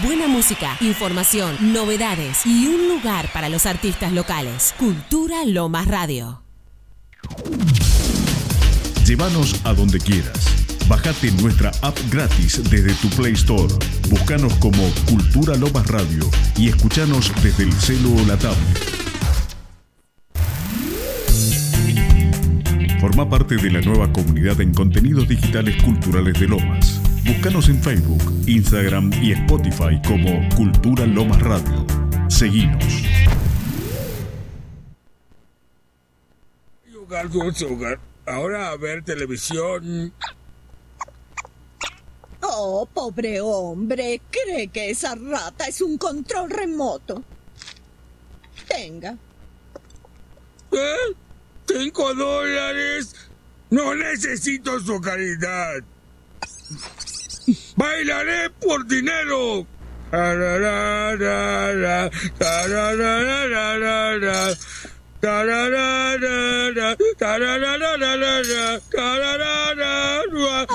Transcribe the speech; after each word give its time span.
Buena 0.00 0.28
música, 0.28 0.76
información, 0.80 1.56
novedades 1.72 2.46
y 2.46 2.68
un 2.68 2.86
lugar 2.86 3.28
para 3.32 3.48
los 3.48 3.66
artistas 3.66 4.12
locales. 4.12 4.72
Cultura 4.78 5.44
Lomas 5.44 5.88
Radio. 5.88 6.40
Llévanos 9.04 9.60
a 9.64 9.74
donde 9.74 9.98
quieras. 9.98 10.38
Bajate 10.86 11.32
nuestra 11.42 11.72
app 11.82 11.98
gratis 12.10 12.62
desde 12.70 12.94
tu 12.94 13.08
Play 13.16 13.32
Store. 13.32 13.74
Búscanos 14.08 14.54
como 14.58 14.88
Cultura 15.08 15.56
Lomas 15.56 15.88
Radio 15.88 16.30
y 16.56 16.68
escuchanos 16.68 17.32
desde 17.42 17.64
el 17.64 17.72
celo 17.72 18.12
o 18.12 18.24
la 18.24 18.38
tablet. 18.38 18.78
Forma 23.00 23.28
parte 23.28 23.56
de 23.56 23.70
la 23.72 23.80
nueva 23.80 24.12
comunidad 24.12 24.60
en 24.60 24.72
contenidos 24.72 25.26
digitales 25.26 25.82
culturales 25.82 26.38
de 26.38 26.46
Lomas. 26.46 27.00
Búscanos 27.28 27.68
en 27.68 27.82
Facebook, 27.82 28.22
Instagram 28.46 29.12
y 29.22 29.32
Spotify 29.32 30.00
como 30.06 30.48
Cultura 30.56 31.04
Lomas 31.04 31.38
Radio. 31.42 31.86
Seguinos. 32.30 33.02
Ahora 38.24 38.70
a 38.70 38.76
ver 38.78 39.04
televisión. 39.04 40.10
Oh, 42.40 42.88
pobre 42.94 43.42
hombre, 43.42 44.22
cree 44.30 44.68
que 44.68 44.88
esa 44.88 45.14
rata 45.14 45.66
es 45.66 45.82
un 45.82 45.98
control 45.98 46.48
remoto. 46.48 47.22
Tenga. 48.66 49.18
¿Eh? 50.72 51.14
¿Cinco 51.66 52.14
dólares? 52.14 53.14
No 53.68 53.94
necesito 53.94 54.80
su 54.80 54.98
caridad. 55.02 55.84
Bailaré 57.78 58.50
por 58.60 58.84
dinero. 58.88 59.64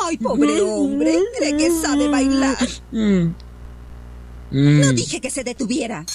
Ay, 0.06 0.18
pobre 0.18 0.62
hombre, 0.62 1.20
cree 1.38 1.58
que 1.58 1.70
sabe 1.72 2.08
bailar. 2.08 2.58
Mm. 2.92 3.34
No 4.52 4.92
Mm. 4.92 4.96
dije 4.96 5.20
que 5.20 5.30
se 5.30 5.44
detuviera. 5.44 6.06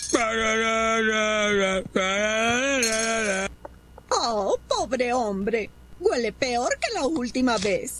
Oh, 4.11 4.57
pobre 4.69 5.13
hombre. 5.13 5.71
Huele 6.01 6.33
peor 6.33 6.71
que 6.81 6.95
la 6.95 7.07
última 7.07 7.59
vez. 7.59 7.99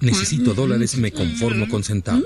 Necesito 0.00 0.54
dólares 0.54 0.96
me 0.96 1.12
conformo 1.12 1.68
con 1.68 1.84
centavos. 1.84 2.24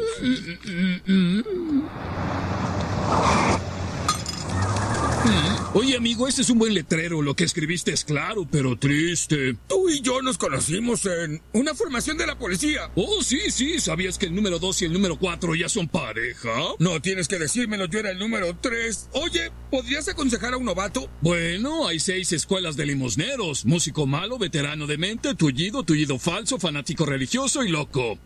Oye, 5.75 5.95
amigo, 5.95 6.27
este 6.27 6.41
es 6.41 6.49
un 6.49 6.59
buen 6.59 6.73
letrero. 6.73 7.21
Lo 7.21 7.37
que 7.37 7.45
escribiste 7.45 7.93
es 7.93 8.05
claro, 8.05 8.49
pero 8.51 8.79
triste. 8.79 9.57
Tú 9.69 9.91
y 9.91 10.01
yo 10.01 10.23
nos 10.23 10.39
conocimos 10.39 11.05
en 11.05 11.43
una 11.53 11.75
formación 11.75 12.17
de 12.17 12.27
la 12.27 12.39
policía. 12.39 12.91
Oh, 12.95 13.23
sí, 13.23 13.51
sí. 13.51 13.79
¿Sabías 13.79 14.17
que 14.17 14.25
el 14.25 14.35
número 14.35 14.59
2 14.59 14.81
y 14.81 14.85
el 14.87 14.95
número 14.95 15.19
4 15.19 15.55
ya 15.55 15.69
son 15.69 15.87
pareja? 15.87 16.51
No 16.79 17.03
tienes 17.03 17.29
que 17.29 17.39
decírmelo, 17.39 17.87
yo 17.87 17.99
era 17.99 18.11
el 18.11 18.19
número 18.19 18.57
3. 18.59 19.11
Oye, 19.13 19.53
¿podrías 19.71 20.09
aconsejar 20.09 20.55
a 20.55 20.57
un 20.57 20.65
novato? 20.65 21.11
Bueno, 21.21 21.87
hay 21.87 22.01
seis 22.01 22.33
escuelas 22.33 22.77
de 22.77 22.87
limosneros. 22.87 23.67
Músico 23.67 24.07
malo, 24.07 24.39
veterano 24.39 24.87
de 24.87 24.97
mente, 24.97 25.35
tullido, 25.35 25.83
tullido 25.83 26.19
falso, 26.19 26.59
fanático 26.59 27.05
religioso 27.05 27.63
y 27.63 27.69
loco. 27.69 28.19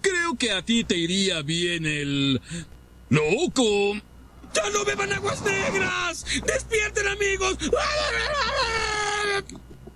Creo 0.00 0.36
que 0.36 0.50
a 0.50 0.64
ti 0.64 0.82
te 0.82 0.96
iría 0.96 1.42
bien 1.42 1.86
el... 1.86 2.40
Loco. 3.10 3.94
¡Ya 4.54 4.70
no 4.70 4.84
beban 4.84 5.12
aguas 5.12 5.42
negras! 5.42 6.24
¡Despierten, 6.46 7.08
amigos! 7.08 7.56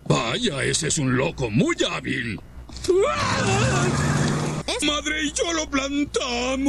Vaya, 0.04 0.65
ese 0.65 0.88
es 0.88 0.99
un 0.99 1.16
loco 1.16 1.50
muy 1.50 1.77
hábil. 1.91 2.41
Madre 4.82 5.22
y 5.25 5.32
yo 5.32 5.53
lo 5.53 5.71
plantamos 5.71 6.69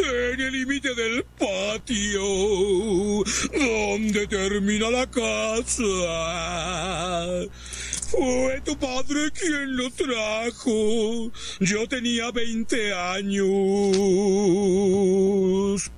en 0.00 0.40
el 0.40 0.52
límite 0.52 0.94
del 0.94 1.24
patio, 1.38 2.22
donde 3.52 4.26
termina 4.28 4.90
la 4.90 5.10
casa. 5.10 5.84
Fue 8.16 8.60
tu 8.64 8.76
padre 8.78 9.30
quien 9.32 9.76
lo 9.76 9.90
trajo. 9.90 11.32
Yo 11.60 11.88
tenía 11.88 12.30
20 12.30 12.94
años. 12.94 13.42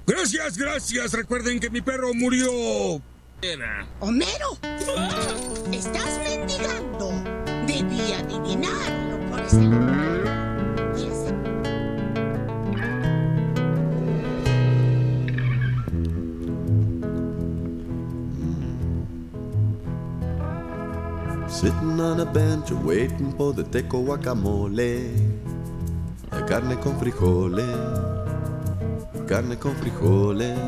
Gracias, 0.07 0.57
gracias. 0.57 1.13
Recuerden 1.13 1.61
que 1.61 1.69
mi 1.71 1.83
perro 1.83 2.15
murió. 2.15 3.03
Era. 3.43 3.87
Homero, 4.01 4.59
estás 5.73 6.19
mendigando. 6.25 7.11
Debí 7.67 8.13
adivinarlo 8.13 9.31
por 9.31 9.41
ese... 9.41 10.46
Sitting 21.57 21.99
on 21.99 22.21
a 22.21 22.27
bench 22.27 22.71
waiting 22.71 23.33
for 23.33 23.55
the 23.55 23.65
teco 23.65 24.03
guacamole. 24.05 25.09
La 26.31 26.45
carne 26.45 26.77
con 26.79 26.99
frijoles, 26.99 27.65
carne 29.27 29.57
con 29.57 29.75
frijoles. 29.77 30.59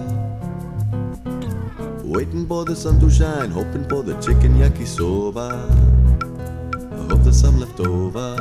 Waiting 2.04 2.46
for 2.46 2.64
the 2.64 2.74
sun 2.74 2.98
to 3.00 3.10
shine, 3.10 3.50
hoping 3.50 3.86
for 3.86 4.02
the 4.02 4.14
chicken 4.22 4.56
yakisoba. 4.56 5.52
I 6.72 7.06
hope 7.06 7.22
there's 7.22 7.38
some 7.38 7.60
left 7.60 7.78
over. 7.80 8.36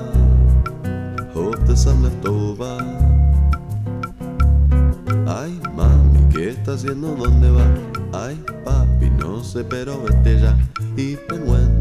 Hope 1.34 1.60
there's 1.66 1.84
some 1.84 2.02
left 2.02 2.26
over. 2.26 2.78
Ay, 5.28 5.52
mami, 5.76 6.22
¿qué 6.34 6.52
está 6.52 6.76
haciendo? 6.76 7.14
¿Dónde 7.14 7.52
va? 7.52 7.68
Ay, 8.14 8.42
papi, 8.64 9.10
no 9.10 9.44
sé, 9.44 9.66
pero 9.66 10.02
vete 10.02 10.40
ya. 10.40 10.58
When 10.98 11.77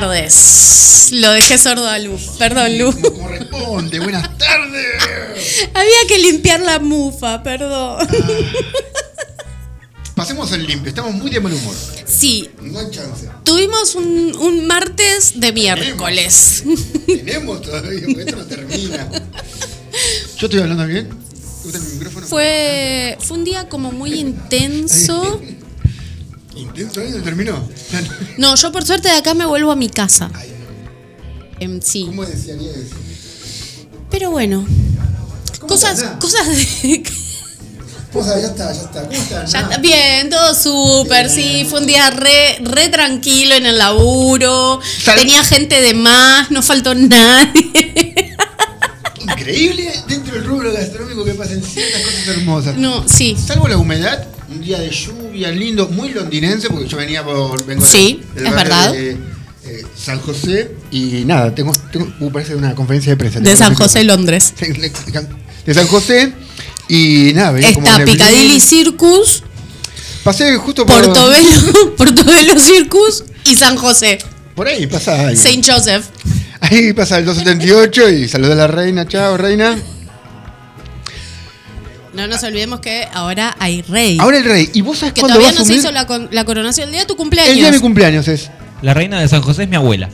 tardes. 0.00 1.08
Lo 1.12 1.30
dejé 1.32 1.58
sordo 1.58 1.88
a 1.88 1.98
Lu. 1.98 2.16
Perdón, 2.38 2.78
Lu. 2.78 2.92
Corresponde, 2.92 3.98
buenas 4.00 4.36
tardes. 4.38 5.02
Había 5.74 6.06
que 6.06 6.18
limpiar 6.18 6.60
la 6.60 6.78
mufa, 6.78 7.42
perdón. 7.42 8.06
Pasemos 10.14 10.52
al 10.52 10.66
limpio, 10.66 10.88
estamos 10.88 11.14
muy 11.14 11.30
de 11.30 11.40
mal 11.40 11.52
humor. 11.52 11.74
Sí, 12.04 12.50
No 12.60 12.78
hay 12.80 12.90
chance. 12.90 13.28
tuvimos 13.44 13.94
un, 13.94 14.36
un 14.40 14.66
martes 14.66 15.32
de 15.40 15.52
miércoles. 15.52 16.64
Tenemos 17.06 17.62
todavía, 17.62 18.02
porque 18.06 18.20
esto 18.22 18.36
no 18.36 18.46
termina. 18.46 19.08
Yo 20.38 20.46
estoy 20.46 20.60
hablando 20.60 20.86
bien. 20.86 21.08
¿Te 21.08 21.62
gusta 21.64 21.78
el 21.78 21.84
micrófono? 21.94 22.26
Fue, 22.26 23.16
fue 23.20 23.38
un 23.38 23.44
día 23.44 23.68
como 23.68 23.92
muy 23.92 24.14
intenso. 24.14 25.40
Intenso, 26.56 27.00
¿eh? 27.00 27.20
terminó. 27.22 27.68
No, 28.38 28.54
yo 28.54 28.72
por 28.72 28.84
suerte 28.84 29.08
de 29.08 29.14
acá 29.14 29.34
me 29.34 29.46
vuelvo 29.46 29.72
a 29.72 29.76
mi 29.76 29.88
casa. 29.88 30.30
Em, 31.60 31.80
sí. 31.82 32.04
¿Cómo 32.06 32.24
eso? 32.24 32.52
Pero 34.10 34.30
bueno. 34.30 34.66
¿Cómo 35.58 35.68
Cosas, 35.68 36.02
cosas 36.20 36.46
de. 36.48 37.02
Posa, 38.12 38.40
ya 38.40 38.46
está, 38.46 38.72
ya 38.72 38.80
está. 38.80 39.02
¿Cómo 39.02 39.12
estás? 39.12 39.52
Ya 39.52 39.60
está 39.60 39.76
bien, 39.78 40.30
todo 40.30 40.54
súper, 40.54 41.28
sí. 41.28 41.66
Fue 41.68 41.80
un 41.80 41.86
día 41.86 42.08
re, 42.10 42.58
re 42.62 42.88
tranquilo 42.88 43.54
en 43.54 43.66
el 43.66 43.76
laburo. 43.76 44.80
Tenía 45.04 45.44
gente 45.44 45.80
de 45.80 45.94
más, 45.94 46.50
no 46.50 46.62
faltó 46.62 46.94
nadie. 46.94 48.36
Increíble 49.20 49.92
dentro 50.08 50.34
del 50.34 50.44
rubro 50.44 50.72
gastronómico 50.72 51.24
que 51.24 51.34
pasan 51.34 51.62
ciertas 51.62 52.00
cosas 52.02 52.28
hermosas. 52.28 52.76
No, 52.76 53.06
sí. 53.06 53.36
Salvo 53.36 53.68
la 53.68 53.76
humedad, 53.76 54.26
día 54.68 54.78
de 54.80 54.90
lluvia 54.90 55.50
lindo, 55.50 55.88
muy 55.88 56.10
londinense, 56.10 56.68
porque 56.68 56.86
yo 56.86 56.98
venía 56.98 57.24
por. 57.24 57.64
Vengo 57.64 57.84
Sí, 57.84 58.20
del 58.34 58.46
es 58.46 58.54
verdad. 58.54 58.92
De, 58.92 59.16
eh, 59.64 59.86
San 59.96 60.20
José 60.20 60.72
y 60.90 61.24
nada, 61.24 61.54
tengo. 61.54 61.72
tengo 61.90 62.12
uh, 62.20 62.30
parece 62.30 62.54
una 62.54 62.74
conferencia 62.74 63.12
de 63.12 63.16
prensa. 63.16 63.40
De 63.40 63.56
San 63.56 63.74
José, 63.74 64.04
Londres. 64.04 64.52
De 65.66 65.74
San 65.74 65.86
José 65.86 66.32
y 66.88 67.32
nada, 67.34 67.50
venía 67.50 67.74
como 67.74 67.86
Está 67.86 67.98
neblina. 67.98 68.24
Piccadilly 68.24 68.60
Circus, 68.60 69.42
Pasé 70.22 70.56
justo 70.56 70.86
por. 70.86 71.02
Portobelo, 71.02 71.94
Portobelo 71.96 72.58
Circus 72.58 73.24
y 73.44 73.54
San 73.54 73.76
José. 73.76 74.18
Por 74.54 74.68
ahí 74.68 74.86
pasa 74.86 75.28
algo. 75.28 75.40
Saint 75.40 75.66
Joseph. 75.66 76.04
Ahí 76.60 76.92
pasa 76.92 77.18
el 77.18 77.24
278 77.24 78.10
y 78.10 78.28
saluda 78.28 78.52
a 78.52 78.56
la 78.56 78.66
reina. 78.66 79.06
Chao, 79.06 79.36
reina. 79.36 79.78
No 82.18 82.26
nos 82.26 82.42
olvidemos 82.42 82.80
que 82.80 83.06
ahora 83.12 83.54
hay 83.60 83.80
rey. 83.82 84.18
Ahora 84.20 84.38
el 84.38 84.44
rey. 84.44 84.68
¿Y 84.74 84.80
vos 84.82 84.98
sabés 84.98 85.14
que 85.14 85.20
cuándo 85.20 85.38
todavía 85.38 85.54
va 85.54 85.56
a 85.56 85.60
no 85.60 85.64
se 85.66 85.72
asumir? 85.72 85.78
hizo 85.84 85.92
la, 85.92 86.06
con- 86.06 86.28
la 86.32 86.44
coronación. 86.44 86.86
El 86.88 86.92
día 86.92 87.00
de 87.02 87.06
tu 87.06 87.16
cumpleaños. 87.16 87.50
El 87.52 87.58
día 87.58 87.66
de 87.66 87.72
mi 87.72 87.78
cumpleaños 87.80 88.26
es. 88.28 88.50
La 88.82 88.92
reina 88.92 89.20
de 89.20 89.28
San 89.28 89.40
José 89.40 89.62
es 89.62 89.68
mi 89.68 89.76
abuela. 89.76 90.08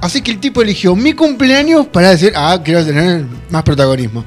Así 0.00 0.22
que 0.22 0.30
el 0.30 0.38
tipo 0.38 0.62
eligió 0.62 0.94
mi 0.94 1.12
cumpleaños 1.12 1.86
para 1.88 2.10
decir, 2.10 2.32
ah, 2.36 2.60
quiero 2.64 2.84
tener 2.86 3.24
más 3.50 3.62
protagonismo. 3.64 4.24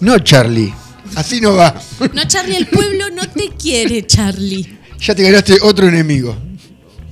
No, 0.00 0.18
Charlie. 0.20 0.72
Así 1.16 1.40
no 1.40 1.54
va. 1.56 1.74
No, 2.14 2.24
Charlie, 2.26 2.56
el 2.56 2.66
pueblo 2.68 3.10
no 3.10 3.28
te 3.28 3.50
quiere, 3.50 4.06
Charlie. 4.06 4.78
Ya 5.00 5.14
te 5.14 5.22
ganaste 5.24 5.58
otro 5.62 5.88
enemigo. 5.88 6.36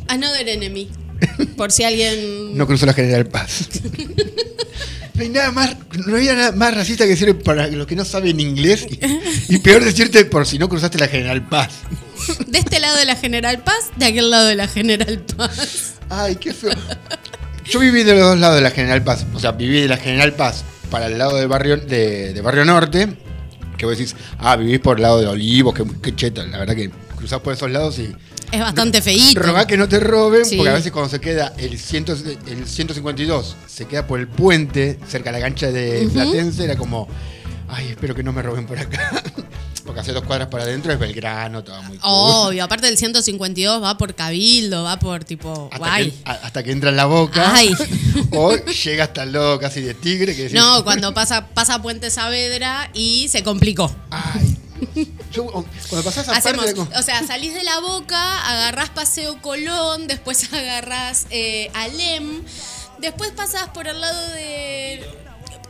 Another 0.08 0.48
enemy. 0.48 0.88
Por 1.56 1.72
si 1.72 1.82
alguien. 1.84 2.56
No 2.56 2.66
cruzó 2.66 2.86
la 2.86 2.92
General 2.94 3.26
Paz. 3.26 3.68
No 5.20 5.24
hay 5.24 5.32
nada 5.32 5.52
más, 5.52 5.76
no 6.06 6.16
había 6.16 6.34
nada 6.34 6.52
más 6.52 6.74
racista 6.74 7.04
que 7.04 7.10
decir 7.10 7.36
para 7.42 7.66
los 7.66 7.86
que 7.86 7.94
no 7.94 8.06
saben 8.06 8.40
inglés 8.40 8.86
y, 8.88 9.54
y 9.54 9.58
peor 9.58 9.84
decirte 9.84 10.24
por 10.24 10.46
si 10.46 10.58
no 10.58 10.66
cruzaste 10.66 10.96
la 10.96 11.08
General 11.08 11.46
Paz. 11.46 11.80
De 12.46 12.58
este 12.58 12.80
lado 12.80 12.96
de 12.96 13.04
la 13.04 13.16
General 13.16 13.62
Paz, 13.62 13.90
de 13.96 14.06
aquel 14.06 14.30
lado 14.30 14.46
de 14.46 14.54
la 14.54 14.66
General 14.66 15.22
Paz. 15.36 15.96
Ay, 16.08 16.36
qué 16.36 16.54
feo. 16.54 16.72
Yo 17.66 17.80
viví 17.80 18.02
de 18.02 18.14
los 18.14 18.30
dos 18.30 18.38
lados 18.38 18.56
de 18.56 18.62
la 18.62 18.70
General 18.70 19.04
Paz. 19.04 19.26
O 19.34 19.38
sea, 19.38 19.52
viví 19.52 19.82
de 19.82 19.88
la 19.88 19.98
General 19.98 20.32
Paz 20.32 20.64
para 20.90 21.08
el 21.08 21.18
lado 21.18 21.36
del 21.36 21.48
barrio, 21.48 21.76
de, 21.76 22.32
de 22.32 22.40
Barrio 22.40 22.64
Norte. 22.64 23.14
Que 23.76 23.84
vos 23.84 23.98
decís, 23.98 24.16
ah, 24.38 24.56
vivís 24.56 24.80
por 24.80 24.96
el 24.96 25.02
lado 25.02 25.20
de 25.20 25.26
Olivos, 25.26 25.74
qué, 25.74 25.84
qué 26.00 26.16
cheta. 26.16 26.46
La 26.46 26.60
verdad 26.60 26.74
que 26.74 26.90
cruzás 27.16 27.40
por 27.40 27.52
esos 27.52 27.70
lados 27.70 27.98
y 27.98 28.10
Es 28.52 28.60
bastante 28.60 29.00
feíto. 29.02 29.40
rogá 29.40 29.66
que 29.66 29.76
no 29.76 29.88
te 29.88 30.00
roben, 30.00 30.44
Sí. 30.44 30.56
porque 30.56 30.70
a 30.70 30.74
veces 30.74 30.90
cuando 30.92 31.08
se 31.08 31.20
queda 31.20 31.52
el, 31.56 31.78
100 31.78 32.04
el 32.48 32.66
152, 32.66 33.56
se 33.66 33.86
queda 33.86 34.06
por 34.06 34.18
el 34.20 34.26
puente, 34.28 34.98
cerca 35.08 35.30
de 35.32 35.38
la 35.38 35.44
cancha 35.44 35.70
de 35.70 36.02
Ujú. 36.06 36.14
Platense, 36.14 36.64
era 36.64 36.76
como, 36.76 37.06
ay, 37.68 37.88
espero 37.90 38.14
que 38.14 38.22
no 38.22 38.32
me 38.32 38.42
roben 38.42 38.66
por 38.66 38.78
acá. 38.78 39.22
Porque 39.84 40.00
hace 40.02 40.12
dos 40.12 40.22
cuadras 40.24 40.48
para 40.48 40.64
adentro 40.64 40.92
es 40.92 40.98
Belgrano, 41.00 41.64
todo 41.64 41.82
muy 41.82 41.96
cool. 41.98 42.10
Obvio, 42.12 42.62
aparte 42.62 42.86
del 42.86 42.96
152 42.98 43.82
va 43.82 43.96
por 43.98 44.14
Cabildo, 44.14 44.84
va 44.84 44.98
por 44.98 45.24
tipo. 45.24 45.68
Hasta 45.72 45.78
guay. 45.78 46.10
que, 46.12 46.30
hasta 46.30 46.62
que 46.62 46.70
entra 46.72 46.90
en 46.90 46.96
la 46.96 47.06
boca. 47.06 47.52
Ay. 47.54 47.74
O 48.32 48.54
llega 48.56 49.04
hasta 49.04 49.22
el 49.24 49.32
lodo 49.32 49.58
casi 49.58 49.80
de 49.80 49.94
tigre. 49.94 50.36
Que 50.36 50.42
decís, 50.44 50.56
No, 50.58 50.84
cuando 50.84 51.12
pasa, 51.14 51.48
pasa 51.48 51.80
Puente 51.82 52.10
Saavedra 52.10 52.90
y 52.94 53.26
se 53.28 53.42
complicó. 53.42 53.90
Yo, 55.30 55.44
o- 55.44 55.64
cuando 55.88 56.04
pasás 56.04 56.28
Hacemos, 56.28 56.64
parte. 56.66 56.98
o 56.98 57.02
sea, 57.02 57.24
salís 57.26 57.54
de 57.54 57.62
la 57.62 57.78
boca, 57.80 58.48
agarrás 58.48 58.90
Paseo 58.90 59.40
Colón, 59.40 60.06
después 60.08 60.52
agarrás 60.52 61.26
eh, 61.30 61.70
Alem, 61.74 62.42
después 62.98 63.30
pasás 63.32 63.68
por 63.70 63.86
el 63.88 64.00
lado 64.00 64.28
de. 64.30 65.04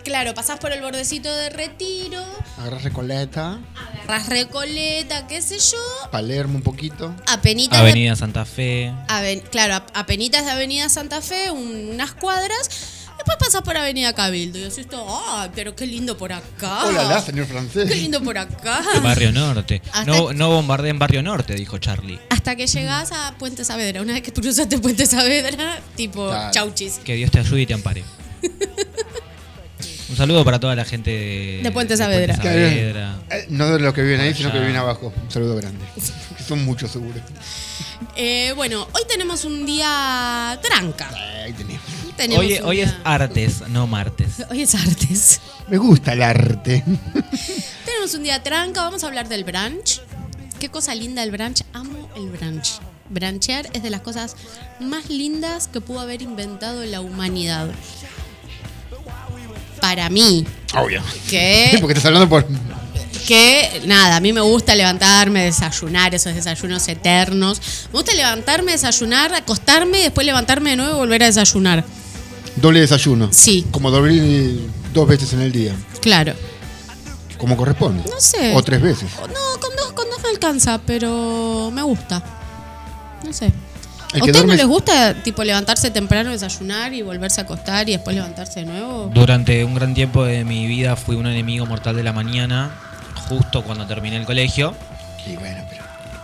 Claro, 0.04 0.32
pasás 0.32 0.58
por 0.58 0.72
el 0.72 0.80
bordecito 0.80 1.30
de 1.30 1.50
Retiro, 1.50 2.24
Agarrás 2.58 2.84
Recoleta, 2.84 3.60
agarrás 3.76 4.28
Recoleta, 4.30 5.26
qué 5.26 5.42
sé 5.42 5.58
yo, 5.58 5.78
Palermo 6.10 6.56
un 6.56 6.62
poquito. 6.62 7.14
apenitas 7.26 7.78
de- 7.78 7.84
Avenida 7.90 8.16
Santa 8.16 8.46
Fe. 8.46 8.94
Aven- 9.08 9.40
claro, 9.50 9.74
ap- 9.74 9.90
apenitas 9.94 10.46
de 10.46 10.52
Avenida 10.52 10.88
Santa 10.88 11.20
Fe, 11.20 11.50
un- 11.50 11.90
unas 11.92 12.12
cuadras. 12.12 12.68
Después 13.20 13.36
pasas 13.38 13.60
por 13.60 13.76
Avenida 13.76 14.14
Cabildo 14.14 14.58
y 14.58 14.62
decís, 14.62 14.86
¡ay, 14.92 15.50
pero 15.54 15.76
qué 15.76 15.86
lindo 15.86 16.16
por 16.16 16.32
acá! 16.32 16.86
Hola, 16.86 17.04
la, 17.04 17.20
señor 17.20 17.44
francés. 17.46 17.86
¡Qué 17.86 17.94
lindo 17.96 18.22
por 18.22 18.38
acá! 18.38 18.80
Barrio 19.02 19.30
Norte. 19.30 19.82
Hasta 19.92 20.04
No, 20.06 20.32
no 20.32 20.48
bombardeen 20.50 20.98
Barrio 20.98 21.22
Norte, 21.22 21.54
dijo 21.54 21.76
Charlie. 21.76 22.18
Hasta 22.30 22.56
que 22.56 22.66
llegás 22.66 23.12
a 23.12 23.34
Puente 23.38 23.62
Saavedra. 23.62 24.00
Una 24.00 24.14
vez 24.14 24.22
que 24.22 24.30
tú 24.32 24.40
cruzaste 24.40 24.78
Puente 24.78 25.04
Saavedra, 25.04 25.80
tipo, 25.96 26.28
Claro. 26.28 26.50
chauchis. 26.50 26.98
Que 27.04 27.14
Dios 27.16 27.30
te 27.30 27.40
ayude 27.40 27.60
y 27.60 27.66
te 27.66 27.74
ampare. 27.74 28.02
Un 30.08 30.16
saludo 30.16 30.42
para 30.44 30.58
toda 30.58 30.74
la 30.74 30.84
gente 30.86 31.10
de, 31.10 31.60
De 31.62 31.70
Puente 31.72 31.96
Saavedra. 31.98 32.36
Saavedra. 32.36 33.18
Eh, 33.30 33.46
No 33.50 33.68
de 33.70 33.80
los 33.80 33.92
que 33.92 34.02
viven 34.02 34.20
ahí, 34.20 34.32
sino 34.34 34.50
que 34.50 34.58
viven 34.60 34.76
abajo. 34.76 35.12
Un 35.22 35.30
saludo 35.30 35.56
grande. 35.56 35.84
Que 36.38 36.42
son 36.48 36.64
muchos, 36.64 36.90
seguro. 36.90 37.20
Eh, 38.16 38.52
bueno, 38.56 38.88
hoy 38.94 39.02
tenemos 39.08 39.44
un 39.44 39.66
día 39.66 40.58
tranca. 40.62 41.10
Ahí 41.44 41.52
tenemos. 41.52 41.82
Tenemos 42.20 42.44
Hoy, 42.64 42.82
es 42.82 42.92
artes, 43.02 43.66
no 43.68 43.86
martes. 43.86 44.44
Hoy 44.50 44.60
es 44.60 44.74
artes. 44.74 45.40
Me 45.68 45.78
gusta 45.78 46.12
el 46.12 46.20
arte. 46.22 46.84
Tenemos 47.86 48.12
un 48.12 48.24
día 48.24 48.42
tranca, 48.42 48.82
vamos 48.82 49.02
a 49.04 49.06
hablar 49.06 49.26
del 49.26 49.42
brunch. 49.42 50.02
Qué 50.58 50.68
cosa 50.68 50.94
linda 50.94 51.22
el 51.22 51.30
brunch. 51.30 51.62
Amo 51.72 52.10
el 52.16 52.28
brunch. 52.28 52.72
Branchear 53.08 53.70
es 53.72 53.82
de 53.82 53.88
las 53.88 54.02
cosas 54.02 54.36
más 54.80 55.08
lindas 55.08 55.66
que 55.68 55.80
pudo 55.80 56.00
haber 56.00 56.20
inventado 56.20 56.84
la 56.84 57.00
humanidad. 57.00 57.70
Para 59.80 60.10
mí. 60.10 60.44
Obvio. 60.74 61.02
Que, 61.30 61.78
Porque 61.80 61.94
estás 61.94 62.04
hablando 62.04 62.28
por. 62.28 62.46
que 63.26 63.80
nada, 63.86 64.16
a 64.16 64.20
mí 64.20 64.34
me 64.34 64.42
gusta 64.42 64.74
levantarme, 64.74 65.44
desayunar, 65.44 66.14
esos 66.14 66.34
desayunos 66.34 66.86
eternos. 66.86 67.62
Me 67.86 67.92
gusta 67.92 68.12
levantarme, 68.12 68.72
desayunar, 68.72 69.32
acostarme 69.32 70.00
y 70.00 70.02
después 70.02 70.26
levantarme 70.26 70.68
de 70.68 70.76
nuevo 70.76 70.96
y 70.96 70.98
volver 70.98 71.22
a 71.22 71.26
desayunar. 71.26 71.82
Doble 72.60 72.80
desayuno. 72.80 73.28
Sí. 73.32 73.66
Como 73.70 73.90
doble 73.90 74.58
dos 74.92 75.08
veces 75.08 75.32
en 75.32 75.40
el 75.40 75.52
día. 75.52 75.74
Claro. 76.00 76.34
Como 77.38 77.56
corresponde. 77.56 78.04
No 78.08 78.20
sé. 78.20 78.54
O 78.54 78.62
tres 78.62 78.82
veces. 78.82 79.08
No, 79.18 79.60
con 79.60 79.74
dos, 79.76 79.92
con 79.92 80.08
dos 80.10 80.22
me 80.22 80.28
alcanza, 80.28 80.78
pero 80.84 81.70
me 81.72 81.82
gusta. 81.82 82.22
No 83.24 83.32
sé. 83.32 83.52
¿A 84.12 84.16
ustedes 84.18 84.44
no 84.44 84.54
les 84.54 84.66
gusta 84.66 85.14
tipo 85.22 85.44
levantarse 85.44 85.90
temprano, 85.90 86.30
desayunar 86.30 86.92
y 86.92 87.02
volverse 87.02 87.40
a 87.40 87.44
acostar 87.44 87.88
y 87.88 87.92
después 87.92 88.16
levantarse 88.16 88.60
de 88.60 88.66
nuevo? 88.66 89.10
Durante 89.14 89.64
un 89.64 89.74
gran 89.74 89.94
tiempo 89.94 90.24
de 90.24 90.44
mi 90.44 90.66
vida 90.66 90.96
fui 90.96 91.14
un 91.14 91.26
enemigo 91.26 91.64
mortal 91.64 91.94
de 91.94 92.02
la 92.02 92.12
mañana, 92.12 92.74
justo 93.28 93.62
cuando 93.62 93.86
terminé 93.86 94.16
el 94.16 94.24
colegio. 94.24 94.74
Y 95.26 95.36
bueno, 95.36 95.62
pero. 95.70 95.79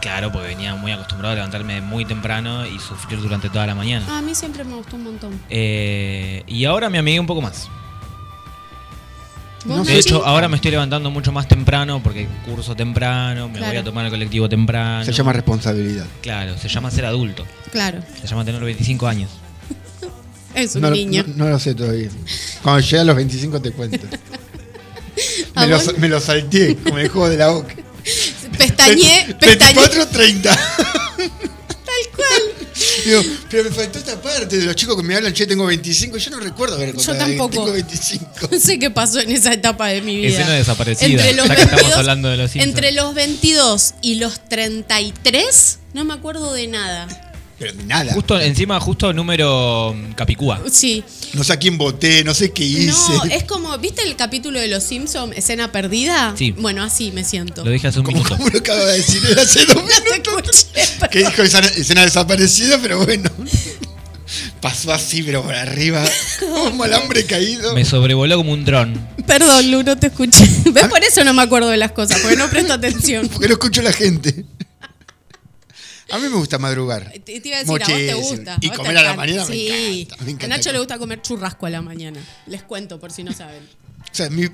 Claro, 0.07 0.31
porque 0.31 0.47
venía 0.49 0.75
muy 0.77 0.93
acostumbrado 0.93 1.33
a 1.33 1.35
levantarme 1.35 1.81
muy 1.81 2.05
temprano 2.05 2.65
y 2.65 2.79
sufrir 2.79 3.21
durante 3.21 3.49
toda 3.51 3.67
la 3.67 3.75
mañana. 3.75 4.19
A 4.19 4.23
mí 4.23 4.37
siempre 4.37 4.63
me 4.63 4.75
gustó 4.77 4.95
un 4.95 5.03
montón. 5.03 5.41
Eh, 5.51 6.45
y 6.47 6.65
ahora 6.65 6.89
me 6.89 6.99
amigué 6.99 7.19
un 7.19 7.27
poco 7.27 7.43
más. 7.43 7.69
¿Vos, 9.65 9.85
De 9.85 9.99
hecho, 9.99 10.25
ahora 10.25 10.47
me 10.49 10.55
estoy 10.57 10.71
levantando 10.71 11.11
mucho 11.11 11.33
más 11.33 11.49
temprano 11.49 12.01
porque 12.01 12.29
curso 12.45 12.77
temprano, 12.77 13.49
me 13.49 13.55
Claro. 13.59 13.73
voy 13.73 13.77
a 13.79 13.83
tomar 13.85 14.05
el 14.05 14.13
colectivo 14.13 14.49
temprano. 14.49 15.05
Se 15.05 15.11
llama 15.13 15.33
responsabilidad. 15.33 16.07
Claro, 16.23 16.57
se 16.57 16.69
llama 16.69 16.89
ser 16.93 17.05
adulto. 17.07 17.45
Claro, 17.73 17.99
Se 18.21 18.29
llama 18.29 18.45
tener 18.45 18.63
25 18.63 19.09
años. 19.09 19.29
es 20.55 20.77
un 20.77 20.83
No, 20.83 20.91
lo- 20.91 20.95
niño. 20.95 21.25
no- 21.27 21.47
no 21.47 21.51
lo 21.51 21.59
sé 21.59 21.75
todavía. 21.75 22.11
Cuando 22.63 22.79
llegue 22.81 23.01
a 23.01 23.05
los 23.05 23.17
25 23.17 23.61
te 23.61 23.73
cuento. 23.73 24.07
¿A 25.57 25.63
Me 25.63 25.67
lo, 25.67 25.77
vos? 25.79 25.99
me 25.99 26.09
lo 26.09 26.21
salteé, 26.21 26.77
como 26.77 26.99
el 26.99 27.09
juego 27.09 27.29
de 27.29 27.37
la 27.39 27.49
boca. 27.49 27.75
Pestañé, 28.59 29.35
pestañé. 29.39 29.75
24, 29.75 30.09
30. 30.09 30.55
Tal 30.57 32.15
cual. 32.15 32.43
Digo, 33.05 33.23
pero 33.51 33.65
me 33.65 33.71
faltó 33.71 33.99
esta 33.99 34.21
parte 34.21 34.59
de 34.59 34.67
los 34.67 34.75
chicos 34.77 34.97
que 34.97 35.03
me 35.03 35.15
hablan, 35.17 35.33
che, 35.33 35.47
tengo 35.47 35.65
25. 35.67 36.17
Yo 36.19 36.31
no 36.31 36.41
recuerdo 36.41 36.77
haber 36.77 36.89
Yo 36.91 36.95
contado 36.97 37.15
que 37.19 37.21
tampoco. 37.21 37.51
Tengo 37.51 37.73
25. 37.73 38.27
No 38.51 38.59
sé 38.61 38.79
qué 38.79 38.91
pasó 38.91 39.21
en 39.21 39.31
esa 39.33 39.53
etapa 39.53 39.89
de 39.89 40.03
mi 40.03 40.17
vida. 40.17 40.29
Escena 40.29 40.55
desaparecida, 40.55 41.07
Entre 41.07 41.33
los, 41.35 41.49
ya 41.49 41.55
que 41.55 41.63
estamos 41.63 41.83
22, 41.83 41.99
hablando 41.99 42.29
de 42.29 42.37
los 42.37 42.51
Simpsons. 42.51 42.75
entre 42.75 42.93
los 42.93 43.15
22 43.15 43.95
y 44.03 44.15
los 44.17 44.41
33, 44.49 45.79
no 45.95 46.05
me 46.05 46.15
acuerdo 46.15 46.53
de 46.53 46.67
nada. 46.67 47.26
Pero 47.59 47.73
nada. 47.87 48.13
Justo 48.13 48.39
encima, 48.39 48.79
justo 48.81 49.13
número 49.15 49.95
mm, 49.97 50.13
Capicúa. 50.13 50.61
Sí. 50.71 51.03
No 51.33 51.43
sé 51.43 51.55
a 51.55 51.57
quién 51.59 51.79
voté, 51.79 52.23
no 52.23 52.35
sé 52.35 52.53
qué 52.53 52.65
hice. 52.65 52.91
No, 53.15 53.25
es 53.25 53.45
como, 53.45 53.77
¿viste 53.79 54.03
el 54.03 54.15
capítulo 54.15 54.61
de 54.61 54.69
Los 54.69 54.83
Simpsons, 54.85 55.35
escena 55.37 55.73
perdida? 55.73 56.35
Sí. 56.37 56.51
Bueno, 56.53 56.83
así 56.83 57.13
me 57.13 57.25
siento. 57.25 57.65
Lo 57.65 57.71
dije 57.71 57.89
hace 57.89 58.01
un 58.01 58.07
minuto. 58.09 58.37
como 58.37 58.49
lo 58.49 58.59
acaba 58.59 58.85
de 58.85 58.99
decir 58.99 59.23
hace 59.39 59.65
dos 59.65 59.77
No 59.77 59.83
minutos. 59.83 60.67
escuché, 60.75 61.09
Que 61.11 61.19
dijo 61.21 61.43
escena, 61.43 61.67
escena 61.69 62.05
desaparecida, 62.05 62.79
pero 62.83 63.03
bueno. 63.03 63.31
Pasó 64.61 64.93
así, 64.93 65.23
pero 65.23 65.43
por 65.43 65.55
arriba. 65.55 66.05
Como 66.41 66.83
alambre 66.85 67.25
caído. 67.25 67.75
Me 67.75 67.85
sobrevoló 67.85 68.37
como 68.37 68.53
un 68.53 68.65
dron. 68.65 69.09
Perdón, 69.27 69.71
Lu, 69.71 69.83
no 69.83 69.97
te 69.97 70.09
escuché. 70.09 70.45
¿Ves? 70.73 70.89
Por 70.89 71.03
eso 71.05 71.23
no 71.25 71.33
me 71.33 71.43
acuerdo 71.43 71.69
de 71.69 71.77
las 71.77 71.93
cosas, 71.93 72.21
porque 72.21 72.37
no 72.37 72.49
presto 72.51 72.73
atención. 72.73 73.29
Porque 73.29 73.47
no 73.47 73.53
escucho 73.55 73.81
a 73.81 73.85
la 73.85 73.93
gente. 73.93 74.45
A 76.11 76.19
mí 76.19 76.29
me 76.29 76.37
gusta 76.37 76.59
madrugar. 76.59 77.11
Te, 77.25 77.41
te 77.41 77.49
iba 77.49 77.57
a 77.57 77.61
decir, 77.65 77.69
a 77.69 77.79
vos 77.79 77.87
te 77.87 78.15
gusta. 78.15 78.59
Y 78.61 78.69
vos 78.69 78.77
te 78.77 78.77
comer 78.77 78.99
a 78.99 79.03
la 79.03 79.13
encanta. 79.13 79.17
mañana 79.17 79.45
me 79.47 79.55
sí. 79.55 80.01
encanta, 80.03 80.25
me 80.25 80.31
encanta 80.31 80.45
A 80.45 80.49
Nacho 80.49 80.63
comer. 80.63 80.73
le 80.75 80.79
gusta 80.79 80.99
comer 80.99 81.23
churrasco 81.23 81.67
a 81.67 81.71
la 81.71 81.83
mañana. 81.83 82.21
Les 82.47 82.63
cuento 82.63 83.01
por 83.01 83.11
si 83.13 83.25
no 83.25 83.33
saben. 83.33 83.63
O 83.65 84.15
sea, 84.15 84.31
mi, 84.31 84.47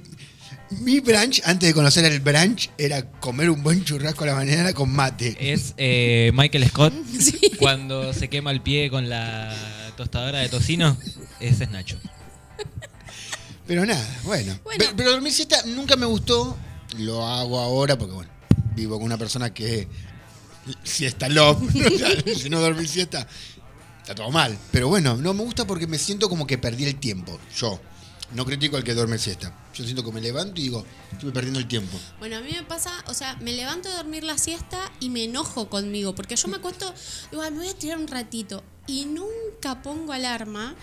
mi 0.80 1.00
brunch, 1.00 1.42
antes 1.44 1.68
de 1.68 1.74
conocer 1.74 2.04
el 2.06 2.20
brunch, 2.20 2.70
era 2.78 3.10
comer 3.20 3.50
un 3.50 3.62
buen 3.62 3.84
churrasco 3.84 4.24
a 4.24 4.28
la 4.28 4.34
mañana 4.34 4.72
con 4.72 4.90
mate. 4.90 5.36
Es 5.52 5.74
eh, 5.76 6.30
Michael 6.34 6.66
Scott 6.68 6.94
cuando 7.58 8.12
se 8.14 8.28
quema 8.28 8.50
el 8.50 8.62
pie 8.62 8.88
con 8.90 9.08
la 9.10 9.54
tostadora 9.96 10.38
de 10.38 10.48
tocino. 10.48 10.96
Ese 11.38 11.64
es 11.64 11.70
Nacho. 11.70 11.98
Pero 13.66 13.86
nada, 13.86 14.04
bueno. 14.24 14.58
Bueno. 14.64 14.84
Pe- 14.84 14.92
Pero, 14.96 15.12
dormir 15.12 15.32
siesta 15.32 15.62
nunca 15.66 15.96
me 15.96 16.06
gustó. 16.06 16.56
Lo 16.98 17.26
hago 17.26 17.58
ahora 17.60 17.96
porque, 17.96 18.14
bueno, 18.14 18.30
vivo 18.74 18.96
con 18.96 19.04
una 19.04 19.16
persona 19.18 19.52
que 19.54 19.86
siesta 20.82 21.28
love. 21.28 21.62
Si 22.36 22.48
no 22.50 22.60
dormir 22.60 22.88
siesta, 22.88 23.26
está 24.00 24.14
todo 24.14 24.30
mal. 24.30 24.56
Pero 24.70 24.88
bueno, 24.88 25.16
no 25.16 25.34
me 25.34 25.42
gusta 25.42 25.66
porque 25.66 25.86
me 25.86 25.98
siento 25.98 26.28
como 26.28 26.46
que 26.46 26.58
perdí 26.58 26.84
el 26.84 26.96
tiempo. 26.96 27.38
Yo. 27.56 27.80
No 28.34 28.44
critico 28.46 28.76
al 28.76 28.84
que 28.84 28.94
duerme 28.94 29.18
siesta. 29.18 29.54
Yo 29.74 29.84
siento 29.84 30.04
que 30.04 30.10
me 30.12 30.20
levanto 30.20 30.60
y 30.60 30.64
digo, 30.64 30.86
estuve 31.12 31.32
perdiendo 31.32 31.58
el 31.60 31.68
tiempo. 31.68 31.98
Bueno, 32.18 32.36
a 32.36 32.40
mí 32.40 32.50
me 32.52 32.62
pasa, 32.62 32.90
o 33.08 33.14
sea, 33.14 33.36
me 33.36 33.52
levanto 33.52 33.88
a 33.90 33.96
dormir 33.96 34.24
la 34.24 34.38
siesta 34.38 34.90
y 35.00 35.10
me 35.10 35.24
enojo 35.24 35.68
conmigo, 35.68 36.14
porque 36.14 36.36
yo 36.36 36.48
me 36.48 36.56
acuesto, 36.56 36.92
digo, 37.30 37.42
"Ay, 37.42 37.50
me 37.50 37.58
voy 37.58 37.68
a 37.68 37.74
tirar 37.74 37.98
un 37.98 38.08
ratito 38.08 38.62
y 38.86 39.04
nunca 39.04 39.82
pongo 39.82 40.12
alarma. 40.12 40.74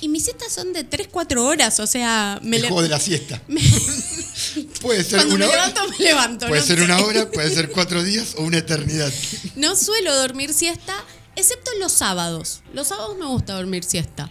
Y 0.00 0.08
mis 0.08 0.24
siestas 0.24 0.52
son 0.52 0.72
de 0.72 0.84
3, 0.84 1.08
4 1.10 1.44
horas, 1.44 1.80
o 1.80 1.86
sea, 1.86 2.38
me 2.42 2.58
el 2.58 2.62
juego 2.62 2.82
de 2.82 2.88
la 2.88 3.00
siesta. 3.00 3.42
puede 4.80 5.02
ser 5.04 5.18
Cuando 5.18 5.34
una 5.34 5.46
me 5.46 5.52
hora. 5.52 5.66
levanto, 5.66 5.88
me 5.98 6.04
levanto. 6.04 6.46
Puede 6.46 6.60
no 6.60 6.66
ser 6.66 6.78
sé. 6.78 6.84
una 6.84 6.98
hora, 7.00 7.30
puede 7.30 7.50
ser 7.54 7.70
cuatro 7.70 8.02
días 8.02 8.34
o 8.36 8.42
una 8.42 8.58
eternidad. 8.58 9.12
No 9.56 9.74
suelo 9.76 10.14
dormir 10.16 10.52
siesta, 10.54 10.94
excepto 11.36 11.70
los 11.80 11.92
sábados. 11.92 12.60
Los 12.74 12.88
sábados 12.88 13.16
me 13.18 13.26
gusta 13.26 13.54
dormir 13.54 13.82
siesta. 13.84 14.30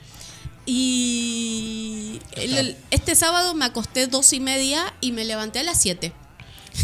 Y 0.67 2.19
el- 2.33 2.57
el- 2.57 2.77
este 2.91 3.15
sábado 3.15 3.53
me 3.55 3.65
acosté 3.65 4.05
dos 4.07 4.33
y 4.33 4.39
media 4.41 4.93
y 5.01 5.13
me 5.13 5.23
levanté 5.25 5.59
a 5.59 5.63
las 5.63 5.81
7. 5.81 6.11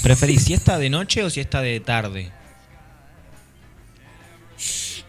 ¿Preferís 0.01 0.43
siesta 0.45 0.79
de 0.79 0.89
noche 0.89 1.21
o 1.23 1.29
siesta 1.29 1.61
de 1.61 1.79
tarde? 1.79 2.31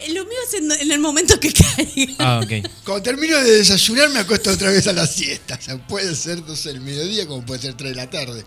Lo 0.09 0.25
mío 0.27 0.39
es 0.47 0.55
en, 0.55 0.71
en 0.71 0.93
el 0.93 0.99
momento 0.99 1.39
que 1.41 1.51
caiga. 1.77 2.15
Ah, 2.19 2.41
ok. 2.45 2.69
Cuando 2.85 3.03
termino 3.03 3.39
de 3.39 3.51
desayunar 3.59 4.11
me 4.11 4.19
acuesto 4.19 4.51
otra 4.51 4.71
vez 4.71 4.87
a 4.87 4.93
la 4.93 5.07
siesta. 5.07 5.55
O 5.59 5.63
sea, 5.63 5.79
puede 5.87 6.15
ser 6.15 6.45
12 6.45 6.69
del 6.71 6.81
mediodía 6.83 7.27
como 7.27 7.47
puede 7.47 7.63
ser 7.63 7.75
3 7.75 7.91
de 7.93 7.97
la 7.97 8.11
tarde. 8.11 8.45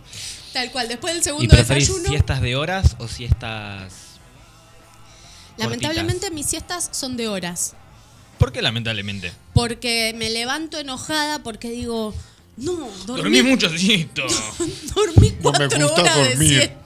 Tal 0.53 0.71
cual, 0.71 0.87
después 0.87 1.13
del 1.13 1.21
¿Y 1.21 1.23
segundo 1.23 1.55
preferís 1.55 1.87
desayuno. 1.87 2.09
siestas 2.09 2.41
de 2.41 2.55
horas 2.55 2.95
o 2.99 3.07
siestas 3.07 3.93
Lamentablemente 5.57 6.29
mis 6.29 6.45
siestas 6.45 6.89
son 6.91 7.17
de 7.17 7.27
horas. 7.27 7.73
¿Por 8.37 8.51
qué 8.51 8.61
lamentablemente? 8.61 9.31
Porque 9.53 10.13
me 10.17 10.29
levanto 10.29 10.77
enojada 10.79 11.39
porque 11.43 11.69
digo, 11.69 12.13
no, 12.57 12.73
dormí, 13.05 13.37
Dormí 13.37 13.43
mucho 13.43 13.69
siesta. 13.77 14.21
dormí 14.95 15.29
No 15.41 15.51
me 15.51 15.57
cuatro 15.57 15.79
gusta 15.87 16.01
horas 16.01 16.39
de 16.39 16.47
siesta. 16.47 16.77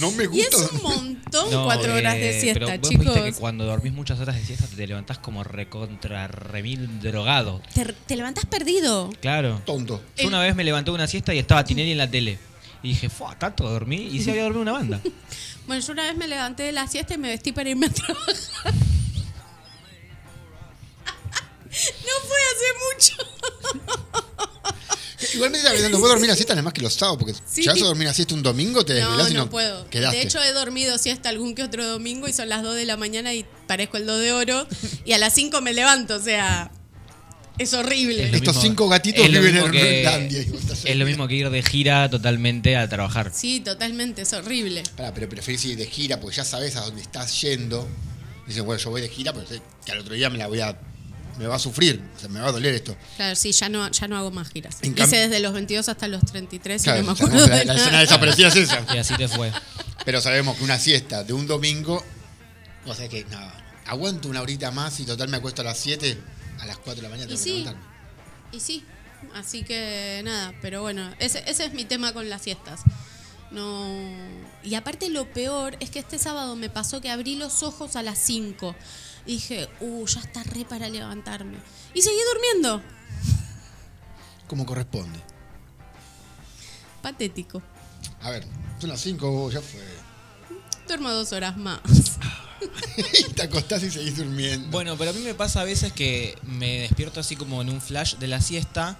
No 0.00 0.10
me 0.12 0.24
Y 0.32 0.40
es 0.40 0.50
gusta. 0.50 0.74
un 0.74 0.82
montón 0.82 1.50
No, 1.50 1.64
cuatro 1.64 1.94
horas 1.94 2.14
de 2.14 2.30
eh, 2.30 2.40
siesta, 2.40 2.60
pero 2.66 2.78
vos 2.78 2.88
chicos. 2.88 3.04
viste 3.04 3.22
que 3.24 3.32
cuando 3.34 3.66
dormís 3.66 3.92
muchas 3.92 4.18
horas 4.20 4.36
de 4.36 4.44
siesta 4.44 4.66
te 4.66 4.86
levantás 4.86 5.18
como 5.18 5.44
recontra 5.44 6.28
remil 6.28 7.00
drogado. 7.00 7.60
Te, 7.74 7.84
te 7.84 8.16
levantás 8.16 8.46
perdido. 8.46 9.10
Claro. 9.20 9.60
Tonto. 9.66 10.02
Yo 10.16 10.28
una 10.28 10.40
vez 10.40 10.56
me 10.56 10.64
levanté 10.64 10.90
de 10.90 10.94
una 10.94 11.06
siesta 11.06 11.34
y 11.34 11.38
estaba 11.38 11.62
Tinelli 11.64 11.92
en 11.92 11.98
la 11.98 12.10
tele. 12.10 12.38
Y 12.82 12.88
dije, 12.88 13.10
fue 13.10 13.28
tanto 13.38 13.68
dormí 13.68 14.08
y 14.10 14.22
sí 14.22 14.30
había 14.30 14.44
dormido 14.44 14.62
una 14.62 14.72
banda. 14.72 15.00
Bueno, 15.64 15.80
yo 15.86 15.92
una 15.92 16.02
vez 16.08 16.16
me 16.16 16.26
levanté 16.26 16.64
de 16.64 16.72
la 16.72 16.88
siesta 16.88 17.14
y 17.14 17.18
me 17.18 17.28
vestí 17.28 17.52
para 17.52 17.70
irme 17.70 17.86
a 17.86 17.90
trabajar. 17.90 18.34
No 21.72 22.28
fue 22.28 22.38
hace 22.52 22.68
mucho. 22.86 23.16
Igualmente 25.34 25.88
no 25.88 25.98
puedo 25.98 26.12
dormir 26.12 26.30
a 26.30 26.34
siesta 26.34 26.52
nada 26.54 26.62
más 26.64 26.72
que 26.72 26.82
los 26.82 26.94
sábados, 26.94 27.18
porque 27.18 27.34
Sí. 27.48 27.62
si 27.62 27.68
vas 27.68 27.80
a 27.80 27.84
dormir 27.84 28.08
a 28.08 28.14
siesta 28.14 28.34
un 28.34 28.42
domingo, 28.42 28.84
te 28.84 28.94
No, 28.94 29.00
desvelás 29.10 29.30
y 29.30 29.34
no 29.34 29.40
no 29.44 29.50
puedo. 29.50 29.88
quedaste. 29.88 30.16
De 30.16 30.22
hecho, 30.24 30.42
he 30.42 30.52
dormido 30.52 30.98
siesta 30.98 31.28
algún 31.28 31.54
que 31.54 31.62
otro 31.62 31.86
domingo 31.86 32.26
y 32.28 32.32
son 32.32 32.48
las 32.48 32.62
2 32.62 32.74
de 32.74 32.84
la 32.86 32.96
mañana 32.96 33.32
y 33.32 33.46
parezco 33.68 33.96
el 33.96 34.06
2 34.06 34.20
de 34.20 34.32
oro. 34.32 34.66
Y 35.04 35.12
a 35.12 35.18
las 35.18 35.32
5 35.34 35.60
me 35.62 35.72
levanto, 35.72 36.16
o 36.16 36.20
sea, 36.20 36.72
es 37.56 37.72
horrible. 37.72 38.24
Es 38.28 38.34
Estos 38.34 38.56
mismo- 38.56 38.62
cinco 38.62 38.88
gatitos 38.88 39.24
es 39.24 39.30
lo 39.32 39.38
viven 39.38 39.54
mismo 39.54 39.66
en 39.68 39.72
que- 39.72 39.78
Groenlandia 40.02 40.42
y 40.42 40.50
vos 40.50 40.60
estás 40.60 40.84
Es 40.84 40.96
lo 40.96 41.06
mismo 41.06 41.28
que 41.28 41.34
ir 41.36 41.50
de 41.50 41.62
gira 41.62 42.10
totalmente 42.10 42.76
a 42.76 42.88
trabajar. 42.88 43.30
Sí, 43.32 43.60
totalmente, 43.60 44.22
es 44.22 44.32
horrible. 44.32 44.82
Pará, 44.96 45.14
pero 45.14 45.28
preferís 45.28 45.64
ir 45.66 45.76
de 45.78 45.86
gira 45.86 46.18
porque 46.20 46.36
ya 46.36 46.44
sabes 46.44 46.74
a 46.76 46.80
dónde 46.80 47.00
estás 47.00 47.40
yendo. 47.40 47.88
Dicen, 48.46 48.66
bueno, 48.66 48.82
yo 48.82 48.90
voy 48.90 49.00
de 49.00 49.08
gira, 49.08 49.32
pero 49.32 49.46
sé 49.46 49.62
que 49.86 49.92
al 49.92 49.98
otro 50.00 50.14
día 50.14 50.28
me 50.30 50.36
la 50.38 50.48
voy 50.48 50.60
a. 50.60 50.76
me 51.38 51.46
va 51.46 51.56
a 51.56 51.58
sufrir, 51.58 52.02
o 52.16 52.20
sea, 52.20 52.28
me 52.28 52.40
va 52.40 52.48
a 52.48 52.52
doler 52.52 52.74
esto. 52.74 52.96
Claro, 53.16 53.34
sí, 53.36 53.52
ya 53.52 53.68
no, 53.68 53.90
ya 53.90 54.08
no 54.08 54.16
hago 54.16 54.30
más 54.30 54.48
giras. 54.50 54.76
En 54.82 54.92
Hice 54.96 55.16
desde 55.16 55.40
los 55.40 55.52
22 55.52 55.88
hasta 55.88 56.08
los 56.08 56.22
33 56.24 56.82
Claro, 56.82 57.00
y 57.00 57.02
no 57.02 57.12
me 57.14 57.18
acuerdo 57.18 57.46
la, 57.46 57.56
de 57.56 57.64
la 57.64 57.74
nada. 57.74 57.80
escena 57.86 58.00
desaparecida 58.00 58.48
es 58.48 58.56
esa. 58.56 58.84
Y 58.94 58.98
así 58.98 59.14
te 59.16 59.28
fue. 59.28 59.52
Pero 60.04 60.20
sabemos 60.20 60.56
que 60.56 60.64
una 60.64 60.78
siesta 60.78 61.24
de 61.24 61.32
un 61.32 61.46
domingo. 61.46 62.04
O 62.86 62.94
sea 62.94 63.08
que, 63.08 63.24
nada, 63.26 63.54
aguanto 63.86 64.28
una 64.28 64.42
horita 64.42 64.70
más 64.70 64.98
y 65.00 65.04
total 65.06 65.28
me 65.28 65.36
acuesto 65.36 65.62
a 65.62 65.64
las 65.64 65.78
7, 65.78 66.18
a 66.60 66.66
las 66.66 66.76
4 66.78 66.96
de 66.96 67.02
la 67.02 67.08
mañana 67.08 67.24
Y 67.32 67.34
tengo 67.34 67.38
que 67.38 67.44
sí. 67.50 67.58
levantarme. 67.60 67.86
Y 68.52 68.60
sí, 68.60 68.84
así 69.34 69.62
que 69.62 70.20
nada, 70.24 70.52
pero 70.60 70.82
bueno, 70.82 71.10
ese, 71.18 71.42
ese 71.46 71.64
es 71.66 71.72
mi 71.72 71.84
tema 71.84 72.12
con 72.12 72.28
las 72.28 72.42
siestas. 72.42 72.80
No. 73.50 73.86
Y 74.64 74.74
aparte 74.74 75.08
lo 75.10 75.32
peor 75.32 75.76
es 75.80 75.90
que 75.90 75.98
este 75.98 76.18
sábado 76.18 76.56
me 76.56 76.70
pasó 76.70 77.00
que 77.00 77.10
abrí 77.10 77.36
los 77.36 77.62
ojos 77.62 77.96
a 77.96 78.02
las 78.02 78.18
5. 78.18 78.74
Y 79.26 79.34
dije, 79.34 79.68
uh, 79.80 80.06
ya 80.06 80.20
está 80.20 80.42
re 80.42 80.64
para 80.64 80.88
levantarme. 80.88 81.56
Y 81.94 82.02
seguí 82.02 82.16
durmiendo. 82.32 82.82
Como 84.48 84.66
corresponde. 84.66 85.20
Patético. 87.00 87.62
A 88.22 88.30
ver, 88.30 88.44
son 88.80 88.90
las 88.90 89.00
5, 89.00 89.50
ya 89.50 89.60
fue. 89.60 89.80
Duermo 90.86 91.10
dos 91.10 91.32
horas 91.32 91.56
más. 91.56 91.80
y 92.96 93.32
te 93.32 93.42
acostás 93.42 93.82
y 93.82 93.90
seguís 93.90 94.16
durmiendo. 94.16 94.68
Bueno, 94.70 94.96
pero 94.96 95.10
a 95.10 95.12
mí 95.14 95.20
me 95.20 95.34
pasa 95.34 95.60
a 95.60 95.64
veces 95.64 95.92
que 95.92 96.36
me 96.42 96.80
despierto 96.80 97.20
así 97.20 97.36
como 97.36 97.60
en 97.62 97.70
un 97.70 97.80
flash 97.80 98.16
de 98.16 98.28
la 98.28 98.40
siesta 98.40 98.96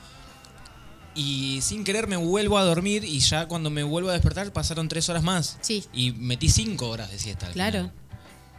y 1.15 1.61
sin 1.63 1.85
querer 1.85 2.07
me 2.09 2.17
vuelvo 2.17 2.59
a 2.59 2.65
dormir 2.65 3.05
y 3.05 3.21
ya 3.21 3.47
cuando 3.47 3.69
me 3.71 3.83
vuelvo 3.83 4.09
a 4.09 4.15
despertar 4.15 4.53
pasaron 4.53 4.89
tres 4.89 5.09
horas 5.09 5.23
más. 5.23 5.59
Sí. 5.61 5.85
Y 5.93 6.13
metí 6.13 6.49
cinco 6.49 6.89
horas 6.89 7.11
de 7.11 7.19
siesta. 7.19 7.47
al 7.47 7.53
Claro. 7.53 7.79
final. 7.81 7.93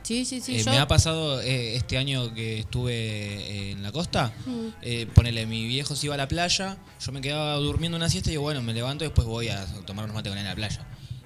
Sí, 0.03 0.25
sí, 0.25 0.41
sí. 0.41 0.57
Eh, 0.57 0.63
yo- 0.63 0.72
Me 0.72 0.79
ha 0.79 0.88
pasado 0.88 1.41
eh, 1.41 1.75
este 1.75 1.98
año 1.98 2.33
que 2.33 2.60
estuve 2.60 2.93
eh, 2.93 3.72
en 3.72 3.81
la 3.83 3.91
costa. 3.91 4.33
Mm. 4.45 4.67
Eh, 4.81 5.07
ponele, 5.13 5.45
mi 5.45 5.65
viejo 5.65 5.95
se 5.95 6.07
iba 6.07 6.15
a 6.15 6.17
la 6.17 6.27
playa, 6.27 6.77
yo 7.03 7.12
me 7.12 7.22
quedaba 7.22 7.55
durmiendo 7.55 7.95
una 7.98 8.10
siesta 8.10 8.29
y 8.29 8.33
digo, 8.33 8.43
bueno, 8.43 8.62
me 8.62 8.74
levanto 8.74 9.03
y 9.05 9.07
después 9.07 9.25
voy 9.27 9.48
a 9.50 9.65
tomar 9.86 10.05
unos 10.05 10.15
mate 10.15 10.29
con 10.29 10.38
él 10.38 10.43
en 10.43 10.50
la 10.50 10.55
playa. 10.55 10.86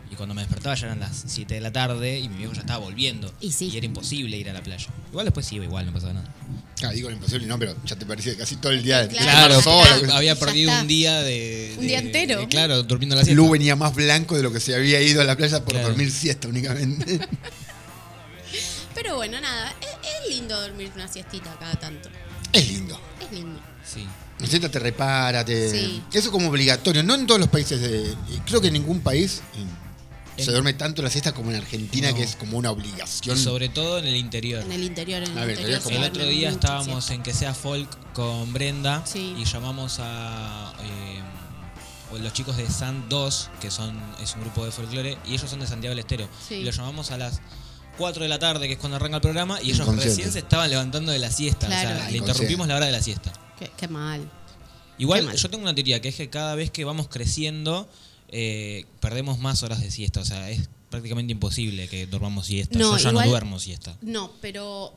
Y 0.09 0.15
cuando 0.15 0.33
me 0.33 0.41
despertaba 0.41 0.73
ya 0.73 0.85
eran 0.85 1.01
las 1.01 1.25
7 1.27 1.55
de 1.55 1.59
la 1.59 1.73
tarde 1.73 2.17
y 2.19 2.29
mi 2.29 2.37
viejo 2.37 2.53
ya 2.53 2.61
estaba 2.61 2.79
volviendo. 2.79 3.29
Y 3.41 3.51
sí. 3.51 3.75
era 3.75 3.85
imposible 3.85 4.37
ir 4.37 4.49
a 4.49 4.53
la 4.53 4.63
playa. 4.63 4.87
Igual 5.09 5.25
después 5.25 5.45
sí 5.45 5.55
iba 5.55 5.65
igual, 5.65 5.85
no 5.85 5.91
pasaba 5.91 6.13
nada. 6.13 6.33
Claro, 6.77 6.95
digo 6.95 7.09
lo 7.09 7.15
imposible, 7.15 7.45
no, 7.47 7.59
pero 7.59 7.75
ya 7.85 7.95
te 7.97 8.05
parecía 8.05 8.37
casi 8.37 8.55
todo 8.55 8.71
el 8.71 8.83
día 8.83 9.05
Claro, 9.09 9.57
está. 9.59 10.15
había 10.15 10.35
perdido 10.39 10.71
un 10.79 10.87
día 10.87 11.21
de, 11.23 11.75
Un 11.77 11.87
día 11.87 11.99
entero. 11.99 12.39
de- 12.39 12.47
claro, 12.47 12.83
durmiendo 12.83 13.15
la 13.17 13.23
siesta. 13.25 13.35
Lu 13.35 13.49
venía 13.49 13.75
más 13.75 13.93
blanco 13.95 14.37
de 14.37 14.43
lo 14.43 14.53
que 14.53 14.59
se 14.61 14.75
había 14.75 15.01
ido 15.01 15.19
a 15.19 15.25
la 15.25 15.35
playa 15.35 15.59
por 15.65 15.73
Claro. 15.73 15.89
dormir 15.89 16.09
siesta 16.11 16.47
únicamente. 16.47 17.19
Pero 18.97 19.15
bueno, 19.15 19.39
nada, 19.39 19.73
es, 19.79 19.87
es 19.87 20.29
lindo 20.35 20.59
dormir 20.59 20.91
una 20.95 21.07
siestita 21.07 21.55
cada 21.59 21.75
tanto. 21.75 22.09
es 22.51 22.67
lindo. 22.69 22.99
Es 23.21 23.31
lindo. 23.31 23.59
Sí. 23.85 24.07
La 24.39 24.47
siesta 24.47 24.69
te 24.69 24.79
repara, 24.79 25.43
te... 25.45 25.69
Sí. 25.71 26.03
Eso 26.13 26.31
como 26.31 26.49
obligatorio, 26.49 27.03
no 27.03 27.15
en 27.15 27.25
todos 27.27 27.39
los 27.39 27.49
países 27.49 27.79
de... 27.79 28.15
Creo 28.45 28.59
que 28.61 28.67
en 28.67 28.73
ningún 28.73 29.01
país 29.01 29.41
se 30.37 30.51
duerme 30.51 30.73
tanto 30.73 31.01
la 31.01 31.09
siesta 31.09 31.31
como 31.33 31.49
en 31.51 31.57
Argentina, 31.57 32.09
No. 32.11 32.15
que 32.17 32.23
es 32.23 32.35
como 32.35 32.57
una 32.57 32.69
Y 32.69 32.71
obligación. 32.73 33.37
sobre 33.37 33.69
todo 33.69 33.97
en 33.99 34.05
el 34.05 34.15
interior. 34.15 34.61
En 34.63 34.71
el 34.71 34.83
interior, 34.83 35.23
en 35.23 35.31
el 35.31 35.37
A 35.39 35.45
ver, 35.45 35.57
interior. 35.57 35.81
como- 35.81 35.95
El 35.97 36.03
otro 36.03 36.25
día 36.25 36.49
estábamos 36.49 37.05
siesta. 37.05 37.13
en 37.15 37.23
que 37.23 37.33
sea 37.33 37.53
folk 37.55 37.89
con 38.13 38.53
Brenda 38.53 39.03
Sí. 39.05 39.35
y 39.37 39.45
llamamos 39.45 39.97
a 39.99 40.73
eh, 40.83 41.21
o 42.11 42.17
los 42.19 42.31
chicos 42.33 42.55
de 42.57 42.67
Sand 42.69 43.09
2, 43.09 43.49
que 43.59 43.69
son 43.71 43.99
es 44.21 44.33
un 44.35 44.41
grupo 44.41 44.63
de 44.65 44.71
folclore, 44.71 45.17
y 45.25 45.33
ellos 45.33 45.49
son 45.49 45.59
de 45.59 45.67
Santiago 45.67 45.91
del 45.91 45.99
Estero. 45.99 46.29
Sí. 46.47 46.55
Y 46.55 46.63
los 46.63 46.75
llamamos 46.77 47.09
a 47.11 47.17
las 47.17 47.41
4 47.97 48.23
de 48.23 48.29
la 48.29 48.39
tarde, 48.39 48.67
que 48.67 48.73
es 48.73 48.79
cuando 48.79 48.95
arranca 48.97 49.15
el 49.17 49.21
programa, 49.21 49.59
y 49.61 49.71
ellos 49.71 49.87
recién 49.95 50.31
se 50.31 50.39
estaban 50.39 50.69
levantando 50.69 51.11
de 51.11 51.19
la 51.19 51.31
siesta. 51.31 51.67
Claro. 51.67 51.89
O 51.89 51.99
sea, 51.99 52.11
le 52.11 52.17
interrumpimos 52.17 52.67
la 52.67 52.75
hora 52.77 52.85
de 52.85 52.91
la 52.91 53.01
siesta. 53.01 53.33
Qué, 53.59 53.71
qué 53.75 53.87
mal. 53.87 54.21
Qué 54.21 55.03
Igual 55.03 55.25
mal. 55.25 55.35
yo 55.35 55.49
tengo 55.49 55.63
una 55.63 55.75
teoría, 55.75 56.01
que 56.01 56.09
es 56.09 56.15
que 56.15 56.29
cada 56.29 56.55
vez 56.55 56.71
que 56.71 56.85
vamos 56.85 57.07
creciendo, 57.07 57.89
eh, 58.29 58.85
perdemos 58.99 59.39
más 59.39 59.63
horas 59.63 59.81
de 59.81 59.91
siesta. 59.91 60.19
O 60.21 60.25
sea, 60.25 60.49
es 60.49 60.69
prácticamente 60.89 61.33
imposible 61.33 61.87
que 61.87 62.07
dormamos 62.07 62.47
siesta. 62.47 62.77
No, 62.79 62.97
yo 62.97 63.03
ya 63.03 63.09
igual- 63.09 63.25
no 63.25 63.31
duermo 63.31 63.59
siesta. 63.59 63.97
No, 64.01 64.31
pero 64.41 64.93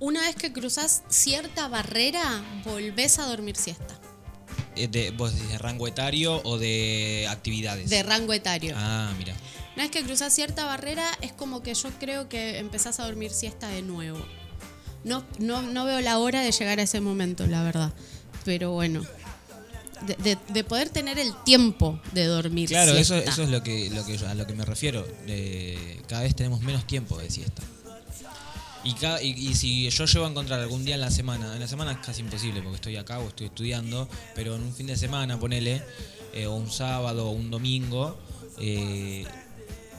una 0.00 0.20
vez 0.22 0.36
que 0.36 0.52
cruzas 0.52 1.02
cierta 1.08 1.68
barrera, 1.68 2.42
volvés 2.64 3.18
a 3.18 3.26
dormir 3.26 3.56
siesta. 3.56 3.98
Eh, 4.76 4.86
de, 4.88 5.10
¿Vos 5.10 5.34
decís 5.34 5.48
de 5.50 5.58
rango 5.58 5.88
etario 5.88 6.40
o 6.44 6.58
de 6.58 7.26
actividades? 7.30 7.90
De 7.90 8.02
rango 8.02 8.32
etario. 8.32 8.74
Ah, 8.76 9.12
mira. 9.18 9.34
Una 9.78 9.84
vez 9.84 9.92
que 9.92 10.02
cruzas 10.02 10.34
cierta 10.34 10.64
barrera, 10.64 11.08
es 11.20 11.32
como 11.32 11.62
que 11.62 11.72
yo 11.72 11.88
creo 12.00 12.28
que 12.28 12.58
empezás 12.58 12.98
a 12.98 13.04
dormir 13.06 13.30
siesta 13.30 13.68
de 13.68 13.80
nuevo. 13.80 14.18
No, 15.04 15.22
no, 15.38 15.62
no 15.62 15.84
veo 15.84 16.00
la 16.00 16.18
hora 16.18 16.40
de 16.40 16.50
llegar 16.50 16.80
a 16.80 16.82
ese 16.82 17.00
momento, 17.00 17.46
la 17.46 17.62
verdad. 17.62 17.92
Pero 18.44 18.72
bueno. 18.72 19.04
De, 20.04 20.16
de- 20.16 20.38
de 20.48 20.64
poder 20.64 20.88
tener 20.90 21.16
el 21.20 21.32
tiempo 21.44 22.00
de 22.10 22.24
dormir 22.24 22.68
Claro, 22.68 22.90
eso, 22.96 23.14
siesta. 23.14 23.30
eso 23.30 23.42
es 23.44 23.50
lo 23.50 23.62
que, 23.62 23.88
lo 23.90 24.04
que 24.04 24.18
yo- 24.18 24.26
a 24.28 24.34
lo 24.34 24.48
que 24.48 24.52
me 24.54 24.64
refiero. 24.64 25.06
Eh, 25.28 26.02
cada 26.08 26.22
vez 26.22 26.34
tenemos 26.34 26.60
menos 26.60 26.84
tiempo 26.84 27.16
de 27.16 27.30
siesta. 27.30 27.62
Y, 28.82 28.94
cada- 28.94 29.22
y, 29.22 29.28
y 29.30 29.54
si 29.54 29.88
yo 29.90 30.06
llego 30.06 30.26
a 30.26 30.28
encontrar 30.28 30.58
algún 30.58 30.84
día 30.84 30.96
en 30.96 31.02
la 31.02 31.12
semana, 31.12 31.54
en 31.54 31.60
la 31.60 31.68
semana 31.68 31.92
es 31.92 31.98
casi 31.98 32.22
imposible 32.22 32.62
porque 32.62 32.74
estoy 32.74 32.96
acá 32.96 33.20
o 33.20 33.28
estoy 33.28 33.46
estudiando, 33.46 34.08
pero 34.34 34.56
en 34.56 34.62
un 34.62 34.74
fin 34.74 34.88
de 34.88 34.96
semana, 34.96 35.38
ponele, 35.38 35.84
eh, 36.34 36.46
o 36.46 36.56
un 36.56 36.68
sábado 36.68 37.28
o 37.28 37.30
un 37.30 37.48
domingo, 37.52 38.18
eh, 38.58 39.24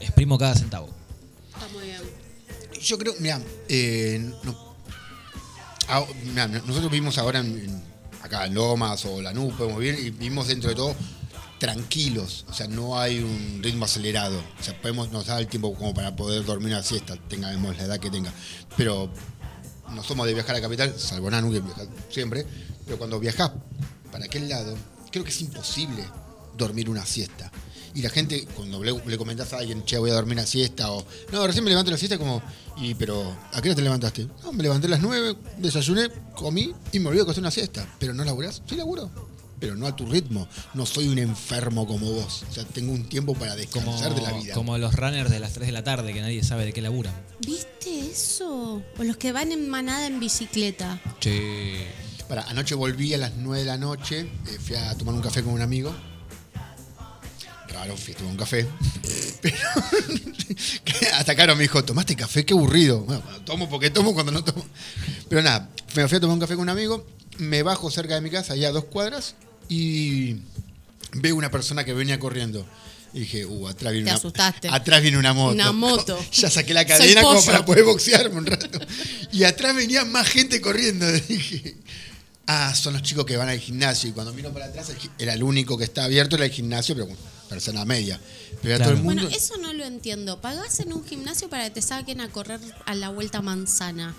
exprimo 0.00 0.38
cada 0.38 0.54
centavo. 0.54 0.88
Está 1.54 1.68
muy 1.68 1.84
bien. 1.84 2.00
Yo 2.80 2.98
creo, 2.98 3.14
mira, 3.20 3.40
eh, 3.68 4.32
no- 4.42 4.74
ah, 5.88 6.04
mirá, 6.24 6.48
nosotros 6.48 6.90
vivimos 6.90 7.18
ahora 7.18 7.40
en- 7.40 7.58
en- 7.58 7.82
acá 8.22 8.46
en 8.46 8.54
Lomas 8.54 9.04
o 9.06 9.20
Lanús, 9.20 9.54
podemos 9.54 9.78
vivir, 9.80 9.98
y 9.98 10.10
vivimos 10.10 10.46
dentro 10.48 10.70
de 10.70 10.76
todo 10.76 10.94
tranquilos, 11.58 12.46
o 12.48 12.54
sea, 12.54 12.68
no 12.68 12.98
hay 12.98 13.18
un 13.18 13.60
ritmo 13.62 13.84
acelerado, 13.84 14.38
o 14.58 14.62
sea, 14.62 14.80
podemos, 14.80 15.10
nos 15.12 15.26
da 15.26 15.38
el 15.38 15.46
tiempo 15.46 15.74
como 15.74 15.92
para 15.92 16.16
poder 16.16 16.42
dormir 16.44 16.68
una 16.72 16.82
siesta, 16.82 17.16
tengamos 17.28 17.76
la 17.76 17.82
edad 17.84 17.98
que 18.00 18.10
tenga, 18.10 18.32
pero 18.78 19.10
no 19.90 20.02
somos 20.02 20.26
de 20.26 20.32
viajar 20.32 20.52
a 20.52 20.58
la 20.58 20.62
capital, 20.62 20.94
salvo 20.98 21.30
Nanu 21.30 21.52
que 21.52 21.60
viaja 21.60 21.82
siempre, 22.10 22.46
pero 22.86 22.96
cuando 22.96 23.20
viajás 23.20 23.50
para 24.10 24.24
aquel 24.24 24.48
lado, 24.48 24.74
creo 25.10 25.22
que 25.22 25.30
es 25.30 25.40
imposible 25.42 26.02
dormir 26.56 26.88
una 26.88 27.04
siesta. 27.04 27.52
Y 27.94 28.02
la 28.02 28.10
gente, 28.10 28.46
cuando 28.54 28.82
le, 28.82 28.92
le 29.06 29.18
comentás 29.18 29.52
a 29.52 29.58
alguien, 29.58 29.84
che, 29.84 29.98
voy 29.98 30.10
a 30.10 30.14
dormir 30.14 30.34
una 30.34 30.46
siesta, 30.46 30.92
o 30.92 31.04
no, 31.32 31.46
recién 31.46 31.64
me 31.64 31.70
levanto 31.70 31.90
la 31.90 31.98
siesta, 31.98 32.18
como, 32.18 32.40
y 32.76 32.94
pero, 32.94 33.36
¿a 33.52 33.60
qué 33.60 33.68
hora 33.68 33.76
te 33.76 33.82
levantaste? 33.82 34.28
No, 34.44 34.52
me 34.52 34.62
levanté 34.62 34.86
a 34.86 34.90
las 34.90 35.00
9, 35.00 35.36
desayuné, 35.58 36.08
comí 36.36 36.72
y 36.92 36.98
me 37.00 37.08
olvidé 37.08 37.24
de 37.24 37.30
hacer 37.32 37.42
una 37.42 37.50
siesta. 37.50 37.86
¿Pero 37.98 38.14
no 38.14 38.24
laburás? 38.24 38.62
Sí, 38.68 38.76
laburo. 38.76 39.10
Pero 39.58 39.76
no 39.76 39.86
a 39.86 39.94
tu 39.94 40.06
ritmo. 40.06 40.48
No 40.72 40.86
soy 40.86 41.08
un 41.08 41.18
enfermo 41.18 41.86
como 41.86 42.10
vos. 42.10 42.44
O 42.48 42.52
sea, 42.54 42.64
tengo 42.64 42.92
un 42.92 43.04
tiempo 43.10 43.34
para 43.34 43.50
Como, 43.50 43.58
descansar 43.58 44.14
de 44.14 44.22
la 44.22 44.32
vida. 44.32 44.54
como 44.54 44.78
los 44.78 44.94
runners 44.94 45.30
de 45.30 45.38
las 45.38 45.52
3 45.52 45.66
de 45.66 45.72
la 45.72 45.84
tarde 45.84 46.14
que 46.14 46.22
nadie 46.22 46.42
sabe 46.42 46.64
de 46.64 46.72
qué 46.72 46.80
laburan. 46.80 47.12
¿Viste 47.44 48.10
eso? 48.10 48.82
O 48.98 49.04
los 49.04 49.18
que 49.18 49.32
van 49.32 49.52
en 49.52 49.68
manada 49.68 50.06
en 50.06 50.18
bicicleta. 50.18 50.98
Che. 51.20 51.86
Para, 52.26 52.42
anoche 52.44 52.74
volví 52.74 53.12
a 53.12 53.18
las 53.18 53.34
9 53.36 53.58
de 53.60 53.66
la 53.66 53.76
noche, 53.76 54.20
eh, 54.20 54.58
fui 54.64 54.76
a 54.76 54.96
tomar 54.96 55.14
un 55.14 55.20
café 55.20 55.42
con 55.42 55.52
un 55.52 55.60
amigo. 55.60 55.92
Raro, 57.72 57.96
fui 57.96 58.14
a 58.14 58.16
tomar 58.16 58.32
un 58.32 58.38
café. 58.38 58.66
Pero 59.40 59.56
hasta 61.14 61.34
Caro 61.36 61.54
me 61.56 61.62
dijo, 61.62 61.84
¿tomaste 61.84 62.16
café? 62.16 62.44
Qué 62.44 62.52
aburrido. 62.52 63.00
Bueno, 63.00 63.22
tomo 63.44 63.68
porque 63.68 63.90
tomo 63.90 64.12
cuando 64.12 64.32
no 64.32 64.42
tomo. 64.42 64.64
Pero 65.28 65.42
nada, 65.42 65.70
me 65.94 66.08
fui 66.08 66.18
a 66.18 66.20
tomar 66.20 66.34
un 66.34 66.40
café 66.40 66.54
con 66.54 66.62
un 66.62 66.68
amigo, 66.68 67.06
me 67.38 67.62
bajo 67.62 67.90
cerca 67.90 68.14
de 68.14 68.20
mi 68.20 68.30
casa, 68.30 68.54
allá 68.54 68.68
a 68.68 68.72
dos 68.72 68.84
cuadras, 68.84 69.34
y 69.68 70.36
veo 71.14 71.36
una 71.36 71.50
persona 71.50 71.84
que 71.84 71.94
venía 71.94 72.18
corriendo. 72.18 72.66
Y 73.12 73.20
dije, 73.20 73.44
uh, 73.44 73.68
atrás 73.68 73.92
viene 73.92 74.06
Te 74.06 74.10
una 74.10 74.18
asustaste. 74.18 74.68
Atrás 74.68 75.02
viene 75.02 75.18
una 75.18 75.32
moto. 75.32 75.54
Una 75.54 75.72
moto. 75.72 76.18
Ya 76.32 76.50
saqué 76.50 76.74
la 76.74 76.84
cadena 76.84 77.22
como 77.22 77.44
para 77.44 77.64
poder 77.64 77.84
boxearme 77.84 78.36
un 78.36 78.46
rato. 78.46 78.66
Y 79.32 79.44
atrás 79.44 79.74
venía 79.74 80.04
más 80.04 80.28
gente 80.28 80.60
corriendo. 80.60 81.10
Dije, 81.28 81.76
ah, 82.46 82.74
son 82.74 82.92
los 82.92 83.02
chicos 83.02 83.24
que 83.26 83.36
van 83.36 83.48
al 83.48 83.58
gimnasio. 83.58 84.10
Y 84.10 84.12
cuando 84.12 84.32
miro 84.32 84.52
para 84.52 84.66
atrás, 84.66 84.92
era 85.18 85.34
el 85.34 85.42
único 85.42 85.76
que 85.76 85.84
estaba 85.84 86.04
abierto, 86.04 86.36
era 86.36 86.44
el 86.44 86.52
gimnasio, 86.52 86.94
pero 86.94 87.06
bueno, 87.06 87.20
persona 87.50 87.84
media. 87.84 88.18
Pero 88.62 88.76
era 88.76 88.76
Claro. 88.78 88.92
todo 88.92 88.98
el 89.00 89.04
mundo. 89.04 89.22
Bueno, 89.22 89.36
eso 89.36 89.58
no 89.58 89.72
lo 89.74 89.84
entiendo. 89.84 90.40
¿Pagás 90.40 90.80
en 90.80 90.94
un 90.94 91.04
gimnasio 91.04 91.50
para 91.50 91.64
que 91.64 91.70
te 91.72 91.82
saquen 91.82 92.22
a 92.22 92.30
correr 92.30 92.60
a 92.86 92.94
la 92.94 93.10
vuelta 93.10 93.42
manzana? 93.42 94.14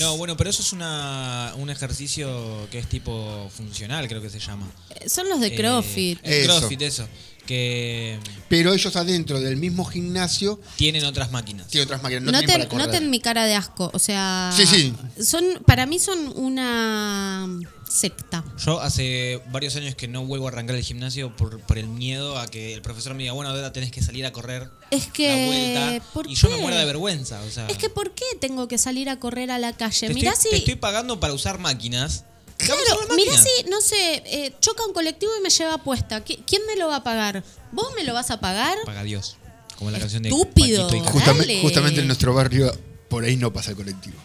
No, 0.00 0.16
bueno, 0.16 0.36
pero 0.36 0.50
eso 0.50 0.60
es 0.62 0.72
una, 0.72 1.54
un 1.56 1.70
ejercicio 1.70 2.68
que 2.70 2.78
es 2.80 2.88
tipo 2.88 3.48
funcional, 3.56 4.08
creo 4.08 4.20
que 4.20 4.28
se 4.28 4.40
llama. 4.40 4.68
Eh, 4.90 5.08
Son 5.08 5.28
los 5.28 5.40
de 5.40 5.46
Eh, 5.48 5.54
CrossFit. 5.56 6.18
el 6.22 6.32
Eso. 6.32 6.58
CrossFit, 6.58 6.82
eso. 6.82 7.08
Que 7.46 8.18
Pero 8.48 8.74
ellos 8.74 8.94
adentro 8.96 9.40
del 9.40 9.56
mismo 9.56 9.84
gimnasio 9.84 10.60
tienen 10.76 11.04
otras 11.04 11.30
máquinas. 11.30 11.68
tienen 11.68 11.86
otras 11.86 12.02
máquinas. 12.02 12.24
No 12.24 12.30
tienen 12.32 12.46
noten, 12.46 12.58
para 12.60 12.68
correr. 12.70 12.86
noten 12.86 13.10
mi 13.10 13.20
cara 13.20 13.44
de 13.46 13.54
asco. 13.54 13.90
O 13.94 13.98
sea. 13.98 14.50
Sí, 14.54 14.66
sí. 14.66 14.94
Son, 15.22 15.44
para 15.66 15.86
mí 15.86 15.98
son 15.98 16.32
una 16.36 17.46
secta. 17.88 18.44
Yo 18.64 18.80
hace 18.80 19.40
varios 19.52 19.76
años 19.76 19.94
que 19.94 20.08
no 20.08 20.24
vuelvo 20.26 20.46
a 20.46 20.50
arrancar 20.50 20.74
el 20.76 20.82
gimnasio 20.82 21.34
por, 21.36 21.60
por 21.60 21.78
el 21.78 21.86
miedo 21.86 22.36
a 22.38 22.46
que 22.48 22.74
el 22.74 22.82
profesor 22.82 23.14
me 23.14 23.22
diga, 23.22 23.32
bueno, 23.32 23.50
ahora 23.50 23.72
tenés 23.72 23.90
que 23.92 24.02
salir 24.02 24.26
a 24.26 24.32
correr 24.32 24.68
Es 24.90 25.06
que. 25.06 25.28
la 25.28 25.46
vuelta. 25.94 26.10
¿por 26.12 26.26
Y 26.28 26.34
yo 26.34 26.50
me 26.50 26.56
muero 26.58 26.76
de 26.76 26.84
vergüenza. 26.84 27.40
O 27.42 27.50
sea, 27.50 27.66
Es 27.68 27.78
que 27.78 27.88
¿por 27.88 28.12
qué 28.14 28.24
tengo 28.40 28.66
que 28.68 28.76
salir 28.78 29.08
a 29.08 29.18
correr 29.20 29.50
a 29.50 29.58
la 29.58 29.72
calle? 29.72 30.08
te, 30.08 30.14
Mirá 30.14 30.32
estoy, 30.32 30.42
si. 30.44 30.50
te 30.50 30.56
estoy 30.58 30.74
pagando 30.76 31.20
para 31.20 31.32
usar 31.32 31.58
máquinas. 31.58 32.24
Claro, 32.58 32.74
Vamos 32.80 32.88
a 32.90 32.94
usar 32.94 33.08
las 33.08 33.16
mirá 33.16 33.32
máquinas. 33.32 33.52
si, 33.64 33.70
no 33.70 33.80
sé, 33.80 34.22
eh, 34.26 34.54
choca 34.60 34.84
un 34.86 34.92
colectivo 34.94 35.32
y 35.38 35.42
me 35.42 35.50
lleva 35.50 35.78
puesta. 35.78 36.24
¿Qui- 36.24 36.42
¿Quién 36.46 36.62
me 36.66 36.76
lo 36.76 36.88
va 36.88 36.96
a 36.96 37.04
pagar? 37.04 37.44
¿Vos 37.72 37.88
me 37.94 38.02
lo 38.04 38.14
vas 38.14 38.30
a 38.30 38.40
pagar? 38.40 38.76
Paga 38.84 39.02
Dios. 39.02 39.36
Como 39.78 39.90
la 39.90 39.98
canción 39.98 40.22
de 40.22 40.30
Estúpido. 40.30 40.86
Paquito 40.88 41.06
y. 41.44 41.60
Justamente, 41.60 42.00
en 42.00 42.06
nuestro 42.06 42.32
barrio, 42.32 42.72
por 43.08 43.24
ahí 43.24 43.36
no 43.36 43.52
pasa 43.52 43.70
el 43.72 43.76
colectivo. 43.76 44.16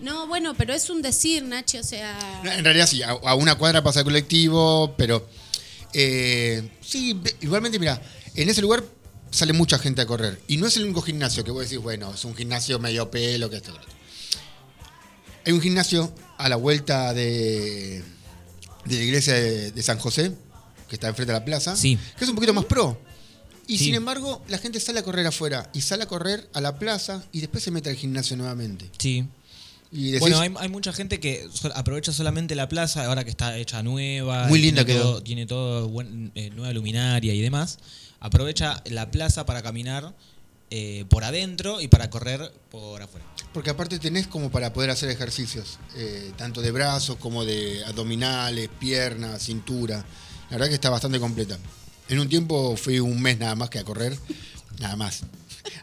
No, 0.00 0.26
bueno, 0.26 0.54
pero 0.54 0.74
es 0.74 0.90
un 0.90 1.00
decir, 1.02 1.44
Nachi, 1.44 1.78
o 1.78 1.84
sea. 1.84 2.40
No, 2.42 2.50
En 2.50 2.64
realidad 2.64 2.88
sí, 2.88 3.02
a, 3.04 3.10
a 3.10 3.34
una 3.36 3.54
cuadra 3.54 3.84
pasa 3.84 4.00
el 4.00 4.04
colectivo, 4.04 4.94
pero 4.98 5.24
eh, 5.92 6.68
sí, 6.80 7.20
igualmente, 7.42 7.78
mira, 7.78 8.02
en 8.34 8.48
ese 8.48 8.60
lugar 8.60 8.82
sale 9.30 9.52
mucha 9.52 9.78
gente 9.78 10.02
a 10.02 10.06
correr. 10.06 10.40
Y 10.48 10.56
no 10.56 10.66
es 10.66 10.76
el 10.76 10.84
único 10.84 11.02
gimnasio 11.02 11.44
que 11.44 11.52
vos 11.52 11.62
decís, 11.62 11.78
bueno, 11.78 12.12
es 12.12 12.24
un 12.24 12.34
gimnasio 12.34 12.80
medio 12.80 13.08
pelo, 13.10 13.48
que 13.48 13.56
esto. 13.58 13.72
que 13.72 13.78
lo 13.78 13.84
otro. 13.84 13.92
Hay 15.46 15.52
un 15.52 15.60
gimnasio 15.60 16.12
a 16.44 16.48
la 16.48 16.56
vuelta 16.56 17.12
de, 17.14 18.02
de 18.84 18.96
la 18.96 19.02
iglesia 19.02 19.34
de, 19.34 19.70
de 19.72 19.82
San 19.82 19.98
José, 19.98 20.32
que 20.88 20.96
está 20.96 21.08
enfrente 21.08 21.32
de 21.32 21.38
la 21.38 21.44
plaza, 21.44 21.76
Sí. 21.76 21.98
que 22.18 22.24
es 22.24 22.28
un 22.28 22.34
poquito 22.36 22.52
más 22.54 22.64
pro. 22.66 22.98
Y 23.66 23.78
Sí. 23.78 23.84
sin 23.86 23.94
embargo, 23.94 24.42
la 24.48 24.58
gente 24.58 24.80
sale 24.80 24.98
a 24.98 25.02
correr 25.04 25.26
afuera 25.26 25.70
y 25.72 25.80
sale 25.82 26.02
a 26.02 26.06
correr 26.06 26.48
a 26.52 26.60
la 26.60 26.78
plaza 26.78 27.24
y 27.32 27.40
después 27.40 27.62
se 27.62 27.70
mete 27.70 27.90
al 27.90 27.96
gimnasio 27.96 28.36
nuevamente. 28.36 28.90
Sí. 28.98 29.24
Y 29.92 30.06
decís, 30.06 30.20
Bueno, 30.20 30.40
hay, 30.40 30.52
hay 30.58 30.68
mucha 30.68 30.92
gente 30.92 31.20
que 31.20 31.46
aprovecha 31.74 32.12
solamente 32.12 32.54
la 32.54 32.68
plaza, 32.68 33.04
ahora 33.06 33.24
que 33.24 33.30
está 33.30 33.56
hecha 33.58 33.82
nueva. 33.82 34.46
Muy 34.48 34.58
linda 34.60 34.84
tiene 34.84 34.98
quedó. 35.00 35.10
Todo, 35.12 35.22
tiene 35.22 35.46
todo 35.46 35.88
buen- 35.88 36.32
eh, 36.34 36.50
nueva 36.50 36.72
luminaria 36.72 37.34
y 37.34 37.40
demás. 37.40 37.78
Aprovecha 38.18 38.82
la 38.86 39.10
plaza 39.10 39.44
para 39.46 39.62
caminar 39.62 40.14
eh, 40.70 41.04
por 41.10 41.22
adentro 41.24 41.80
y 41.82 41.88
para 41.88 42.08
correr 42.08 42.50
por 42.70 43.02
afuera. 43.02 43.26
Porque 43.52 43.70
aparte 43.70 43.98
tenés 43.98 44.26
como 44.26 44.50
para 44.50 44.72
poder 44.72 44.90
hacer 44.90 45.10
ejercicios, 45.10 45.78
eh, 45.96 46.32
tanto 46.36 46.62
de 46.62 46.70
brazos 46.70 47.16
como 47.18 47.44
de 47.44 47.84
abdominales, 47.84 48.70
piernas, 48.80 49.42
cintura. 49.42 50.04
La 50.50 50.56
verdad 50.56 50.68
que 50.68 50.74
está 50.74 50.88
bastante 50.90 51.20
completa. 51.20 51.58
En 52.08 52.18
un 52.18 52.28
tiempo 52.28 52.76
fui 52.76 52.98
un 52.98 53.20
mes 53.20 53.38
nada 53.38 53.54
más 53.54 53.68
que 53.70 53.78
a 53.78 53.84
correr, 53.84 54.16
nada 54.80 54.96
más. 54.96 55.20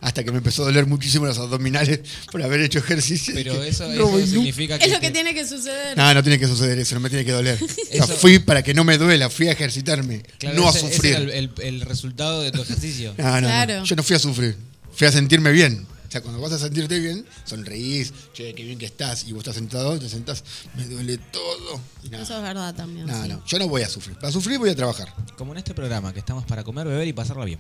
Hasta 0.01 0.23
que 0.23 0.32
me 0.32 0.38
empezó 0.39 0.63
a 0.63 0.65
doler 0.65 0.86
muchísimo 0.88 1.25
los 1.25 1.38
abdominales 1.38 2.01
por 2.32 2.41
haber 2.43 2.60
hecho 2.62 2.79
ejercicio. 2.79 3.34
Pero 3.36 3.63
eso, 3.63 3.88
"No 3.88 4.17
eso 4.17 4.27
significa 4.27 4.77
que. 4.77 4.86
Es 4.86 4.91
lo 4.91 4.99
que 4.99 5.08
te- 5.08 5.13
tiene 5.13 5.34
que 5.34 5.47
suceder. 5.47 5.95
No, 5.95 6.13
no 6.13 6.21
tiene 6.23 6.38
que 6.39 6.47
suceder 6.47 6.77
eso, 6.79 6.95
no 6.95 7.01
me 7.01 7.10
tiene 7.10 7.23
que 7.23 7.32
doler. 7.32 7.58
O 7.63 8.05
sea, 8.05 8.08
fui 8.08 8.39
para 8.39 8.62
que 8.63 8.73
no 8.73 8.84
me 8.84 8.97
duela, 8.97 9.29
fui 9.29 9.47
a 9.47 9.51
ejercitarme, 9.53 10.23
Claro, 10.38 10.58
no 10.60 10.67
a 10.67 10.71
ese- 10.71 10.79
ese 10.88 10.95
sufrir. 10.95 11.12
era 11.13 11.21
el, 11.23 11.29
el- 11.32 11.51
el 11.62 11.82
resultado 11.82 12.41
de 12.41 12.51
tu 12.51 12.62
ejercicio. 12.62 13.13
No, 13.17 13.23
no, 13.25 13.41
no. 13.41 13.47
Claro. 13.47 13.84
Yo 13.86 13.95
no 13.95 14.03
fui 14.03 14.15
a 14.15 14.19
sufrir, 14.19 14.58
fui 14.93 15.08
a 15.08 15.12
sentirme 15.12 15.51
bien. 15.51 15.86
O 16.10 16.12
sea, 16.12 16.22
cuando 16.22 16.41
vas 16.41 16.52
a 16.54 16.58
sentirte 16.60 16.98
bien, 17.00 17.24
sonreís, 17.45 18.12
che, 18.34 18.54
qué 18.56 18.63
bien 18.63 18.80
que 18.80 18.88
estás, 18.88 19.26
y 19.28 19.32
vos 19.32 19.41
estás 19.41 19.54
sentado 19.56 19.95
y 19.95 20.00
te 20.00 20.10
sentás, 20.10 20.43
me 20.76 20.84
duele 20.86 21.19
todo. 21.19 21.80
Y 22.04 22.10
nada. 22.10 22.24
Eso 22.24 22.36
es 22.36 22.41
verdad 22.41 22.74
también. 22.74 23.06
No, 23.06 23.22
sí. 23.24 23.30
no, 23.30 23.45
yo 23.45 23.60
no 23.60 23.67
voy 23.67 23.84
a 23.84 23.89
sufrir. 23.89 24.15
Para 24.17 24.32
sufrir 24.32 24.58
voy 24.58 24.72
a 24.72 24.76
trabajar. 24.76 25.13
Como 25.38 25.52
en 25.54 25.60
este 25.60 25.74
programa, 25.76 26.12
que 26.12 26.19
estamos 26.19 26.45
para 26.45 26.63
comer, 26.63 26.88
beber 26.88 27.08
y 27.08 27.13
pasarla 27.13 27.45
bien. 27.45 27.60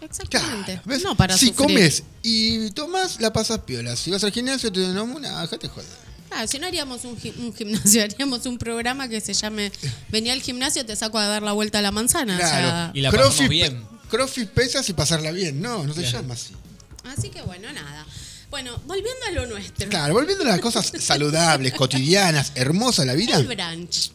Exactamente. 0.00 0.80
¿Ves? 0.84 1.02
No 1.04 1.14
para 1.16 1.36
si 1.36 1.48
sufrir. 1.48 1.66
comes 1.68 2.02
y 2.22 2.70
tomás, 2.70 3.20
la 3.20 3.32
pasas 3.32 3.58
piola. 3.60 3.94
Si 3.94 4.10
vas 4.10 4.24
al 4.24 4.32
gimnasio, 4.32 4.72
te 4.72 4.80
no, 4.88 5.04
una, 5.04 5.46
te 5.46 5.68
joder. 5.68 5.88
Claro, 6.28 6.48
si 6.48 6.58
no 6.58 6.66
haríamos 6.66 7.04
un, 7.04 7.16
gi- 7.18 7.34
un 7.38 7.54
gimnasio, 7.54 8.02
haríamos 8.04 8.46
un 8.46 8.56
programa 8.56 9.06
que 9.08 9.20
se 9.20 9.34
llame 9.34 9.70
Venía 10.08 10.32
al 10.32 10.40
gimnasio, 10.40 10.84
te 10.86 10.96
saco 10.96 11.18
a 11.18 11.26
dar 11.26 11.42
la 11.42 11.52
vuelta 11.52 11.78
a 11.78 11.82
la 11.82 11.92
manzana. 11.92 12.34
o 12.36 12.38
sea, 12.38 12.48
Claro. 12.50 12.90
Y 12.94 13.02
la 13.02 13.10
pasamos 13.12 13.48
bien. 13.50 13.84
Crossfit 14.10 14.48
pesas 14.48 14.88
y 14.88 14.92
pasarla 14.94 15.30
bien. 15.30 15.60
No, 15.60 15.84
no 15.86 15.92
se 15.94 16.00
Claro. 16.02 16.22
llama 16.22 16.34
así. 16.34 16.54
Así 17.04 17.30
que 17.30 17.42
bueno, 17.42 17.72
nada. 17.72 18.06
Bueno, 18.50 18.78
volviendo 18.86 19.26
a 19.28 19.30
lo 19.30 19.46
nuestro. 19.46 19.88
Claro, 19.88 20.12
volviendo 20.14 20.44
a 20.44 20.48
las 20.48 20.60
cosas 20.60 20.92
saludables, 21.00 21.72
cotidianas, 21.72 22.52
hermosas 22.54 23.06
la 23.06 23.14
vida. 23.14 23.36
El 23.38 23.46
brunch. 23.46 24.12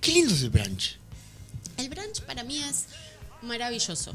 Qué 0.00 0.12
lindo 0.12 0.34
es 0.34 0.42
el 0.42 0.50
brunch. 0.50 0.96
El 1.76 1.88
brunch 1.88 2.22
para 2.22 2.42
mí 2.42 2.58
es 2.58 2.86
maravilloso. 3.42 4.14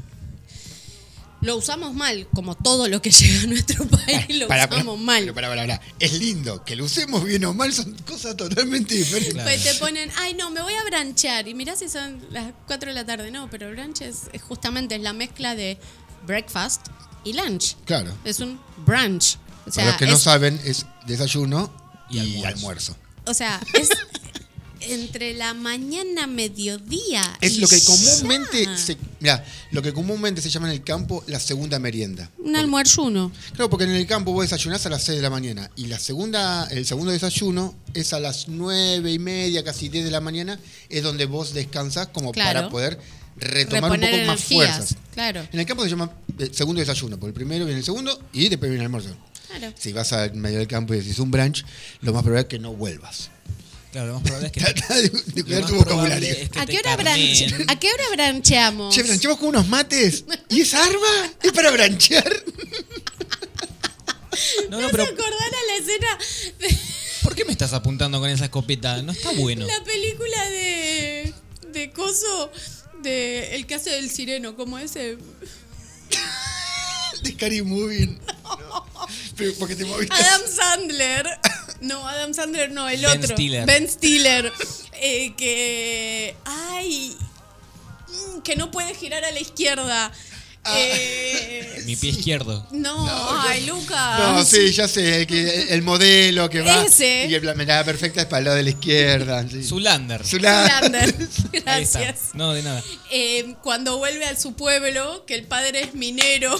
Lo 1.40 1.56
usamos 1.56 1.92
mal, 1.92 2.28
como 2.34 2.54
todo 2.54 2.86
lo 2.86 3.02
que 3.02 3.10
llega 3.18 3.42
a 3.42 3.46
nuestro 3.46 3.84
país 3.88 4.26
lo 4.36 4.46
Para, 4.46 4.66
usamos 4.66 4.94
para, 4.94 5.02
mal. 5.06 5.32
pero 5.34 5.48
para. 5.48 5.80
Es 5.98 6.12
lindo. 6.12 6.62
Que 6.64 6.76
lo 6.76 6.84
usemos 6.84 7.24
bien 7.24 7.44
o 7.46 7.54
mal 7.54 7.72
son 7.72 7.94
cosas 8.06 8.36
totalmente 8.36 8.94
diferentes. 8.94 9.42
Pues 9.42 9.64
te 9.64 9.74
ponen, 9.76 10.10
ay 10.18 10.34
no, 10.34 10.50
me 10.50 10.62
voy 10.62 10.74
a 10.74 10.84
branchear. 10.84 11.48
Y 11.48 11.54
mirá 11.54 11.74
si 11.76 11.88
son 11.88 12.24
las 12.30 12.52
4 12.66 12.90
de 12.90 12.94
la 12.94 13.04
tarde. 13.06 13.30
No, 13.30 13.48
pero 13.50 13.68
el 13.68 13.74
brunch 13.74 14.02
es, 14.02 14.24
es 14.32 14.42
justamente 14.42 14.94
es 14.94 15.00
la 15.00 15.12
mezcla 15.14 15.56
de 15.56 15.78
breakfast 16.26 16.86
y 17.24 17.32
lunch. 17.34 17.76
Claro. 17.84 18.12
Es 18.24 18.40
un 18.40 18.58
brunch. 18.86 19.36
O 19.66 19.70
sea, 19.70 19.84
Para 19.84 19.86
los 19.92 19.96
que 19.98 20.06
no 20.06 20.14
es- 20.16 20.22
saben, 20.22 20.60
es 20.64 20.86
desayuno 21.06 21.72
y, 22.10 22.18
Y 22.20 22.44
almuerzo. 22.44 22.96
O 23.26 23.34
sea, 23.34 23.60
es 23.74 23.88
entre 24.80 25.32
la 25.34 25.54
mañana, 25.54 26.26
mediodía. 26.26 27.22
Es 27.40 27.52
y 27.56 27.60
lo 27.60 27.68
que 27.68 27.78
ya. 27.78 27.86
comúnmente 27.86 28.76
se, 28.76 28.96
mirá, 29.20 29.44
lo 29.70 29.80
que 29.80 29.92
comúnmente 29.92 30.42
se 30.42 30.50
llama 30.50 30.66
en 30.66 30.72
el 30.74 30.82
campo 30.82 31.22
la 31.28 31.38
segunda 31.38 31.78
merienda. 31.78 32.28
Un 32.38 32.56
almuerzo 32.56 33.02
Claro, 33.54 33.70
porque 33.70 33.84
en 33.84 33.92
el 33.92 34.06
campo 34.08 34.32
vos 34.32 34.42
desayunás 34.42 34.84
a 34.86 34.90
las 34.90 35.04
6 35.04 35.18
de 35.18 35.22
la 35.22 35.30
mañana 35.30 35.70
y 35.76 35.86
la 35.86 36.00
segunda, 36.00 36.66
el 36.72 36.84
segundo 36.84 37.12
desayuno 37.12 37.74
es 37.94 38.12
a 38.12 38.18
las 38.20 38.48
9 38.48 39.12
y 39.12 39.18
media, 39.20 39.62
casi 39.62 39.88
10 39.88 40.04
de 40.04 40.10
la 40.10 40.20
mañana, 40.20 40.58
es 40.88 41.02
donde 41.04 41.26
vos 41.26 41.54
descansás 41.54 42.08
como 42.08 42.32
Claro. 42.32 42.58
para 42.60 42.68
poder 42.68 42.98
retomar 43.36 43.90
Reponer 43.90 44.12
un 44.14 44.20
poco 44.20 44.32
más 44.32 44.44
fuerzas. 44.44 44.96
claro. 45.14 45.46
En 45.52 45.60
el 45.60 45.66
campo 45.66 45.82
se 45.84 45.90
llama 45.90 46.10
eh, 46.38 46.50
segundo 46.52 46.80
desayuno, 46.80 47.18
porque 47.18 47.28
el 47.30 47.34
primero 47.34 47.64
viene 47.64 47.78
el 47.80 47.84
segundo 47.84 48.20
y 48.32 48.48
después 48.48 48.70
viene 48.70 48.84
el 48.84 48.86
almuerzo. 48.86 49.16
Claro. 49.48 49.74
Si 49.78 49.92
vas 49.92 50.12
al 50.12 50.34
medio 50.34 50.58
del 50.58 50.68
campo 50.68 50.94
y 50.94 50.98
decís 50.98 51.18
un 51.18 51.30
brunch, 51.30 51.64
lo 52.00 52.12
más 52.12 52.22
probable 52.22 52.42
es 52.42 52.48
que 52.48 52.58
no 52.58 52.72
vuelvas. 52.72 53.30
Claro, 53.92 54.08
lo 54.08 54.14
más 54.14 54.22
probable 54.22 54.46
es 54.46 54.52
que. 54.52 54.60
Trata 54.64 54.94
de, 54.96 55.10
cuidar 55.44 55.66
tu 55.66 55.74
vocabulario. 55.76 56.32
es 56.32 56.48
que 56.48 56.58
¿A 56.58 56.64
qué, 56.66 56.78
hora 56.78 56.96
branche- 56.96 57.64
¿A 57.68 57.78
qué 57.78 57.88
hora 57.92 58.04
brancheamos? 58.12 58.94
Che, 58.94 59.02
branchemos 59.02 59.36
con 59.38 59.48
unos 59.50 59.68
mates. 59.68 60.24
¿Y 60.48 60.62
esa 60.62 60.82
arma? 60.82 61.30
¿Es 61.42 61.52
para 61.52 61.70
branchear? 61.70 62.24
No, 64.70 64.78
¿Me 64.78 64.84
no, 64.84 64.88
pero 64.90 65.02
acordar 65.02 65.24
a 65.30 65.66
la 65.66 65.76
escena 65.78 66.18
de 66.58 66.78
¿por 67.22 67.34
qué 67.34 67.44
me 67.44 67.52
estás 67.52 67.74
apuntando 67.74 68.18
con 68.18 68.30
esa 68.30 68.44
escopeta? 68.44 69.02
No 69.02 69.12
está 69.12 69.30
bueno. 69.32 69.66
la 69.66 69.84
película 69.84 70.50
de. 70.50 71.34
de 71.72 71.90
Coso? 71.90 72.50
De. 73.02 73.54
El 73.56 73.66
que 73.66 73.74
hace 73.76 73.90
del 73.90 74.10
sireno, 74.10 74.56
como 74.56 74.78
ese. 74.78 75.16
De 77.22 77.30
Scary 77.32 77.62
Movie. 77.62 78.18
Pero 79.36 79.52
porque 79.58 79.76
te 79.76 79.84
moviste. 79.84 80.14
Adam 80.14 80.42
Sandler. 80.48 81.26
No, 81.80 82.06
Adam 82.06 82.34
Sandler 82.34 82.70
no, 82.72 82.88
el 82.88 83.00
Ben 83.02 83.18
otro. 83.18 83.34
Stiller. 83.36 83.66
Ben 83.66 83.88
Stiller. 83.88 84.52
Eh, 84.94 85.34
que. 85.36 86.34
Ay. 86.44 87.16
mm, 88.08 88.40
Que 88.40 88.56
no 88.56 88.70
puede 88.70 88.94
girar 88.94 89.24
a 89.24 89.30
la 89.30 89.40
izquierda. 89.40 90.12
Ah. 90.64 90.74
Eh, 90.78 91.82
Mi 91.86 91.96
pie 91.96 92.10
izquierdo. 92.10 92.64
no, 92.70 93.06
ay, 93.40 93.66
Lucas. 93.66 94.18
No, 94.20 94.44
sí, 94.44 94.70
ya 94.72 94.86
sé, 94.86 95.26
que 95.26 95.68
el 95.74 95.82
modelo 95.82 96.48
que 96.48 96.60
va. 96.60 96.84
Ese. 96.84 97.26
Y 97.26 97.40
la 97.40 97.54
mirada 97.54 97.84
perfecta 97.84 98.20
es 98.20 98.26
para 98.26 98.38
el 98.38 98.44
lado 98.44 98.56
de 98.58 98.62
la 98.62 98.70
izquierda. 98.70 99.44
sí. 99.48 99.64
Zulander. 99.64 100.22
Zula- 100.24 100.66
Lander. 100.80 101.12
Ahí 101.66 101.82
está. 101.82 102.00
Gracias. 102.00 102.30
No, 102.34 102.52
de 102.52 102.62
nada. 102.62 102.82
Eh, 103.10 103.56
cuando 103.62 103.98
vuelve 103.98 104.24
a 104.26 104.36
su 104.38 104.54
pueblo, 104.54 105.24
que 105.26 105.34
el 105.34 105.44
padre 105.44 105.80
es 105.82 105.94
minero. 105.94 106.54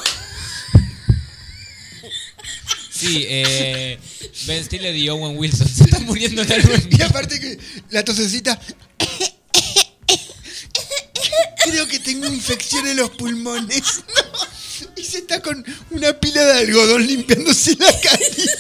Sí, 2.90 3.24
eh, 3.28 3.98
Ben 4.46 4.64
Stiller 4.64 4.94
y 4.94 5.08
Owen 5.08 5.36
Wilson 5.36 5.68
se 5.68 5.84
están 5.84 6.04
muriendo 6.06 6.42
la 6.44 6.56
luz. 6.58 6.86
Y 6.90 7.02
aparte 7.02 7.38
que 7.40 7.58
la 7.90 8.04
tosecita. 8.04 8.58
Creo 11.64 11.86
que 11.88 11.98
tengo 12.00 12.26
infección 12.26 12.86
en 12.86 12.96
los 12.98 13.10
pulmones. 13.10 13.82
No. 14.82 14.92
Y 14.96 15.04
se 15.04 15.18
está 15.18 15.40
con 15.40 15.64
una 15.90 16.12
pila 16.18 16.44
de 16.44 16.58
algodón 16.58 17.06
limpiándose 17.06 17.76
la 17.78 18.00
carita. 18.00 18.52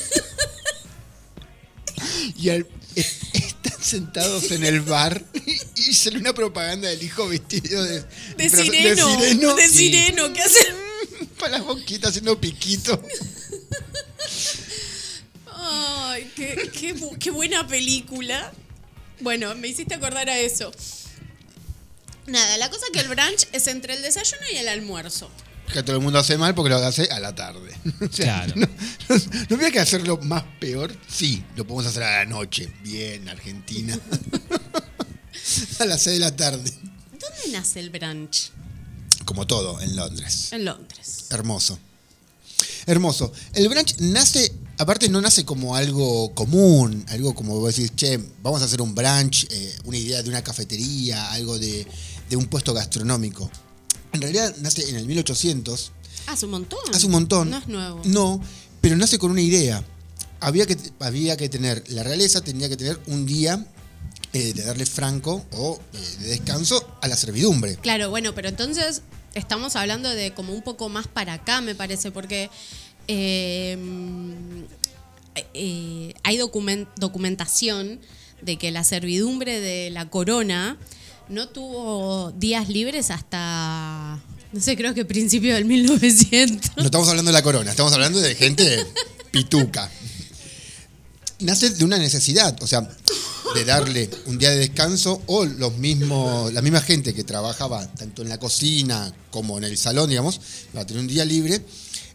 Y 2.38 2.48
al- 2.50 2.66
es- 2.94 3.16
están 3.32 3.82
sentados 3.82 4.50
en 4.52 4.64
el 4.64 4.82
bar 4.82 5.24
y, 5.74 5.92
sale 5.94 6.18
una 6.18 6.32
propaganda 6.32 6.88
del 6.88 7.02
hijo 7.02 7.26
vestido 7.28 7.82
de, 7.82 8.04
De 8.36 8.48
sireno. 8.50 9.16
De 9.16 9.24
sireno. 9.26 9.68
sireno, 9.68 10.32
¿qué 10.32 10.42
hace? 10.42 10.60
Para 11.40 11.58
las 11.58 11.64
boquitas 11.66 12.10
haciendo 12.10 12.40
piquito. 12.40 13.02
Ay, 15.46 16.30
qué, 16.36 16.70
qué 17.18 17.30
buena 17.30 17.66
película. 17.66 18.52
Bueno, 19.20 19.54
me 19.56 19.68
hiciste 19.68 19.94
acordar 19.94 20.28
a 20.30 20.38
eso. 20.38 20.72
Nada, 22.26 22.56
la 22.58 22.70
cosa 22.70 22.86
que 22.92 23.00
el 23.00 23.08
brunch 23.08 23.48
es 23.52 23.66
entre 23.66 23.94
el 23.94 24.02
desayuno 24.02 24.42
y 24.52 24.56
el 24.56 24.68
almuerzo. 24.68 25.30
Que 25.72 25.82
todo 25.82 25.96
el 25.96 26.02
mundo 26.02 26.18
hace 26.18 26.36
mal 26.36 26.54
porque 26.54 26.70
lo 26.70 26.76
hace 26.76 27.08
a 27.10 27.18
la 27.18 27.34
tarde. 27.34 27.74
O 28.00 28.12
sea, 28.12 28.44
Claro. 28.44 28.54
No, 28.56 28.66
no, 29.08 29.16
no 29.48 29.56
habría 29.56 29.70
que 29.70 29.80
hacerlo 29.80 30.18
más 30.18 30.44
peor. 30.60 30.94
Sí, 31.08 31.42
lo 31.56 31.66
podemos 31.66 31.86
hacer 31.86 32.02
a 32.02 32.18
la 32.18 32.24
noche. 32.26 32.72
Bien, 32.82 33.28
Argentina. 33.28 33.98
a 35.78 35.84
las 35.84 36.02
6 36.02 36.18
de 36.18 36.20
la 36.20 36.36
tarde. 36.36 36.72
¿Dónde 37.12 37.58
nace 37.58 37.80
el 37.80 37.90
brunch? 37.90 38.50
Como 39.24 39.46
todo 39.46 39.80
en 39.80 39.96
Londres. 39.96 40.52
En 40.52 40.64
Londres. 40.64 41.26
Hermoso. 41.30 41.78
Hermoso. 42.86 43.32
El 43.54 43.68
brunch 43.68 43.96
nace, 43.98 44.52
aparte 44.78 45.08
no 45.08 45.20
nace 45.20 45.44
como 45.44 45.76
algo 45.76 46.34
común, 46.34 47.04
algo 47.08 47.34
como 47.34 47.58
vos 47.58 47.76
decís, 47.76 47.92
che, 47.94 48.18
vamos 48.42 48.60
a 48.62 48.64
hacer 48.64 48.82
un 48.82 48.94
brunch, 48.94 49.46
eh, 49.50 49.76
una 49.84 49.96
idea 49.96 50.22
de 50.22 50.28
una 50.28 50.42
cafetería, 50.42 51.30
algo 51.32 51.58
de, 51.58 51.86
de 52.32 52.36
un 52.36 52.46
puesto 52.46 52.72
gastronómico. 52.72 53.50
En 54.14 54.22
realidad 54.22 54.56
nace 54.62 54.88
en 54.88 54.96
el 54.96 55.04
1800, 55.06 55.92
Hace 56.28 56.46
un 56.46 56.52
montón. 56.52 56.78
hace 56.94 57.04
un 57.06 57.12
montón. 57.12 57.50
No 57.50 57.58
es 57.58 57.68
nuevo. 57.68 58.00
No, 58.06 58.40
pero 58.80 58.96
nace 58.96 59.18
con 59.18 59.30
una 59.32 59.42
idea. 59.42 59.84
Había 60.40 60.64
que, 60.66 60.78
había 61.00 61.36
que 61.36 61.50
tener, 61.50 61.84
la 61.90 62.02
realeza 62.02 62.40
tenía 62.42 62.70
que 62.70 62.76
tener 62.78 62.98
un 63.06 63.26
día 63.26 63.66
eh, 64.32 64.54
de 64.54 64.62
darle 64.64 64.86
franco 64.86 65.44
o 65.52 65.78
eh, 65.92 65.98
de 66.20 66.28
descanso 66.28 66.96
a 67.02 67.06
la 67.08 67.16
servidumbre. 67.16 67.76
Claro, 67.76 68.08
bueno, 68.08 68.34
pero 68.34 68.48
entonces 68.48 69.02
estamos 69.34 69.76
hablando 69.76 70.08
de 70.08 70.32
como 70.32 70.54
un 70.54 70.62
poco 70.62 70.88
más 70.88 71.06
para 71.08 71.34
acá, 71.34 71.60
me 71.60 71.74
parece, 71.74 72.10
porque 72.12 72.48
eh, 73.08 73.76
eh, 75.54 76.14
hay 76.22 76.38
document- 76.38 76.88
documentación 76.96 78.00
de 78.40 78.56
que 78.56 78.70
la 78.70 78.84
servidumbre 78.84 79.60
de 79.60 79.90
la 79.90 80.08
corona 80.08 80.76
no 81.28 81.48
tuvo 81.48 82.32
días 82.32 82.68
libres 82.68 83.10
hasta, 83.10 84.20
no 84.52 84.60
sé, 84.60 84.76
creo 84.76 84.94
que 84.94 85.04
principio 85.04 85.54
del 85.54 85.64
1900. 85.64 86.76
No 86.76 86.84
estamos 86.84 87.08
hablando 87.08 87.30
de 87.30 87.32
la 87.32 87.42
corona, 87.42 87.70
estamos 87.70 87.92
hablando 87.92 88.20
de 88.20 88.34
gente 88.34 88.86
pituca. 89.30 89.90
Nace 91.40 91.70
de 91.70 91.84
una 91.84 91.98
necesidad, 91.98 92.56
o 92.62 92.66
sea, 92.66 92.88
de 93.54 93.64
darle 93.64 94.08
un 94.26 94.38
día 94.38 94.50
de 94.50 94.56
descanso 94.56 95.22
o 95.26 95.44
los 95.44 95.76
mismos, 95.78 96.52
la 96.52 96.62
misma 96.62 96.80
gente 96.80 97.12
que 97.14 97.24
trabajaba 97.24 97.86
tanto 97.94 98.22
en 98.22 98.28
la 98.28 98.38
cocina 98.38 99.12
como 99.30 99.58
en 99.58 99.64
el 99.64 99.76
salón, 99.76 100.08
digamos, 100.08 100.40
para 100.72 100.86
tener 100.86 101.00
un 101.00 101.08
día 101.08 101.24
libre, 101.24 101.60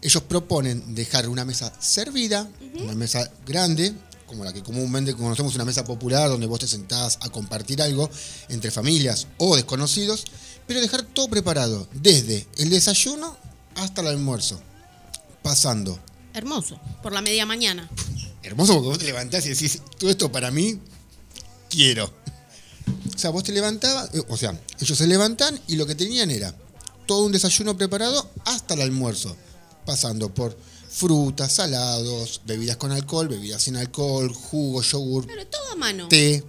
ellos 0.00 0.22
proponen 0.24 0.94
dejar 0.94 1.28
una 1.28 1.44
mesa 1.44 1.72
servida, 1.80 2.48
una 2.80 2.94
mesa 2.94 3.30
grande, 3.46 3.92
como 4.28 4.44
la 4.44 4.52
que 4.52 4.62
comúnmente 4.62 5.14
conocemos, 5.14 5.54
una 5.54 5.64
mesa 5.64 5.84
popular 5.84 6.28
donde 6.28 6.46
vos 6.46 6.60
te 6.60 6.68
sentás 6.68 7.18
a 7.22 7.30
compartir 7.30 7.82
algo 7.82 8.08
entre 8.48 8.70
familias 8.70 9.26
o 9.38 9.56
desconocidos, 9.56 10.24
pero 10.66 10.80
dejar 10.80 11.02
todo 11.02 11.28
preparado, 11.28 11.88
desde 11.94 12.46
el 12.58 12.70
desayuno 12.70 13.36
hasta 13.74 14.02
el 14.02 14.08
almuerzo, 14.08 14.60
pasando. 15.42 15.98
Hermoso, 16.34 16.78
por 17.02 17.12
la 17.12 17.22
media 17.22 17.46
mañana. 17.46 17.88
Hermoso 18.42 18.74
porque 18.74 18.88
vos 18.88 18.98
te 18.98 19.06
levantás 19.06 19.46
y 19.46 19.50
decís, 19.50 19.80
todo 19.98 20.10
esto 20.10 20.30
para 20.30 20.50
mí, 20.50 20.78
quiero. 21.70 22.12
O 23.14 23.18
sea, 23.18 23.30
vos 23.30 23.42
te 23.42 23.52
levantabas, 23.52 24.14
eh, 24.14 24.22
o 24.28 24.36
sea, 24.36 24.58
ellos 24.78 24.96
se 24.96 25.06
levantan 25.06 25.58
y 25.66 25.76
lo 25.76 25.86
que 25.86 25.94
tenían 25.94 26.30
era 26.30 26.54
todo 27.06 27.24
un 27.24 27.32
desayuno 27.32 27.76
preparado 27.76 28.30
hasta 28.44 28.74
el 28.74 28.82
almuerzo, 28.82 29.36
pasando 29.86 30.32
por 30.32 30.56
frutas, 30.90 31.52
salados, 31.52 32.40
bebidas 32.46 32.76
con 32.76 32.92
alcohol, 32.92 33.28
bebidas 33.28 33.62
sin 33.62 33.76
alcohol, 33.76 34.32
jugo, 34.32 34.82
yogur, 34.82 35.26
Pero 35.26 35.46
todo 35.46 35.72
a 35.72 35.76
mano. 35.76 36.08
té, 36.08 36.42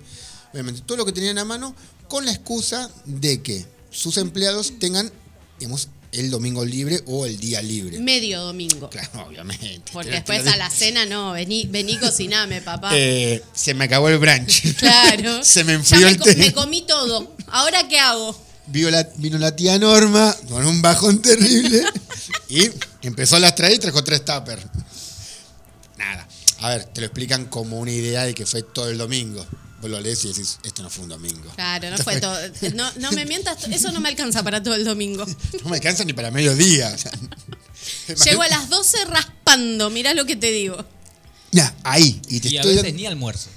obviamente 0.53 0.81
todo 0.81 0.97
lo 0.97 1.05
que 1.05 1.11
tenían 1.11 1.37
a 1.37 1.45
mano 1.45 1.75
con 2.07 2.25
la 2.25 2.31
excusa 2.31 2.89
de 3.05 3.41
que 3.41 3.65
sus 3.91 4.17
empleados 4.17 4.73
tengan, 4.79 5.11
digamos, 5.59 5.89
el 6.11 6.31
domingo 6.31 6.65
libre 6.65 7.03
o 7.05 7.27
el 7.27 7.37
día 7.39 7.61
libre. 7.61 7.99
Medio 7.99 8.41
domingo. 8.41 8.89
Claro, 8.89 9.27
obviamente. 9.27 9.91
Porque 9.93 10.09
después 10.09 10.47
a 10.47 10.57
la 10.57 10.67
cena 10.71 11.05
no, 11.05 11.33
vení, 11.33 11.67
vení 11.67 11.97
cociname, 11.99 12.61
papá. 12.61 12.89
Eh, 12.95 13.43
se 13.53 13.75
me 13.75 13.83
acabó 13.85 14.09
el 14.09 14.17
brunch. 14.17 14.75
Claro. 14.77 15.43
se 15.43 15.63
me 15.63 15.73
Ya 15.73 15.77
enfrió 15.77 16.01
me, 16.01 16.09
el 16.09 16.17
co- 16.17 16.23
té. 16.25 16.35
me 16.37 16.51
comí 16.53 16.81
todo. 16.81 17.35
¿Ahora 17.47 17.87
qué 17.87 17.99
hago? 17.99 18.35
Vio 18.71 18.89
la- 18.91 19.07
vino 19.17 19.37
la 19.37 19.55
tía 19.55 19.77
Norma 19.79 20.35
con 20.47 20.65
un 20.65 20.81
bajón 20.81 21.21
terrible 21.21 21.83
y 22.49 22.69
Empezó 23.01 23.37
a 23.37 23.39
las 23.39 23.55
3 23.55 23.75
y 23.75 23.79
trajo 23.79 24.03
tres 24.03 24.23
tuppers. 24.25 24.63
Nada. 25.97 26.27
A 26.59 26.69
ver, 26.69 26.83
te 26.85 27.01
lo 27.01 27.07
explican 27.07 27.45
como 27.45 27.79
una 27.79 27.91
idea 27.91 28.25
de 28.25 28.33
que 28.33 28.45
fue 28.45 28.61
todo 28.63 28.89
el 28.89 28.97
domingo. 28.97 29.45
Vos 29.81 29.89
lo 29.89 30.01
lees 30.01 30.23
y 30.25 30.27
decís, 30.27 30.59
esto 30.63 30.83
no 30.83 30.89
fue 30.89 31.03
un 31.03 31.09
domingo. 31.09 31.49
Claro, 31.55 31.89
no 31.89 31.97
fue 31.99 32.19
todo. 32.19 32.37
No, 32.75 32.91
no 32.97 33.11
me 33.13 33.25
mientas, 33.25 33.57
eso 33.71 33.91
no 33.93 34.01
me 34.01 34.09
alcanza 34.09 34.43
para 34.43 34.61
todo 34.61 34.75
el 34.75 34.83
domingo. 34.83 35.25
No 35.63 35.69
me 35.69 35.77
alcanza 35.77 36.03
ni 36.03 36.11
para 36.13 36.31
mediodía. 36.31 36.93
o 36.93 36.97
sea. 36.97 37.11
Llego 38.25 38.41
a 38.41 38.47
las 38.49 38.67
12 38.69 39.05
raspando, 39.05 39.89
mirá 39.89 40.13
lo 40.13 40.25
que 40.25 40.35
te 40.35 40.51
digo. 40.51 40.83
Ya, 41.51 41.73
ahí. 41.83 42.21
Y 42.27 42.41
te 42.41 42.49
Y 42.49 42.57
a 42.57 42.61
estoy 42.61 42.75
veces 42.75 42.93
ni 42.93 43.05
almuerzo. 43.05 43.49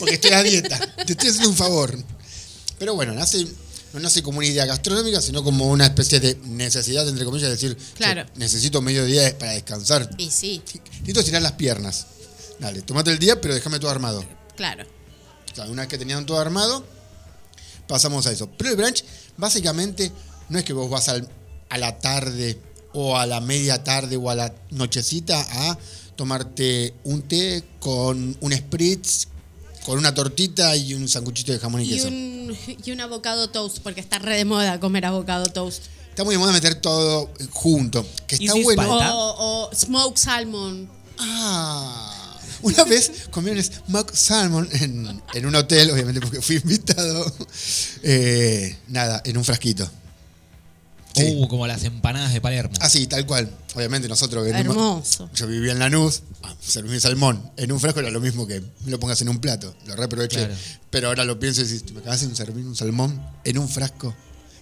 porque 0.00 0.14
estoy 0.16 0.32
a 0.32 0.42
dieta. 0.42 0.78
Te 1.06 1.12
estoy 1.12 1.28
haciendo 1.28 1.48
un 1.50 1.56
favor. 1.56 1.96
Pero 2.80 2.94
bueno, 2.96 3.14
nace, 3.14 3.46
no 3.92 4.00
nace 4.00 4.22
como 4.22 4.38
una 4.38 4.46
idea 4.46 4.66
gastronómica, 4.66 5.20
sino 5.20 5.42
como 5.42 5.66
una 5.68 5.86
especie 5.86 6.20
de 6.20 6.36
necesidad, 6.44 7.08
entre 7.08 7.24
comillas, 7.24 7.48
de 7.48 7.54
decir, 7.56 7.76
Claro. 7.94 8.24
"Che, 8.26 8.32
necesito 8.38 8.80
mediodía 8.80 9.36
para 9.38 9.52
descansar. 9.52 10.08
Y 10.18 10.30
sí, 10.30 10.62
Necesito 11.00 11.20
estirar 11.20 11.42
las 11.42 11.52
piernas. 11.52 12.06
Dale, 12.60 12.82
tomate 12.82 13.10
el 13.10 13.18
día, 13.18 13.40
pero 13.40 13.54
déjame 13.54 13.78
todo 13.78 13.90
armado. 13.90 14.24
claro. 14.56 14.84
O 15.50 15.54
sea, 15.54 15.64
una 15.64 15.82
vez 15.82 15.88
que 15.88 15.98
tenían 15.98 16.24
todo 16.26 16.38
armado, 16.38 16.84
pasamos 17.88 18.26
a 18.26 18.32
eso. 18.32 18.48
Pero 18.56 18.70
el 18.70 18.76
brunch, 18.76 19.04
básicamente, 19.36 20.12
no 20.48 20.58
es 20.58 20.64
que 20.64 20.72
vos 20.72 20.88
vas 20.88 21.08
al- 21.08 21.28
a 21.68 21.78
la 21.78 21.98
tarde 21.98 22.58
o 22.92 23.16
a 23.16 23.26
la 23.26 23.40
media 23.40 23.82
tarde 23.82 24.16
o 24.16 24.30
a 24.30 24.34
la 24.34 24.54
nochecita 24.70 25.40
a 25.70 25.78
tomarte 26.16 26.94
un 27.04 27.22
té 27.22 27.64
con 27.80 28.36
un 28.40 28.52
spritz, 28.52 29.28
con 29.84 29.98
una 29.98 30.14
tortita 30.14 30.76
y 30.76 30.94
un 30.94 31.08
sanguchito 31.08 31.52
de 31.52 31.58
jamón 31.58 31.80
y, 31.82 31.84
Y 31.84 31.88
queso. 31.90 32.08
un, 32.08 32.56
y 32.84 32.90
un 32.90 33.00
avocado 33.00 33.48
toast, 33.50 33.78
porque 33.78 34.00
está 34.00 34.18
re 34.18 34.36
de 34.36 34.44
moda 34.44 34.78
comer 34.80 35.06
avocado 35.06 35.46
toast. 35.46 35.84
Está 36.10 36.24
muy 36.24 36.34
de 36.34 36.38
moda 36.38 36.52
meter 36.52 36.74
todo 36.74 37.30
junto. 37.50 38.06
Que 38.26 38.36
¿Y 38.38 38.46
está 38.46 38.58
bueno. 38.62 39.14
O, 39.14 39.68
o 39.68 39.74
smoked 39.74 40.20
salmon. 40.20 40.88
Ah. 41.18 42.16
Una 42.62 42.84
vez 42.84 43.12
comí 43.30 43.50
un 43.50 43.62
smoked 43.62 44.14
salmon 44.14 44.68
en, 44.72 45.22
en 45.32 45.46
un 45.46 45.54
hotel, 45.54 45.90
obviamente 45.90 46.20
porque 46.20 46.42
fui 46.42 46.56
invitado. 46.56 47.32
Eh, 48.02 48.76
nada, 48.88 49.22
en 49.24 49.36
un 49.38 49.44
frasquito. 49.44 49.90
Sí. 51.14 51.24
Uh, 51.36 51.48
como 51.48 51.66
las 51.66 51.82
empanadas 51.84 52.32
de 52.32 52.40
Palermo. 52.40 52.74
Así, 52.80 53.06
tal 53.06 53.26
cual. 53.26 53.50
Obviamente 53.74 54.08
nosotros 54.08 54.44
venimos- 54.44 54.76
Hermoso. 54.76 55.28
Yo 55.34 55.46
vivía 55.48 55.72
en 55.72 55.78
Lanús, 55.80 56.22
ah, 56.42 56.54
serví 56.60 56.98
salmón. 57.00 57.50
En 57.56 57.72
un 57.72 57.80
frasco 57.80 58.00
era 58.00 58.10
lo 58.10 58.20
mismo 58.20 58.46
que 58.46 58.60
me 58.84 58.90
lo 58.90 59.00
pongas 59.00 59.20
en 59.20 59.28
un 59.28 59.38
plato. 59.40 59.74
Lo 59.86 59.96
reaproveché. 59.96 60.36
Claro. 60.38 60.54
Pero 60.90 61.08
ahora 61.08 61.24
lo 61.24 61.38
pienso 61.40 61.62
y 61.62 61.64
decís, 61.64 61.92
¿me 61.92 62.00
acabas 62.00 62.20
de 62.28 62.34
servir 62.36 62.64
un 62.64 62.76
salmón 62.76 63.20
en 63.44 63.58
un 63.58 63.68
frasco? 63.68 64.14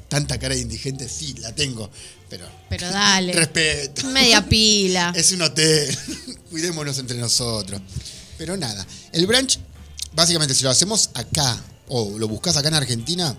Tanta 0.08 0.38
cara 0.38 0.54
de 0.54 0.62
indigente, 0.62 1.06
sí, 1.06 1.34
la 1.40 1.54
tengo. 1.54 1.90
Pero 2.30 2.46
Pero 2.70 2.90
dale. 2.90 3.32
respeto. 3.34 4.06
Media 4.08 4.46
pila. 4.48 5.12
Es 5.14 5.32
un 5.32 5.42
hotel. 5.42 5.96
Cuidémonos 6.50 6.96
entre 6.98 7.18
nosotros. 7.18 7.80
Pero 8.38 8.56
nada. 8.56 8.86
El 9.12 9.26
brunch, 9.26 9.58
básicamente, 10.14 10.54
si 10.54 10.64
lo 10.64 10.70
hacemos 10.70 11.10
acá 11.12 11.62
o 11.88 12.18
lo 12.18 12.26
buscas 12.26 12.56
acá 12.56 12.68
en 12.68 12.74
Argentina, 12.74 13.36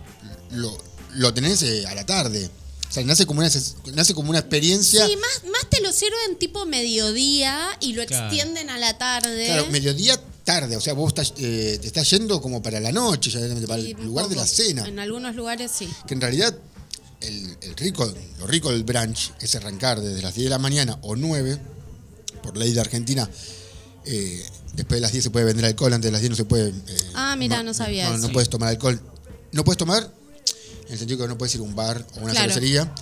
lo, 0.52 0.78
lo 1.16 1.34
tenés 1.34 1.64
eh, 1.64 1.86
a 1.88 1.96
la 1.96 2.06
tarde. 2.06 2.50
O 2.90 2.92
sea, 2.92 3.04
nace 3.04 3.26
como 3.28 3.40
una, 3.42 3.50
nace 3.94 4.14
como 4.16 4.32
una 4.32 4.40
experiencia. 4.40 5.06
Sí, 5.06 5.16
más, 5.16 5.52
más 5.52 5.70
te 5.70 5.80
lo 5.82 5.92
sirven 5.94 6.38
tipo 6.40 6.66
mediodía 6.66 7.68
y 7.82 7.94
lo 7.94 8.04
Claro. 8.06 8.26
extienden 8.26 8.70
a 8.72 8.80
la 8.80 8.98
tarde. 8.98 9.46
Claro, 9.46 9.68
mediodía 9.68 10.20
tarde. 10.44 10.76
O 10.76 10.82
sea, 10.82 10.94
vos 10.94 11.10
estás, 11.10 11.34
eh, 11.38 11.78
te 11.80 11.86
estás 11.88 12.10
yendo 12.10 12.42
como 12.42 12.64
para 12.64 12.80
la 12.80 12.92
noche, 12.92 13.30
ya 13.30 13.40
para 13.68 13.82
Sí, 13.82 13.92
el 13.98 14.06
lugar 14.06 14.28
de 14.28 14.36
la 14.36 14.46
cena. 14.48 14.88
En 14.88 14.98
algunos 15.00 15.36
lugares 15.36 15.72
sí. 15.72 15.88
Que 16.08 16.16
en 16.16 16.22
realidad 16.22 16.56
el, 17.22 17.58
el 17.62 17.76
rico, 17.76 18.12
lo 18.40 18.48
rico 18.48 18.72
del 18.72 18.84
brunch 18.84 19.34
es 19.40 19.54
arrancar 19.54 20.02
desde 20.02 20.22
las 20.24 20.34
10 20.34 20.46
de 20.46 20.50
la 20.50 20.58
mañana 20.58 20.98
o 21.04 21.16
9, 21.16 21.60
por 22.42 22.58
ley 22.58 22.74
de 22.74 22.82
Argentina. 22.82 23.30
eh, 24.06 24.44
después 24.74 24.98
de 24.98 25.02
las 25.02 25.12
10 25.12 25.26
se 25.26 25.30
puede 25.30 25.46
vender 25.46 25.66
alcohol, 25.66 25.94
antes 25.94 26.08
de 26.08 26.12
las 26.14 26.22
10 26.22 26.32
no 26.32 26.36
se 26.38 26.46
puede. 26.46 26.70
eh, 26.70 27.10
Ah, 27.14 27.36
mira, 27.38 27.62
no 27.62 27.74
sabía 27.76 28.10
No, 28.10 28.16
eso. 28.16 28.26
no 28.28 28.34
puedes 28.34 28.50
tomar 28.50 28.70
alcohol. 28.70 29.00
No 29.52 29.64
puedes 29.64 29.78
tomar, 29.78 30.12
en 30.90 30.94
el 30.94 31.00
sentido 31.00 31.20
que 31.22 31.28
no 31.30 31.38
puedes 31.38 31.56
ir 31.56 31.62
a 31.62 31.64
un 31.64 31.76
bar 31.76 32.06
o 32.18 32.20
una 32.20 32.32
Claro. 32.34 32.52
cervecería. 32.52 32.94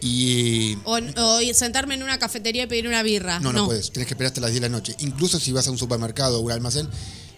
Y. 0.00 0.76
O, 0.84 0.98
o 1.16 1.40
sentarme 1.54 1.94
en 1.94 2.02
una 2.02 2.18
cafetería 2.18 2.64
y 2.64 2.66
pedir 2.66 2.86
una 2.86 3.02
birra. 3.02 3.40
No, 3.40 3.52
no, 3.52 3.66
puedes. 3.66 3.90
Tienes 3.90 4.06
que 4.06 4.14
esperar 4.14 4.28
hasta 4.28 4.40
las 4.40 4.50
10 4.50 4.62
de 4.62 4.68
la 4.68 4.76
noche. 4.76 4.94
Incluso 5.00 5.40
si 5.40 5.50
vas 5.52 5.66
a 5.66 5.70
un 5.70 5.78
supermercado 5.78 6.38
o 6.38 6.40
un 6.42 6.52
almacén, 6.52 6.88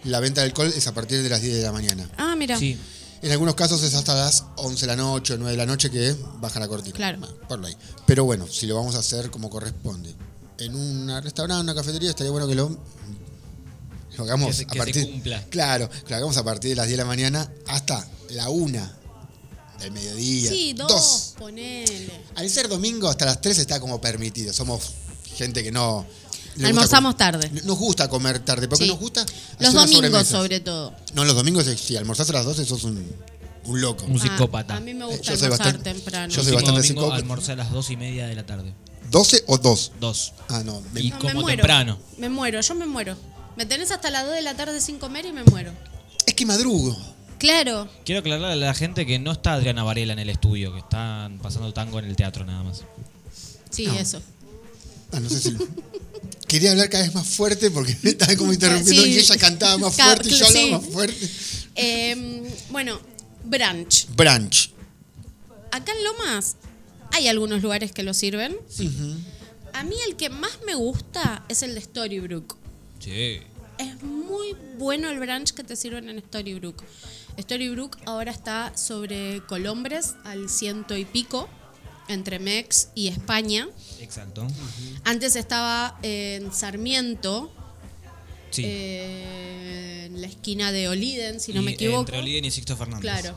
la 0.04 0.20
venta 0.20 0.40
de 0.42 0.48
alcohol 0.48 0.72
es 0.74 0.86
a 0.86 0.92
partir 0.92 1.22
de 1.22 1.28
las 1.30 1.40
10 1.40 1.54
de 1.56 1.62
la 1.62 1.72
mañana. 1.72 2.10
Ah, 2.18 2.34
mira. 2.36 2.58
Sí. 2.58 2.76
En 3.22 3.32
algunos 3.32 3.54
casos 3.54 3.82
es 3.82 3.94
hasta 3.94 4.14
las 4.14 4.44
11 4.56 4.80
de 4.82 4.86
la 4.86 4.96
noche 4.96 5.34
o 5.34 5.36
9 5.38 5.52
de 5.52 5.56
la 5.58 5.66
noche 5.66 5.90
que 5.90 6.14
baja 6.40 6.58
la 6.60 6.68
cortina. 6.68 6.94
Claro. 6.96 7.18
Bueno, 7.18 7.34
por 7.48 7.64
ahí. 7.64 7.76
Pero 8.06 8.24
bueno, 8.24 8.46
si 8.46 8.66
lo 8.66 8.76
vamos 8.76 8.94
a 8.94 8.98
hacer 8.98 9.30
como 9.30 9.48
corresponde. 9.50 10.14
En 10.58 10.74
un 10.74 11.08
restaurante, 11.22 11.62
una 11.62 11.74
cafetería, 11.74 12.10
estaría 12.10 12.30
bueno 12.30 12.46
que 12.46 12.54
lo, 12.54 12.78
lo 14.16 14.24
hagamos 14.24 14.48
Que 14.48 14.52
se- 14.54 14.62
a 14.64 14.66
que 14.66 14.72
se 14.72 14.78
partir. 14.78 15.10
cumpla. 15.10 15.44
Claro, 15.50 15.88
que 15.88 16.10
lo 16.10 16.16
hagamos 16.16 16.36
a 16.36 16.44
partir 16.44 16.70
de 16.70 16.76
las 16.76 16.86
10 16.86 16.96
de 16.98 17.02
la 17.04 17.08
mañana 17.08 17.50
hasta 17.66 18.06
la 18.30 18.48
1 18.50 18.99
del 19.80 19.92
mediodía. 19.92 20.50
Sí, 20.50 20.72
dos, 20.74 21.34
ponele. 21.38 22.10
Al 22.36 22.48
ser 22.50 22.68
domingo 22.68 23.08
hasta 23.08 23.24
las 23.26 23.40
3 23.40 23.58
está 23.58 23.80
como 23.80 24.00
permitido. 24.00 24.52
Somos 24.52 24.92
gente 25.36 25.62
que 25.62 25.72
no. 25.72 26.06
gusta 26.54 26.66
Almorzamos 26.68 27.16
tarde. 27.16 27.50
Nos 27.64 27.78
gusta 27.78 28.08
comer 28.08 28.40
tarde, 28.40 28.68
porque 28.68 28.84
Sí. 28.84 28.90
nos 28.90 28.98
gusta. 29.00 29.24
Los 29.58 29.72
domingos, 29.72 30.26
sobre 30.26 30.60
todo. 30.60 30.94
No, 31.14 31.24
los 31.24 31.34
domingos, 31.34 31.66
eh, 31.66 31.76
si 31.78 31.96
almorzás 31.96 32.28
a 32.30 32.32
las 32.34 32.44
12, 32.44 32.64
sos 32.66 32.84
un, 32.84 33.10
un 33.64 33.80
loco. 33.80 34.04
Un 34.06 34.18
Ah, 34.18 34.22
psicópata. 34.22 34.76
a 34.76 34.80
mí 34.80 34.92
me 34.94 35.06
gusta 35.06 35.22
Yo 35.22 35.36
soy 35.36 35.44
almorzar 35.44 35.66
bastante- 35.66 35.90
temprano. 35.94 36.32
yo 36.34 36.42
soy 36.42 36.52
bastante 36.52 36.80
domingo 36.80 36.82
psicópata. 37.00 37.16
almorcé 37.16 37.52
a 37.52 37.56
las 37.56 37.70
dos 37.70 37.90
y 37.90 37.96
media 37.96 38.26
de 38.26 38.34
la 38.34 38.44
tarde. 38.46 38.74
¿12 39.10 39.42
o 39.46 39.58
2? 39.58 39.92
Dos. 40.00 40.32
Ah, 40.48 40.62
no. 40.64 40.82
me- 40.92 41.00
Y 41.00 41.10
No, 41.10 41.18
como 41.18 41.34
me 41.34 41.40
muero. 41.40 41.56
temprano. 41.58 41.98
Me 42.18 42.28
muero, 42.28 42.60
yo 42.60 42.74
me 42.74 42.86
muero. 42.86 43.16
Me 43.56 43.66
tenés 43.66 43.90
hasta 43.90 44.10
las 44.10 44.24
2 44.26 44.34
de 44.34 44.42
la 44.42 44.54
tarde 44.56 44.80
sin 44.80 44.98
comer 44.98 45.26
y 45.26 45.32
me 45.32 45.42
muero. 45.44 45.72
Es 46.26 46.34
que 46.34 46.46
madrugo. 46.46 46.96
Claro. 47.40 47.88
Quiero 48.04 48.20
aclararle 48.20 48.52
a 48.52 48.56
la 48.56 48.74
gente 48.74 49.04
que 49.06 49.18
no 49.18 49.32
está 49.32 49.54
Adriana 49.54 49.82
Varela 49.82 50.12
en 50.12 50.18
el 50.20 50.28
estudio, 50.30 50.72
que 50.72 50.78
están 50.80 51.38
pasando 51.38 51.72
tango 51.72 51.98
en 51.98 52.04
el 52.04 52.14
teatro 52.14 52.44
nada 52.44 52.62
más. 52.62 52.82
Sí, 53.70 53.86
No. 53.86 53.94
eso. 53.98 54.22
Ah, 55.12 55.18
no 55.20 55.28
sé 55.28 55.40
si. 55.40 55.56
Quería 56.46 56.72
hablar 56.72 56.88
cada 56.90 57.04
vez 57.04 57.14
más 57.14 57.26
fuerte 57.26 57.70
porque 57.70 57.96
me 58.02 58.10
estaba 58.10 58.36
como 58.36 58.52
interrumpiendo 58.52 59.02
Sí. 59.04 59.10
y 59.12 59.18
ella 59.18 59.36
cantaba 59.38 59.78
más 59.78 59.94
fuerte 59.96 60.28
y 60.28 60.32
yo 60.32 60.46
hablaba 60.46 60.66
sí. 60.66 60.70
más 60.72 60.84
fuerte. 60.86 61.28
Eh, 61.76 62.42
bueno, 62.70 63.00
brunch. 63.44 64.06
Brunch. 64.14 64.70
Acá 65.72 65.92
en 65.96 66.04
Lomas 66.04 66.56
hay 67.12 67.28
algunos 67.28 67.62
lugares 67.62 67.92
que 67.92 68.02
lo 68.02 68.12
sirven. 68.14 68.56
A 69.72 69.82
mí 69.84 69.94
el 70.08 70.16
que 70.16 70.28
más 70.30 70.58
me 70.66 70.74
gusta 70.74 71.44
es 71.48 71.62
el 71.62 71.74
de 71.74 71.80
Storybrooke. 71.80 72.54
Sí. 72.98 73.38
Es 73.78 74.02
muy 74.02 74.54
bueno 74.78 75.08
el 75.08 75.18
brunch 75.20 75.52
que 75.54 75.64
te 75.64 75.74
sirven 75.74 76.08
en 76.10 76.18
Storybrooke. 76.20 76.84
Storybrooke 77.38 77.98
ahora 78.06 78.30
está 78.30 78.76
sobre 78.76 79.42
Colombres 79.46 80.14
al 80.24 80.48
ciento 80.48 80.96
y 80.96 81.04
pico, 81.04 81.48
entre 82.08 82.38
Mex 82.38 82.88
y 82.94 83.08
España. 83.08 83.68
Exacto. 84.00 84.46
Antes 85.04 85.36
estaba 85.36 85.98
en 86.02 86.52
Sarmiento, 86.52 87.52
Sí. 88.50 88.62
eh, 88.66 90.04
en 90.06 90.20
la 90.20 90.26
esquina 90.26 90.72
de 90.72 90.88
Oliden, 90.88 91.38
si 91.40 91.52
no 91.52 91.62
Y 91.62 91.64
me 91.66 91.70
equivoco. 91.72 92.00
Entre 92.00 92.18
Oliden 92.18 92.44
y 92.44 92.50
Sixto 92.50 92.76
Fernández. 92.76 93.02
Claro. 93.02 93.34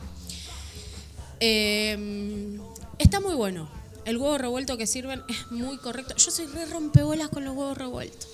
Eh, 1.40 2.58
está 2.98 3.20
muy 3.20 3.34
bueno. 3.34 3.68
El 4.04 4.18
huevo 4.18 4.36
revuelto 4.38 4.76
que 4.76 4.86
sirven 4.86 5.22
es 5.28 5.50
muy 5.50 5.78
correcto. 5.78 6.14
Yo 6.16 6.30
soy 6.30 6.46
re 6.46 6.66
rompebolas 6.66 7.28
con 7.28 7.44
los 7.44 7.56
huevos 7.56 7.78
revueltos. 7.78 8.28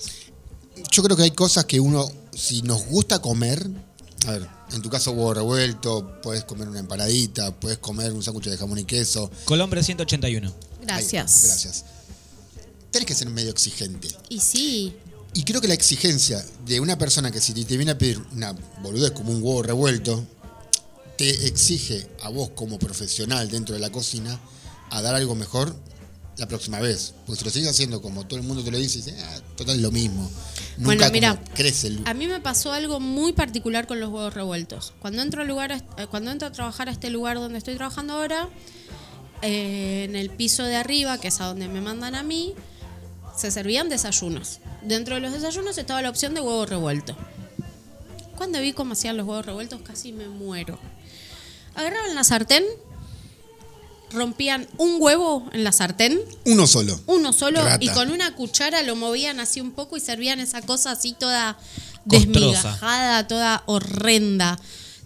Yo 0.90 1.02
creo 1.02 1.16
que 1.16 1.24
hay 1.24 1.30
cosas 1.32 1.66
que 1.66 1.78
uno, 1.80 2.10
si 2.32 2.62
nos 2.62 2.86
gusta 2.86 3.20
comer, 3.20 3.68
a 4.26 4.32
ver, 4.32 4.46
en 4.72 4.82
tu 4.82 4.90
caso 4.90 5.12
huevo 5.12 5.34
revuelto, 5.34 6.20
puedes 6.22 6.44
comer 6.44 6.68
una 6.68 6.80
empanadita, 6.80 7.52
puedes 7.58 7.78
comer 7.78 8.12
un 8.12 8.22
sándwich 8.22 8.46
de 8.46 8.56
jamón 8.56 8.78
y 8.78 8.84
queso. 8.84 9.30
Colombre 9.44 9.82
181. 9.82 10.52
Gracias. 10.82 11.42
Ahí, 11.42 11.48
gracias. 11.48 11.84
Tenés 12.90 13.06
que 13.06 13.14
ser 13.14 13.28
medio 13.30 13.50
exigente. 13.50 14.08
Y 14.28 14.40
sí, 14.40 14.96
Y 15.32 15.44
creo 15.44 15.60
que 15.60 15.68
la 15.68 15.74
exigencia 15.74 16.44
de 16.66 16.80
una 16.80 16.98
persona 16.98 17.30
que 17.30 17.40
si 17.40 17.52
te 17.52 17.76
viene 17.76 17.92
a 17.92 17.98
pedir 17.98 18.20
una 18.32 18.52
boludez 18.82 19.12
como 19.12 19.32
un 19.32 19.42
huevo 19.42 19.62
revuelto, 19.62 20.24
te 21.16 21.46
exige 21.46 22.08
a 22.22 22.30
vos 22.30 22.50
como 22.50 22.78
profesional 22.78 23.48
dentro 23.48 23.74
de 23.74 23.80
la 23.80 23.90
cocina 23.90 24.40
a 24.90 25.02
dar 25.02 25.14
algo 25.14 25.34
mejor 25.34 25.76
la 26.40 26.48
próxima 26.48 26.80
vez. 26.80 27.14
Porque 27.26 27.38
si 27.38 27.44
lo 27.44 27.50
sigues 27.50 27.68
haciendo 27.68 28.02
como 28.02 28.26
todo 28.26 28.40
el 28.40 28.46
mundo 28.46 28.64
te 28.64 28.70
lo 28.70 28.78
dice, 28.78 28.98
dices, 28.98 29.14
ah, 29.22 29.40
total 29.56 29.76
es 29.76 29.82
lo 29.82 29.92
mismo. 29.92 30.22
Nunca 30.78 30.96
Bueno, 30.96 31.10
mira, 31.12 31.44
crece 31.54 31.88
el... 31.88 32.02
a 32.06 32.14
mí 32.14 32.26
me 32.26 32.40
pasó 32.40 32.72
algo 32.72 32.98
muy 32.98 33.32
particular 33.32 33.86
con 33.86 34.00
los 34.00 34.08
huevos 34.08 34.32
revueltos. 34.34 34.94
Cuando 35.00 35.22
entro, 35.22 35.42
al 35.42 35.48
lugar, 35.48 35.72
eh, 35.72 36.06
cuando 36.10 36.30
entro 36.30 36.48
a 36.48 36.52
trabajar 36.52 36.88
a 36.88 36.92
este 36.92 37.10
lugar 37.10 37.36
donde 37.36 37.58
estoy 37.58 37.76
trabajando 37.76 38.14
ahora, 38.14 38.48
eh, 39.42 40.06
en 40.08 40.16
el 40.16 40.30
piso 40.30 40.64
de 40.64 40.76
arriba, 40.76 41.18
que 41.18 41.28
es 41.28 41.40
a 41.40 41.46
donde 41.46 41.68
me 41.68 41.82
mandan 41.82 42.14
a 42.14 42.22
mí, 42.22 42.54
se 43.36 43.50
servían 43.50 43.88
desayunos. 43.90 44.60
Dentro 44.82 45.14
de 45.16 45.20
los 45.20 45.32
desayunos 45.32 45.76
estaba 45.76 46.00
la 46.00 46.08
opción 46.08 46.34
de 46.34 46.40
huevo 46.40 46.64
revuelto. 46.64 47.14
Cuando 48.36 48.60
vi 48.60 48.72
cómo 48.72 48.94
hacían 48.94 49.18
los 49.18 49.26
huevos 49.26 49.44
revueltos, 49.44 49.82
casi 49.82 50.12
me 50.12 50.26
muero. 50.26 50.78
Agarraban 51.74 52.14
la 52.14 52.24
sartén, 52.24 52.64
rompían 54.12 54.66
un 54.76 54.96
huevo 54.98 55.48
en 55.52 55.64
la 55.64 55.72
sartén, 55.72 56.20
Uno 56.44 56.66
solo. 56.66 57.00
uno 57.06 57.32
solo, 57.32 57.62
Rata. 57.64 57.84
y 57.84 57.88
con 57.88 58.10
una 58.10 58.34
cuchara 58.34 58.82
lo 58.82 58.96
movían 58.96 59.40
así 59.40 59.60
un 59.60 59.70
poco 59.72 59.96
y 59.96 60.00
servían 60.00 60.40
esa 60.40 60.62
cosa 60.62 60.92
así 60.92 61.12
toda 61.18 61.56
Costrosa. 62.08 62.28
desmigajada, 62.40 63.26
toda 63.28 63.62
horrenda. 63.66 64.58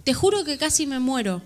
Te 0.05 0.15
juro 0.15 0.45
que 0.45 0.59
casi 0.59 0.87
me 0.87 0.99
muero. 0.99 1.43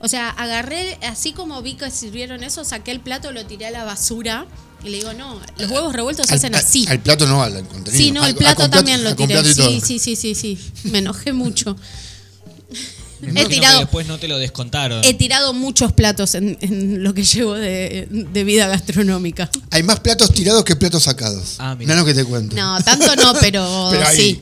O 0.00 0.08
sea, 0.08 0.30
agarré, 0.30 0.96
así 1.02 1.32
como 1.32 1.60
vi 1.60 1.74
que 1.74 1.90
sirvieron 1.90 2.44
eso, 2.44 2.64
saqué 2.64 2.90
el 2.92 3.00
plato, 3.00 3.32
lo 3.32 3.44
tiré 3.46 3.66
a 3.66 3.70
la 3.70 3.84
basura 3.84 4.46
y 4.84 4.90
le 4.90 4.98
digo, 4.98 5.12
no, 5.12 5.40
los 5.58 5.70
huevos 5.70 5.92
revueltos 5.92 6.26
se 6.26 6.34
hacen 6.36 6.54
así. 6.54 6.86
Al 6.88 7.00
plato 7.00 7.26
no, 7.26 7.42
al, 7.42 7.66
contenido. 7.66 7.92
Sí, 7.92 8.12
no, 8.12 8.22
Al- 8.22 8.28
el 8.30 8.34
al 8.34 8.38
plato 8.38 8.70
también 8.70 9.00
plato- 9.00 9.22
lo 9.26 9.26
tiré. 9.42 9.54
Sí, 9.54 9.80
sí, 9.84 9.98
sí, 9.98 10.14
sí, 10.16 10.34
sí. 10.36 10.58
Me 10.84 10.98
enojé 10.98 11.32
mucho. 11.32 11.76
He 13.22 13.46
tirado, 13.46 13.80
después 13.80 14.06
no 14.06 14.18
te 14.18 14.28
lo 14.28 14.38
descontaron. 14.38 15.02
he 15.04 15.14
tirado 15.14 15.52
muchos 15.52 15.92
platos 15.92 16.34
en, 16.34 16.56
en 16.60 17.02
lo 17.02 17.14
que 17.14 17.24
llevo 17.24 17.54
de, 17.54 18.06
de 18.10 18.44
vida 18.44 18.68
gastronómica. 18.68 19.50
Hay 19.70 19.82
más 19.82 20.00
platos 20.00 20.32
tirados 20.32 20.64
que 20.64 20.76
platos 20.76 21.02
sacados. 21.04 21.56
Ah, 21.58 21.74
mira. 21.76 21.94
Mirá 21.94 22.00
lo 22.00 22.04
que 22.06 22.14
te 22.14 22.24
cuento. 22.24 22.54
No, 22.54 22.80
tanto 22.82 23.16
no, 23.16 23.34
pero, 23.40 23.90
sí. 24.14 24.40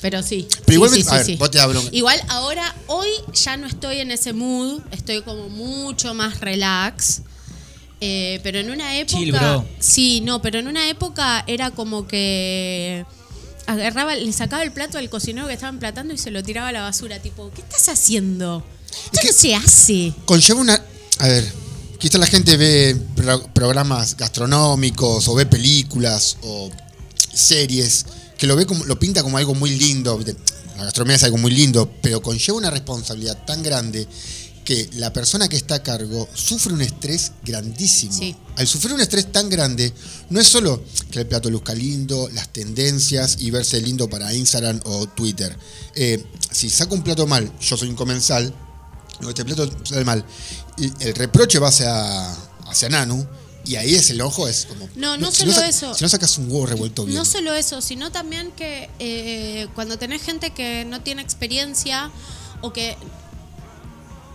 Pero 0.00 0.22
sí. 0.22 0.46
Pero 0.48 0.54
Sí, 0.66 0.74
igualmente, 0.74 1.08
sí, 1.08 1.10
a 1.10 1.12
sí, 1.12 1.16
ver, 1.18 1.26
sí. 1.26 1.36
vos 1.36 1.50
te 1.50 1.58
da 1.58 1.66
bronca. 1.66 1.88
Igual 1.92 2.20
ahora, 2.28 2.74
hoy 2.86 3.08
ya 3.32 3.56
no 3.56 3.66
estoy 3.66 3.98
en 4.00 4.10
ese 4.10 4.32
mood, 4.32 4.80
estoy 4.92 5.22
como 5.22 5.48
mucho 5.48 6.14
más 6.14 6.40
relax. 6.40 7.22
Eh, 8.00 8.38
pero 8.42 8.58
en 8.58 8.70
una 8.70 8.96
época. 8.98 9.18
Chill, 9.18 9.32
bro. 9.32 9.64
Sí, 9.78 10.20
no, 10.20 10.42
pero 10.42 10.58
en 10.58 10.68
una 10.68 10.88
época 10.88 11.42
era 11.46 11.70
como 11.70 12.06
que 12.06 13.06
agarraba, 13.66 14.14
le 14.14 14.32
sacaba 14.32 14.62
el 14.62 14.72
plato 14.72 14.98
al 14.98 15.08
cocinero 15.10 15.46
que 15.46 15.54
estaba 15.54 15.70
emplatando 15.70 16.14
y 16.14 16.18
se 16.18 16.30
lo 16.30 16.42
tiraba 16.42 16.68
a 16.68 16.72
la 16.72 16.82
basura. 16.82 17.20
Tipo, 17.20 17.50
¿qué 17.54 17.62
estás 17.62 17.88
haciendo? 17.88 18.64
Esto 19.12 19.26
no 19.26 19.32
se 19.32 19.54
hace. 19.54 20.12
Conlleva 20.24 20.60
una. 20.60 20.82
A 21.18 21.28
ver, 21.28 21.52
quizá 21.98 22.18
la 22.18 22.26
gente 22.26 22.56
ve 22.56 22.96
pro- 23.16 23.46
programas 23.52 24.16
gastronómicos 24.16 25.26
o 25.28 25.34
ve 25.34 25.46
películas 25.46 26.36
o 26.42 26.70
series 27.32 28.06
que 28.38 28.46
lo 28.46 28.56
ve 28.56 28.66
como 28.66 28.84
lo 28.84 28.98
pinta 28.98 29.22
como 29.22 29.38
algo 29.38 29.54
muy 29.54 29.70
lindo. 29.70 30.20
La 30.76 30.84
gastronomía 30.84 31.16
es 31.16 31.22
algo 31.24 31.38
muy 31.38 31.52
lindo, 31.52 31.90
pero 32.02 32.20
conlleva 32.20 32.58
una 32.58 32.70
responsabilidad 32.70 33.44
tan 33.46 33.62
grande 33.62 34.06
que 34.64 34.88
la 34.94 35.12
persona 35.12 35.48
que 35.48 35.56
está 35.56 35.76
a 35.76 35.82
cargo 35.82 36.28
sufre 36.34 36.72
un 36.72 36.80
estrés 36.80 37.32
grandísimo. 37.44 38.12
Sí. 38.12 38.34
Al 38.56 38.66
sufrir 38.66 38.94
un 38.94 39.00
estrés 39.00 39.30
tan 39.30 39.48
grande, 39.48 39.92
no 40.30 40.40
es 40.40 40.48
solo 40.48 40.82
que 41.10 41.20
el 41.20 41.26
plato 41.26 41.50
luzca 41.50 41.74
lindo, 41.74 42.28
las 42.32 42.48
tendencias 42.48 43.36
y 43.40 43.50
verse 43.50 43.80
lindo 43.80 44.08
para 44.08 44.32
Instagram 44.32 44.80
o 44.84 45.06
Twitter. 45.06 45.56
Eh, 45.94 46.24
si 46.50 46.70
saco 46.70 46.94
un 46.94 47.02
plato 47.02 47.26
mal, 47.26 47.52
yo 47.60 47.76
soy 47.76 47.88
un 47.88 47.96
comensal, 47.96 48.54
no, 49.20 49.28
este 49.28 49.44
plato 49.44 49.70
sale 49.84 50.04
mal. 50.04 50.24
El 50.78 51.14
reproche 51.14 51.58
va 51.58 51.68
hacia, 51.68 52.32
hacia 52.66 52.88
Nanu, 52.88 53.24
y 53.66 53.76
ahí 53.76 53.94
es 53.94 54.10
el 54.10 54.20
ojo, 54.20 54.46
es 54.48 54.66
como. 54.66 54.88
No, 54.94 55.16
no 55.16 55.30
si 55.30 55.38
solo 55.38 55.62
eso. 55.62 55.94
Si 55.94 56.04
no 56.04 56.08
sacas 56.08 56.36
un 56.38 56.50
huevo 56.50 56.66
revuelto 56.66 57.04
bien. 57.04 57.16
No 57.16 57.24
solo 57.24 57.54
eso, 57.54 57.80
sino 57.80 58.12
también 58.12 58.50
que 58.52 58.90
eh, 58.98 59.68
cuando 59.74 59.98
tenés 59.98 60.22
gente 60.22 60.50
que 60.50 60.84
no 60.84 61.00
tiene 61.02 61.22
experiencia 61.22 62.10
o 62.60 62.72
que 62.72 62.96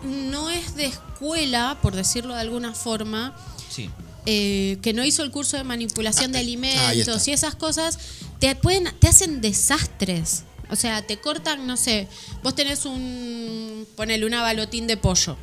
no 0.04 0.50
es 0.50 0.76
de 0.76 0.86
escuela, 0.86 1.78
por 1.82 1.96
decirlo 1.96 2.34
de 2.36 2.42
alguna 2.42 2.74
forma, 2.74 3.36
Sí. 3.70 3.90
eh, 4.26 4.78
que 4.82 4.94
no 4.94 5.04
hizo 5.06 5.24
el 5.24 5.32
curso 5.32 5.58
de 5.58 5.64
manipulación 5.64 6.32
de 6.32 6.40
ahí 6.40 6.46
alimentos 6.46 7.18
está. 7.18 7.30
y 7.30 7.34
esas 7.34 7.56
cosas, 7.56 7.98
te 8.40 8.56
pueden, 8.56 8.90
te 9.00 9.08
hacen 9.08 9.42
desastres. 9.42 10.44
O 10.72 10.76
sea, 10.76 11.02
te 11.02 11.20
cortan, 11.20 11.66
no 11.66 11.78
sé, 11.78 12.08
vos 12.44 12.54
tenés 12.56 12.86
un, 12.86 13.88
ponele 13.96 14.26
una 14.26 14.42
balotín 14.42 14.86
de 14.88 14.98
pollo. 14.98 15.36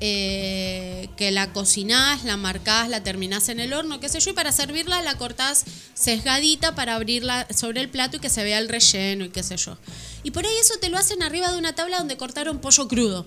eh, 0.00 1.08
que 1.16 1.30
la 1.30 1.52
cocinás, 1.52 2.24
la 2.24 2.36
marcás, 2.36 2.88
la 2.90 3.02
terminás 3.02 3.48
en 3.48 3.60
el 3.60 3.72
horno, 3.72 4.00
qué 4.00 4.08
sé 4.08 4.20
yo, 4.20 4.30
y 4.30 4.34
para 4.34 4.52
servirla 4.52 5.00
la 5.02 5.14
cortás 5.16 5.64
sesgadita 5.94 6.74
para 6.74 6.96
abrirla 6.96 7.46
sobre 7.56 7.80
el 7.80 7.88
plato 7.88 8.16
y 8.16 8.20
que 8.20 8.28
se 8.28 8.42
vea 8.42 8.58
el 8.58 8.68
relleno 8.68 9.24
y 9.24 9.30
qué 9.30 9.42
sé 9.42 9.56
yo. 9.56 9.78
Y 10.24 10.32
por 10.32 10.44
ahí 10.44 10.52
eso 10.60 10.74
te 10.80 10.88
lo 10.90 10.98
hacen 10.98 11.22
arriba 11.22 11.50
de 11.52 11.58
una 11.58 11.74
tabla 11.74 11.98
donde 11.98 12.16
cortaron 12.16 12.58
pollo 12.58 12.88
crudo. 12.88 13.26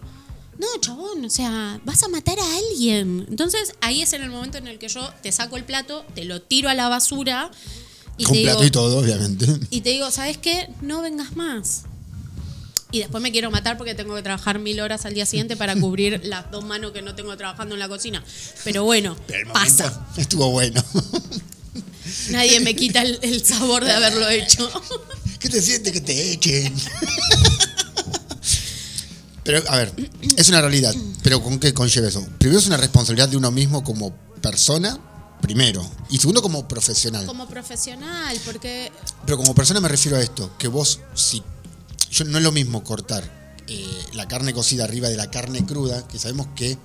No, 0.60 0.68
chabón, 0.82 1.24
o 1.24 1.30
sea, 1.30 1.80
vas 1.86 2.02
a 2.04 2.08
matar 2.08 2.38
a 2.40 2.58
alguien. 2.58 3.26
Entonces 3.30 3.74
ahí 3.82 4.02
es 4.02 4.14
en 4.14 4.24
el 4.24 4.30
momento 4.32 4.58
en 4.58 4.68
el 4.68 4.80
que 4.80 4.88
yo 4.88 5.08
te 5.22 5.32
saco 5.32 5.56
el 5.58 5.64
plato, 5.64 6.04
te 6.16 6.26
lo 6.26 6.42
tiro 6.42 6.70
a 6.70 6.74
la 6.74 6.90
basura 6.90 7.52
y 8.18 8.24
Con 8.24 8.34
te 8.36 8.42
plato 8.44 8.58
digo, 8.60 8.68
y 8.68 8.72
todo, 8.72 8.98
obviamente. 9.00 9.46
y 9.70 9.82
te 9.82 9.90
digo, 9.92 10.10
¿sabes 10.10 10.38
qué? 10.38 10.68
No 10.82 11.02
vengas 11.02 11.36
más. 11.36 11.84
Y 12.90 13.00
después 13.00 13.22
me 13.22 13.32
quiero 13.34 13.52
matar 13.52 13.78
porque 13.78 13.94
tengo 13.94 14.16
que 14.16 14.24
trabajar 14.24 14.60
mil 14.60 14.80
horas 14.80 15.06
al 15.06 15.14
día 15.14 15.26
siguiente 15.26 15.56
para 15.58 15.76
cubrir 15.80 16.22
las 16.24 16.50
dos 16.50 16.64
manos 16.66 16.92
que 16.92 17.02
no 17.04 17.14
tengo 17.16 17.36
trabajando 17.38 17.76
en 17.76 17.80
la 17.80 17.88
cocina. 17.90 18.24
Pero 18.64 18.84
bueno, 18.84 19.16
Pero 19.28 19.40
el 19.40 19.46
momento 19.48 19.68
pasa. 19.68 20.08
Estuvo 20.18 20.50
bueno. 20.52 20.84
Nadie 22.32 22.62
me 22.62 22.76
quita 22.76 23.02
el, 23.04 23.20
el 23.22 23.44
sabor 23.46 23.84
de 23.84 23.92
haberlo 23.92 24.28
hecho. 24.30 24.72
¿Qué 25.40 25.50
te 25.50 25.62
sientes 25.62 25.94
que 25.94 26.02
te 26.02 26.32
echen? 26.32 26.74
Pero, 29.48 29.64
a 29.70 29.78
ver, 29.78 29.94
es 30.36 30.50
una 30.50 30.60
realidad. 30.60 30.94
Pero 31.24 31.42
¿con 31.42 31.58
qué 31.58 31.74
conlleva 31.74 32.10
eso? 32.10 32.22
Primero 32.38 32.60
es 32.60 32.68
una 32.68 32.76
responsabilidad 32.76 33.30
de 33.30 33.38
uno 33.38 33.50
mismo 33.50 33.82
como 33.82 34.14
persona, 34.42 35.00
primero. 35.42 35.90
Y 36.10 36.18
segundo 36.18 36.42
como 36.42 36.68
profesional. 36.68 37.26
Como 37.26 37.48
profesional, 37.48 38.38
porque 38.44 38.92
Pero 39.26 39.38
como 39.38 39.56
persona 39.56 39.80
me 39.80 39.88
refiero 39.88 40.18
a 40.18 40.22
esto, 40.22 40.52
que 40.58 40.68
vos, 40.68 41.00
si. 41.14 41.42
Yo, 42.12 42.26
no 42.26 42.40
es 42.40 42.44
lo 42.44 42.52
mismo 42.52 42.84
cortar 42.84 43.24
eh, 43.68 43.88
la 44.16 44.28
carne 44.28 44.54
cocida 44.54 44.84
arriba 44.84 45.08
de 45.08 45.16
la 45.16 45.32
carne 45.32 45.66
cruda, 45.66 46.06
que 46.10 46.20
sabemos 46.20 46.48
que 46.54 46.78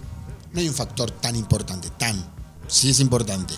no 0.53 0.61
hay 0.61 0.69
un 0.69 0.75
factor 0.75 1.11
tan 1.11 1.35
importante, 1.35 1.91
tan. 1.99 2.33
Sí 2.69 2.91
es 2.91 3.01
importante. 3.01 3.55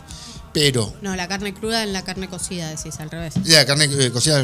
Pero. 0.55 0.95
no, 1.03 1.14
la 1.14 1.29
carne 1.29 1.53
cruda 1.53 1.83
en 1.83 1.93
la 1.93 2.05
carne 2.05 2.31
cocida, 2.31 2.71
decís 2.71 2.99
al 3.01 3.11
revés. 3.11 3.35
La 3.45 3.67
carne 3.67 3.85
eh, 3.85 4.11
cocida. 4.11 4.43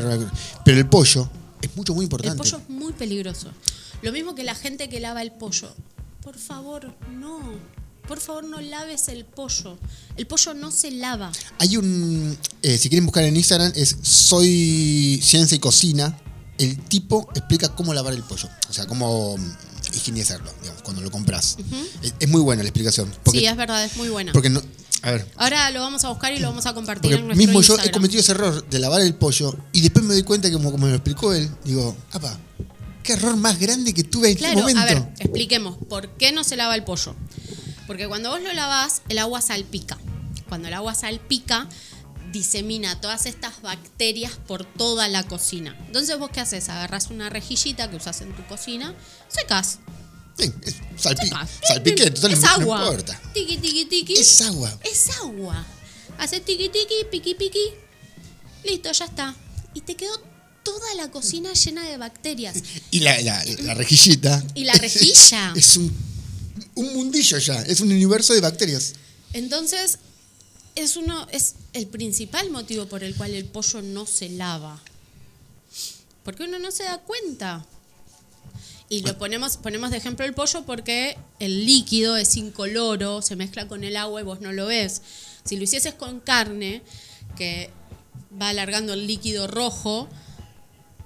Pero 0.66 0.76
el 0.76 0.86
pollo 0.86 1.30
es 1.62 1.76
mucho, 1.76 1.94
muy 1.94 2.04
El 2.04 2.06
importante. 2.06 2.36
pollo 2.38 2.58
es 2.58 2.68
muy 2.68 2.92
peligroso. 2.92 3.50
Lo 4.02 4.12
mismo 4.12 4.34
que 4.34 4.44
la 4.44 4.54
gente 4.54 4.88
que 4.88 5.00
lava 5.00 5.22
el 5.22 5.32
pollo. 5.32 5.74
Por 6.22 6.36
favor, 6.38 6.94
no. 7.12 7.40
Por 8.08 8.18
favor, 8.18 8.44
no 8.44 8.60
laves 8.60 9.08
el 9.08 9.24
pollo. 9.24 9.78
El 10.16 10.26
pollo 10.26 10.54
no 10.54 10.70
se 10.70 10.90
lava. 10.90 11.30
Hay 11.58 11.76
un. 11.76 12.36
eh, 12.62 12.76
si 12.78 12.88
quieren 12.88 13.06
buscar 13.06 13.24
en 13.24 13.36
Instagram, 13.36 13.72
es 13.76 13.96
Soy 14.02 15.20
Ciencia 15.22 15.54
y 15.56 15.58
Cocina. 15.58 16.18
El 16.58 16.78
tipo 16.78 17.28
explica 17.34 17.68
cómo 17.74 17.94
lavar 17.94 18.12
el 18.14 18.22
pollo. 18.22 18.48
O 18.68 18.72
sea, 18.72 18.86
cómo 18.86 19.36
mm, 19.38 19.52
higienizarlo, 19.94 20.50
digamos, 20.60 20.82
cuando 20.82 21.02
lo 21.02 21.10
compras. 21.10 21.56
es, 22.02 22.14
es 22.18 22.28
muy 22.28 22.40
buena 22.40 22.62
la 22.62 22.68
explicación. 22.68 23.10
Porque, 23.22 23.40
sí, 23.40 23.46
es 23.46 23.56
verdad, 23.56 23.84
es 23.84 23.96
muy 23.96 24.08
buena. 24.08 24.32
porque 24.32 24.50
no. 24.50 24.60
A 25.02 25.12
ver. 25.12 25.26
Ahora 25.36 25.70
lo 25.70 25.80
vamos 25.80 26.04
a 26.04 26.08
buscar 26.10 26.32
y 26.32 26.38
lo 26.38 26.48
vamos 26.48 26.66
a 26.66 26.74
compartir 26.74 27.10
Porque 27.10 27.20
en 27.20 27.26
nuestro 27.26 27.46
mismo 27.46 27.62
yo 27.62 27.76
he 27.82 27.90
cometido 27.90 28.20
ese 28.20 28.32
error 28.32 28.68
de 28.68 28.78
lavar 28.78 29.00
el 29.00 29.14
pollo 29.14 29.56
y 29.72 29.80
después 29.80 30.04
me 30.04 30.14
doy 30.14 30.22
cuenta 30.22 30.48
que, 30.48 30.54
como, 30.54 30.70
como 30.70 30.84
me 30.84 30.90
lo 30.90 30.96
explicó 30.96 31.32
él, 31.32 31.50
digo, 31.64 31.96
apa, 32.12 32.38
qué 33.02 33.14
error 33.14 33.36
más 33.36 33.58
grande 33.58 33.94
que 33.94 34.04
tuve 34.04 34.30
en 34.30 34.36
Claro, 34.36 34.60
este 34.60 34.74
momento. 34.74 34.80
a 34.80 34.84
ver, 34.84 35.12
expliquemos. 35.18 35.78
¿Por 35.88 36.08
qué 36.16 36.32
no 36.32 36.44
se 36.44 36.56
lava 36.56 36.74
el 36.74 36.84
pollo? 36.84 37.14
Porque 37.86 38.06
cuando 38.08 38.30
vos 38.30 38.42
lo 38.42 38.52
lavás, 38.52 39.02
el 39.08 39.18
agua 39.18 39.40
salpica. 39.40 39.98
Cuando 40.48 40.68
el 40.68 40.74
agua 40.74 40.94
salpica, 40.94 41.66
disemina 42.32 43.00
todas 43.00 43.26
estas 43.26 43.62
bacterias 43.62 44.32
por 44.46 44.64
toda 44.64 45.08
la 45.08 45.22
cocina. 45.24 45.76
Entonces, 45.86 46.18
¿vos 46.18 46.30
qué 46.32 46.40
haces? 46.40 46.68
Agarras 46.68 47.08
una 47.10 47.30
rejillita 47.30 47.90
que 47.90 47.96
usas 47.96 48.20
en 48.20 48.32
tu 48.34 48.44
cocina, 48.46 48.94
secas. 49.28 49.78
Sí, 50.40 50.52
es 50.64 50.74
salpi- 51.04 51.22
secas. 51.24 51.50
salpiqué, 51.66 52.10
total, 52.10 52.32
es 52.32 52.40
no 52.40 52.48
agua. 52.48 52.80
importa. 52.86 53.20
Es 54.14 54.40
agua. 54.42 54.78
Es 54.84 55.10
agua. 55.18 55.66
Haces 56.18 56.44
tiqui, 56.44 56.68
tiqui, 56.68 56.94
piqui, 57.10 57.34
piqui. 57.34 57.64
Listo, 58.64 58.92
ya 58.92 59.04
está. 59.06 59.34
Y 59.74 59.80
te 59.82 59.94
quedó 59.96 60.12
toda 60.62 60.94
la 60.96 61.10
cocina 61.10 61.52
llena 61.54 61.82
de 61.88 61.96
bacterias. 61.96 62.56
Y 62.90 63.00
la, 63.00 63.20
la- 63.22 63.44
la 63.62 63.74
rejillita. 63.74 64.44
Y 64.54 64.64
la 64.64 64.74
rejilla. 64.74 65.52
Es 65.56 65.76
un, 65.76 65.90
un 66.74 66.92
mundillo 66.94 67.38
ya, 67.38 67.62
es 67.62 67.80
un 67.80 67.90
universo 67.92 68.34
de 68.34 68.40
bacterias. 68.40 68.92
Entonces, 69.32 69.98
es 70.74 70.96
uno, 70.96 71.26
es 71.30 71.54
el 71.72 71.86
principal 71.86 72.50
motivo 72.50 72.86
por 72.86 73.02
el 73.04 73.14
cual 73.14 73.34
el 73.34 73.44
pollo 73.46 73.80
no 73.82 74.06
se 74.06 74.28
lava. 74.28 74.80
Porque 76.24 76.42
uno 76.44 76.58
no 76.58 76.70
se 76.70 76.82
da 76.84 76.98
cuenta. 76.98 77.64
Y 78.90 79.00
lo 79.02 79.16
ponemos, 79.16 79.56
ponemos 79.56 79.90
de 79.92 79.96
ejemplo 79.98 80.26
el 80.26 80.34
pollo 80.34 80.64
porque 80.66 81.16
el 81.38 81.64
líquido 81.64 82.16
es 82.16 82.36
incoloro, 82.36 83.22
se 83.22 83.36
mezcla 83.36 83.66
con 83.68 83.84
el 83.84 83.96
agua 83.96 84.20
y 84.20 84.24
vos 84.24 84.40
no 84.40 84.52
lo 84.52 84.66
ves. 84.66 85.00
Si 85.44 85.56
lo 85.56 85.62
hicieses 85.62 85.94
con 85.94 86.20
carne, 86.20 86.82
que 87.36 87.70
va 88.40 88.48
alargando 88.48 88.92
el 88.92 89.06
líquido 89.06 89.46
rojo, 89.46 90.08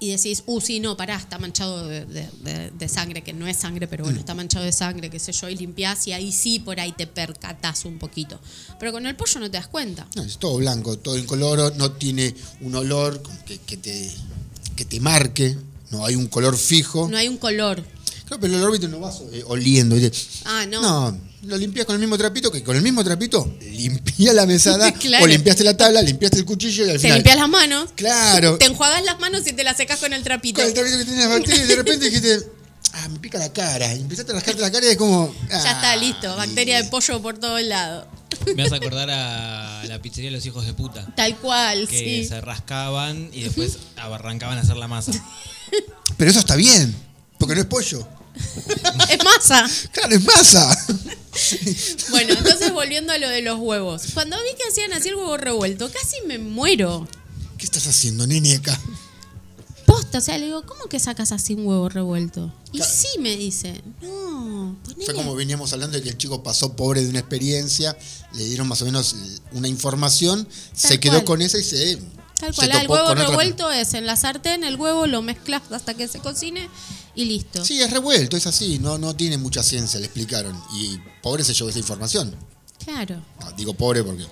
y 0.00 0.10
decís, 0.10 0.42
uh, 0.46 0.60
sí, 0.60 0.80
no, 0.80 0.96
pará, 0.96 1.16
está 1.16 1.38
manchado 1.38 1.86
de, 1.86 2.04
de- 2.04 2.28
de- 2.42 2.70
de 2.70 2.88
sangre, 2.88 3.22
que 3.22 3.32
no 3.32 3.46
es 3.46 3.56
sangre, 3.58 3.86
pero 3.86 4.04
bueno, 4.04 4.18
está 4.18 4.34
manchado 4.34 4.64
de 4.64 4.72
sangre, 4.72 5.08
qué 5.08 5.18
sé 5.18 5.32
yo, 5.32 5.48
y 5.48 5.56
limpiás 5.56 6.06
y 6.08 6.12
ahí 6.12 6.32
sí 6.32 6.58
por 6.58 6.80
ahí 6.80 6.92
te 6.92 7.06
percatás 7.06 7.84
un 7.84 7.98
poquito. 7.98 8.40
Pero 8.80 8.92
con 8.92 9.06
el 9.06 9.14
pollo 9.14 9.40
no 9.40 9.46
te 9.50 9.56
das 9.56 9.68
cuenta. 9.68 10.06
No, 10.16 10.22
es 10.22 10.38
todo 10.38 10.56
blanco, 10.56 10.98
todo 10.98 11.16
incoloro, 11.16 11.70
no 11.76 11.92
tiene 11.92 12.34
un 12.60 12.74
olor 12.74 13.22
que, 13.46 13.58
que 13.58 13.76
te, 13.76 14.12
que 14.76 14.84
te 14.84 15.00
marque, 15.00 15.56
no 15.94 16.04
hay 16.04 16.14
un 16.16 16.26
color 16.26 16.56
fijo. 16.56 17.08
No 17.08 17.16
hay 17.16 17.28
un 17.28 17.36
color. 17.38 17.84
Claro, 18.26 18.40
pero 18.40 18.56
el 18.56 18.62
órbito 18.62 18.88
no 18.88 19.00
vas 19.00 19.20
eh, 19.32 19.42
oliendo. 19.46 19.96
¿viste? 19.96 20.16
Ah, 20.44 20.64
no. 20.66 20.80
No, 20.82 21.18
lo 21.42 21.56
limpias 21.58 21.84
con 21.86 21.94
el 21.94 22.00
mismo 22.00 22.16
trapito 22.16 22.50
que 22.50 22.62
con 22.62 22.74
el 22.74 22.80
mismo 22.82 23.04
trapito 23.04 23.54
limpia 23.60 24.32
la 24.32 24.46
mesada 24.46 24.90
Claro. 24.98 25.24
o 25.24 25.26
limpiaste 25.28 25.62
la 25.62 25.76
tabla, 25.76 26.00
limpiaste 26.00 26.38
el 26.38 26.44
cuchillo 26.46 26.86
y 26.86 26.90
al 26.90 26.94
Te 26.96 27.00
final. 27.00 27.18
limpias 27.18 27.36
las 27.36 27.48
manos. 27.48 27.90
Claro. 27.94 28.56
Te 28.58 28.64
enjuagas 28.66 29.04
las 29.04 29.20
manos 29.20 29.46
y 29.46 29.52
te 29.52 29.62
las 29.62 29.76
secas 29.76 29.98
con 30.00 30.12
el 30.12 30.22
trapito. 30.22 30.60
Con 30.60 30.68
el 30.68 30.74
trapito 30.74 30.98
que 30.98 31.04
tenés 31.04 31.20
las 31.20 31.28
bacterias 31.28 31.64
y 31.64 31.68
de 31.68 31.76
repente 31.76 32.04
dijiste, 32.06 32.48
ah, 32.94 33.08
me 33.10 33.18
pica 33.18 33.38
la 33.38 33.52
cara. 33.52 33.94
Y 33.94 34.00
empezaste 34.00 34.32
a 34.32 34.36
rascarte 34.36 34.60
la 34.62 34.72
cara 34.72 34.86
y 34.86 34.90
es 34.90 34.96
como. 34.96 35.34
Ya 35.50 35.58
está 35.72 35.94
listo. 35.96 36.34
Bacteria 36.34 36.82
de 36.82 36.88
pollo 36.88 37.20
por 37.20 37.36
todo 37.38 37.58
el 37.58 37.68
lado. 37.68 38.08
Me 38.56 38.62
vas 38.62 38.72
a 38.72 38.76
acordar 38.76 39.10
a 39.10 39.84
la 39.86 40.00
pizzería 40.00 40.30
de 40.30 40.36
los 40.36 40.46
hijos 40.46 40.64
de 40.64 40.72
puta. 40.72 41.06
Tal 41.14 41.36
cual, 41.36 41.86
Que 41.86 41.98
sí. 41.98 42.24
se 42.26 42.40
rascaban 42.40 43.28
y 43.34 43.42
después 43.42 43.76
arrancaban 43.96 44.56
a 44.56 44.62
hacer 44.62 44.76
la 44.78 44.88
masa. 44.88 45.12
Pero 46.16 46.30
eso 46.30 46.40
está 46.40 46.56
bien, 46.56 46.94
porque 47.38 47.54
no 47.54 47.60
es 47.60 47.66
pollo. 47.66 48.06
Es 49.10 49.24
masa. 49.24 49.64
Claro, 49.92 50.16
es 50.16 50.24
masa. 50.24 50.86
Bueno, 52.10 52.32
entonces 52.34 52.72
volviendo 52.72 53.12
a 53.12 53.18
lo 53.18 53.28
de 53.28 53.42
los 53.42 53.58
huevos. 53.58 54.02
Cuando 54.14 54.36
vi 54.36 54.50
que 54.56 54.68
hacían 54.68 54.92
así 54.92 55.08
el 55.08 55.16
huevo 55.16 55.36
revuelto, 55.36 55.90
casi 55.90 56.16
me 56.28 56.38
muero. 56.38 57.08
¿Qué 57.58 57.64
estás 57.64 57.88
haciendo, 57.88 58.24
nene, 58.24 58.54
acá? 58.54 58.80
Posta, 59.84 60.18
o 60.18 60.20
sea, 60.20 60.38
le 60.38 60.46
digo, 60.46 60.64
¿cómo 60.64 60.84
que 60.86 61.00
sacas 61.00 61.32
así 61.32 61.54
un 61.54 61.66
huevo 61.66 61.88
revuelto? 61.88 62.52
Y 62.72 62.80
sí 62.82 63.08
me 63.18 63.36
dice, 63.36 63.82
no, 64.00 64.76
ponele. 64.84 65.04
Fue 65.04 65.14
como 65.14 65.34
veníamos 65.34 65.72
hablando 65.72 65.96
de 65.96 66.04
que 66.04 66.10
el 66.10 66.18
chico 66.18 66.42
pasó 66.42 66.74
pobre 66.76 67.02
de 67.02 67.08
una 67.08 67.18
experiencia, 67.18 67.96
le 68.34 68.44
dieron 68.44 68.68
más 68.68 68.80
o 68.82 68.84
menos 68.84 69.16
una 69.52 69.68
información, 69.68 70.46
se 70.72 71.00
quedó 71.00 71.14
cual. 71.14 71.24
con 71.24 71.42
esa 71.42 71.58
y 71.58 71.64
se. 71.64 71.98
Tal 72.40 72.54
cual, 72.54 72.70
el 72.72 72.88
huevo 72.88 73.04
con 73.06 73.18
otra- 73.18 73.28
revuelto 73.30 73.70
es 73.70 73.94
en 73.94 74.06
la 74.06 74.16
sartén, 74.16 74.64
el 74.64 74.76
huevo 74.76 75.06
lo 75.06 75.22
mezclas 75.22 75.62
hasta 75.70 75.94
que 75.94 76.08
se 76.08 76.18
cocine 76.18 76.68
y 77.14 77.24
listo. 77.26 77.64
Sí, 77.64 77.80
es 77.80 77.90
revuelto, 77.90 78.36
es 78.36 78.46
así, 78.46 78.78
no, 78.80 78.98
no 78.98 79.14
tiene 79.14 79.38
mucha 79.38 79.62
ciencia, 79.62 79.98
le 80.00 80.06
explicaron. 80.06 80.60
Y 80.74 80.98
pobre 81.22 81.44
se 81.44 81.54
llevó 81.54 81.70
esa 81.70 81.78
información. 81.78 82.34
Claro. 82.84 83.22
No, 83.40 83.52
digo 83.52 83.72
pobre 83.74 84.02
porque 84.02 84.26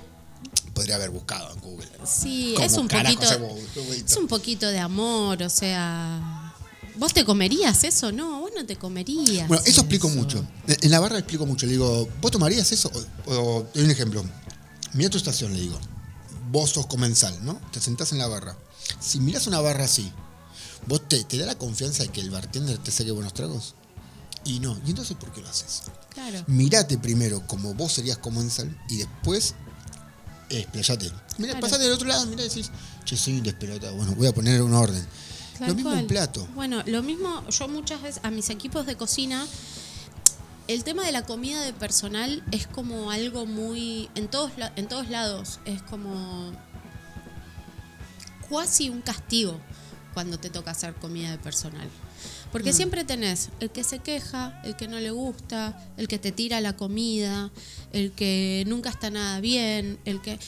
podría 0.75 0.97
haber 0.97 1.11
buscado 1.11 1.53
en 1.55 1.61
Google. 1.61 1.89
Sí, 2.05 2.53
¿Cómo 2.57 2.67
es 2.67 2.73
un 2.75 2.89
poquito. 2.89 3.23
revuelto? 3.31 3.81
Es 4.07 4.17
un 4.17 4.27
poquito 4.27 4.67
de 4.69 4.79
amor, 4.81 5.43
o 5.43 5.49
sea. 5.51 6.49
¿Vos 6.97 7.15
te 7.15 7.25
comerías 7.25 7.85
eso? 7.85 8.13
No, 8.13 8.41
vos 8.41 8.51
no 8.55 8.67
te 8.67 8.77
comerías. 8.77 9.49
Bueno, 9.49 9.63
eso 9.65 9.81
explico 9.81 10.11
mucho. 10.11 10.45
En 10.67 10.91
la 10.91 11.01
barra 11.01 11.19
explico 11.19 11.47
mucho. 11.47 11.65
Le 11.65 11.73
digo, 11.73 12.07
¿vos 12.21 12.31
tomarías 12.31 12.71
eso? 12.73 12.91
O, 13.27 13.33
o- 13.35 13.67
doy 13.73 13.85
un 13.85 13.91
ejemplo. 13.91 14.23
Mira 14.93 15.09
tu 15.09 15.17
estación, 15.17 15.55
le 15.55 15.61
digo. 15.61 15.79
Vos 16.53 16.71
sos 16.71 16.87
comensal, 16.87 17.37
¿no? 17.45 17.59
Te 17.73 17.81
sentás 17.81 18.13
en 18.13 18.19
la 18.19 18.27
barra. 18.29 18.57
Si 19.01 19.19
mirás 19.21 19.47
una 19.47 19.61
barra 19.61 19.85
así, 19.87 20.13
¿vos 20.87 21.09
te, 21.09 21.25
te 21.25 21.39
da 21.39 21.47
la 21.47 21.57
confianza 21.57 22.03
de 22.03 22.11
que 22.11 22.21
el 22.21 22.31
bartender 22.31 22.77
te 22.79 22.91
saque 22.91 23.11
buenos 23.11 23.33
tragos? 23.35 23.75
Y 24.45 24.61
no. 24.61 24.79
¿Y 24.87 24.91
entonces 24.91 25.17
por 25.17 25.33
qué 25.33 25.41
lo 25.41 25.49
haces? 25.49 25.83
Claro. 26.11 26.45
Mirate 26.49 26.99
primero 26.99 27.47
como 27.47 27.73
vos 27.75 27.93
serías 27.93 28.19
comensal 28.19 28.77
y 28.89 28.99
después 28.99 29.55
explayate. 30.51 31.11
Mira, 31.39 31.53
Claro. 31.55 31.61
pasate 31.61 31.85
del 31.85 31.93
otro 31.93 32.09
lado, 32.09 32.27
mira 32.27 32.45
y 32.45 32.49
decís, 32.49 32.71
che, 33.05 33.17
soy 33.17 33.35
un 33.39 33.43
despelotado. 33.43 33.95
Bueno, 33.97 34.15
voy 34.15 34.27
a 34.27 34.35
poner 34.35 34.61
un 34.63 34.75
orden. 34.75 35.07
Tal 35.59 35.69
lo 35.69 35.75
mismo 35.75 35.91
en 35.91 35.97
cual. 35.99 36.07
plato. 36.07 36.47
Bueno, 36.55 36.83
lo 36.87 37.03
mismo, 37.03 37.49
yo 37.49 37.69
muchas 37.69 38.03
veces 38.03 38.21
a 38.25 38.31
mis 38.31 38.51
equipos 38.51 38.85
de 38.85 38.97
cocina, 38.97 39.47
el 40.69 40.85
tema 40.85 41.05
de 41.05 41.13
la 41.13 41.23
comida 41.23 41.61
de 41.63 41.73
personal 41.73 42.43
es 42.53 42.67
como 42.67 43.11
algo 43.11 43.47
muy. 43.47 44.09
En 44.15 44.29
todos, 44.29 44.53
la- 44.59 44.73
en 44.77 44.89
todos 44.89 45.09
lados, 45.11 45.61
es 45.65 45.83
como. 45.83 46.53
cuasi 48.49 48.91
un 48.91 49.01
castigo 49.01 49.59
cuando 50.13 50.39
te 50.39 50.51
toca 50.51 50.73
hacer 50.73 50.95
comida 50.95 51.31
de 51.31 51.39
personal. 51.39 51.89
Porque 52.51 52.71
Mm. 52.73 52.77
siempre 52.77 53.05
tenés 53.05 53.49
el 53.61 53.71
que 53.71 53.83
se 53.83 54.01
queja, 54.01 54.61
el 54.63 54.77
que 54.77 54.89
no 54.89 55.01
le 55.01 55.11
gusta, 55.11 55.75
el 55.97 56.07
que 56.07 56.19
te 56.19 56.33
tira 56.33 56.61
la 56.61 56.77
comida, 56.77 57.51
el 57.93 58.13
que 58.13 58.65
nunca 58.67 58.91
está 58.91 59.09
nada 59.11 59.41
bien, 59.41 59.99
el 60.05 60.21
que. 60.21 60.39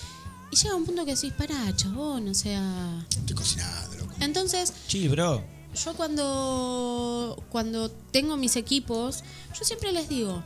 Y 0.51 0.57
llega 0.57 0.75
un 0.75 0.85
punto 0.85 1.07
que 1.07 1.15
decís, 1.15 1.33
pará, 1.33 1.75
chabón, 1.75 2.29
o 2.29 2.35
sea. 2.35 3.07
Estoy 3.09 3.35
cocinando, 3.35 3.97
loco. 3.97 4.13
Entonces, 4.21 4.73
Sí, 4.87 5.09
bro. 5.09 5.43
Yo 5.75 5.95
cuando, 5.95 7.43
cuando 7.51 7.91
tengo 7.91 8.37
mis 8.37 8.57
equipos, 8.57 9.23
yo 9.59 9.65
siempre 9.65 9.93
les 9.93 10.09
digo, 10.09 10.43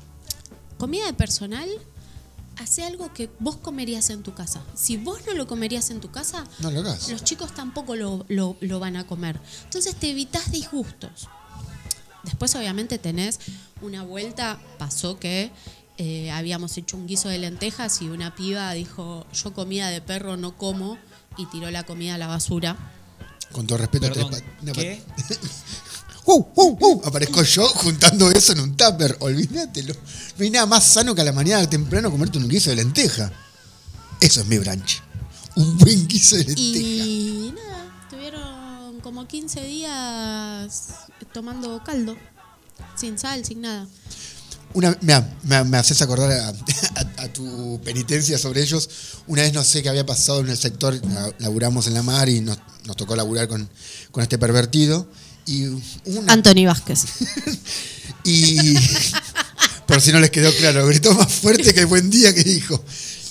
comida 0.79 1.07
de 1.07 1.13
personal, 1.13 1.69
hace 2.57 2.85
algo 2.85 3.13
que 3.13 3.31
vos 3.39 3.57
comerías 3.57 4.11
en 4.11 4.23
tu 4.23 4.35
casa. 4.35 4.61
Si 4.75 4.97
vos 4.97 5.21
no 5.27 5.35
lo 5.35 5.47
comerías 5.47 5.91
en 5.91 6.01
tu 6.01 6.11
casa, 6.11 6.45
No 6.59 6.71
lo 6.71 6.81
hagas. 6.81 7.09
los 7.09 7.23
chicos 7.25 7.55
tampoco 7.55 7.95
lo, 7.95 8.25
lo- 8.29 8.57
lo 8.61 8.81
van 8.81 8.97
a 8.97 9.07
comer. 9.07 9.39
Entonces 9.65 9.95
te 9.95 10.11
evitas 10.11 10.51
disgustos. 10.51 11.29
Después 12.25 12.55
obviamente 12.57 12.99
tenés 12.99 13.39
una 13.81 14.03
vuelta, 14.03 14.59
pasó 14.79 15.19
que 15.19 15.51
eh, 15.99 16.31
habíamos 16.31 16.77
hecho 16.77 16.97
un 16.97 17.07
guiso 17.07 17.29
de 17.29 17.39
lentejas 17.39 18.03
y 18.03 18.09
una 18.09 18.35
piba 18.35 18.73
dijo, 18.73 19.25
yo 19.33 19.53
comida 19.55 19.89
de 19.89 20.01
perro 20.01 20.37
no 20.37 20.57
como 20.57 20.99
y 21.37 21.47
tiró 21.47 21.71
la 21.71 21.85
comida 21.85 22.17
a 22.17 22.19
la 22.19 22.27
basura. 22.27 22.77
Con 23.53 23.67
todo 23.67 23.79
respeto, 23.79 24.09
Perdón, 24.09 24.31
tres 24.31 24.43
pa- 24.43 24.63
una 24.63 24.73
¿qué? 24.73 25.03
¡Uh, 26.25 26.45
uh, 26.55 26.79
uh! 26.81 27.03
Aparezco 27.07 27.43
yo 27.43 27.67
juntando 27.69 28.31
eso 28.31 28.53
en 28.53 28.61
un 28.61 28.77
tupper. 28.77 29.17
Olvídatelo. 29.21 29.95
No 30.37 30.45
hay 30.45 30.51
nada 30.51 30.67
más 30.67 30.85
sano 30.85 31.15
que 31.15 31.23
a 31.23 31.25
la 31.25 31.33
mañana 31.33 31.69
temprano 31.69 32.11
comerte 32.11 32.37
un 32.39 32.49
guiso 32.49 32.69
de 32.71 32.77
lenteja. 32.77 33.33
Eso 34.21 34.41
es 34.43 34.47
mi 34.47 34.59
brunch. 34.59 35.01
Un 35.57 35.79
buen 35.79 36.07
guiso 36.07 36.37
de 36.37 36.45
lenteja. 36.45 36.61
Y 36.79 37.55
nada, 37.57 38.01
estuvieron 38.03 39.01
como 39.01 39.27
15 39.27 39.63
días 39.65 40.83
tomando 41.33 41.83
caldo, 41.83 42.17
sin 42.95 43.19
sal, 43.19 43.43
sin 43.47 43.63
nada. 43.63 43.87
Una, 44.75 44.97
mira, 45.01 45.37
me, 45.45 45.65
me 45.65 45.77
haces 45.79 46.01
acordar 46.03 46.31
a, 46.31 46.49
a- 47.19 47.23
a 47.25 47.33
tu 47.33 47.81
penitencia 47.85 48.39
sobre 48.39 48.63
ellos. 48.63 48.89
Una 49.27 49.43
vez 49.43 49.53
no 49.53 49.65
sé 49.65 49.83
qué 49.83 49.89
había 49.89 50.07
pasado 50.07 50.41
en 50.41 50.49
el 50.51 50.57
sector, 50.59 50.95
la- 51.07 51.33
laburamos 51.39 51.87
en 51.87 51.95
la 51.95 52.03
mar 52.03 52.29
y 52.29 52.41
nos, 52.41 52.59
nos 52.85 52.97
tocó 52.97 53.17
laburar 53.17 53.49
con, 53.49 53.69
con 54.11 54.23
este 54.23 54.39
pervertido. 54.39 55.09
Y 55.47 55.65
una 56.05 56.33
Anthony 56.33 56.67
Vázquez. 56.67 57.05
Y 58.25 58.75
por 59.87 60.01
si 60.03 60.13
no 60.13 60.21
les 60.21 60.31
quedó 60.31 60.55
claro, 60.57 60.87
gritó 60.87 61.15
más 61.15 61.33
fuerte 61.33 61.73
que 61.73 61.81
el 61.81 61.87
buen 61.87 62.11
día 62.11 62.35
que 62.35 62.45
dijo. 62.45 62.83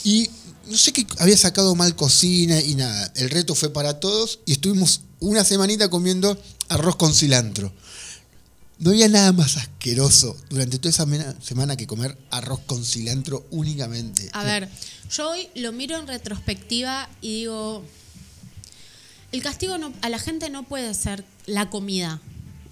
Y 0.03 0.29
no 0.67 0.75
sé 0.77 0.91
qué 0.91 1.05
había 1.19 1.37
sacado 1.37 1.75
mal 1.75 1.95
cocina 1.95 2.59
y 2.61 2.73
nada. 2.75 3.11
El 3.15 3.29
reto 3.29 3.53
fue 3.53 3.69
para 3.71 3.99
todos 3.99 4.39
y 4.45 4.53
estuvimos 4.53 5.01
una 5.19 5.43
semanita 5.43 5.89
comiendo 5.89 6.41
arroz 6.69 6.95
con 6.95 7.13
cilantro. 7.13 7.71
No 8.79 8.91
había 8.91 9.07
nada 9.07 9.31
más 9.31 9.57
asqueroso 9.57 10.37
durante 10.49 10.77
toda 10.77 10.91
esa 10.91 11.05
semana 11.41 11.75
que 11.75 11.87
comer 11.87 12.17
arroz 12.29 12.59
con 12.65 12.85
cilantro 12.85 13.45
únicamente. 13.49 14.29
A 14.33 14.43
ver, 14.43 14.69
yo 15.11 15.31
hoy 15.31 15.49
lo 15.55 15.71
miro 15.71 15.97
en 15.97 16.07
retrospectiva 16.07 17.09
y 17.21 17.39
digo, 17.39 17.83
el 19.31 19.41
castigo 19.41 19.77
no, 19.77 19.93
a 20.01 20.09
la 20.09 20.19
gente 20.19 20.49
no 20.49 20.63
puede 20.63 20.93
ser 20.93 21.25
la 21.47 21.69
comida. 21.69 22.21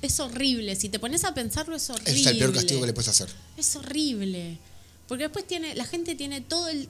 Es 0.01 0.19
horrible, 0.19 0.75
si 0.75 0.89
te 0.89 0.99
pones 0.99 1.23
a 1.23 1.33
pensarlo 1.33 1.75
es 1.75 1.89
horrible. 1.89 2.21
es 2.21 2.27
el 2.27 2.37
peor 2.37 2.53
castigo 2.53 2.81
que 2.81 2.87
le 2.87 2.93
puedes 2.93 3.09
hacer. 3.09 3.29
Es 3.57 3.75
horrible. 3.75 4.59
Porque 5.07 5.23
después 5.23 5.47
tiene, 5.47 5.73
la 5.73 5.85
gente 5.85 6.13
tiene 6.13 6.41
todo 6.41 6.67
el, 6.67 6.87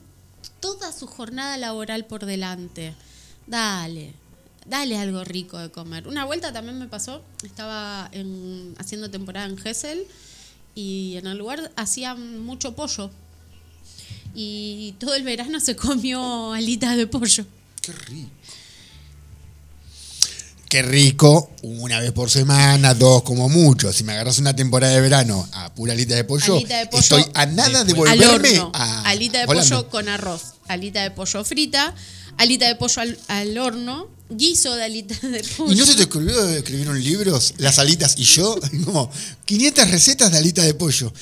toda 0.60 0.92
su 0.92 1.06
jornada 1.06 1.56
laboral 1.56 2.04
por 2.04 2.26
delante. 2.26 2.94
Dale, 3.46 4.12
dale 4.68 4.96
algo 4.98 5.24
rico 5.24 5.58
de 5.58 5.70
comer. 5.70 6.06
Una 6.08 6.24
vuelta 6.24 6.52
también 6.52 6.78
me 6.78 6.86
pasó, 6.88 7.22
estaba 7.44 8.08
en- 8.12 8.74
haciendo 8.78 9.10
temporada 9.10 9.46
en 9.46 9.56
Gessel 9.58 10.04
y 10.74 11.16
en 11.16 11.26
el 11.26 11.38
lugar 11.38 11.70
hacían 11.76 12.40
mucho 12.40 12.74
pollo. 12.74 13.10
Y 14.34 14.94
todo 14.98 15.14
el 15.14 15.22
verano 15.22 15.60
se 15.60 15.76
comió 15.76 16.52
alitas 16.52 16.96
de 16.96 17.06
pollo. 17.06 17.46
Qué 17.80 17.92
rico. 17.92 18.30
Qué 20.68 20.82
rico, 20.82 21.48
una 21.62 22.00
vez 22.00 22.10
por 22.10 22.28
semana, 22.28 22.92
dos 22.92 23.22
como 23.22 23.48
mucho. 23.48 23.92
Si 23.92 24.02
me 24.02 24.12
agarras 24.14 24.38
una 24.40 24.54
temporada 24.56 24.92
de 24.94 25.00
verano 25.00 25.48
a 25.52 25.72
pura 25.72 25.92
alita 25.92 26.16
de 26.16 26.24
pollo, 26.24 26.56
Alita 26.56 26.78
de 26.78 26.86
pollo 26.88 27.00
estoy 27.02 27.24
a 27.34 27.46
nada 27.46 27.84
de 27.84 27.92
Al 27.92 27.96
volverme 27.96 28.58
horno. 28.58 28.72
a. 28.74 29.02
alita 29.08 29.38
de 29.38 29.46
volando. 29.46 29.76
pollo 29.76 29.90
con 29.90 30.08
arroz. 30.08 30.54
Alita 30.66 31.02
de 31.02 31.12
pollo 31.12 31.44
frita. 31.44 31.94
Alita 32.36 32.66
de 32.66 32.74
pollo 32.74 33.00
al, 33.00 33.16
al 33.28 33.56
horno. 33.58 34.08
Guiso 34.28 34.74
de 34.74 34.84
alita 34.84 35.14
de 35.28 35.42
pollo. 35.56 35.72
¿Y 35.72 35.76
no 35.76 35.86
se 35.86 35.94
te 35.94 36.02
ocurrió 36.04 36.48
escribir 36.48 36.88
un 36.88 37.02
libro, 37.02 37.38
Las 37.58 37.78
alitas 37.78 38.14
y 38.18 38.24
yo? 38.24 38.58
Como 38.84 39.10
500 39.44 39.90
recetas 39.90 40.32
de 40.32 40.38
alita 40.38 40.62
de 40.62 40.74
pollo. 40.74 41.12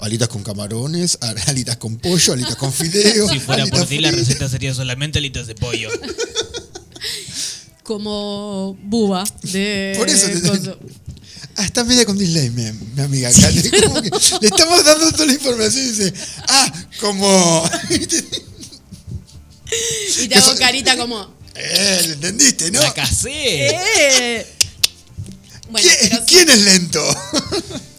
Alitas 0.00 0.28
con 0.28 0.42
camarones, 0.42 1.18
alitas 1.46 1.76
con 1.76 1.98
pollo, 1.98 2.32
alitas 2.32 2.56
con 2.56 2.72
fideos. 2.72 3.30
Si 3.30 3.38
fuera 3.38 3.62
alitas 3.64 3.80
por 3.80 3.88
ti, 3.88 3.98
la 3.98 4.10
receta 4.10 4.48
sería 4.48 4.72
solamente 4.74 5.18
alitas 5.18 5.46
de 5.46 5.54
pollo. 5.54 5.90
Como 7.82 8.78
buba 8.82 9.24
de 9.42 9.94
Por 9.98 10.08
eso 10.08 10.26
te- 10.28 10.40
coso. 10.40 10.78
Ah, 11.56 11.64
está 11.64 11.84
media 11.84 12.06
con 12.06 12.16
delay, 12.16 12.48
mi, 12.50 12.62
mi 12.94 13.02
amiga. 13.02 13.28
acá. 13.28 13.50
Como 13.84 14.00
que 14.00 14.10
le 14.40 14.46
estamos 14.48 14.84
dando 14.84 15.10
toda 15.12 15.26
la 15.26 15.32
información 15.34 15.84
y 15.84 15.88
dice, 15.90 16.14
ah, 16.48 16.72
como. 17.00 17.70
Y 20.22 20.26
te 20.28 20.34
hago 20.34 20.54
carita 20.56 20.96
como. 20.96 21.39
Eh, 21.54 22.02
¿lo 22.06 22.12
entendiste, 22.14 22.70
no? 22.70 22.80
¡La 22.80 22.94
casé! 22.94 23.30
"Eh". 23.32 24.46
Bueno, 25.68 25.88
¿Quién, 25.88 26.10
pero 26.10 26.24
quién 26.26 26.48
es 26.48 26.58
lento? 26.58 27.04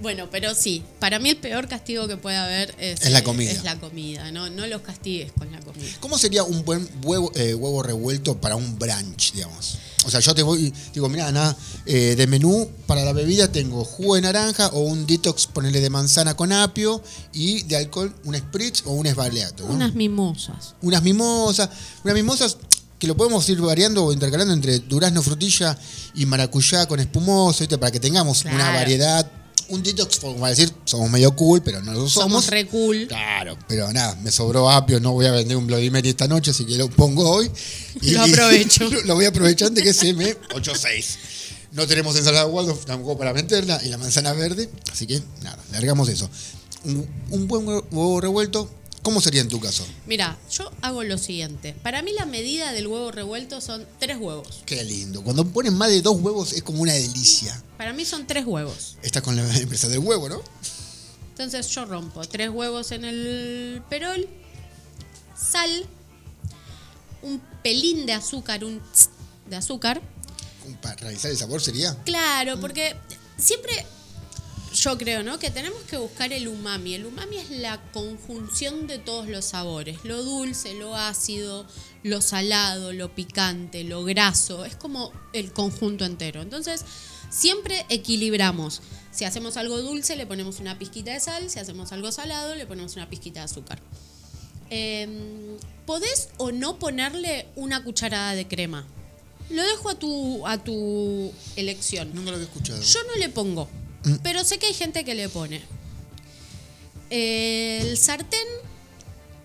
Bueno, 0.00 0.28
pero 0.30 0.54
sí, 0.54 0.82
para 0.98 1.18
mí 1.18 1.30
el 1.30 1.38
peor 1.38 1.68
castigo 1.68 2.06
que 2.06 2.16
puede 2.16 2.36
haber 2.36 2.74
es, 2.78 3.00
Es 3.02 3.10
la 3.12 3.20
eh, 3.20 3.22
comida. 3.22 3.50
es 3.50 3.64
la 3.64 3.78
comida, 3.78 4.30
no, 4.30 4.50
no 4.50 4.66
los 4.66 4.82
castigues 4.82 5.32
con 5.32 5.50
la 5.50 5.60
comida. 5.60 5.88
¿Cómo 6.00 6.18
sería 6.18 6.42
un 6.42 6.64
buen 6.64 6.86
huevo, 7.02 7.32
eh, 7.34 7.54
huevo 7.54 7.82
revuelto 7.82 8.38
para 8.38 8.56
un 8.56 8.78
brunch, 8.78 9.32
digamos? 9.32 9.78
O 10.04 10.10
sea, 10.10 10.20
yo 10.20 10.34
te 10.34 10.42
voy, 10.42 10.72
digo, 10.92 11.08
mira, 11.08 11.32
nada, 11.32 11.56
eh, 11.86 12.14
de 12.14 12.26
menú 12.26 12.70
para 12.86 13.04
la 13.04 13.12
bebida 13.12 13.50
tengo 13.50 13.84
jugo 13.84 14.14
de 14.14 14.20
naranja 14.20 14.68
o 14.68 14.80
un 14.80 15.06
detox, 15.06 15.46
ponerle 15.46 15.80
de 15.80 15.90
manzana 15.90 16.36
con 16.36 16.52
apio 16.52 17.02
y 17.32 17.62
de 17.62 17.76
alcohol 17.76 18.14
un 18.24 18.36
spritz 18.36 18.82
o 18.84 18.92
un 18.92 19.06
esbaleato. 19.06 19.66
¿no? 19.66 19.74
Unas 19.74 19.94
mimosas. 19.94 20.74
unas 20.82 21.02
mimosas, 21.02 21.70
unas 22.04 22.14
mimosas 22.14 22.58
que 22.98 23.06
lo 23.06 23.16
podemos 23.16 23.48
ir 23.48 23.60
variando 23.60 24.04
o 24.04 24.12
intercalando 24.12 24.54
entre 24.54 24.78
durazno 24.78 25.22
frutilla 25.22 25.76
y 26.14 26.24
maracuyá 26.26 26.86
con 26.86 27.00
espumoso, 27.00 27.60
¿viste? 27.60 27.78
para 27.78 27.90
que 27.90 28.00
tengamos 28.00 28.44
una 28.44 28.70
variedad. 28.70 29.30
Un 29.68 29.82
detox, 29.82 30.18
como 30.18 30.36
para 30.36 30.50
decir, 30.50 30.72
somos 30.84 31.10
medio 31.10 31.34
cool, 31.34 31.62
pero 31.62 31.82
no 31.82 31.92
lo 31.92 32.08
somos. 32.08 32.12
Somos 32.12 32.46
re 32.48 32.66
cool. 32.66 33.06
Claro, 33.08 33.58
pero 33.66 33.92
nada, 33.92 34.14
me 34.22 34.30
sobró 34.30 34.70
apio, 34.70 35.00
no 35.00 35.12
voy 35.12 35.26
a 35.26 35.32
vender 35.32 35.56
un 35.56 35.66
Bloody 35.66 35.90
Mary 35.90 36.10
esta 36.10 36.28
noche, 36.28 36.52
así 36.52 36.64
que 36.64 36.76
lo 36.76 36.88
pongo 36.88 37.28
hoy. 37.28 37.50
Lo 38.02 38.22
aprovecho. 38.22 38.88
lo, 38.88 39.02
lo 39.04 39.14
voy 39.14 39.24
aprovechando 39.24 39.82
que 39.82 39.92
se 39.92 40.12
me 40.14 40.36
8-6. 40.36 41.04
No 41.72 41.86
tenemos 41.86 42.16
ensalada 42.16 42.46
de 42.46 42.50
Waldorf 42.52 42.84
tampoco 42.84 43.18
para 43.18 43.34
meterla 43.34 43.80
y 43.84 43.88
la 43.88 43.98
manzana 43.98 44.32
verde, 44.32 44.70
así 44.92 45.06
que 45.06 45.20
nada, 45.42 45.58
largamos 45.72 46.08
eso. 46.08 46.30
Un, 46.84 47.06
un 47.30 47.48
buen 47.48 47.66
huevo 47.66 48.20
revuelto, 48.20 48.70
¿cómo 49.06 49.20
sería 49.20 49.40
en 49.40 49.48
tu 49.48 49.60
caso? 49.60 49.86
Mira, 50.04 50.36
yo 50.50 50.68
hago 50.82 51.04
lo 51.04 51.16
siguiente. 51.16 51.76
Para 51.84 52.02
mí 52.02 52.10
la 52.12 52.26
medida 52.26 52.72
del 52.72 52.88
huevo 52.88 53.12
revuelto 53.12 53.60
son 53.60 53.86
tres 54.00 54.16
huevos. 54.18 54.64
Qué 54.66 54.82
lindo. 54.82 55.22
Cuando 55.22 55.46
ponen 55.46 55.74
más 55.74 55.90
de 55.90 56.02
dos 56.02 56.20
huevos 56.20 56.52
es 56.52 56.64
como 56.64 56.82
una 56.82 56.92
delicia. 56.92 57.62
Para 57.78 57.92
mí 57.92 58.04
son 58.04 58.26
tres 58.26 58.44
huevos. 58.44 58.96
Estás 59.02 59.22
con 59.22 59.36
la 59.36 59.42
empresa 59.58 59.86
del 59.86 60.00
huevo, 60.00 60.28
¿no? 60.28 60.42
Entonces 61.28 61.68
yo 61.68 61.84
rompo 61.84 62.24
tres 62.26 62.50
huevos 62.50 62.90
en 62.90 63.04
el 63.04 63.80
perol, 63.88 64.28
sal, 65.38 65.86
un 67.22 67.40
pelín 67.62 68.06
de 68.06 68.12
azúcar, 68.14 68.64
un 68.64 68.80
tss 68.92 69.10
de 69.48 69.54
azúcar. 69.54 70.02
Para 70.82 70.96
realizar 70.96 71.30
el 71.30 71.36
sabor 71.36 71.62
sería. 71.62 71.94
Claro, 72.02 72.58
porque 72.60 72.96
siempre 73.38 73.86
yo 74.76 74.98
creo, 74.98 75.22
¿no? 75.22 75.38
Que 75.38 75.50
tenemos 75.50 75.82
que 75.82 75.96
buscar 75.96 76.32
el 76.32 76.48
umami. 76.48 76.94
El 76.94 77.06
umami 77.06 77.38
es 77.38 77.50
la 77.50 77.80
conjunción 77.92 78.86
de 78.86 78.98
todos 78.98 79.28
los 79.28 79.46
sabores. 79.46 79.98
Lo 80.04 80.22
dulce, 80.22 80.74
lo 80.74 80.94
ácido, 80.94 81.66
lo 82.02 82.20
salado, 82.20 82.92
lo 82.92 83.14
picante, 83.14 83.84
lo 83.84 84.04
graso. 84.04 84.64
Es 84.64 84.76
como 84.76 85.12
el 85.32 85.52
conjunto 85.52 86.04
entero. 86.04 86.42
Entonces, 86.42 86.84
siempre 87.30 87.86
equilibramos. 87.88 88.82
Si 89.12 89.24
hacemos 89.24 89.56
algo 89.56 89.80
dulce, 89.80 90.14
le 90.14 90.26
ponemos 90.26 90.60
una 90.60 90.78
pizquita 90.78 91.12
de 91.12 91.20
sal. 91.20 91.48
Si 91.48 91.58
hacemos 91.58 91.92
algo 91.92 92.12
salado, 92.12 92.54
le 92.54 92.66
ponemos 92.66 92.96
una 92.96 93.08
pizquita 93.08 93.40
de 93.40 93.44
azúcar. 93.44 93.80
Eh, 94.68 95.56
¿Podés 95.86 96.28
o 96.36 96.52
no 96.52 96.78
ponerle 96.78 97.46
una 97.56 97.82
cucharada 97.82 98.34
de 98.34 98.46
crema? 98.46 98.86
Lo 99.48 99.62
dejo 99.62 99.88
a 99.88 99.94
tu, 99.94 100.46
a 100.46 100.62
tu 100.62 101.32
elección. 101.54 102.14
Nunca 102.14 102.30
lo 102.30 102.36
había 102.36 102.48
escuchado. 102.48 102.82
Yo 102.82 102.98
no 103.04 103.14
le 103.14 103.28
pongo, 103.28 103.68
pero 104.22 104.44
sé 104.44 104.58
que 104.58 104.66
hay 104.66 104.74
gente 104.74 105.04
que 105.04 105.14
le 105.14 105.28
pone. 105.28 105.62
El 107.10 107.96
sartén 107.96 108.46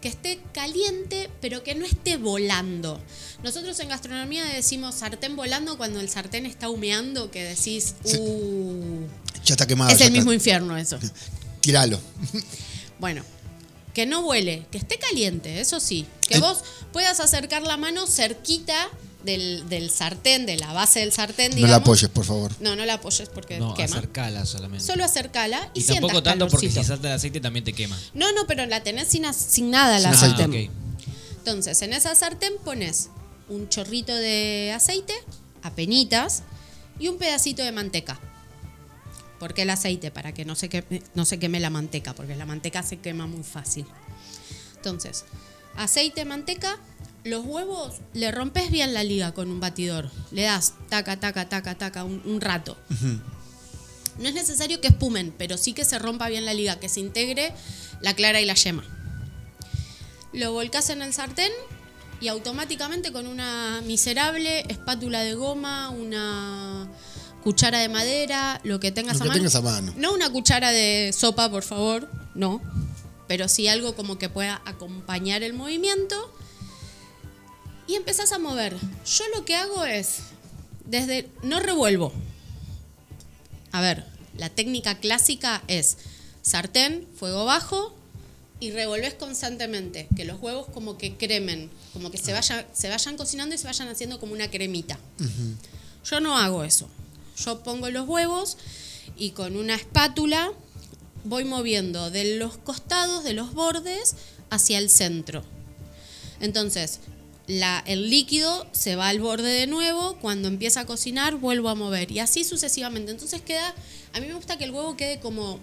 que 0.01 0.07
esté 0.07 0.39
caliente, 0.51 1.29
pero 1.41 1.63
que 1.63 1.75
no 1.75 1.85
esté 1.85 2.17
volando. 2.17 2.99
Nosotros 3.43 3.79
en 3.79 3.89
gastronomía 3.89 4.43
decimos 4.45 4.95
sartén 4.95 5.35
volando 5.35 5.77
cuando 5.77 5.99
el 5.99 6.09
sartén 6.09 6.45
está 6.47 6.69
humeando, 6.69 7.29
que 7.29 7.43
decís, 7.43 7.93
uh, 8.17 9.05
Ya 9.45 9.53
está 9.53 9.67
quemado. 9.67 9.91
es 9.91 9.99
ya 9.99 10.05
el 10.05 10.11
está. 10.11 10.19
mismo 10.19 10.33
infierno 10.33 10.75
eso. 10.77 10.97
Tíralo. 11.61 11.99
Bueno, 12.99 13.23
que 13.95 14.05
no 14.05 14.19
huele, 14.27 14.67
que 14.71 14.77
esté 14.77 14.99
caliente, 14.99 15.59
eso 15.59 15.79
sí. 15.79 16.05
Que 16.29 16.37
vos 16.37 16.59
puedas 16.93 17.19
acercar 17.19 17.63
la 17.63 17.77
mano 17.77 18.05
cerquita 18.05 18.75
del, 19.23 19.67
del 19.69 19.89
sartén, 19.89 20.45
de 20.45 20.57
la 20.57 20.73
base 20.73 20.99
del 21.01 21.11
sartén, 21.11 21.59
No 21.59 21.67
la 21.67 21.77
apoyes, 21.77 22.09
por 22.09 22.25
favor. 22.25 22.51
No, 22.59 22.75
no 22.75 22.85
la 22.85 22.95
apoyes 22.95 23.29
porque 23.29 23.59
No, 23.59 23.73
quema. 23.73 23.95
acercala 23.97 24.45
solamente. 24.45 24.85
Solo 24.85 25.03
acercala 25.03 25.69
y, 25.73 25.81
y 25.81 25.83
tampoco 25.83 26.21
tanto 26.23 26.47
porque 26.47 26.69
si 26.69 26.83
salta 26.83 27.07
el 27.09 27.13
aceite 27.15 27.39
también 27.39 27.63
te 27.65 27.73
quema. 27.73 27.97
No, 28.13 28.31
no, 28.33 28.47
pero 28.47 28.65
la 28.65 28.83
tenés 28.83 29.07
sin, 29.07 29.31
sin 29.33 29.69
nada 29.71 29.99
la 29.99 30.09
Ah, 30.11 30.15
sartén. 30.15 30.69
Entonces, 31.37 31.81
en 31.81 31.93
esa 31.93 32.13
sartén 32.15 32.53
pones 32.63 33.09
un 33.49 33.67
chorrito 33.69 34.13
de 34.15 34.71
aceite, 34.75 35.13
apenitas, 35.63 36.43
y 36.99 37.07
un 37.07 37.17
pedacito 37.17 37.63
de 37.63 37.71
manteca. 37.71 38.19
¿Por 39.39 39.53
qué 39.55 39.63
el 39.63 39.71
aceite? 39.71 40.11
Para 40.11 40.33
que 40.33 40.45
no 40.45 40.53
se, 40.55 40.69
queme, 40.69 41.01
no 41.15 41.25
se 41.25 41.39
queme 41.39 41.59
la 41.59 41.71
manteca, 41.71 42.13
porque 42.13 42.35
la 42.35 42.45
manteca 42.45 42.83
se 42.83 42.99
quema 42.99 43.25
muy 43.25 43.41
fácil. 43.43 43.85
Entonces, 44.75 45.25
aceite, 45.75 46.25
manteca, 46.25 46.77
los 47.23 47.45
huevos 47.45 47.95
le 48.13 48.31
rompes 48.31 48.71
bien 48.71 48.93
la 48.93 49.03
liga 49.03 49.33
con 49.33 49.49
un 49.49 49.59
batidor. 49.59 50.09
Le 50.31 50.43
das 50.43 50.73
taca, 50.89 51.19
taca, 51.19 51.47
taca, 51.49 51.75
taca 51.77 52.03
un, 52.03 52.21
un 52.25 52.41
rato. 52.41 52.77
No 54.19 54.27
es 54.27 54.33
necesario 54.33 54.81
que 54.81 54.87
espumen, 54.89 55.33
pero 55.37 55.57
sí 55.57 55.73
que 55.73 55.85
se 55.85 55.99
rompa 55.99 56.29
bien 56.29 56.45
la 56.45 56.53
liga, 56.53 56.79
que 56.79 56.89
se 56.89 56.99
integre 56.99 57.53
la 58.01 58.13
clara 58.15 58.41
y 58.41 58.45
la 58.45 58.55
yema. 58.55 58.83
Lo 60.33 60.53
volcás 60.53 60.89
en 60.89 61.01
el 61.01 61.13
sartén 61.13 61.51
y 62.19 62.27
automáticamente 62.27 63.11
con 63.11 63.27
una 63.27 63.81
miserable 63.85 64.61
espátula 64.69 65.21
de 65.21 65.33
goma, 65.33 65.89
una 65.89 66.87
cuchara 67.43 67.79
de 67.79 67.89
madera, 67.89 68.61
lo 68.63 68.79
que 68.79 68.91
tengas 68.91 69.17
Lo 69.17 69.21
a 69.21 69.23
que 69.23 69.27
mano. 69.29 69.39
tengas 69.39 69.55
a 69.55 69.61
mano. 69.61 69.93
No 69.97 70.13
una 70.13 70.29
cuchara 70.29 70.71
de 70.71 71.11
sopa, 71.17 71.49
por 71.49 71.63
favor, 71.63 72.09
no. 72.35 72.61
Pero 73.27 73.47
sí 73.47 73.67
algo 73.67 73.95
como 73.95 74.17
que 74.17 74.29
pueda 74.29 74.61
acompañar 74.65 75.41
el 75.41 75.53
movimiento. 75.53 76.15
Y 77.91 77.95
empezás 77.95 78.31
a 78.31 78.39
mover. 78.39 78.77
Yo 79.05 79.23
lo 79.35 79.43
que 79.43 79.57
hago 79.57 79.83
es, 79.83 80.19
desde, 80.85 81.29
no 81.43 81.59
revuelvo. 81.59 82.13
A 83.73 83.81
ver, 83.81 84.05
la 84.37 84.47
técnica 84.47 84.97
clásica 84.99 85.61
es 85.67 85.97
sartén, 86.41 87.05
fuego 87.17 87.43
bajo 87.43 87.93
y 88.61 88.71
revolves 88.71 89.15
constantemente. 89.15 90.07
Que 90.15 90.23
los 90.23 90.39
huevos 90.39 90.67
como 90.67 90.97
que 90.97 91.17
cremen, 91.17 91.69
como 91.91 92.11
que 92.11 92.17
se, 92.17 92.31
vaya, 92.31 92.65
se 92.71 92.87
vayan 92.87 93.17
cocinando 93.17 93.55
y 93.55 93.57
se 93.57 93.67
vayan 93.67 93.89
haciendo 93.89 94.21
como 94.21 94.31
una 94.31 94.49
cremita. 94.49 94.97
Yo 96.05 96.21
no 96.21 96.37
hago 96.37 96.63
eso. 96.63 96.87
Yo 97.43 97.61
pongo 97.61 97.89
los 97.89 98.07
huevos 98.07 98.57
y 99.17 99.31
con 99.31 99.57
una 99.57 99.75
espátula 99.75 100.53
voy 101.25 101.43
moviendo 101.43 102.09
de 102.09 102.37
los 102.37 102.55
costados, 102.55 103.25
de 103.25 103.33
los 103.33 103.53
bordes, 103.53 104.15
hacia 104.49 104.77
el 104.77 104.89
centro. 104.89 105.43
Entonces, 106.39 107.01
la- 107.59 107.83
el 107.85 108.09
líquido 108.09 108.65
se 108.71 108.95
va 108.95 109.09
al 109.09 109.19
borde 109.19 109.49
de 109.49 109.67
nuevo, 109.67 110.17
cuando 110.19 110.47
empieza 110.47 110.81
a 110.81 110.85
cocinar 110.85 111.35
vuelvo 111.35 111.69
a 111.69 111.75
mover 111.75 112.11
y 112.11 112.19
así 112.19 112.43
sucesivamente. 112.43 113.11
Entonces 113.11 113.41
queda, 113.41 113.73
a 114.13 114.19
mí 114.19 114.27
me 114.27 114.33
gusta 114.33 114.57
que 114.57 114.63
el 114.65 114.71
huevo 114.71 114.95
quede 114.97 115.19
como 115.19 115.59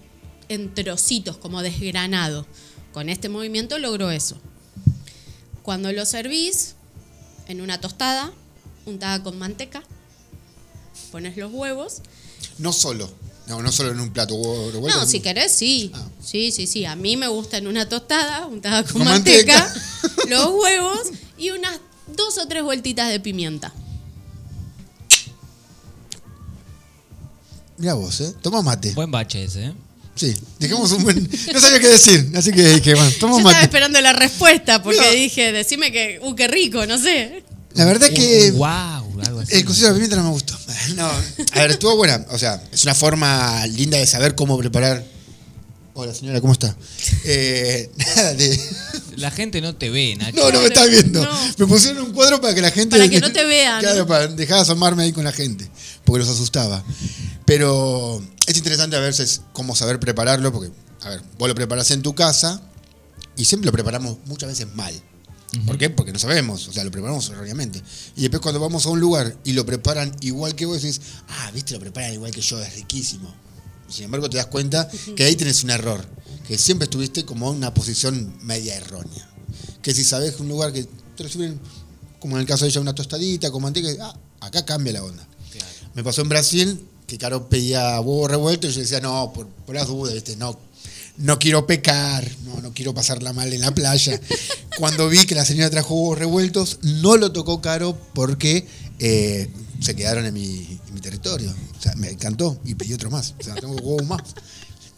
en 0.49 0.75
trocitos, 0.75 1.37
como 1.37 1.63
desgranado. 1.63 2.47
Con 2.93 3.09
este 3.09 3.29
movimiento 3.29 3.79
logro 3.79 4.11
eso. 4.11 4.39
Cuando 5.63 5.93
lo 5.93 6.05
servís 6.07 6.75
en 7.47 7.61
una 7.61 7.81
tostada, 7.81 8.33
untada 8.87 9.23
con 9.23 9.39
manteca, 9.39 9.83
pones 11.13 11.37
los 11.37 11.53
huevos. 11.53 12.03
No 12.59 12.73
solo. 12.73 13.11
No, 13.47 13.63
no 13.63 13.73
solo 13.73 13.93
en 13.93 14.01
un 14.01 14.11
plato 14.13 14.35
huevo 14.35 14.71
revuelto. 14.73 14.99
No, 15.01 15.07
si 15.07 15.21
querés, 15.21 15.53
sí. 15.53 15.91
Ah. 15.95 16.07
Sí, 16.23 16.53
sí, 16.53 16.67
sí. 16.67 16.85
A 16.85 16.97
mí 16.97 17.17
me 17.17 17.29
gusta 17.29 17.57
en 17.57 17.67
una 17.67 17.89
tostada, 17.89 18.47
untada 18.47 18.83
con, 18.83 18.93
Con 18.95 19.05
manteca, 19.05 19.59
manteca. 19.59 20.27
los 20.29 20.47
huevos 20.51 21.01
y 21.39 21.51
unas 21.51 21.79
dos 22.17 22.37
o 22.39 22.47
tres 22.49 22.63
vueltitas 22.63 23.09
de 23.11 23.21
pimienta. 23.21 23.73
Mira 27.77 27.95
vos, 27.95 28.21
¿eh? 28.21 28.33
Toma 28.43 28.63
mate. 28.63 28.93
Buen 28.95 29.11
bache 29.11 29.45
ese, 29.45 29.67
¿eh? 29.67 29.73
Sí, 30.17 30.35
dejamos 30.59 30.91
un 30.93 31.05
buen. 31.05 31.31
No 31.53 31.61
sabía 31.61 31.79
qué 31.79 31.87
decir, 31.89 32.33
así 32.35 32.51
que 32.51 32.67
dije, 32.75 32.95
bueno, 32.95 33.11
toma 33.21 33.35
Yo 33.35 33.39
estaba 33.39 33.53
mate. 33.55 33.65
esperando 33.67 34.01
la 34.01 34.13
respuesta 34.13 34.83
porque 34.83 35.01
No. 35.01 35.11
dije, 35.13 35.53
decime 35.53 35.93
que, 35.93 36.19
uh, 36.23 36.35
qué 36.35 36.49
rico, 36.49 36.85
no 36.87 36.99
sé. 36.99 37.45
La 37.75 37.85
verdad 37.85 38.09
que. 38.09 38.51
wow, 38.53 39.21
algo 39.25 39.41
así. 39.41 39.55
El 39.55 39.65
cocido 39.65 39.89
de 39.89 39.95
pimienta 39.95 40.17
no 40.17 40.25
me 40.25 40.31
gustó. 40.31 40.59
No, 40.97 41.07
a 41.07 41.61
ver, 41.61 41.71
estuvo 41.71 41.95
buena. 41.97 42.25
O 42.31 42.39
sea, 42.39 42.61
es 42.73 42.83
una 42.83 42.95
forma 42.97 43.65
linda 43.69 43.97
de 43.99 44.07
saber 44.07 44.35
cómo 44.35 44.59
preparar. 44.59 45.05
Hola, 46.01 46.15
señora, 46.15 46.41
¿cómo 46.41 46.53
está? 46.53 46.77
Eh, 47.25 47.91
nada 48.17 48.35
de. 48.35 48.61
La 49.17 49.33
gente 49.33 49.61
no 49.61 49.75
te 49.75 49.91
ve, 49.91 50.15
Nacho. 50.19 50.37
No, 50.37 50.53
no 50.53 50.61
me 50.61 50.69
está 50.69 50.87
viendo. 50.87 51.25
no. 51.25 51.39
Me 51.59 51.67
pusieron 51.67 52.05
un 52.05 52.13
cuadro 52.13 52.41
para 52.41 52.55
que 52.55 52.63
la 52.63 52.71
gente. 52.71 52.97
Para 52.97 53.11
que 53.11 53.21
no 53.21 53.33
te 53.33 53.45
vean. 53.45 53.81
Claro, 53.81 54.07
para 54.07 54.29
dejar 54.29 54.59
de 54.59 54.63
asomarme 54.63 55.03
ahí 55.03 55.13
con 55.13 55.25
la 55.25 55.33
gente. 55.33 55.69
Porque 56.05 56.21
los 56.21 56.29
asustaba. 56.29 56.85
Pero 57.45 58.23
es 58.47 58.57
interesante 58.57 58.95
a 58.95 59.01
veces 59.01 59.41
cómo 59.53 59.75
saber 59.75 59.99
prepararlo. 59.99 60.53
Porque, 60.53 60.71
a 61.03 61.09
ver, 61.11 61.23
vos 61.37 61.49
lo 61.49 61.57
preparás 61.57 61.91
en 61.91 62.03
tu 62.03 62.15
casa 62.15 62.63
y 63.37 63.45
siempre 63.47 63.67
lo 63.67 63.73
preparamos 63.73 64.19
muchas 64.27 64.49
veces 64.49 64.73
mal. 64.77 64.95
¿Por 65.67 65.79
qué? 65.79 65.91
Porque 65.91 66.13
no 66.13 66.21
sabemos, 66.21 66.69
o 66.69 66.73
sea, 66.73 66.85
lo 66.85 66.93
preparamos 66.93 67.29
erróneamente. 67.31 67.83
Y 68.15 68.21
después 68.23 68.41
cuando 68.41 68.61
vamos 68.61 68.87
a 68.87 68.91
un 68.91 69.01
lugar 69.01 69.37
y 69.45 69.53
lo 69.53 69.67
preparan 69.67 70.15
igual 70.21 70.55
que 70.55 70.65
vos, 70.65 70.81
decís, 70.81 71.01
ah, 71.27 71.51
viste, 71.53 71.75
lo 71.75 71.81
preparan 71.81 72.13
igual 72.13 72.31
que 72.31 72.41
yo, 72.41 72.63
es 72.63 72.75
riquísimo. 72.77 73.35
Sin 73.89 74.05
embargo, 74.05 74.29
te 74.29 74.37
das 74.37 74.47
cuenta 74.47 74.89
que 75.17 75.25
ahí 75.25 75.37
tenés 75.37 75.65
un 75.65 75.71
error, 75.71 76.05
que 76.47 76.59
siempre 76.59 76.85
estuviste 76.85 77.25
como 77.25 77.51
en 77.51 77.57
una 77.57 77.73
posición 77.75 78.37
media 78.43 78.77
errónea. 78.77 79.29
Que 79.83 79.95
si 79.95 80.05
sabes 80.05 80.35
que 80.35 80.43
un 80.43 80.49
lugar 80.49 80.73
que 80.73 80.87
te 81.17 81.23
reciben, 81.23 81.59
como 82.19 82.37
en 82.37 82.43
el 82.43 82.47
caso 82.47 82.65
de 82.65 82.71
ella, 82.71 82.81
una 82.81 82.95
tostadita 82.95 83.51
con 83.51 83.63
manteca, 83.63 83.89
ah, 84.01 84.19
acá 84.41 84.65
cambia 84.65 84.93
la 84.93 85.05
onda. 85.05 85.27
Me 85.95 86.05
pasó 86.05 86.23
en 86.23 86.29
Brasil 86.29 86.81
que 87.07 87.19
Caro 87.19 87.49
pedía 87.49 87.99
huevo 88.01 88.29
revuelto 88.29 88.69
y 88.69 88.73
yo 88.73 88.81
decía, 88.81 89.01
no, 89.01 89.33
por, 89.33 89.49
por 89.49 89.75
las 89.75 89.89
dudas, 89.89 90.15
¿viste? 90.15 90.37
no, 90.37 90.59
no 91.17 91.39
quiero 91.39 91.67
pecar, 91.67 92.31
no, 92.45 92.61
no 92.61 92.73
quiero 92.73 92.95
pasarla 92.95 93.33
mal 93.33 93.53
en 93.53 93.61
la 93.61 93.75
playa. 93.75 94.21
Cuando 94.79 95.09
vi 95.09 95.27
que 95.27 95.35
la 95.35 95.45
señora 95.45 95.71
trajo 95.71 95.95
huevos 95.95 96.19
revueltos, 96.19 96.79
no 96.83 97.17
lo 97.17 97.33
tocó 97.33 97.61
Caro 97.61 97.99
porque 98.15 98.67
eh, 98.99 99.51
se 99.81 99.97
quedaron 99.97 100.27
en 100.27 100.35
mi, 100.35 100.81
en 100.87 100.95
mi 100.95 101.01
territorio. 101.01 101.53
Sea, 101.89 101.97
me 101.97 102.11
encantó 102.11 102.61
y 102.65 102.75
pedí 102.75 102.93
otro 102.95 103.11
más. 103.11 103.35
O 103.39 103.43
sea, 103.43 103.55
tengo 103.55 103.75
huevos 103.77 104.07
más. 104.07 104.23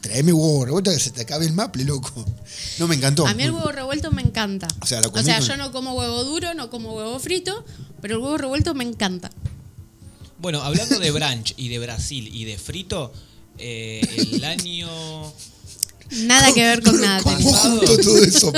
Traeme 0.01 0.33
huevo 0.33 0.65
revuelto 0.65 0.91
que 0.91 0.99
se 0.99 1.11
te 1.11 1.21
acabe 1.23 1.45
el 1.47 1.53
maple, 1.53 1.85
loco. 1.85 2.25
No, 2.79 2.89
me 2.89 2.95
encantó. 2.95 3.27
A 3.27 3.35
mí 3.35 3.43
el 3.43 3.51
huevo 3.51 3.71
revuelto 3.71 4.11
me 4.11 4.23
encanta. 4.23 4.67
O 4.81 4.87
sea, 4.87 5.01
lo 5.01 5.09
O 5.09 5.13
comí 5.13 5.25
sea, 5.25 5.39
con- 5.39 5.49
yo 5.49 5.57
no 5.59 5.73
como 5.73 5.93
huevo 5.95 6.25
duro, 6.25 6.55
no 6.55 6.71
como 6.71 6.95
huevo 6.95 7.19
frito, 7.19 7.65
pero 8.01 8.15
el 8.17 8.21
huevo 8.23 8.39
revuelto 8.39 8.75
me 8.75 8.85
encanta. 8.85 9.31
Bueno, 10.39 10.63
hablando 10.63 10.99
de 10.99 11.11
brunch 11.11 11.53
y 11.59 11.69
de 11.69 11.79
Brasil 11.79 12.31
y 12.33 12.45
de 12.47 12.57
frito, 12.57 13.13
eh, 13.59 14.01
el 14.33 14.43
año 14.45 14.89
Nada 16.13 16.53
que 16.53 16.63
ver 16.63 16.83
con 16.83 16.99
nada. 17.01 17.23
¿Cómo 17.23 17.53
junto 17.53 17.97
todo 17.99 18.19
eso? 18.19 18.53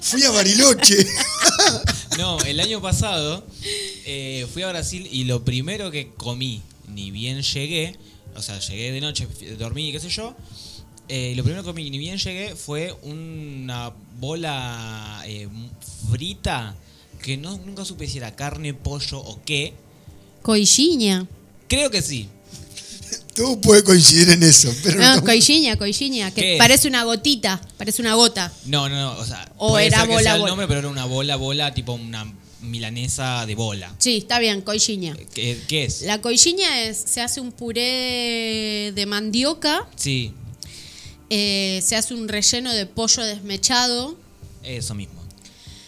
Fui 0.00 0.22
a 0.24 0.30
Bariloche. 0.30 1.06
No, 2.16 2.40
el 2.40 2.58
año 2.60 2.80
pasado 2.80 3.46
eh, 4.06 4.46
fui 4.52 4.62
a 4.62 4.68
Brasil 4.70 5.06
y 5.12 5.24
lo 5.24 5.44
primero 5.44 5.90
que 5.92 6.12
comí, 6.16 6.62
ni 6.98 7.10
bien 7.12 7.42
llegué, 7.42 7.96
o 8.34 8.42
sea, 8.42 8.58
llegué 8.58 8.90
de 8.90 9.00
noche, 9.00 9.28
dormí, 9.56 9.92
qué 9.92 10.00
sé 10.00 10.08
yo, 10.08 10.34
eh, 11.08 11.32
lo 11.36 11.44
primero 11.44 11.62
que 11.62 11.68
comí, 11.68 11.88
ni 11.90 11.98
bien 11.98 12.18
llegué, 12.18 12.56
fue 12.56 12.92
una 13.02 13.92
bola 14.18 15.22
eh, 15.26 15.48
frita 16.10 16.74
que 17.22 17.36
no, 17.36 17.56
nunca 17.58 17.84
supe 17.84 18.06
si 18.08 18.18
era 18.18 18.34
carne, 18.34 18.74
pollo 18.74 19.18
o 19.18 19.40
qué. 19.44 19.74
Coixiña. 20.42 21.26
Creo 21.68 21.90
que 21.90 22.02
sí. 22.02 22.28
Todo 23.34 23.60
puede 23.60 23.84
coincidir 23.84 24.28
en 24.30 24.42
eso, 24.42 24.72
pero 24.82 25.00
no 25.00 25.16
No, 25.16 25.24
coixiña, 25.24 25.76
que 25.76 26.40
¿Qué? 26.42 26.56
parece 26.58 26.88
una 26.88 27.04
gotita, 27.04 27.60
parece 27.76 28.02
una 28.02 28.14
gota. 28.14 28.52
No, 28.66 28.88
no, 28.88 28.96
no, 28.96 29.18
o 29.20 29.24
sea, 29.24 29.50
O 29.56 29.70
puede 29.70 29.86
era 29.86 30.00
ser 30.00 30.08
que 30.08 30.14
bola, 30.14 30.22
sea 30.24 30.34
el 30.34 30.40
bola. 30.40 30.50
nombre, 30.50 30.66
pero 30.66 30.80
era 30.80 30.88
una 30.88 31.04
bola, 31.04 31.36
bola, 31.36 31.72
tipo 31.72 31.92
una 31.92 32.26
milanesa 32.60 33.46
de 33.46 33.54
bola. 33.54 33.94
Sí, 33.98 34.18
está 34.18 34.38
bien, 34.38 34.62
coixiña. 34.62 35.16
¿Qué, 35.34 35.60
qué 35.68 35.84
es? 35.84 36.02
La 36.02 36.20
coixiña 36.20 36.82
es, 36.82 36.96
se 36.98 37.20
hace 37.20 37.40
un 37.40 37.52
puré 37.52 38.92
de 38.94 39.06
mandioca, 39.06 39.88
Sí, 39.96 40.32
eh, 41.30 41.80
se 41.84 41.96
hace 41.96 42.14
un 42.14 42.28
relleno 42.28 42.72
de 42.72 42.86
pollo 42.86 43.22
desmechado, 43.22 44.16
eso 44.62 44.94
mismo. 44.94 45.20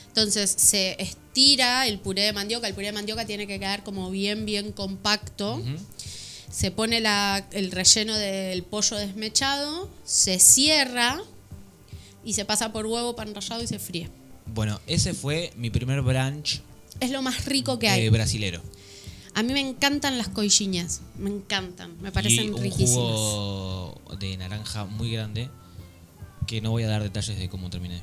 entonces 0.08 0.50
se 0.50 0.96
estira 1.02 1.86
el 1.86 1.98
puré 1.98 2.22
de 2.22 2.32
mandioca, 2.32 2.68
el 2.68 2.74
puré 2.74 2.86
de 2.86 2.92
mandioca 2.92 3.24
tiene 3.26 3.46
que 3.46 3.58
quedar 3.58 3.82
como 3.82 4.10
bien, 4.10 4.44
bien 4.46 4.72
compacto. 4.72 5.62
Se 6.50 6.70
pone 6.72 7.00
la- 7.00 7.46
el 7.52 7.70
relleno 7.70 8.16
del 8.16 8.64
pollo 8.64 8.96
desmechado, 8.96 9.88
se 10.04 10.38
cierra 10.40 11.22
y 12.24 12.32
se 12.34 12.44
pasa 12.44 12.72
por 12.72 12.86
huevo, 12.86 13.14
pan 13.16 13.32
rallado 13.34 13.62
y 13.62 13.66
se 13.68 13.78
fríe. 13.78 14.08
Bueno, 14.54 14.80
ese 14.86 15.14
fue 15.14 15.52
mi 15.56 15.70
primer 15.70 16.02
brunch 16.02 16.60
Es 17.00 17.10
lo 17.10 17.22
más 17.22 17.44
rico 17.46 17.78
que 17.78 17.88
hay. 17.88 18.06
eh, 18.06 18.10
brasilero. 18.10 18.62
A 19.34 19.42
mí 19.44 19.52
me 19.52 19.60
encantan 19.60 20.18
las 20.18 20.28
coixiñas, 20.28 21.00
me 21.18 21.30
encantan, 21.30 21.92
me 22.02 22.10
parecen 22.10 22.46
y 22.46 22.50
un 22.50 22.60
riquísimas. 22.62 22.94
jugo 22.96 24.00
de 24.18 24.36
naranja 24.36 24.84
muy 24.86 25.12
grande 25.12 25.48
que 26.48 26.60
no 26.60 26.70
voy 26.72 26.82
a 26.82 26.88
dar 26.88 27.02
detalles 27.02 27.38
de 27.38 27.48
cómo 27.48 27.70
terminé. 27.70 28.02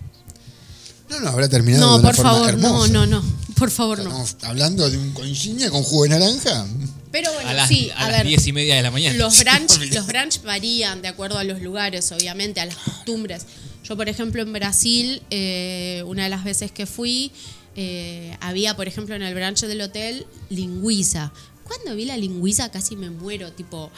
No, 1.10 1.20
no, 1.20 1.30
habrá 1.30 1.48
terminado 1.50 1.86
No, 1.86 1.94
de 1.96 2.00
una 2.00 2.08
por 2.10 2.16
forma 2.16 2.32
favor, 2.32 2.50
hermosa. 2.50 2.88
no, 2.94 3.06
no, 3.06 3.22
no, 3.22 3.24
por 3.58 3.72
favor, 3.72 4.04
no. 4.04 4.26
Hablando 4.44 4.90
de 4.90 4.98
un 4.98 5.12
coinciña 5.12 5.70
con 5.70 5.84
jugo 5.84 6.04
de 6.04 6.10
naranja. 6.10 6.66
Pero 7.12 7.32
bueno, 7.34 7.50
a 7.50 7.54
las, 7.54 7.68
sí, 7.70 7.90
a 7.96 8.06
a, 8.06 8.10
las 8.10 8.18
ver, 8.20 8.28
diez 8.28 8.48
y 8.48 8.54
media 8.54 8.76
de 8.76 8.82
la 8.84 8.92
mañana. 8.92 9.18
los 9.18 9.38
brunch, 9.44 9.94
los 9.94 10.08
brunch 10.08 10.42
varían 10.44 11.02
de 11.02 11.08
acuerdo 11.10 11.38
a 11.40 11.44
los 11.44 11.62
lugares, 11.62 12.10
obviamente, 12.14 12.60
a 12.62 12.66
las 12.66 12.76
costumbres. 12.78 13.46
Yo, 13.88 13.96
por 13.96 14.10
ejemplo, 14.10 14.42
en 14.42 14.52
Brasil, 14.54 15.22
eh, 15.30 16.04
una 16.08 16.24
de 16.24 16.30
las 16.30 16.44
veces 16.44 16.72
que 16.72 16.86
fui, 16.86 17.32
eh, 17.76 18.36
había, 18.42 18.76
por 18.76 18.88
ejemplo, 18.88 19.16
en 19.16 19.22
el 19.22 19.34
brunch 19.34 19.62
del 19.62 19.82
hotel, 19.82 20.26
lingüiza. 20.50 21.32
Cuando 21.64 21.96
vi 21.96 22.06
la 22.06 22.18
lingüiza 22.18 22.70
casi 22.72 22.96
me 22.96 23.10
muero, 23.10 23.52
tipo, 23.54 23.92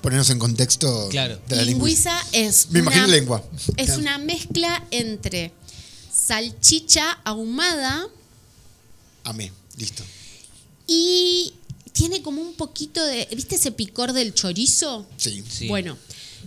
Ponernos 0.00 0.30
en 0.30 0.38
contexto 0.40 1.08
Claro. 1.10 1.38
de 1.48 1.54
la 1.56 1.62
lingüiza 1.62 2.12
es 2.32 2.68
Me 2.70 2.80
imagino 2.80 3.06
lengua. 3.06 3.44
Es 3.76 3.96
una 3.96 4.18
mezcla 4.18 4.84
entre 4.90 5.52
salchicha 6.12 7.20
ahumada 7.24 8.08
Amé, 9.24 9.52
listo. 9.76 10.02
y 10.88 11.54
tiene 11.92 12.20
como 12.22 12.42
un 12.42 12.54
poquito 12.54 13.04
de, 13.04 13.28
¿viste 13.34 13.54
ese 13.54 13.70
picor 13.70 14.12
del 14.12 14.34
chorizo? 14.34 15.06
Sí. 15.16 15.44
Sí. 15.48 15.68
Bueno, 15.68 15.96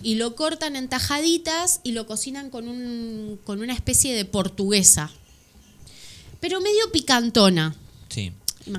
y 0.02 0.14
lo 0.16 0.34
cortan 0.36 0.76
en 0.76 0.88
tajaditas 0.88 1.80
y 1.84 1.92
lo 1.92 2.06
cocinan 2.06 2.50
con, 2.50 2.68
un, 2.68 3.38
con 3.44 3.60
una 3.60 3.72
especie 3.74 4.14
de 4.14 4.24
portuguesa. 4.24 5.10
Pero 6.40 6.60
medio 6.60 6.90
picantona. 6.92 7.74
Sí. 8.08 8.32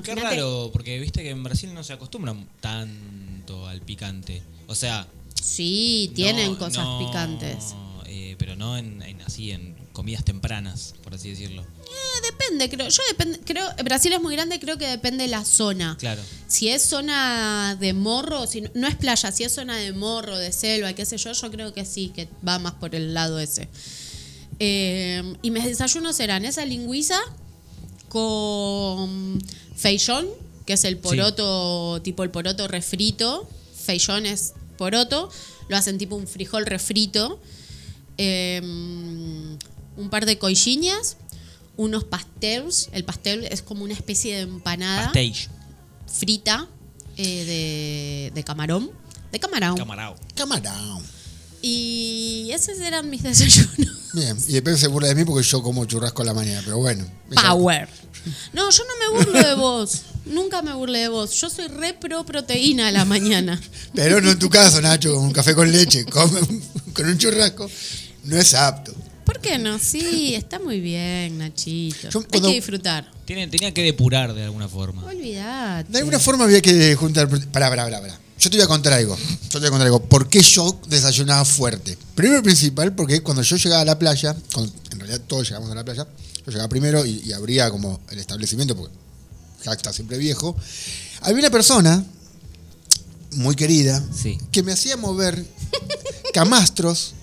Qué 0.04 0.14
raro, 0.14 0.70
porque 0.72 0.98
viste 1.00 1.22
que 1.22 1.30
en 1.30 1.42
Brasil 1.42 1.72
no 1.72 1.82
se 1.82 1.94
acostumbran 1.94 2.46
tanto 2.60 3.66
al 3.66 3.80
picante. 3.80 4.42
O 4.66 4.74
sea, 4.74 5.08
Sí, 5.40 6.12
tienen 6.14 6.52
no- 6.52 6.58
cosas 6.58 6.84
no, 6.84 6.98
picantes. 7.06 7.74
eh, 8.06 8.36
pero 8.38 8.54
no 8.56 8.76
en, 8.76 9.00
en 9.02 9.20
así, 9.22 9.50
en 9.50 9.76
comidas 9.92 10.24
tempranas, 10.24 10.94
por 11.02 11.14
así 11.14 11.30
decirlo. 11.30 11.64
Eh, 11.88 12.20
depende, 12.30 12.68
creo. 12.68 12.88
Yo 12.88 13.02
depende, 13.08 13.40
creo, 13.40 13.64
Brasil 13.84 14.12
es 14.12 14.20
muy 14.20 14.34
grande, 14.34 14.60
creo 14.60 14.76
que 14.76 14.86
depende 14.86 15.24
de 15.24 15.30
la 15.30 15.44
zona. 15.44 15.96
Claro. 15.98 16.22
Si 16.46 16.68
es 16.68 16.82
zona 16.82 17.76
de 17.78 17.92
morro, 17.92 18.46
si 18.46 18.60
no, 18.60 18.70
no 18.74 18.86
es 18.86 18.96
playa, 18.96 19.32
si 19.32 19.44
es 19.44 19.52
zona 19.52 19.76
de 19.76 19.92
morro, 19.92 20.36
de 20.36 20.52
selva, 20.52 20.92
qué 20.92 21.04
sé 21.06 21.16
yo, 21.16 21.32
yo 21.32 21.50
creo 21.50 21.72
que 21.72 21.84
sí, 21.84 22.12
que 22.14 22.28
va 22.46 22.58
más 22.58 22.74
por 22.74 22.94
el 22.94 23.14
lado 23.14 23.38
ese. 23.38 23.68
Eh, 24.60 25.34
y 25.42 25.50
mis 25.50 25.64
desayunos 25.64 26.18
eran 26.20 26.44
esa 26.44 26.64
lingüiza 26.64 27.18
con 28.08 29.42
feijón, 29.76 30.26
que 30.66 30.74
es 30.74 30.84
el 30.84 30.98
poroto, 30.98 32.00
tipo 32.02 32.22
el 32.22 32.30
poroto 32.30 32.68
refrito. 32.68 33.48
Feijón 33.74 34.26
es 34.26 34.54
poroto, 34.76 35.30
lo 35.68 35.76
hacen 35.76 35.96
tipo 35.96 36.16
un 36.16 36.26
frijol 36.26 36.66
refrito. 36.66 37.40
Eh, 38.18 38.60
un 39.98 40.10
par 40.10 40.26
de 40.26 40.38
coixiñas, 40.38 41.16
unos 41.78 42.04
pastels. 42.04 42.90
El 42.92 43.04
pastel 43.04 43.46
es 43.46 43.62
como 43.62 43.84
una 43.84 43.94
especie 43.94 44.36
de 44.36 44.42
empanada 44.42 45.04
Pastéis. 45.04 45.48
frita 46.06 46.68
eh, 47.16 47.44
de, 47.46 48.32
de 48.34 48.44
camarón. 48.44 48.90
De 49.32 49.38
camarón. 49.40 49.76
Camarao. 49.76 50.14
Camarón. 50.34 51.02
y 51.62 52.50
esos 52.52 52.78
eran 52.80 53.08
mis 53.10 53.22
desayunos. 53.22 53.94
Bien, 54.14 54.36
y 54.48 54.52
después 54.54 54.80
se 54.80 54.88
burla 54.88 55.08
de 55.08 55.14
mí 55.14 55.24
porque 55.24 55.46
yo 55.46 55.62
como 55.62 55.84
churrasco 55.84 56.22
a 56.22 56.24
la 56.24 56.34
mañana, 56.34 56.62
pero 56.64 56.78
bueno. 56.78 57.04
Power. 57.34 57.88
No, 58.52 58.70
yo 58.70 58.82
no 58.84 59.12
me 59.14 59.18
burlo 59.24 59.42
de 59.48 59.54
vos. 59.54 60.02
Nunca 60.26 60.62
me 60.62 60.72
burlé 60.74 61.00
de 61.00 61.08
vos. 61.08 61.32
Yo 61.40 61.48
soy 61.50 61.68
re 61.68 61.94
pro 61.94 62.24
proteína 62.24 62.88
a 62.88 62.90
la 62.90 63.04
mañana. 63.04 63.60
Pero 63.94 64.20
no 64.20 64.30
en 64.30 64.38
tu 64.38 64.48
caso, 64.50 64.80
Nacho, 64.80 65.14
con 65.14 65.24
un 65.24 65.32
café 65.32 65.54
con 65.54 65.70
leche, 65.70 66.04
come 66.06 66.40
un- 66.40 66.62
con 66.94 67.06
un 67.06 67.18
churrasco, 67.18 67.70
no 68.24 68.36
es 68.38 68.54
apto. 68.54 68.94
¿Por 69.38 69.50
qué 69.50 69.58
no? 69.58 69.78
Sí, 69.78 70.34
está 70.34 70.58
muy 70.58 70.80
bien, 70.80 71.38
Nachito. 71.38 72.10
Yo 72.10 72.18
Hay 72.20 72.26
cuando- 72.26 72.48
que 72.48 72.54
disfrutar. 72.56 73.10
Tiene- 73.24 73.46
tenía 73.48 73.72
que 73.72 73.82
depurar 73.82 74.34
de 74.34 74.42
alguna 74.44 74.68
forma. 74.68 75.04
Olvidate. 75.04 75.92
De 75.92 75.98
alguna 75.98 76.18
forma 76.18 76.44
había 76.44 76.60
que 76.60 76.94
juntar. 76.96 77.28
Pará, 77.28 77.68
pará, 77.68 77.84
pará, 77.84 78.00
pará. 78.00 78.20
Yo 78.38 78.50
te 78.50 78.56
voy 78.56 78.64
a 78.64 78.68
contar 78.68 78.92
algo. 78.94 79.16
Yo 79.16 79.50
te 79.50 79.58
voy 79.58 79.66
a 79.66 79.70
contar 79.70 79.86
algo. 79.86 80.02
¿Por 80.02 80.28
qué 80.28 80.40
yo 80.40 80.80
desayunaba 80.88 81.44
fuerte? 81.44 81.96
Primero 82.14 82.40
y 82.40 82.42
principal, 82.42 82.94
porque 82.94 83.20
cuando 83.22 83.42
yo 83.42 83.56
llegaba 83.56 83.82
a 83.82 83.84
la 83.84 83.98
playa, 83.98 84.34
cuando- 84.52 84.72
en 84.92 84.98
realidad 85.00 85.20
todos 85.26 85.48
llegamos 85.48 85.70
a 85.70 85.74
la 85.74 85.84
playa, 85.84 86.06
yo 86.44 86.50
llegaba 86.52 86.68
primero 86.68 87.04
y, 87.04 87.22
y 87.24 87.32
abría 87.32 87.70
como 87.70 88.00
el 88.10 88.18
establecimiento, 88.18 88.76
porque 88.76 88.94
ya 89.64 89.72
está 89.72 89.92
siempre 89.92 90.18
viejo. 90.18 90.56
Había 91.20 91.38
una 91.40 91.50
persona 91.50 92.04
muy 93.32 93.54
querida 93.56 94.02
Sí. 94.14 94.38
que 94.52 94.62
me 94.62 94.72
hacía 94.72 94.96
mover 94.96 95.44
camastros. 96.32 97.14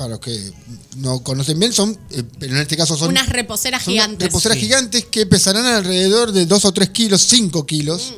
Para 0.00 0.12
los 0.12 0.20
que 0.20 0.50
no 0.96 1.22
conocen 1.22 1.58
bien, 1.58 1.74
son, 1.74 1.90
eh, 2.08 2.22
pero 2.38 2.54
en 2.54 2.62
este 2.62 2.74
caso 2.74 2.96
son 2.96 3.10
Unas 3.10 3.28
reposeras 3.28 3.82
son 3.82 3.92
gigantes. 3.92 4.28
reposeras 4.28 4.56
Sí. 4.56 4.62
gigantes 4.64 5.04
que 5.04 5.26
pesarán 5.26 5.66
alrededor 5.66 6.32
de 6.32 6.46
2 6.46 6.64
o 6.64 6.72
3 6.72 6.88
kilos, 6.88 7.20
5 7.20 7.66
kilos 7.66 8.14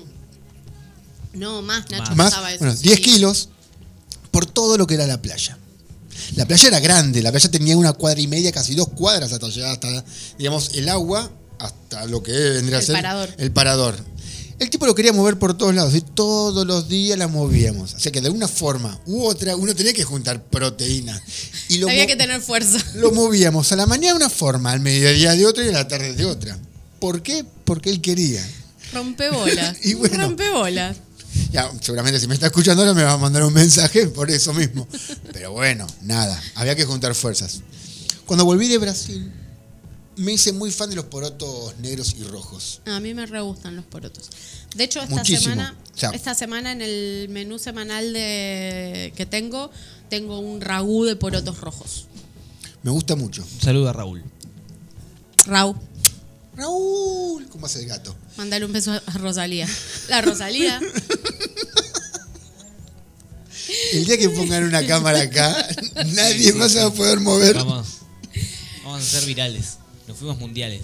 No, 1.34 1.60
más, 1.60 1.90
Nacho. 1.90 2.14
Más. 2.14 2.32
eso, 2.32 2.40
bueno, 2.60 2.76
sí. 2.76 2.84
10 2.84 3.00
kilos, 3.00 3.48
por 4.30 4.46
todo 4.46 4.78
lo 4.78 4.86
que 4.86 4.94
era 4.94 5.08
la 5.08 5.20
playa. 5.20 5.58
La 6.36 6.46
playa 6.46 6.68
era 6.68 6.78
grande, 6.78 7.20
la 7.20 7.32
playa 7.32 7.50
tenía 7.50 7.76
una 7.76 7.92
cuadra 7.94 8.20
y 8.20 8.28
media, 8.28 8.52
casi 8.52 8.76
dos 8.76 8.86
cuadras 8.90 9.32
hasta 9.32 9.48
llegar 9.48 9.72
hasta, 9.72 10.04
digamos, 10.38 10.70
el 10.74 10.88
agua, 10.88 11.32
hasta 11.58 12.06
lo 12.06 12.22
que 12.22 12.30
vendría 12.30 12.76
a 12.76 12.80
El 12.80 12.86
ser 12.86 12.94
parador. 12.94 13.34
el 13.38 13.50
parador. 13.50 14.04
El 14.62 14.70
tipo 14.70 14.86
lo 14.86 14.94
quería 14.94 15.12
mover 15.12 15.40
por 15.40 15.58
todos 15.58 15.74
lados 15.74 15.92
y 15.96 16.02
todos 16.02 16.64
los 16.64 16.88
días 16.88 17.18
la 17.18 17.26
movíamos. 17.26 17.94
O 17.94 17.98
sea 17.98 18.12
que 18.12 18.20
de 18.20 18.30
una 18.30 18.46
forma 18.46 18.96
u 19.06 19.24
otra 19.24 19.56
uno 19.56 19.74
tenía 19.74 19.92
que 19.92 20.04
juntar 20.04 20.40
proteína. 20.44 21.20
Y 21.68 21.78
lo, 21.78 21.88
Había 21.88 22.06
que 22.06 22.14
tener 22.14 22.40
fuerza. 22.40 22.78
lo 22.94 23.10
movíamos 23.10 23.72
a 23.72 23.76
la 23.76 23.86
mañana 23.86 24.12
de 24.12 24.18
una 24.18 24.30
forma, 24.30 24.70
al 24.70 24.78
mediodía 24.78 25.32
de 25.32 25.46
otra 25.46 25.64
y 25.64 25.68
a 25.70 25.72
la 25.72 25.88
tarde 25.88 26.14
de 26.14 26.24
otra. 26.26 26.56
¿Por 27.00 27.22
qué? 27.22 27.44
Porque 27.64 27.90
él 27.90 28.00
quería. 28.00 28.40
Rompe 28.92 29.30
bolas. 29.30 29.78
Y 29.82 29.94
bueno. 29.94 30.28
Rompe 30.28 30.48
bolas. 30.50 30.96
Ya, 31.50 31.68
seguramente 31.80 32.20
si 32.20 32.28
me 32.28 32.34
está 32.34 32.46
escuchando 32.46 32.82
ahora 32.82 32.94
me 32.94 33.02
va 33.02 33.14
a 33.14 33.18
mandar 33.18 33.42
un 33.42 33.52
mensaje 33.52 34.06
por 34.06 34.30
eso 34.30 34.54
mismo. 34.54 34.86
Pero 35.32 35.50
bueno, 35.50 35.88
nada, 36.02 36.40
había 36.54 36.76
que 36.76 36.84
juntar 36.84 37.16
fuerzas. 37.16 37.62
Cuando 38.26 38.44
volví 38.44 38.68
de 38.68 38.78
Brasil, 38.78 39.32
me 40.16 40.32
hice 40.32 40.52
muy 40.52 40.70
fan 40.70 40.90
de 40.90 40.96
los 40.96 41.06
porotos 41.06 41.76
negros 41.78 42.14
y 42.18 42.24
rojos. 42.24 42.80
A 42.86 43.00
mí 43.00 43.14
me 43.14 43.26
re 43.26 43.40
gustan 43.40 43.76
los 43.76 43.84
porotos. 43.84 44.28
De 44.76 44.84
hecho, 44.84 45.00
esta 45.00 45.14
Muchísimo. 45.16 45.54
semana, 45.54 45.76
O 45.94 45.98
sea- 45.98 46.10
esta 46.10 46.34
semana 46.34 46.72
en 46.72 46.82
el 46.82 47.28
menú 47.30 47.58
semanal 47.58 48.12
de 48.12 49.12
que 49.16 49.26
tengo, 49.26 49.70
tengo 50.10 50.38
un 50.38 50.60
ragú 50.60 51.04
de 51.04 51.16
porotos 51.16 51.58
rojos. 51.60 52.06
Me 52.82 52.90
gusta 52.90 53.16
mucho. 53.16 53.42
Un 53.42 53.60
saludo 53.60 53.88
a 53.88 53.92
Raúl. 53.92 54.22
Raúl, 55.46 55.76
Raúl, 56.56 57.48
¿cómo 57.48 57.66
hace 57.66 57.80
el 57.80 57.86
gato? 57.86 58.14
mandale 58.36 58.64
un 58.64 58.72
beso 58.72 58.92
a 58.92 59.18
Rosalía. 59.18 59.68
La 60.08 60.20
Rosalía. 60.22 60.80
El 63.92 64.04
día 64.06 64.18
que 64.18 64.28
pongan 64.30 64.64
una 64.64 64.86
cámara 64.86 65.20
acá, 65.22 65.54
nadie 66.14 66.52
más 66.54 66.72
se 66.72 66.78
va 66.80 66.86
a 66.86 66.92
poder 66.92 67.20
mover. 67.20 67.56
Vamos, 67.56 67.86
vamos 68.84 69.02
a 69.02 69.04
ser 69.04 69.24
virales. 69.26 69.76
Nos 70.08 70.18
fuimos 70.18 70.38
mundiales. 70.38 70.82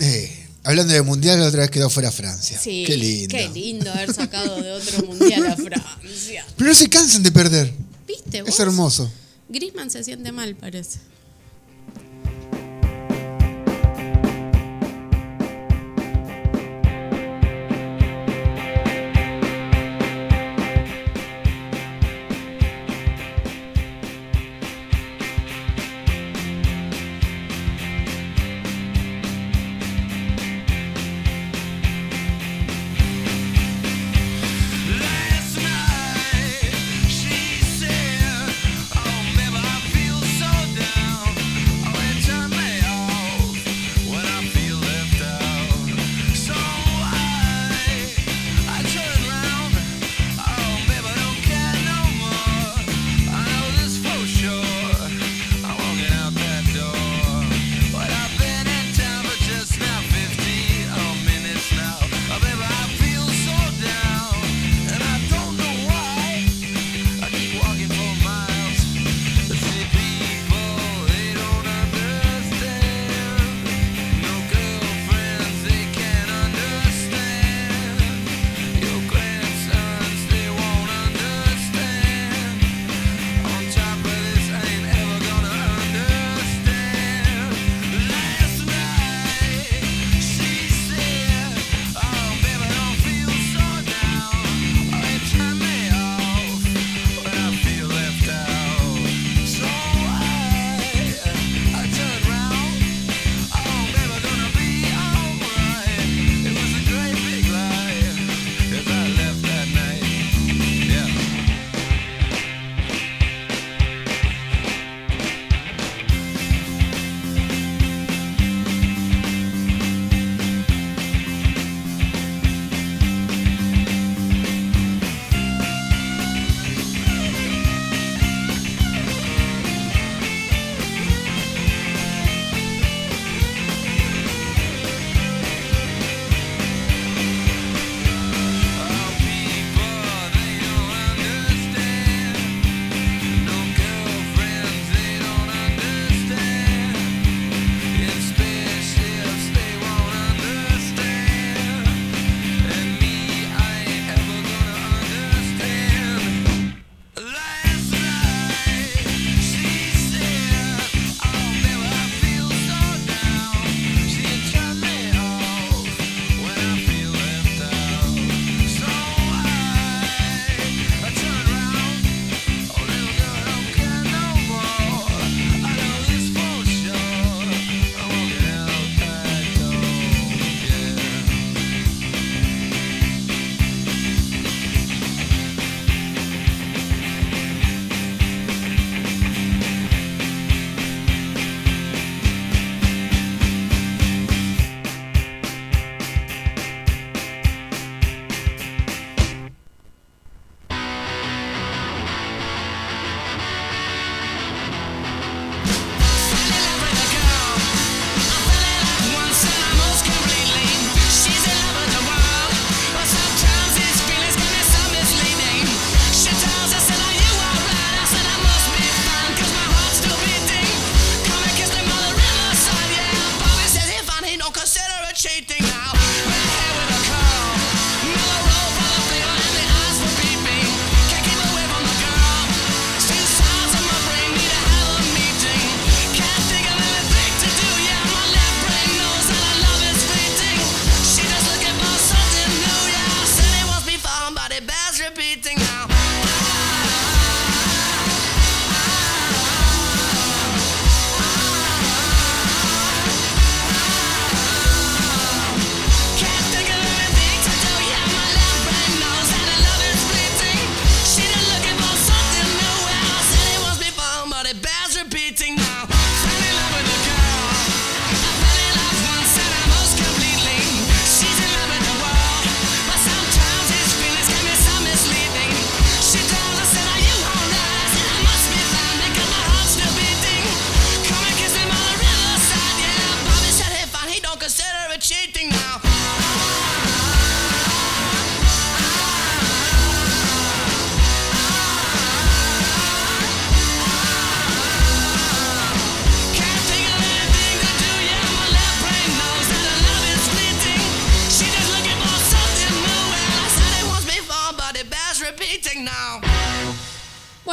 Eh, 0.00 0.46
hablando 0.64 0.92
de 0.92 1.02
mundial, 1.02 1.40
la 1.40 1.46
otra 1.46 1.60
vez 1.60 1.70
quedó 1.70 1.88
fuera 1.90 2.10
Francia. 2.10 2.58
Sí. 2.58 2.84
Qué 2.86 2.96
lindo. 2.96 3.36
Qué 3.36 3.48
lindo 3.48 3.90
haber 3.90 4.12
sacado 4.12 4.60
de 4.60 4.72
otro 4.72 5.06
mundial 5.06 5.46
a 5.46 5.56
Francia. 5.56 6.44
Pero 6.56 6.70
no 6.70 6.74
se 6.74 6.88
cansan 6.88 7.22
de 7.22 7.32
perder. 7.32 7.72
¿Viste 8.06 8.42
vos? 8.42 8.50
Es 8.50 8.60
hermoso. 8.60 9.10
Griezmann 9.48 9.90
se 9.90 10.04
siente 10.04 10.32
mal, 10.32 10.56
parece. 10.56 10.98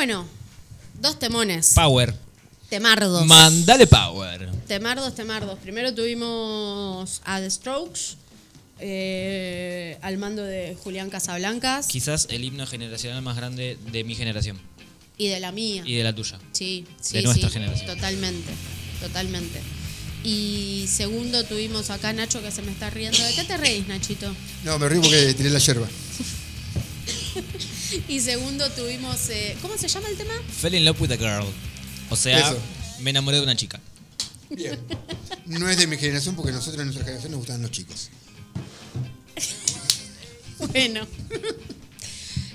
Bueno, 0.05 0.27
dos 1.01 1.17
temones. 1.17 1.73
Power. 1.73 2.13
Temardos. 2.69 3.25
Mandale 3.25 3.87
power. 3.87 4.51
Temardos, 4.67 5.15
temardos. 5.15 5.57
Primero 5.57 5.95
tuvimos 5.95 7.23
a 7.25 7.39
The 7.39 7.49
Strokes, 7.49 8.01
eh, 8.81 9.97
al 10.03 10.19
mando 10.19 10.43
de 10.43 10.77
Julián 10.83 11.09
Casablancas 11.09 11.87
Quizás 11.87 12.27
el 12.29 12.43
himno 12.43 12.67
generacional 12.67 13.23
más 13.23 13.35
grande 13.35 13.79
de 13.91 14.03
mi 14.03 14.13
generación 14.13 14.59
y 15.17 15.29
de 15.29 15.39
la 15.39 15.51
mía. 15.51 15.81
y 15.83 15.95
de 15.95 16.03
la 16.03 16.13
tuya. 16.13 16.37
Sí, 16.51 16.85
sí, 17.01 17.17
de 17.17 17.23
nuestra 17.23 17.49
sí, 17.49 17.53
generación. 17.53 17.87
Totalmente, 17.87 18.51
totalmente. 19.01 19.59
Y 20.23 20.85
segundo 20.87 21.45
tuvimos 21.45 21.89
acá 21.89 22.09
a 22.09 22.13
Nacho 22.13 22.43
que 22.43 22.51
se 22.51 22.61
me 22.61 22.71
está 22.71 22.91
riendo. 22.91 23.17
¿De 23.23 23.33
qué 23.33 23.43
te 23.43 23.57
reís, 23.57 23.87
Nachito? 23.87 24.31
No, 24.65 24.77
me 24.77 24.87
río 24.87 25.01
porque 25.01 25.33
tiré 25.33 25.49
la 25.49 25.57
yerba. 25.57 25.87
Y 28.07 28.19
segundo 28.19 28.69
tuvimos, 28.71 29.29
eh, 29.29 29.55
¿cómo 29.61 29.77
se 29.77 29.87
llama 29.87 30.07
el 30.09 30.17
tema? 30.17 30.33
Fell 30.59 30.73
in 30.75 30.85
love 30.85 30.99
with 31.01 31.11
a 31.11 31.17
girl. 31.17 31.45
O 32.09 32.15
sea, 32.15 32.37
Eso. 32.39 32.57
me 32.99 33.09
enamoré 33.11 33.37
de 33.37 33.43
una 33.43 33.55
chica. 33.55 33.79
Bien. 34.49 34.79
No 35.45 35.69
es 35.69 35.77
de 35.77 35.87
mi 35.87 35.97
generación 35.97 36.35
porque 36.35 36.51
nosotros 36.51 36.79
en 36.79 36.85
nuestra 36.87 37.03
generación 37.03 37.31
nos 37.31 37.39
gustaban 37.39 37.61
los 37.61 37.71
chicos. 37.71 38.09
Bueno. 40.71 41.05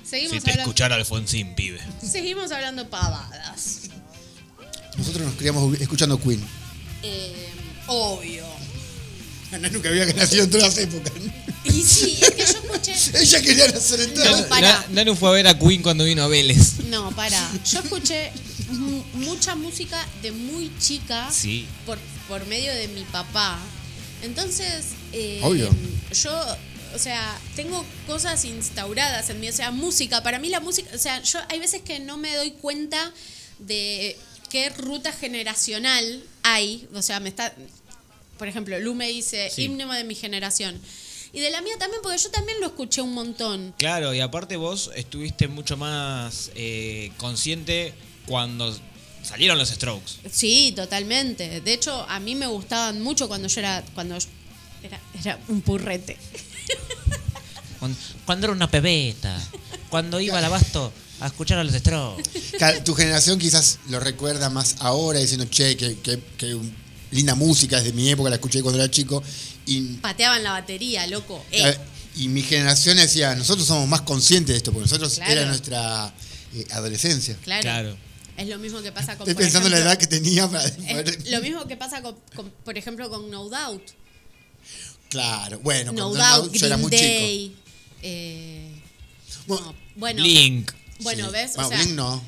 Seguimos, 0.03 0.33
Si 0.37 0.39
te 0.41 0.51
hablando, 0.51 0.61
escuchara 0.63 0.95
Alfonsín, 0.95 1.53
pibe. 1.55 1.79
seguimos 2.01 2.51
hablando 2.51 2.89
pavadas. 2.89 3.81
Nosotros 4.97 5.25
nos 5.27 5.35
criamos 5.35 5.79
escuchando 5.79 6.19
Queen. 6.19 6.43
Eh, 7.03 7.47
obvio. 7.87 8.45
Ana 9.51 9.69
nunca 9.69 9.89
había 9.89 10.05
nacido 10.13 10.43
en 10.45 10.49
todas 10.49 10.67
las 10.67 10.77
épocas. 10.77 11.11
Y 11.65 11.71
sí, 11.83 12.17
es 12.21 12.31
que 12.31 12.45
yo 12.45 12.59
escuché. 12.59 12.93
Ella 13.21 13.41
quería 13.41 13.67
nacer 13.67 14.01
en 14.01 14.13
todas 14.13 14.31
No, 14.31 14.37
las 14.37 14.45
pará. 14.47 14.85
Na- 14.89 15.03
Nanu 15.03 15.15
fue 15.15 15.29
a 15.29 15.31
ver 15.33 15.47
a 15.47 15.57
Queen 15.59 15.81
cuando 15.81 16.03
vino 16.05 16.23
a 16.23 16.27
Vélez. 16.27 16.79
No, 16.85 17.11
para. 17.15 17.37
Yo 17.69 17.79
escuché 17.79 18.31
mu- 18.69 19.03
mucha 19.13 19.55
música 19.55 20.05
de 20.21 20.31
muy 20.31 20.71
chica 20.79 21.29
Sí. 21.31 21.67
por, 21.85 21.97
por 22.27 22.45
medio 22.47 22.73
de 22.73 22.87
mi 22.89 23.03
papá. 23.03 23.59
Entonces, 24.23 24.85
eh, 25.13 25.39
Obvio. 25.43 25.69
yo, 26.13 26.31
o 26.95 26.99
sea, 26.99 27.37
tengo 27.55 27.83
cosas 28.07 28.45
instauradas 28.45 29.29
en 29.29 29.39
mí. 29.39 29.49
O 29.49 29.53
sea, 29.53 29.71
música. 29.71 30.23
Para 30.23 30.39
mí 30.39 30.49
la 30.49 30.59
música, 30.61 30.89
o 30.95 30.97
sea, 30.97 31.21
yo 31.21 31.39
hay 31.49 31.59
veces 31.59 31.81
que 31.81 31.99
no 31.99 32.17
me 32.17 32.35
doy 32.35 32.51
cuenta 32.51 33.11
de 33.59 34.17
qué 34.49 34.69
ruta 34.69 35.11
generacional 35.11 36.23
hay. 36.43 36.87
O 36.93 37.01
sea, 37.01 37.19
me 37.19 37.29
está. 37.29 37.53
Por 38.41 38.47
ejemplo, 38.47 38.79
Lu 38.79 38.95
me 38.95 39.07
dice 39.07 39.51
Sí. 39.53 39.65
himno 39.65 39.93
de 39.93 40.03
mi 40.03 40.15
generación. 40.15 40.81
Y 41.31 41.41
de 41.41 41.51
la 41.51 41.61
mía 41.61 41.75
también, 41.77 42.01
porque 42.01 42.17
yo 42.17 42.31
también 42.31 42.59
lo 42.59 42.65
escuché 42.65 42.99
un 42.99 43.13
montón. 43.13 43.71
Claro, 43.77 44.15
y 44.15 44.19
aparte 44.19 44.55
vos 44.55 44.89
estuviste 44.95 45.47
mucho 45.47 45.77
más 45.77 46.49
eh, 46.55 47.11
consciente 47.17 47.93
cuando 48.25 48.75
salieron 49.21 49.59
los 49.59 49.69
Strokes. 49.69 50.13
Sí, 50.31 50.73
totalmente. 50.75 51.61
De 51.61 51.71
hecho, 51.71 52.03
a 52.09 52.19
mí 52.19 52.33
me 52.33 52.47
gustaban 52.47 52.99
mucho 53.03 53.27
cuando 53.27 53.47
yo 53.47 53.59
era 53.59 53.83
cuando 53.93 54.17
yo- 54.17 54.27
era, 54.81 54.99
era 55.19 55.39
un 55.47 55.61
purrete. 55.61 56.17
Cuando, 57.79 57.97
cuando 58.25 58.45
era 58.47 58.53
una 58.53 58.71
pebeta. 58.71 59.39
Cuando 59.89 60.19
iba 60.19 60.39
al 60.39 60.45
abasto 60.45 60.91
a 61.19 61.27
escuchar 61.27 61.59
a 61.59 61.63
los 61.63 61.75
Strokes. 61.75 62.23
Tu 62.85 62.95
generación 62.95 63.37
quizás 63.37 63.77
lo 63.89 63.99
recuerda 63.99 64.49
más 64.49 64.77
ahora 64.79 65.19
diciendo, 65.19 65.45
che, 65.47 65.77
que, 65.77 65.99
que- 65.99 66.19
que 66.37 66.57
linda 67.11 67.35
música 67.35 67.77
es 67.77 67.83
de 67.85 67.93
mi 67.93 68.09
época, 68.09 68.29
la 68.29 68.35
escuché 68.37 68.61
cuando 68.61 68.81
era 68.81 68.89
chico. 68.91 69.23
Y, 69.65 69.81
Pateaban 69.97 70.43
la 70.43 70.51
batería, 70.51 71.05
loco. 71.07 71.43
Eh, 71.51 71.77
y 72.15 72.27
mi 72.27 72.41
generación 72.41 72.97
decía, 72.97 73.35
nosotros 73.35 73.67
somos 73.67 73.87
más 73.87 74.01
conscientes 74.01 74.53
de 74.53 74.57
esto, 74.57 74.71
porque 74.73 74.85
nosotros 74.85 75.13
Claro. 75.15 75.31
era 75.31 75.45
nuestra 75.45 76.13
eh, 76.55 76.65
adolescencia. 76.71 77.35
claro. 77.43 77.61
Claro. 77.61 77.97
Es 78.37 78.47
lo 78.47 78.57
mismo 78.57 78.81
que 78.81 78.91
pasa 78.91 79.17
con 79.17 79.29
Estoy 79.29 79.43
pensando 79.43 79.67
en 79.67 79.73
la 79.73 79.79
edad 79.79 79.97
que 79.97 80.07
tenía 80.07 80.47
para 80.49 80.63
lo 81.29 81.41
mismo 81.41 81.67
que 81.67 81.77
pasa 81.77 82.01
con, 82.01 82.15
con, 82.35 82.49
por 82.63 82.75
ejemplo 82.77 83.09
con 83.09 83.29
No 83.29 83.49
Doubt. 83.49 83.83
Claro, 85.09 85.59
bueno, 85.59 85.91
No 85.91 86.09
con 86.09 86.17
Doubt, 86.17 86.43
Doubt 86.45 86.53
yo 86.55 86.65
era 86.65 86.77
muy 86.77 86.89
chico. 86.91 87.03
Day. 87.03 87.55
eh, 88.01 88.71
Bueno, 89.45 89.65
no, 89.65 89.75
bueno, 89.97 90.23
Blink. 90.23 90.71
bueno, 91.01 91.25
sí. 91.27 91.31
¿ves? 91.33 91.51
O 91.51 91.55
Bueno, 91.55 91.69
sea, 91.69 91.77
Blink 91.79 91.95
no. 91.95 92.23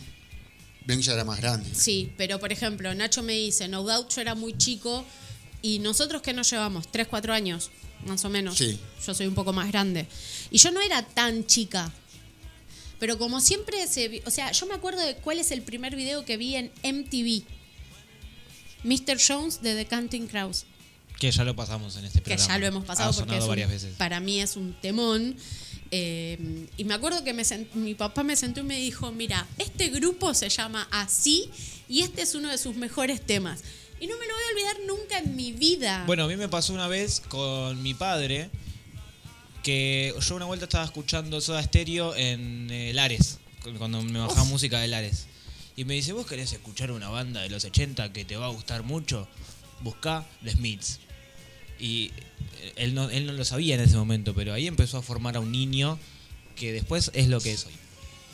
Blink 0.85 1.01
ya 1.01 1.13
era 1.13 1.23
más 1.23 1.39
grande. 1.39 1.69
Sí, 1.73 2.11
pero 2.17 2.39
por 2.39 2.51
ejemplo, 2.51 2.93
Nacho 2.93 3.23
me 3.23 3.33
dice, 3.33 3.67
No 3.67 3.83
Doubt 3.83 4.09
yo 4.13 4.21
era 4.21 4.35
muy 4.35 4.57
chico 4.57 5.05
y 5.61 5.79
nosotros 5.79 6.21
que 6.21 6.33
nos 6.33 6.49
llevamos, 6.49 6.91
3, 6.91 7.07
4 7.07 7.33
años, 7.33 7.71
más 8.05 8.23
o 8.25 8.29
menos. 8.29 8.57
Sí. 8.57 8.77
Yo 9.05 9.13
soy 9.13 9.27
un 9.27 9.35
poco 9.35 9.53
más 9.53 9.69
grande. 9.71 10.07
Y 10.51 10.57
yo 10.57 10.71
no 10.71 10.81
era 10.81 11.01
tan 11.03 11.45
chica. 11.45 11.91
Pero 12.99 13.17
como 13.17 13.39
siempre 13.41 13.85
se 13.87 14.07
vi- 14.07 14.21
o 14.25 14.29
sea, 14.31 14.51
yo 14.51 14.65
me 14.65 14.73
acuerdo 14.75 15.01
de 15.01 15.15
cuál 15.15 15.39
es 15.39 15.51
el 15.51 15.61
primer 15.61 15.95
video 15.95 16.23
que 16.25 16.37
vi 16.37 16.55
en 16.55 16.71
MTV. 16.83 17.43
Mr. 18.83 19.17
Jones 19.25 19.61
de 19.61 19.75
The 19.75 19.85
Counting 19.85 20.27
Crows. 20.27 20.65
Que 21.19 21.31
ya 21.31 21.43
lo 21.45 21.55
pasamos 21.55 21.95
en 21.95 22.05
este 22.05 22.19
Que 22.19 22.35
programa. 22.35 22.47
ya 22.53 22.59
lo 22.59 22.65
hemos 22.67 22.85
pasado 22.85 23.09
ha 23.11 23.13
porque 23.13 23.21
sonado 23.29 23.37
es 23.39 23.43
un- 23.43 23.49
varias 23.49 23.69
veces. 23.71 23.95
para 23.97 24.19
mí 24.19 24.41
es 24.41 24.55
un 24.57 24.73
temón. 24.81 25.37
Eh, 25.95 26.65
y 26.75 26.85
me 26.85 26.95
acuerdo 26.95 27.23
que 27.23 27.33
me 27.35 27.43
sent- 27.43 27.71
mi 27.75 27.93
papá 27.93 28.23
me 28.23 28.35
sentó 28.35 28.61
y 28.61 28.63
me 28.63 28.79
dijo, 28.79 29.11
mira, 29.11 29.45
este 29.59 29.89
grupo 29.89 30.33
se 30.33 30.49
llama 30.49 30.87
así 30.89 31.51
y 31.87 32.01
este 32.01 32.23
es 32.23 32.33
uno 32.33 32.49
de 32.49 32.57
sus 32.57 32.75
mejores 32.75 33.21
temas. 33.23 33.63
Y 33.99 34.07
no 34.07 34.17
me 34.17 34.25
lo 34.25 34.33
voy 34.33 34.43
a 34.43 34.51
olvidar 34.53 34.75
nunca 34.87 35.19
en 35.19 35.35
mi 35.35 35.51
vida. 35.51 36.03
Bueno, 36.07 36.23
a 36.23 36.27
mí 36.27 36.35
me 36.35 36.49
pasó 36.49 36.73
una 36.73 36.87
vez 36.87 37.19
con 37.29 37.81
mi 37.83 37.93
padre 37.93 38.49
que 39.61 40.13
yo 40.19 40.35
una 40.35 40.45
vuelta 40.45 40.65
estaba 40.65 40.83
escuchando 40.83 41.39
Soda 41.41 41.61
Stereo 41.63 42.15
en 42.15 42.69
eh, 42.71 42.91
Lares, 42.93 43.37
cuando 43.77 44.01
me 44.01 44.19
bajaba 44.19 44.43
música 44.45 44.79
de 44.79 44.87
Lares. 44.87 45.27
Y 45.75 45.85
me 45.85 45.93
dice, 45.93 46.11
¿vos 46.13 46.25
querés 46.27 46.51
escuchar 46.53 46.91
una 46.91 47.09
banda 47.09 47.41
de 47.41 47.49
los 47.49 47.63
80 47.65 48.11
que 48.13 48.25
te 48.25 48.35
va 48.35 48.47
a 48.47 48.49
gustar 48.49 48.83
mucho? 48.83 49.27
Buscá 49.81 50.25
The 50.43 50.51
Smiths. 50.51 50.99
Y 51.83 52.11
eh, 52.61 52.73
él 52.77 52.93
no, 52.95 53.09
él 53.09 53.25
no 53.25 53.33
lo 53.33 53.43
sabía 53.43 53.75
en 53.75 53.81
ese 53.81 53.97
momento, 53.97 54.33
pero 54.33 54.53
ahí 54.53 54.67
empezó 54.67 54.97
a 54.97 55.01
formar 55.01 55.35
a 55.35 55.41
un 55.41 55.51
niño 55.51 55.99
que 56.55 56.71
después 56.71 57.11
es 57.13 57.27
lo 57.27 57.41
que 57.41 57.51
es 57.51 57.65
hoy. 57.65 57.73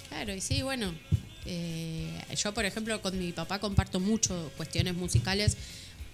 Claro, 0.09 0.35
y 0.35 0.39
sí, 0.39 0.61
bueno. 0.61 0.93
eh, 1.47 2.23
yo, 2.37 2.53
por 2.53 2.65
ejemplo, 2.65 3.01
con 3.01 3.17
mi 3.17 3.31
papá 3.31 3.57
comparto 3.59 3.99
mucho 3.99 4.51
cuestiones 4.55 4.93
musicales 4.93 5.57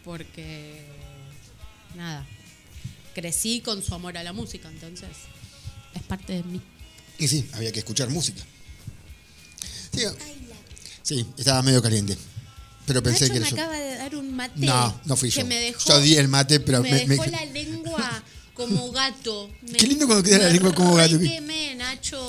porque, 0.05 0.85
nada, 1.97 2.25
crecí 3.13 3.59
con 3.59 3.83
su 3.83 3.93
amor 3.93 4.17
a 4.17 4.23
la 4.23 4.31
música, 4.31 4.69
entonces 4.69 5.09
es 5.93 6.03
parte 6.03 6.33
de 6.33 6.43
mí. 6.43 6.61
Y 7.19 7.27
sí, 7.27 7.45
había 7.51 7.73
que 7.73 7.79
escuchar 7.79 8.09
música. 8.11 8.41
Sí, 9.91 10.03
sí, 11.01 11.25
estaba 11.37 11.61
medio 11.63 11.81
caliente. 11.81 12.17
Pero 12.85 13.01
pensé 13.01 13.27
Nacho 13.29 13.33
que 13.33 13.39
me 13.39 13.47
acaba 13.47 13.77
de 13.77 13.95
dar 13.97 14.15
un 14.15 14.35
mate 14.35 14.53
No, 14.57 15.01
no 15.05 15.15
fui 15.15 15.29
que 15.31 15.39
yo. 15.41 15.45
me 15.47 15.55
dejó, 15.55 15.87
Yo 15.89 15.99
di 16.01 16.15
el 16.17 16.27
mate, 16.27 16.59
pero 16.59 16.81
me, 16.83 16.91
me- 16.91 17.05
me- 17.07 17.15
dejó 17.15 17.25
la 17.25 17.45
lengua 17.45 18.23
como 18.53 18.91
gato. 18.91 19.49
Me- 19.63 19.77
Qué 19.77 19.87
lindo 19.87 20.05
cuando 20.05 20.23
queda 20.23 20.37
la 20.39 20.49
lengua 20.49 20.73
como 20.73 20.93
gato. 20.95 21.17
re 21.17 21.27
quemé, 21.27 21.75
Nacho. 21.75 22.25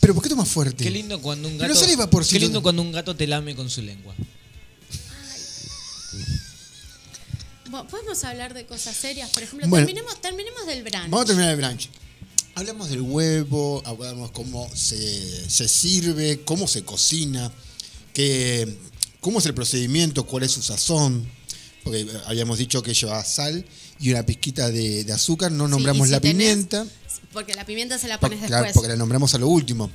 Pero 0.00 0.14
¿por 0.14 0.22
qué 0.22 0.28
tomas 0.28 0.48
fuerte? 0.48 0.82
Qué 0.82 0.90
lindo 0.90 1.20
cuando 1.20 1.48
un 1.48 1.58
Pero 1.58 1.74
gato. 1.74 1.80
sale 1.80 1.96
vaporcito. 1.96 2.34
Qué 2.34 2.40
lindo 2.40 2.62
cuando 2.62 2.82
un 2.82 2.92
gato 2.92 3.14
te 3.16 3.26
lame 3.26 3.54
con 3.54 3.68
su 3.70 3.82
lengua. 3.82 4.14
Bueno, 7.70 7.88
Podemos 7.88 8.22
hablar 8.24 8.52
de 8.54 8.66
cosas 8.66 8.96
serias, 8.96 9.30
por 9.30 9.42
ejemplo, 9.42 9.66
Bueno. 9.68 9.86
terminemos, 9.86 10.20
terminemos 10.20 10.66
del 10.66 10.82
brunch. 10.82 11.02
Vamos 11.10 11.22
a 11.22 11.24
terminar 11.26 11.50
el 11.50 11.56
brunch. 11.56 11.88
Hablamos 12.54 12.90
del 12.90 13.00
huevo, 13.00 13.82
hablamos 13.86 14.30
cómo 14.30 14.68
se, 14.74 15.48
se 15.48 15.68
sirve, 15.68 16.40
cómo 16.44 16.68
se 16.68 16.84
cocina, 16.84 17.50
que, 18.12 18.76
cómo 19.22 19.38
es 19.38 19.46
el 19.46 19.54
procedimiento, 19.54 20.26
cuál 20.26 20.42
es 20.42 20.52
su 20.52 20.60
sazón. 20.62 21.26
Porque 21.84 22.06
habíamos 22.26 22.58
dicho 22.58 22.82
que 22.82 22.92
lleva 22.92 23.24
sal 23.24 23.64
y 23.98 24.10
una 24.10 24.24
pizquita 24.26 24.70
de, 24.70 25.02
de 25.04 25.12
azúcar, 25.14 25.50
no 25.50 25.66
nombramos 25.66 26.08
si 26.08 26.12
la 26.12 26.20
tenés- 26.20 26.30
pimienta, 26.32 26.86
Porque 27.32 27.54
la 27.54 27.64
pimienta 27.64 27.98
se 27.98 28.06
la 28.08 28.20
pones 28.20 28.38
claro, 28.44 28.64
después. 28.64 28.74
porque 28.74 28.88
la 28.90 28.96
nombramos 28.96 29.34
a 29.34 29.38
lo 29.38 29.48
último, 29.48 29.90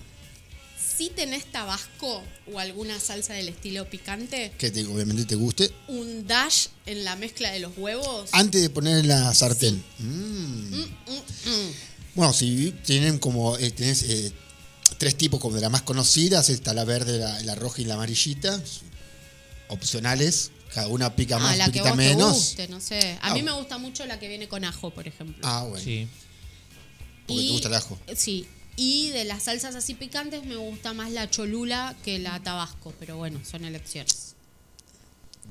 Si 0.98 1.10
tenés 1.12 1.46
tabasco 1.52 2.24
o 2.52 2.60
alguna 2.60 3.00
salsa 3.00 3.34
del 3.36 3.48
estilo 3.50 3.90
picante, 3.90 4.52
que 4.58 4.72
te- 4.72 4.86
obviamente 4.86 5.24
te 5.26 5.36
guste, 5.36 5.72
un 5.88 6.26
dash 6.28 6.68
en 6.88 7.06
la 7.06 7.16
mezcla 7.16 7.52
de 7.52 7.60
los 7.60 7.72
huevos. 7.78 8.30
antes 8.34 8.62
de 8.62 8.70
poner 8.70 8.98
en 8.98 9.08
la 9.08 9.34
sartén. 9.34 9.82
Mm. 10.00 10.04
Mm, 10.06 10.76
mm, 10.76 11.50
mm. 11.52 11.72
Bueno, 12.16 12.34
si 12.34 12.74
tienen 12.84 13.18
como, 13.20 13.58
eh, 13.58 13.70
tenés 13.72 14.04
eh, 14.04 14.34
tres 14.98 15.16
tipos 15.16 15.40
como 15.40 15.56
de 15.56 15.62
las 15.62 15.72
más 15.72 15.84
conocidas, 15.84 16.50
está 16.50 16.74
la 16.74 16.84
verde, 16.84 17.20
la, 17.20 17.40
la 17.44 17.56
roja 17.56 17.82
y 17.82 17.86
la 17.86 17.94
amarillita, 17.94 18.62
opcionales, 19.70 20.52
cada 20.74 20.88
una 20.88 21.16
pica 21.16 21.38
Ah, 21.38 21.40
más, 21.40 21.58
la 21.58 21.66
que 21.66 21.72
pica 21.74 21.90
vos 21.90 21.98
menos. 21.98 22.32
te 22.34 22.38
guste, 22.40 22.68
no 22.70 22.80
sé. 22.82 23.18
A 23.22 23.28
Ah, 23.30 23.34
mí 23.34 23.42
me 23.42 23.52
bueno. 23.52 23.58
gusta 23.60 23.78
mucho 23.78 24.06
la 24.06 24.20
que 24.20 24.28
viene 24.28 24.48
con 24.48 24.64
ajo, 24.66 24.90
por 24.92 25.08
ejemplo. 25.08 25.38
Ah, 25.48 25.64
bueno, 25.68 25.84
Sí. 25.84 26.08
porque 27.28 27.44
te 27.44 27.50
gusta 27.52 27.68
el 27.70 27.74
ajo. 27.76 28.00
Sí. 28.16 28.48
Y 28.76 29.10
de 29.10 29.24
las 29.26 29.44
salsas 29.44 29.74
así 29.76 29.96
picantes 29.96 30.46
me 30.46 30.56
gusta 30.56 30.94
más 30.94 31.12
la 31.12 31.30
cholula 31.30 31.96
que 32.06 32.20
la 32.20 32.40
tabasco, 32.44 32.94
pero 33.00 33.18
bueno, 33.18 33.40
son 33.50 33.66
elecciones. 33.66 34.36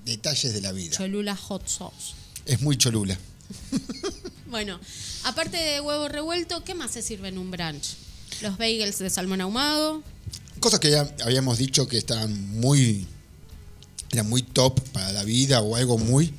Detalles 0.05 0.53
de 0.53 0.61
la 0.61 0.71
vida. 0.73 0.97
Cholula 0.97 1.35
hot 1.35 1.67
sauce. 1.67 2.15
Es 2.45 2.61
muy 2.63 2.77
cholula. 2.77 3.19
Bueno, 4.49 4.79
aparte 5.25 5.57
de 5.57 5.81
huevo 5.81 6.07
revuelto, 6.09 6.63
¿qué 6.63 6.73
más 6.75 6.93
se 6.93 7.03
sirve 7.03 7.29
en 7.29 7.37
un 7.37 7.51
brunch? 7.51 7.97
Los 8.43 8.57
bagels 8.57 8.99
de 9.01 9.11
salmón 9.11 9.41
ahumado, 9.41 10.03
Cosas 10.61 10.79
que 10.79 10.91
ya 10.93 11.13
habíamos 11.25 11.59
dicho 11.59 11.89
que 11.89 11.99
estaban 11.99 12.61
muy. 12.61 13.07
Eran 14.17 14.29
muy 14.29 14.43
top 14.43 14.81
para 14.91 15.13
la 15.13 15.25
vida 15.25 15.61
o 15.61 15.77
algo 15.77 15.99
muy. 15.99 16.33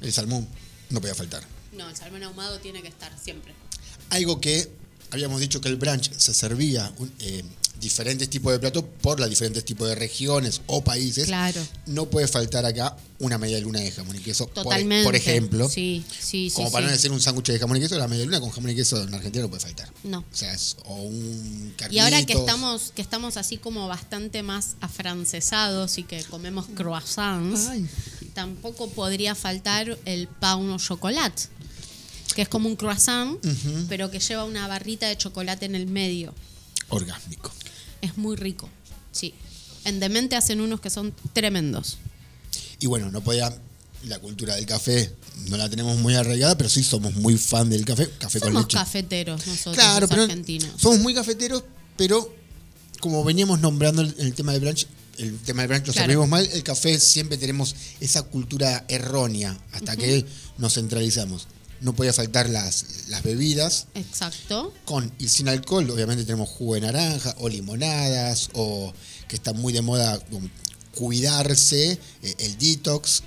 El 0.00 0.12
salmón 0.12 0.46
no 0.90 1.00
podía 1.00 1.14
faltar. 1.14 1.42
No, 1.72 1.88
el 1.88 1.96
salmón 1.96 2.22
ahumado 2.24 2.58
tiene 2.58 2.82
que 2.82 2.88
estar 2.88 3.16
siempre. 3.18 3.54
Algo 4.10 4.40
que 4.40 4.70
habíamos 5.10 5.40
dicho 5.40 5.60
que 5.60 5.68
el 5.68 5.76
brunch 5.76 6.12
se 6.16 6.34
servía 6.34 6.92
eh, 7.20 7.44
diferentes 7.82 8.30
tipos 8.30 8.50
de 8.52 8.58
platos 8.58 8.84
por 9.02 9.20
las 9.20 9.28
diferentes 9.28 9.62
tipos 9.64 9.86
de 9.88 9.94
regiones 9.94 10.62
o 10.66 10.82
países. 10.82 11.26
Claro. 11.26 11.60
No 11.84 12.06
puede 12.08 12.26
faltar 12.28 12.64
acá 12.64 12.96
una 13.18 13.36
media 13.36 13.60
luna 13.60 13.80
de 13.80 13.90
jamón 13.92 14.16
y 14.16 14.20
queso. 14.20 14.46
por- 14.46 14.64
Totalmente. 14.64 15.04
Por, 15.04 15.14
ejemplo. 15.16 15.68
Sí, 15.68 16.02
sí, 16.10 16.48
sí. 16.48 16.52
Como 16.54 16.68
sí. 16.68 16.72
para 16.72 16.86
no 16.86 16.92
decir 16.92 17.10
un 17.12 17.20
sándwich 17.20 17.48
de 17.48 17.58
jamón 17.58 17.76
y 17.76 17.80
queso, 17.80 17.98
la 17.98 18.08
media 18.08 18.24
luna 18.24 18.40
con 18.40 18.50
jamón 18.50 18.70
y 18.70 18.74
queso 18.76 19.02
en 19.02 19.12
Argentina 19.12 19.42
no 19.42 19.50
puede 19.50 19.60
faltar. 19.60 19.92
No. 20.04 20.20
O 20.20 20.24
sea, 20.34 20.54
es 20.54 20.76
o 20.86 20.94
un 20.94 21.74
Y 21.90 21.98
ahora 21.98 22.24
que 22.24 22.32
estamos, 22.32 22.92
que 22.96 23.02
estamos 23.02 23.36
así 23.36 23.58
como 23.58 23.86
bastante 23.88 24.42
más 24.42 24.76
afrancesados 24.80 25.98
y 25.98 26.04
que 26.04 26.22
comemos 26.24 26.66
croissants, 26.74 27.66
Ay. 27.68 27.86
tampoco 28.32 28.88
podría 28.90 29.34
faltar 29.34 29.98
el 30.04 30.28
pain 30.28 30.70
au 30.70 30.78
chocolat, 30.78 31.32
que 32.34 32.42
es 32.42 32.48
como 32.48 32.68
un 32.68 32.76
croissant, 32.76 33.38
pero 33.88 34.10
que 34.10 34.20
lleva 34.20 34.44
una 34.44 34.66
barrita 34.68 35.06
de 35.08 35.16
chocolate 35.18 35.66
en 35.66 35.74
el 35.74 35.86
medio. 35.86 36.32
Orgásmico. 36.88 37.50
Es 38.02 38.18
muy 38.18 38.36
rico, 38.36 38.68
sí. 39.12 39.32
En 39.84 39.98
Demente 40.00 40.36
hacen 40.36 40.60
unos 40.60 40.80
que 40.80 40.90
son 40.90 41.14
tremendos. 41.32 41.96
Y 42.80 42.86
bueno, 42.86 43.10
no 43.10 43.22
podía. 43.22 43.56
La 44.06 44.18
cultura 44.18 44.56
del 44.56 44.66
café 44.66 45.14
no 45.48 45.56
la 45.56 45.70
tenemos 45.70 45.96
muy 45.98 46.16
arraigada, 46.16 46.56
pero 46.58 46.68
sí 46.68 46.82
somos 46.82 47.14
muy 47.14 47.38
fan 47.38 47.70
del 47.70 47.84
café. 47.84 48.10
Café 48.18 48.40
con 48.40 48.48
Somos 48.48 48.64
leche. 48.64 48.76
cafeteros 48.76 49.46
nosotros, 49.46 49.76
Claro, 49.76 50.00
los 50.00 50.10
pero 50.10 50.22
argentinos. 50.24 50.70
somos 50.76 50.98
muy 50.98 51.14
cafeteros, 51.14 51.62
pero 51.96 52.34
como 52.98 53.22
veníamos 53.22 53.60
nombrando 53.60 54.02
el, 54.02 54.12
el 54.18 54.34
tema 54.34 54.50
del 54.52 54.60
brunch, 54.60 54.88
el 55.18 55.38
tema 55.38 55.62
del 55.62 55.68
brunch 55.68 55.86
lo 55.86 55.92
Claro. 55.92 56.06
servimos 56.08 56.28
mal, 56.28 56.44
el 56.52 56.64
café 56.64 56.98
siempre 56.98 57.36
tenemos 57.38 57.76
esa 58.00 58.22
cultura 58.22 58.84
errónea 58.88 59.56
hasta 59.72 59.96
que 59.96 60.26
nos 60.58 60.74
centralizamos. 60.74 61.46
No 61.82 61.94
podía 61.94 62.12
faltar 62.12 62.48
las, 62.48 63.08
las 63.08 63.22
bebidas 63.22 63.88
Exacto. 63.94 64.72
con 64.84 65.12
y 65.18 65.28
sin 65.28 65.48
alcohol. 65.48 65.88
Obviamente 65.90 66.24
tenemos 66.24 66.48
jugo 66.48 66.74
de 66.74 66.82
naranja 66.82 67.34
o 67.38 67.48
limonadas 67.48 68.50
o 68.54 68.92
que 69.28 69.36
está 69.36 69.52
muy 69.52 69.72
de 69.72 69.82
moda 69.82 70.18
como 70.30 70.48
cuidarse, 70.94 71.98
eh, 72.22 72.34
el 72.38 72.58
detox. 72.58 73.22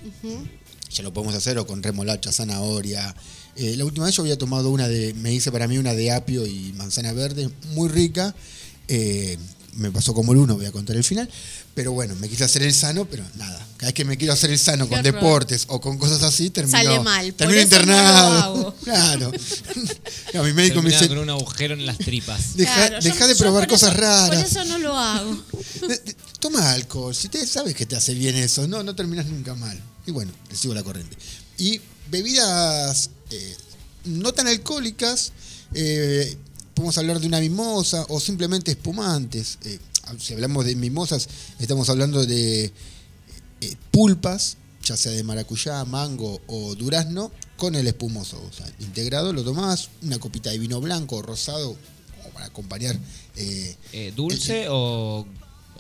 Ya 0.92 1.04
lo 1.04 1.14
podemos 1.14 1.36
hacer 1.36 1.58
o 1.58 1.68
con 1.68 1.84
remolacha, 1.84 2.32
zanahoria. 2.32 3.14
Eh, 3.58 3.76
la 3.78 3.86
última 3.86 4.06
vez 4.06 4.16
yo 4.16 4.24
había 4.24 4.38
tomado 4.38 4.70
una 4.70 4.88
de, 4.88 5.14
me 5.16 5.34
hice 5.34 5.52
para 5.52 5.68
mí 5.68 5.78
una 5.78 5.94
de 5.94 6.12
apio 6.12 6.46
y 6.46 6.74
manzana 6.74 7.12
verde, 7.14 7.50
muy 7.74 7.90
rica. 7.90 8.36
Eh, 8.88 9.38
me 9.74 9.92
pasó 9.92 10.14
como 10.14 10.32
el 10.32 10.40
uno, 10.40 10.56
voy 10.56 10.66
a 10.66 10.72
contar 10.72 10.96
el 10.96 11.04
final. 11.04 11.30
Pero 11.76 11.92
bueno, 11.92 12.16
me 12.16 12.28
quise 12.30 12.44
hacer 12.46 12.64
el 12.64 12.74
sano, 12.74 13.06
pero 13.06 13.24
nada. 13.36 13.68
Cada 13.78 13.88
vez 13.90 13.94
que 13.94 14.06
me 14.06 14.18
quiero 14.18 14.32
hacer 14.34 14.50
el 14.50 14.58
sano 14.58 14.86
Qué 14.86 14.92
con 14.96 15.00
horror. 15.00 15.14
deportes 15.14 15.66
o 15.68 15.82
con 15.82 15.98
cosas 15.98 16.24
así, 16.24 16.50
termino, 16.50 16.78
Sale 16.78 17.00
mal, 17.02 17.34
termino 17.34 17.58
no 17.60 17.64
internado. 17.64 18.76
Claro. 18.84 19.32
No, 20.34 20.44
mi 20.44 20.54
médico 20.54 20.82
me 20.82 20.90
Terminaba 20.90 21.02
dice, 21.02 21.08
con 21.10 21.18
un 21.20 21.30
agujero 21.30 21.74
en 21.74 21.86
las 21.86 21.98
tripas. 21.98 22.42
deja, 22.56 22.74
Claro, 22.74 23.00
yo- 23.00 23.10
deja 23.12 23.28
de 23.28 23.34
yo 23.34 23.40
probar 23.40 23.68
por 23.68 23.76
eso- 23.76 23.86
cosas 23.88 23.98
raras. 24.00 24.30
Por 24.44 24.46
eso 24.62 24.66
no 24.66 24.78
lo 24.80 24.98
hago. 24.98 25.44
De- 25.82 25.88
de- 26.00 26.16
Toma 26.40 26.72
alcohol, 26.72 27.14
si 27.16 27.28
te 27.30 27.46
sabes 27.46 27.76
que 27.76 27.86
te 27.86 27.96
hace 27.96 28.14
bien 28.14 28.36
eso, 28.36 28.68
no, 28.68 28.82
no 28.84 28.96
terminas 28.96 29.26
nunca 29.28 29.54
mal. 29.56 29.78
Y 30.08 30.12
bueno, 30.12 30.32
le 30.50 30.56
sigo 30.56 30.74
la 30.74 30.84
corriente. 30.84 31.18
Y 31.58 31.82
bebidas 32.10 33.10
eh, 33.32 33.56
no 34.06 34.34
tan 34.34 34.48
alcohólicas, 34.48 35.32
eh, 35.74 36.38
podemos 36.74 36.98
hablar 36.98 37.20
de 37.20 37.28
una 37.28 37.40
mimosa 37.40 38.06
o 38.10 38.20
simplemente 38.20 38.72
espumantes. 38.72 39.58
Eh, 39.66 39.80
si 40.20 40.34
hablamos 40.34 40.66
de 40.66 40.76
mimosas, 40.76 41.28
estamos 41.60 41.90
hablando 41.90 42.26
de 42.26 42.66
eh, 43.62 43.76
pulpas, 43.92 44.58
ya 44.84 44.96
sea 44.98 45.12
de 45.12 45.24
maracuyá, 45.24 45.84
mango 45.86 46.42
o 46.48 46.76
durazno, 46.76 47.32
con 47.58 47.76
el 47.76 47.88
espumoso. 47.88 48.42
O 48.48 48.54
sea, 48.54 48.68
integrado, 48.80 49.34
lo 49.34 49.44
tomás, 49.44 49.90
una 50.02 50.20
copita 50.20 50.52
de 50.52 50.60
vino 50.60 50.80
blanco 50.82 51.18
o 51.18 51.22
rosado, 51.22 51.76
como 52.18 52.34
para 52.34 52.46
acompañar. 52.48 52.98
eh, 53.36 53.76
Eh, 53.94 54.14
¿Dulce 54.16 54.68
o, 54.70 54.76
o 55.22 55.28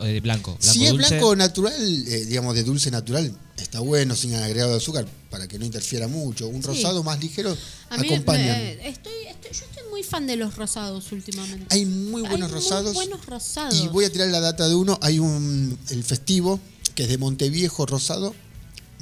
de 0.03 0.19
blanco? 0.19 0.57
si 0.59 0.85
es 0.85 0.91
dulce? 0.91 1.09
blanco 1.09 1.35
natural, 1.35 1.73
eh, 2.07 2.25
digamos 2.25 2.55
de 2.55 2.63
dulce 2.63 2.91
natural, 2.91 3.35
está 3.57 3.79
bueno, 3.79 4.15
sin 4.15 4.35
agregado 4.35 4.71
de 4.71 4.77
azúcar, 4.77 5.07
para 5.29 5.47
que 5.47 5.57
no 5.59 5.65
interfiera 5.65 6.07
mucho. 6.07 6.47
Un 6.47 6.61
Sí. 6.61 6.67
rosado 6.67 7.03
más 7.03 7.19
ligero 7.19 7.55
A 7.89 7.97
mí 7.97 8.07
acompañan. 8.07 8.57
me- 8.57 8.87
estoy, 8.89 9.13
estoy- 9.29 9.51
yo 9.51 9.65
estoy 9.65 9.83
muy 9.91 10.03
fan 10.03 10.27
de 10.27 10.35
los 10.35 10.55
rosados 10.55 11.11
últimamente. 11.11 11.65
Hay 11.69 11.85
muy 11.85 12.21
buenos 12.21 12.49
Hay 12.49 12.55
rosados. 12.55 12.93
Muy 12.93 13.07
buenos 13.07 13.25
rosados. 13.25 13.75
Y 13.75 13.87
voy 13.87 14.05
a 14.05 14.11
tirar 14.11 14.27
la 14.29 14.39
data 14.41 14.67
de 14.67 14.75
uno. 14.75 14.97
Hay 15.01 15.19
un 15.19 15.77
el 15.89 16.03
festivo 16.03 16.59
que 16.95 17.03
es 17.03 17.09
de 17.09 17.17
Monteviejo 17.17 17.85
rosado, 17.85 18.33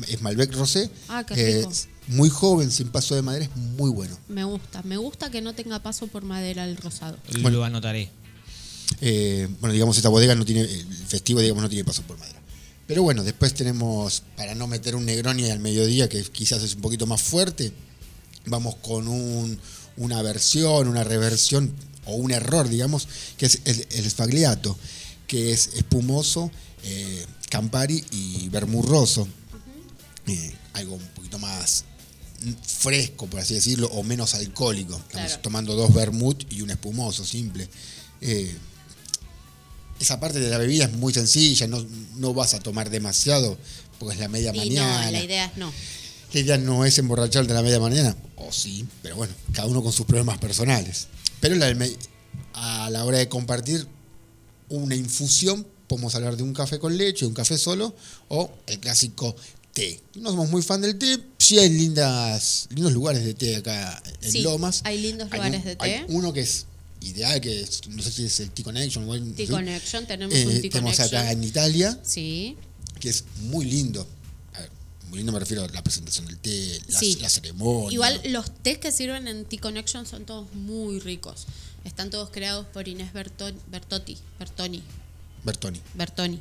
es 0.07 0.21
Malbec 0.21 0.53
Rosé. 0.53 0.89
Ah, 1.07 1.23
qué 1.25 1.33
eh, 1.35 1.57
rico. 1.59 1.71
muy 2.07 2.29
joven, 2.29 2.71
sin 2.71 2.89
paso 2.89 3.15
de 3.15 3.21
madera, 3.21 3.45
es 3.45 3.55
muy 3.55 3.89
bueno. 3.91 4.17
Me 4.27 4.43
gusta, 4.43 4.81
me 4.83 4.97
gusta 4.97 5.29
que 5.31 5.41
no 5.41 5.53
tenga 5.53 5.79
paso 5.81 6.07
por 6.07 6.23
madera 6.23 6.65
el 6.65 6.77
rosado. 6.77 7.17
Lo 7.31 7.63
anotaré. 7.63 8.09
Eh, 9.01 9.47
bueno, 9.59 9.73
digamos, 9.73 9.97
esta 9.97 10.09
bodega 10.09 10.35
no 10.35 10.45
tiene, 10.45 10.61
el 10.61 10.85
festivo, 11.07 11.39
digamos, 11.41 11.61
no 11.63 11.69
tiene 11.69 11.83
paso 11.83 12.01
por 12.03 12.17
madera. 12.17 12.39
Pero 12.87 13.03
bueno, 13.03 13.23
después 13.23 13.53
tenemos, 13.53 14.23
para 14.35 14.55
no 14.55 14.67
meter 14.67 14.95
un 14.95 15.05
Negroni 15.05 15.49
al 15.49 15.59
mediodía, 15.59 16.09
que 16.09 16.21
quizás 16.23 16.61
es 16.63 16.75
un 16.75 16.81
poquito 16.81 17.05
más 17.07 17.21
fuerte, 17.21 17.71
vamos 18.45 18.75
con 18.75 19.07
un- 19.07 19.57
una 19.97 20.21
versión, 20.21 20.87
una 20.87 21.03
reversión 21.03 21.71
o 22.05 22.15
un 22.15 22.31
error, 22.31 22.67
digamos, 22.67 23.07
que 23.37 23.45
es 23.45 23.59
el, 23.65 23.87
el 23.91 24.09
sfagliato, 24.11 24.77
que 25.27 25.51
es 25.53 25.67
espumoso, 25.75 26.51
eh, 26.83 27.25
Campari 27.49 28.03
y 28.11 28.49
Bermurroso. 28.49 29.27
Eh, 30.27 30.53
algo 30.73 30.95
un 30.95 31.07
poquito 31.15 31.39
más 31.39 31.85
fresco, 32.65 33.27
por 33.27 33.39
así 33.39 33.53
decirlo, 33.53 33.87
o 33.87 34.03
menos 34.03 34.33
alcohólico. 34.33 34.95
Estamos 34.97 35.27
Claro. 35.27 35.41
tomando 35.41 35.75
dos 35.75 35.93
vermut 35.93 36.43
y 36.51 36.61
un 36.61 36.71
espumoso 36.71 37.23
simple. 37.25 37.69
Eh, 38.19 38.53
esa 39.99 40.19
parte 40.19 40.39
de 40.39 40.49
la 40.49 40.57
bebida 40.57 40.85
es 40.85 40.93
muy 40.93 41.13
sencilla, 41.13 41.67
no, 41.67 41.85
no 42.15 42.33
vas 42.33 42.53
a 42.53 42.59
tomar 42.59 42.89
demasiado, 42.89 43.57
porque 43.99 44.15
es 44.15 44.19
la 44.19 44.27
media 44.27 44.51
Y 44.53 44.57
mañana. 44.57 45.05
no, 45.05 45.11
la 45.11 45.23
idea 45.23 45.45
es 45.45 45.57
no. 45.57 45.71
La 46.33 46.39
idea 46.39 46.57
no 46.57 46.83
es 46.83 46.97
emborracharte 46.97 47.51
a 47.51 47.55
la 47.55 47.61
media 47.61 47.79
mañana, 47.79 48.15
o 48.37 48.51
sí, 48.51 48.85
pero 49.01 49.15
bueno, 49.15 49.33
cada 49.53 49.67
uno 49.67 49.83
con 49.83 49.93
sus 49.93 50.05
problemas 50.05 50.39
personales. 50.39 51.07
Pero 51.39 51.55
la 51.55 51.73
a 52.53 52.89
la 52.89 53.05
hora 53.05 53.17
de 53.19 53.29
compartir 53.29 53.87
una 54.69 54.95
infusión, 54.95 55.65
podemos 55.87 56.15
hablar 56.15 56.35
de 56.37 56.43
un 56.43 56.53
café 56.53 56.79
con 56.79 56.97
leche, 56.97 57.25
un 57.25 57.33
café 57.33 57.57
solo, 57.57 57.95
o 58.29 58.51
el 58.67 58.79
clásico 58.79 59.35
té. 59.73 60.01
No 60.15 60.31
somos 60.31 60.49
muy 60.49 60.61
fan 60.63 60.81
del 60.81 60.97
té, 60.97 61.19
sí 61.37 61.59
hay 61.59 61.69
lindas, 61.69 62.67
lindos 62.71 62.93
lugares 62.93 63.23
de 63.23 63.33
té 63.35 63.55
acá 63.57 64.01
en 64.21 64.31
Sí, 64.31 64.41
Lomas. 64.41 64.81
hay 64.85 64.99
lindos 65.01 65.29
lugares 65.31 65.63
de 65.65 65.75
té. 65.75 65.83
Hay 65.83 66.05
uno 66.07 66.33
que 66.33 66.41
es 66.41 66.65
ideal, 67.03 67.39
que 67.41 67.61
es- 67.61 67.87
no 67.87 68.01
sé 68.01 68.11
si 68.11 68.25
es 68.25 68.39
el 68.39 68.51
Tea 68.51 68.63
Connection 68.65 69.07
o 69.07 69.15
el- 69.15 69.33
T-Connection, 69.35 70.05
tenemos 70.07 70.33
eh, 70.35 70.45
un 70.47 70.61
Tea 70.61 70.71
tenemos 70.71 70.99
acá 70.99 71.31
en 71.31 71.43
Italia, 71.43 71.99
Sí, 72.03 72.57
que 72.99 73.09
es 73.09 73.23
muy 73.41 73.65
lindo. 73.65 74.07
A 74.53 74.59
ver, 74.59 74.69
muy 75.09 75.17
lindo 75.17 75.31
me 75.31 75.39
refiero 75.39 75.63
a 75.63 75.67
la 75.67 75.83
presentación 75.83 76.25
del 76.27 76.37
té, 76.37 76.79
la, 76.87 76.99
Sí. 76.99 77.17
la 77.21 77.29
ceremonia. 77.29 77.93
Igual 77.93 78.21
los 78.29 78.51
tés 78.63 78.77
que 78.77 78.91
sirven 78.91 79.27
en 79.27 79.45
T-Connection 79.45 80.05
son 80.05 80.25
todos 80.25 80.51
muy 80.53 80.99
ricos. 80.99 81.45
Están 81.83 82.09
todos 82.09 82.29
creados 82.29 82.65
por 82.67 82.87
Inés 82.87 83.11
Berto- 83.13 83.51
Bertotti, 83.69 84.17
Bertoni, 84.39 84.81
Bertoni. 85.43 85.81
Bertoni, 85.95 86.39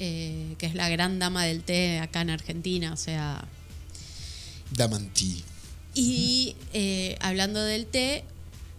eh, 0.00 0.56
que 0.58 0.66
es 0.66 0.74
la 0.74 0.88
gran 0.88 1.18
dama 1.20 1.44
del 1.44 1.62
té 1.62 2.00
acá 2.00 2.22
en 2.22 2.30
Argentina. 2.30 2.92
O 2.92 2.96
sea, 2.96 3.46
Damanti. 4.74 5.44
y 5.94 6.56
eh, 6.72 7.16
hablando 7.20 7.62
del 7.62 7.86
té, 7.86 8.24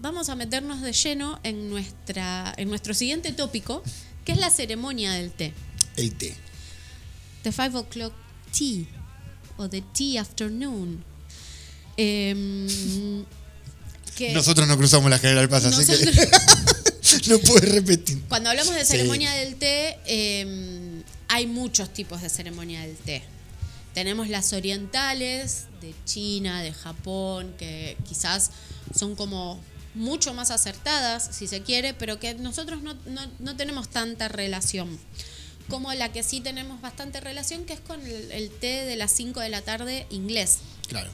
vamos 0.03 0.27
a 0.27 0.35
meternos 0.35 0.81
de 0.81 0.91
lleno 0.91 1.39
en, 1.43 1.69
nuestra, 1.69 2.53
en 2.57 2.67
nuestro 2.69 2.93
siguiente 2.93 3.31
tópico, 3.31 3.81
que 4.25 4.33
es 4.33 4.37
la 4.37 4.49
ceremonia 4.51 5.13
del 5.13 5.31
té. 5.31 5.53
El 5.95 6.13
té. 6.15 6.35
The 7.43 7.51
Five 7.53 7.77
O'Clock 7.77 8.13
Tea 8.51 8.83
o 9.57 9.69
The 9.69 9.81
Tea 9.97 10.21
Afternoon. 10.21 11.01
Em, 11.95 12.67
que 14.17 14.33
Nosotros 14.33 14.67
no 14.67 14.77
cruzamos 14.77 15.09
la 15.09 15.19
General 15.19 15.47
Paz, 15.47 15.65
así 15.65 15.85
que 15.85 16.29
no 17.29 17.39
puedes 17.39 17.71
repetir. 17.71 18.21
cuando 18.27 18.49
hablamos 18.49 18.75
de 18.75 18.83
Sí. 18.83 18.91
ceremonia 18.97 19.31
del 19.31 19.55
té, 19.55 19.97
em, 20.05 21.01
hay 21.29 21.47
muchos 21.47 21.91
tipos 21.93 22.21
de 22.21 22.27
ceremonia 22.29 22.81
del 22.81 22.97
té. 22.97 23.23
Tenemos 23.93 24.27
las 24.27 24.51
orientales 24.51 25.65
de 25.79 25.93
China, 26.03 26.61
de 26.61 26.73
Japón, 26.73 27.53
que 27.57 27.95
quizás 28.09 28.51
son 28.97 29.15
como 29.15 29.61
mucho 29.95 30.33
más 30.33 30.51
acertadas, 30.51 31.29
si 31.35 31.47
se 31.47 31.61
quiere, 31.61 31.93
pero 31.93 32.19
que 32.19 32.33
nosotros 32.35 32.81
no, 32.81 32.93
no- 33.05 33.31
no 33.39 33.55
tenemos 33.55 33.89
tanta 33.89 34.27
relación. 34.27 34.99
Como 35.69 35.93
la 35.93 36.11
que 36.11 36.23
sí 36.23 36.41
tenemos 36.41 36.81
bastante 36.81 37.19
relación, 37.21 37.65
que 37.65 37.73
es 37.73 37.79
con 37.79 38.01
el, 38.05 38.31
el 38.31 38.49
té 38.49 38.85
de 38.85 38.95
las 38.95 39.11
5 39.13 39.39
de 39.39 39.49
la 39.49 39.61
tarde 39.61 40.07
inglés. 40.09 40.57
Claro. 40.87 41.09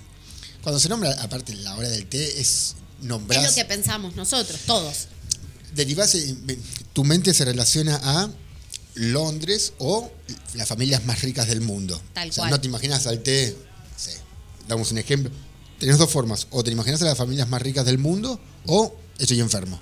Cuando 0.63 0.79
se 0.79 0.89
nombra, 0.89 1.11
aparte, 1.21 1.53
la 1.55 1.75
hora 1.75 1.87
del 1.87 2.05
té, 2.07 2.41
es 2.41 2.75
nombrar. 3.01 3.43
Es 3.43 3.51
lo 3.51 3.55
que 3.55 3.65
pensamos 3.65 4.15
nosotros, 4.15 4.59
todos. 4.65 5.07
derivás, 5.75 6.15
eh, 6.15 6.35
tu 6.93 7.03
mente 7.03 7.33
se 7.33 7.45
relaciona 7.45 7.99
a 8.03 8.29
Londres 8.95 9.73
o 9.77 10.11
las 10.55 10.67
familias 10.67 11.05
más 11.05 11.21
ricas 11.21 11.47
del 11.47 11.61
mundo. 11.61 12.01
Tal 12.13 12.29
o 12.29 12.33
sea, 12.33 12.41
cual. 12.43 12.51
no 12.51 12.59
te 12.61 12.67
imaginas 12.67 13.07
al 13.07 13.21
té, 13.21 13.55
no 13.55 13.99
sé, 13.99 14.17
damos 14.67 14.91
un 14.91 14.97
ejemplo. 14.97 15.31
Tenés 15.79 15.97
dos 15.97 16.11
formas, 16.11 16.47
o 16.51 16.63
te 16.63 16.71
imaginas 16.71 17.01
a 17.01 17.05
las 17.05 17.17
familias 17.17 17.47
más 17.47 17.61
ricas 17.61 17.85
del 17.85 17.97
mundo 17.97 18.39
o 18.65 18.95
estoy 19.17 19.39
enfermo. 19.39 19.79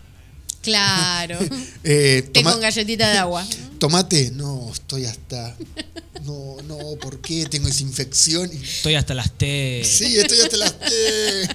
Claro. 0.61 1.39
Eh, 1.89 2.29
con 2.43 2.59
galletita 2.59 3.09
de 3.09 3.17
agua. 3.17 3.47
tomate, 3.79 4.31
no, 4.31 4.69
estoy 4.73 5.05
hasta... 5.05 5.55
No, 6.25 6.57
no, 6.67 6.77
¿por 6.99 7.21
qué 7.21 7.45
tengo 7.45 7.69
esa 7.69 7.83
infección? 7.83 8.51
Estoy 8.51 8.95
hasta 8.95 9.13
las 9.13 9.31
T. 9.31 9.83
Sí, 9.85 10.17
estoy 10.17 10.41
hasta 10.41 10.57
las 10.57 10.77
té. 10.77 11.47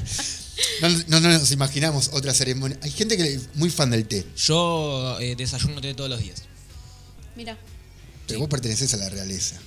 No, 0.81 0.89
no, 0.89 1.21
no 1.21 1.29
nos 1.29 1.51
imaginamos 1.51 2.11
otra 2.13 2.33
ceremonia. 2.33 2.79
Hay 2.83 2.91
gente 2.91 3.17
que 3.17 3.35
es 3.35 3.49
muy 3.55 3.69
fan 3.69 3.91
del 3.91 4.07
té, 4.07 4.25
Yo 4.37 5.19
eh, 5.21 5.35
desayuno 5.37 5.81
té 5.81 5.93
todos 5.93 6.09
los 6.09 6.21
días. 6.21 6.43
Mira. 7.37 7.59
pero 8.27 8.41
vos 8.41 8.49
perteneces 8.49 8.95
a 8.95 8.97
la 8.97 9.09
realeza. 9.11 9.61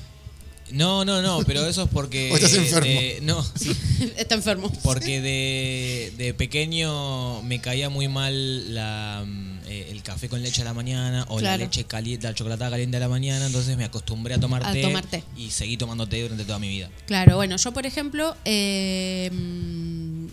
No, 0.72 1.06
no, 1.06 1.22
no, 1.22 1.40
pero 1.46 1.66
eso 1.68 1.84
es 1.84 1.90
porque. 1.90 2.32
O 2.34 2.36
estás 2.36 2.54
enfermo. 2.56 2.90
de- 2.90 3.20
no, 3.22 3.44
sí. 3.44 3.72
Está 4.18 4.36
enfermo. 4.36 4.72
Porque 4.84 5.22
de, 5.22 6.12
de 6.18 6.34
pequeño 6.34 7.42
me 7.44 7.62
caía 7.62 7.90
muy 7.90 8.08
mal 8.08 8.74
la, 8.74 9.24
mm, 9.26 9.60
eh, 9.68 9.90
el 9.92 10.02
café 10.02 10.28
con 10.28 10.42
leche 10.42 10.64
a 10.64 10.66
la 10.66 10.74
mañana 10.74 11.26
o 11.30 11.38
Claro. 11.38 11.58
la 11.60 11.66
leche 11.66 11.84
caliente, 11.84 12.28
la 12.28 12.34
chocolatada 12.34 12.72
caliente 12.72 12.98
a 12.98 13.00
la 13.00 13.08
mañana, 13.10 13.46
entonces 13.46 13.78
me 13.78 13.84
acostumbré 13.86 14.34
a 14.34 14.40
tomar 14.40 14.66
A 14.66 14.72
té, 14.72 14.82
tomar 14.82 15.06
té. 15.06 15.24
y 15.38 15.52
seguí 15.52 15.78
tomando 15.78 16.08
té 16.08 16.22
durante 16.24 16.44
toda 16.46 16.58
mi 16.60 16.68
vida. 16.70 16.90
Claro, 17.06 17.36
bueno, 17.36 17.58
yo 17.58 17.72
por 17.72 17.86
ejemplo, 17.86 18.36
eh, 18.46 19.30
mm, 19.32 20.26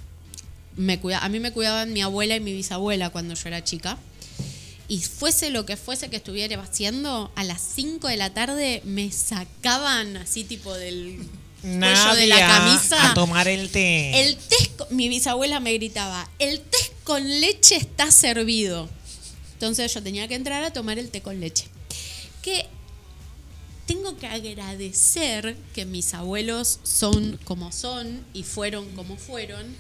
me 0.77 0.99
cuida, 0.99 1.19
a 1.19 1.29
mí 1.29 1.41
me 1.41 1.53
cuidaban 1.53 1.93
mi 1.93 2.01
abuela 2.01 2.35
y 2.37 2.41
mi 2.41 2.53
bisabuela 2.55 3.11
cuando 3.11 3.35
yo 3.35 3.43
era 3.49 3.63
chica. 3.63 3.99
Y 4.93 5.01
fuese 5.01 5.49
lo 5.49 5.65
que 5.65 5.79
fuese 5.79 6.11
que 6.11 6.17
estuviera 6.17 6.63
haciendo, 6.63 7.33
a 7.35 7.45
las 7.45 7.63
5 7.63 8.09
de 8.09 8.19
la 8.19 8.35
tarde 8.35 8.83
me 8.85 9.11
sacaban 9.11 10.19
así 10.19 10.45
tipo 10.45 10.75
del 10.75 11.17
cuello 11.63 12.15
de 12.15 12.27
la 12.27 12.39
camisa. 12.39 13.15
tomar 13.15 13.49
el 13.49 13.71
té. 13.71 14.21
El 14.21 14.37
té, 14.37 14.71
mi 14.91 15.09
bisabuela 15.09 15.61
me 15.61 15.73
gritaba, 15.73 16.29
el 16.39 16.61
té 16.61 16.77
con 17.05 17.27
leche 17.41 17.77
está 17.77 18.11
servido. 18.11 18.87
Entonces 19.55 19.95
yo 19.95 20.03
tenía 20.03 20.29
que 20.29 20.35
entrar 20.35 20.63
a 20.63 20.75
tomar 20.75 20.99
el 20.99 21.09
té 21.09 21.23
con 21.23 21.41
leche. 21.41 21.65
Que 22.43 22.67
tengo 23.87 24.19
que 24.19 24.27
agradecer 24.27 25.57
que 25.73 25.87
mis 25.87 26.13
abuelos 26.13 26.81
son 26.83 27.41
como 27.45 27.73
son 27.73 28.27
y 28.35 28.43
fueron 28.43 28.95
como 28.95 29.17
fueron. 29.17 29.75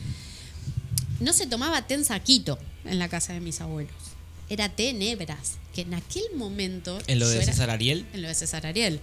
No 1.20 1.34
se 1.34 1.46
tomaba 1.46 1.86
té 1.86 1.92
en 1.92 2.06
saquito 2.06 2.58
en 2.86 2.98
la 2.98 3.10
casa 3.10 3.34
de 3.34 3.40
mis 3.40 3.60
abuelos. 3.60 4.11
Era 4.48 4.68
té 4.68 4.90
en 4.90 5.00
hebras, 5.02 5.52
que 5.74 5.82
en 5.82 5.94
aquel 5.94 6.24
momento... 6.36 6.98
¿En 7.06 7.18
lo 7.18 7.28
de 7.28 7.36
era- 7.36 7.46
César 7.46 7.70
Ariel? 7.70 8.06
en 8.12 8.22
lo 8.22 8.28
de 8.28 8.34
César 8.34 8.66
Ariel. 8.66 9.00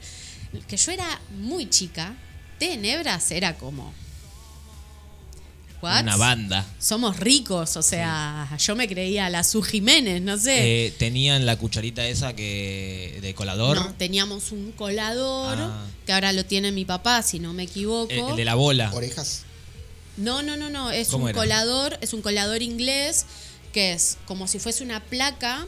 Que 0.67 0.77
yo 0.77 0.91
era 0.91 1.19
muy 1.39 1.69
chica, 1.69 2.15
té 2.59 2.73
en 2.73 2.85
hebras 2.85 3.31
era 3.31 3.57
como. 3.57 3.93
¿What? 5.81 6.01
Una 6.03 6.17
banda. 6.17 6.67
Somos 6.77 7.17
ricos, 7.17 7.77
o 7.77 7.81
sea, 7.81 8.49
yo 8.59 8.75
me 8.75 8.85
creía 8.87 9.29
la 9.29 9.45
Su 9.45 9.61
Jiménez, 9.63 10.21
no 10.21 10.37
sé. 10.37 10.87
Eh, 10.87 10.91
tenían 10.91 11.45
la 11.45 11.55
cucharita 11.57 12.05
esa 12.05 12.33
que 12.35 13.17
de 13.21 13.33
colador. 13.33 13.77
No, 13.77 13.93
teníamos 13.93 14.51
un 14.51 14.73
colador, 14.73 15.57
Ah. 15.57 15.85
que 16.05 16.11
ahora 16.11 16.33
lo 16.33 16.43
tiene 16.45 16.73
mi 16.73 16.83
papá, 16.83 17.21
si 17.23 17.39
no 17.39 17.53
me 17.53 17.63
equivoco. 17.63 18.11
El, 18.11 18.19
el 18.31 18.35
de 18.35 18.43
la 18.45 18.55
bola. 18.55 18.91
Orejas. 18.93 19.43
No, 20.17 20.41
no, 20.43 20.57
no, 20.57 20.69
no, 20.69 20.91
es 20.91 21.07
¿Cómo 21.07 21.23
un 21.25 21.29
era? 21.29 21.39
colador, 21.39 21.97
es 22.01 22.11
un 22.11 22.21
colador 22.21 22.61
inglés 22.61 23.25
que 23.73 23.93
es 23.93 24.17
como 24.25 24.47
si 24.47 24.59
fuese 24.59 24.83
una 24.83 25.03
placa, 25.03 25.67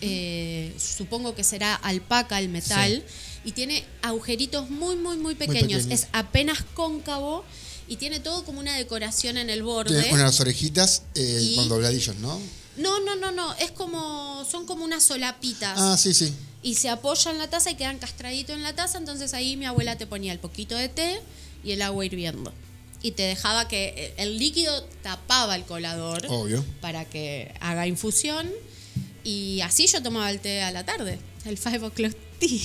eh, 0.00 0.74
supongo 0.78 1.34
que 1.34 1.44
será 1.44 1.74
alpaca 1.74 2.38
el 2.38 2.48
metal, 2.48 3.04
y 3.44 3.52
tiene 3.52 3.84
agujeritos 4.02 4.70
muy, 4.70 4.96
muy, 4.96 5.16
muy 5.16 5.34
pequeños. 5.34 5.82
pequeños. 5.82 5.86
Es 6.02 6.06
apenas 6.12 6.62
cóncavo 6.74 7.44
y 7.88 7.96
tiene 7.96 8.20
todo 8.20 8.44
como 8.44 8.60
una 8.60 8.76
decoración 8.76 9.36
en 9.36 9.50
el 9.50 9.62
borde. 9.62 10.00
Tiene 10.02 10.14
unas 10.22 10.38
orejitas 10.40 11.02
eh, 11.14 11.38
Y- 11.42 11.56
con 11.56 11.68
dobladillos, 11.68 12.16
¿no? 12.16 12.40
No, 12.76 13.00
no, 13.00 13.16
no, 13.16 13.32
no, 13.32 13.52
es 13.56 13.70
como, 13.70 14.46
son 14.50 14.64
como 14.66 14.84
unas 14.84 15.02
solapitas. 15.04 15.78
Ah, 15.78 15.96
sí, 15.98 16.14
sí. 16.14 16.32
y 16.62 16.74
se 16.76 16.88
apoya 16.88 17.30
en 17.32 17.38
la 17.38 17.50
taza 17.50 17.70
y 17.72 17.74
quedan 17.74 17.98
castraditos 17.98 18.54
en 18.56 18.62
la 18.62 18.72
taza, 18.74 18.96
entonces 18.96 19.34
ahí 19.34 19.56
mi 19.56 19.66
abuela 19.66 19.98
te 19.98 20.06
ponía 20.06 20.32
el 20.32 20.38
poquito 20.38 20.76
de 20.76 20.88
té 20.88 21.20
y 21.64 21.72
el 21.72 21.82
agua 21.82 22.06
hirviendo. 22.06 22.52
Y 23.02 23.12
te 23.12 23.22
dejaba 23.24 23.66
que 23.68 24.14
el 24.16 24.38
líquido 24.38 24.82
tapaba 25.02 25.56
el 25.56 25.64
colador 25.64 26.24
Obvio. 26.28 26.64
para 26.80 27.04
que 27.04 27.52
haga 27.60 27.86
infusión. 27.86 28.48
Y 29.24 29.60
así 29.60 29.86
yo 29.86 30.02
tomaba 30.02 30.30
el 30.30 30.40
té 30.40 30.62
a 30.62 30.70
la 30.72 30.84
tarde, 30.84 31.18
el 31.44 31.58
five 31.58 31.84
o'clock 31.86 32.14
tea. 32.38 32.60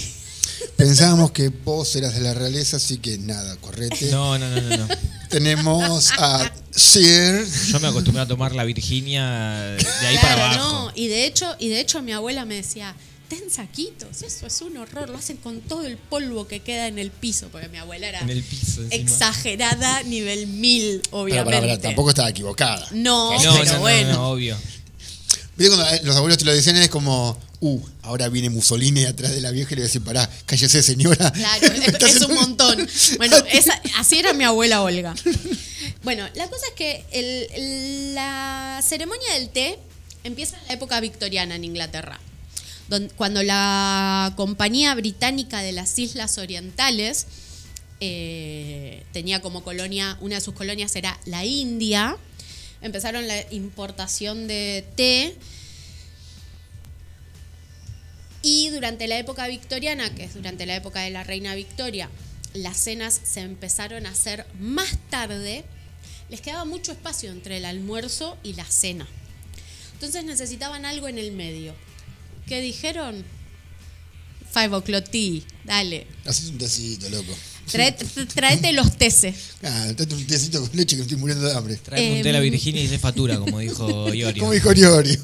Pensábamos 0.76 1.32
que 1.32 1.50
vos 1.50 1.96
eras 1.96 2.16
de 2.16 2.22
la 2.22 2.34
realeza, 2.34 2.78
así 2.78 2.98
que 2.98 3.18
nada, 3.18 3.56
correte. 3.58 4.10
No, 4.12 4.38
no, 4.40 4.50
no, 4.50 4.62
no, 4.62 4.78
no. 4.78 4.88
Tenemos 5.30 6.12
a 6.18 6.52
Sir. 6.72 7.46
Yo 7.72 7.80
me 7.80 7.88
acostumbré 7.88 8.22
a 8.24 8.28
tomar 8.28 8.56
la 8.56 8.64
Virginia 8.64 9.76
de 9.76 10.08
ahí 10.08 10.18
para 10.18 10.52
abajo. 10.52 10.86
no. 10.86 10.92
Y 10.96 11.08
de 11.08 11.26
hecho, 11.26 11.56
y 11.60 11.70
de 11.70 11.80
hecho 11.80 12.02
mi 12.02 12.12
abuela 12.12 12.46
me 12.46 12.56
decía, 12.56 12.96
ten 13.30 13.50
saquitos, 13.52 14.22
eso 14.24 14.48
es 14.48 14.62
un 14.62 14.78
horror, 14.78 15.10
lo 15.10 15.18
hacen 15.18 15.38
con 15.38 15.62
todo 15.62 15.86
el 15.86 15.98
polvo 15.98 16.48
que 16.48 16.62
queda 16.62 16.88
en 16.88 16.98
el 17.00 17.12
piso, 17.12 17.50
porque 17.52 17.68
mi 17.70 17.78
abuela 17.78 18.08
era 18.08 18.20
En 18.22 18.30
el 18.30 18.44
piso. 18.44 18.82
encima. 18.84 18.94
exagerada 19.04 20.04
nivel 20.04 20.48
mil, 20.48 21.02
Pero, 21.04 21.18
obviamente. 21.22 21.62
pará, 21.62 21.80
tampoco 21.80 22.10
estaba 22.10 22.30
equivocada. 22.30 22.88
No, 22.92 23.32
No, 23.34 23.40
pero 23.40 23.66
no, 23.66 23.74
no, 23.74 23.80
bueno. 23.80 24.14
no, 24.14 24.30
obvio. 24.32 24.58
¿Viste 25.58 25.76
cuando 25.76 25.94
eh, 25.96 26.02
los 26.04 26.16
abuelos 26.16 26.38
te 26.38 26.46
lo 26.46 26.54
decían? 26.54 26.78
Es 26.78 26.90
como, 26.90 27.38
uh, 27.62 27.80
ahora 28.04 28.30
viene 28.30 28.50
Mussolini 28.52 29.06
atrás 29.06 29.32
de 29.34 29.42
la 29.42 29.50
vieja 29.52 29.70
y 29.74 29.76
le 29.76 29.82
voy 29.82 29.86
a 29.86 29.88
decir, 29.88 30.04
pará, 30.04 30.30
cállese, 30.46 30.84
señora. 30.84 31.32
Claro, 31.32 31.68
es, 31.74 32.16
es 32.16 32.22
un 32.28 32.36
montón. 32.36 32.88
Bueno, 33.18 33.36
esa- 33.52 33.82
así 33.98 34.20
era 34.20 34.34
mi 34.34 34.44
abuela 34.44 34.84
Olga. 34.84 35.16
Bueno, 36.04 36.28
la 36.36 36.48
cosa 36.48 36.66
es 36.68 36.74
que 36.76 37.06
el- 37.12 38.14
la 38.14 38.82
ceremonia 38.88 39.34
del 39.34 39.50
té 39.50 39.80
empieza 40.24 40.58
en 40.60 40.68
la 40.68 40.74
época 40.76 41.00
victoriana 41.00 41.56
en 41.56 41.64
Inglaterra, 41.64 42.20
cuando 43.16 43.44
la 43.44 44.34
Compañía 44.38 44.96
Británica 44.96 45.62
de 45.62 45.72
las 45.72 45.98
Islas 46.00 46.38
Orientales 46.38 47.28
eh, 48.00 49.04
tenía 49.12 49.42
como 49.42 49.64
colonia, 49.64 50.18
una 50.22 50.36
de 50.36 50.42
sus 50.42 50.54
colonias 50.54 50.96
era 50.96 51.20
la 51.26 51.46
India, 51.46 52.18
empezaron 52.82 53.28
la 53.28 53.42
importación 53.52 54.48
de 54.48 54.86
té 54.96 55.36
y 58.42 58.70
durante 58.70 59.08
la 59.08 59.18
época 59.18 59.48
victoriana, 59.48 60.14
que 60.14 60.24
es 60.24 60.34
durante 60.36 60.66
la 60.66 60.76
época 60.76 61.02
de 61.02 61.10
la 61.10 61.24
reina 61.24 61.56
Victoria, 61.56 62.10
las 62.54 62.78
cenas 62.78 63.20
se 63.24 63.42
empezaron 63.42 64.06
a 64.06 64.12
hacer 64.12 64.46
más 64.60 64.98
tarde. 65.10 65.66
Les 66.30 66.42
quedaba 66.42 66.66
mucho 66.66 66.92
espacio 66.92 67.32
entre 67.32 67.58
el 67.58 67.66
almuerzo 67.66 68.38
y 68.44 68.54
la 68.54 68.66
cena. 68.66 69.08
Entonces 69.94 70.24
necesitaban 70.24 70.86
algo 70.86 71.08
en 71.08 71.18
el 71.18 71.32
medio. 71.32 71.74
¿Qué 72.48 72.62
dijeron? 72.62 73.24
Five 74.54 74.76
o'clock 74.76 75.10
tea, 75.10 75.42
dale. 75.66 76.08
Haces 76.26 76.50
un 76.50 76.58
tecito, 76.58 77.10
loco. 77.10 77.36
Traete, 77.70 78.06
traete 78.34 78.72
los 78.74 78.98
teces. 78.98 79.36
Ah, 79.62 79.92
tráete 79.96 80.16
un 80.16 80.26
tecito 80.26 80.62
con 80.62 80.76
leche 80.76 80.96
que 80.96 81.02
estoy 81.02 81.18
muriendo 81.18 81.46
de 81.46 81.54
hambre. 81.56 81.76
Trae 81.76 82.18
un 82.18 82.22
té 82.24 82.30
a 82.30 82.32
la 82.32 82.38
Em. 82.40 82.50
Virginia 82.50 82.82
y 82.82 82.88
se 82.88 82.98
factura, 82.98 83.38
como 83.38 83.60
dijo 83.60 84.14
Iorio. 84.14 84.40
Como 84.42 84.54
dijo 84.54 84.72
Iorio. 84.74 85.20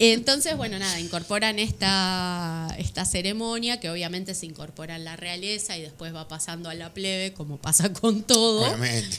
Entonces, 0.00 0.56
bueno, 0.56 0.78
nada, 0.78 0.98
incorporan 0.98 1.60
esta, 1.60 2.68
esta 2.78 3.04
ceremonia, 3.04 3.78
que 3.78 3.88
obviamente 3.90 4.34
se 4.34 4.44
incorpora 4.46 4.96
en 4.96 5.04
la 5.04 5.14
realeza 5.14 5.78
y 5.78 5.82
después 5.82 6.12
va 6.12 6.26
pasando 6.26 6.68
a 6.68 6.74
la 6.74 6.92
plebe, 6.92 7.32
como 7.32 7.58
pasa 7.58 7.92
con 7.92 8.22
todo. 8.24 8.66
Obviamente. 8.66 9.18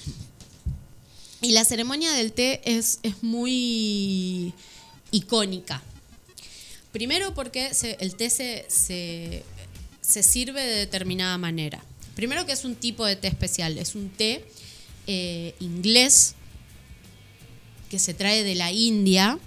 Y 1.42 1.54
la 1.54 1.64
ceremonia 1.64 2.12
del 2.12 2.34
té 2.34 2.62
es, 2.66 3.00
es 3.04 3.24
muy 3.24 4.54
icónica. 5.12 5.82
Primero 6.96 7.34
porque 7.34 7.74
se- 7.74 7.98
el 8.00 8.16
té 8.16 8.30
se, 8.30 8.66
se- 8.70 9.44
se 10.00 10.24
sirve 10.24 10.62
de 10.66 10.76
determinada 10.78 11.38
manera. 11.38 11.84
Primero 12.16 12.46
que 12.46 12.54
es 12.54 12.64
un 12.64 12.76
tipo 12.76 13.06
de 13.06 13.18
té 13.18 13.28
especial, 13.28 13.78
es 13.78 13.96
un 13.96 14.08
té 14.10 14.46
eh, 15.08 15.54
inglés 15.60 16.36
que 17.90 18.00
se 18.00 18.14
trae 18.14 18.46
de 18.46 18.56
la 18.56 18.72
India, 18.72 19.38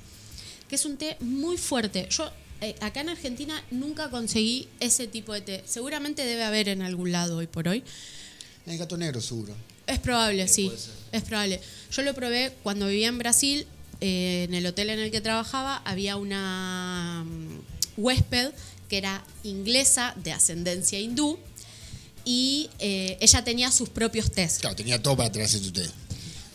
que 0.69 0.75
es 0.75 0.85
un 0.85 0.99
té 0.99 1.17
muy 1.21 1.57
fuerte. 1.57 2.07
Yo 2.11 2.31
eh, 2.61 2.75
acá 2.81 3.01
en 3.01 3.09
Argentina 3.09 3.65
nunca 3.71 4.11
conseguí 4.11 4.69
ese 4.81 5.07
tipo 5.09 5.33
de 5.33 5.41
té. 5.41 5.63
Seguramente 5.67 6.27
debe 6.27 6.45
haber 6.45 6.69
en 6.69 6.83
algún 6.83 7.13
lado 7.13 7.39
hoy 7.39 7.47
por 7.47 7.67
hoy. 7.67 7.83
El 8.67 8.77
gato 8.77 8.99
negro, 8.99 9.23
seguro. 9.23 9.55
Es 9.87 9.99
probable, 10.01 10.47
sí. 10.49 10.71
Es 11.13 11.23
probable. 11.23 11.61
Yo 11.93 12.03
lo 12.03 12.13
probé 12.15 12.53
cuando 12.63 12.89
vivía 12.89 13.09
en 13.09 13.17
Brasil. 13.17 13.67
Eh, 14.01 14.45
en 14.49 14.55
el 14.55 14.67
hotel 14.67 14.91
en 14.91 14.99
el 15.01 15.11
que 15.11 15.21
trabajaba 15.21 15.83
había 15.85 16.17
una 16.17 17.25
mm, 17.27 17.61
huésped 17.97 18.53
que 18.89 18.99
era 18.99 19.25
inglesa 19.43 20.15
de 20.17 20.33
ascendencia 20.33 20.99
hindú 20.99 21.39
y 22.25 22.71
eh, 22.79 23.17
ella 23.21 23.43
tenía 23.43 23.73
sus 23.73 23.89
propios 23.89 24.31
tés. 24.31 24.59
Claro, 24.59 24.77
tenía 24.77 25.03
todo 25.03 25.17
para 25.17 25.33
traerse 25.33 25.61
tu 25.61 25.73
té. 25.73 25.89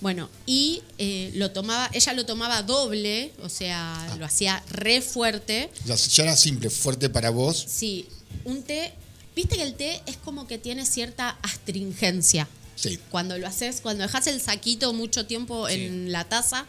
Bueno, 0.02 0.30
y 0.45 0.84
eh, 0.98 1.32
lo 1.36 1.52
tomaba, 1.52 1.90
ella 1.94 2.14
lo 2.14 2.26
tomaba 2.26 2.61
doble, 2.61 3.32
o 3.41 3.48
sea, 3.48 4.15
lo 4.20 4.26
hacía 4.26 4.61
re 4.70 5.02
fuerte. 5.02 5.70
Ya 5.86 6.24
era 6.24 6.36
simple, 6.36 6.70
fuerte 6.70 7.10
para 7.10 7.30
vos. 7.30 7.65
Sí, 7.70 8.07
un 8.44 8.64
té, 8.64 8.94
viste 9.34 9.56
que 9.56 9.64
el 9.64 9.76
té 9.76 10.02
es 10.06 10.18
como 10.18 10.45
que 10.45 10.57
tiene 10.57 10.86
cierta 10.86 11.30
astringencia. 11.41 12.49
Sí. 12.76 12.99
Cuando 13.11 13.38
lo 13.38 13.48
haces, 13.48 13.80
cuando 13.82 14.03
dejas 14.03 14.28
el 14.28 14.41
saquito 14.41 14.91
mucho 14.91 15.26
tiempo 15.26 15.70
en 15.70 16.11
la 16.11 16.26
taza, 16.26 16.65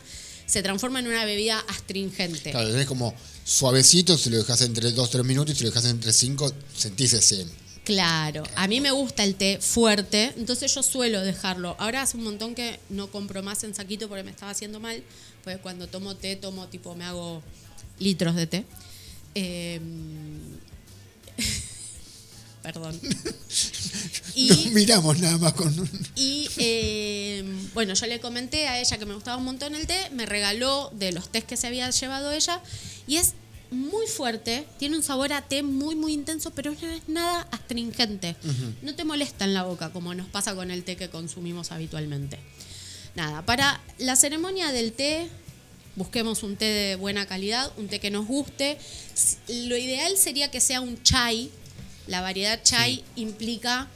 se 0.47 0.63
transforma 0.63 1.01
en 1.01 1.07
una 1.07 1.25
bebida 1.25 1.59
astringente. 1.69 2.51
Claro, 2.51 2.71
tenés 2.71 2.87
como 2.87 3.15
suavecito, 3.45 4.17
si 4.17 4.31
lo 4.31 4.39
dejas 4.39 4.61
entre 4.63 4.93
2 4.93 5.11
3 5.11 5.25
minutos 5.25 5.55
y 5.55 5.59
si 5.59 5.65
lo 5.65 5.71
dejas 5.71 5.85
entre 5.87 6.13
5, 6.13 6.53
sentís 6.77 7.13
ese. 7.13 7.47
Claro, 7.85 8.45
a 8.57 8.67
mí 8.67 8.81
me 8.81 8.91
gusta 8.93 9.25
el 9.25 9.35
té 9.35 9.59
fuerte, 9.61 10.33
entonces 10.39 10.75
yo 10.75 10.83
suelo 10.83 11.21
dejarlo. 11.21 11.77
Ahora 11.79 12.01
hace 12.01 12.17
un 12.17 12.25
montón 12.25 12.55
que 12.55 12.81
no 12.89 13.11
compro 13.11 13.43
más 13.43 13.63
en 13.63 13.75
saquito 13.75 14.09
porque 14.09 14.25
me 14.25 14.31
estaba 14.31 14.51
haciendo 14.51 14.81
mal, 14.81 15.03
porque 15.43 15.59
cuando 15.59 15.87
tomo 15.87 16.17
té, 16.17 16.37
tomo 16.37 16.67
tipo, 16.69 16.95
me 16.95 17.05
hago 17.05 17.43
litros 17.99 18.37
de 18.37 18.47
té. 18.47 18.65
Eh, 19.35 19.81
perdón. 22.65 22.99
Y, 24.37 24.49
Nos 24.49 24.67
miramos 24.73 25.21
nada 25.21 25.39
más 25.39 25.53
con 25.53 25.79
un- 25.79 26.09
y 26.17 26.49
eh, 26.57 27.45
bueno, 27.73 27.95
yo 27.95 28.07
le 28.07 28.19
comenté 28.19 28.67
a 28.67 28.81
ella 28.81 28.99
que 28.99 29.07
me 29.07 29.15
gustaba 29.15 29.37
un 29.37 29.45
montón 29.45 29.77
el 29.77 29.87
té, 29.87 30.11
me 30.11 30.27
regaló 30.27 30.91
de 30.93 31.13
los 31.13 31.29
tés 31.31 31.45
que 31.45 31.57
se 31.57 31.69
había 31.69 31.89
llevado 31.91 32.33
ella 32.33 32.61
y 33.07 33.19
es 33.19 33.35
muy 33.71 34.09
fuerte, 34.09 34.67
tiene 34.81 34.97
un 34.97 35.05
sabor 35.05 35.33
a 35.33 35.43
té 35.43 35.63
muy 35.63 35.95
muy 35.95 36.13
intenso, 36.15 36.51
pero 36.51 36.73
no 36.73 36.89
es 36.91 37.09
nada 37.09 37.47
astringente. 37.53 38.35
No 38.83 38.97
te 38.97 39.05
molesta 39.05 39.45
en 39.45 39.55
la 39.55 39.63
boca 39.63 39.93
como 39.93 40.13
nos 40.15 40.27
pasa 40.27 40.53
con 40.57 40.73
el 40.73 40.83
té 40.83 40.97
que 40.97 41.09
consumimos 41.11 41.71
habitualmente. 41.71 42.41
Nada, 43.15 43.47
para 43.47 43.81
la 43.99 44.17
ceremonia 44.17 44.73
del 44.73 44.93
té 44.93 45.29
busquemos 45.95 46.43
un 46.43 46.57
té 46.57 46.65
de 46.65 46.97
buena 46.97 47.27
calidad, 47.27 47.71
un 47.77 47.87
té 47.87 48.01
que 48.01 48.11
nos 48.11 48.27
guste. 48.27 48.79
Lo 49.49 49.77
ideal 49.77 50.17
sería 50.17 50.51
que 50.51 50.61
sea 50.61 50.81
un 50.81 51.01
chai. 51.05 51.53
La 52.07 52.21
variedad 52.21 52.61
chai 52.63 53.03
implica 53.17 53.89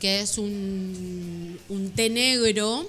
que 0.00 0.20
es 0.20 0.38
un, 0.38 1.58
un 1.68 1.90
té 1.90 2.08
negro. 2.10 2.88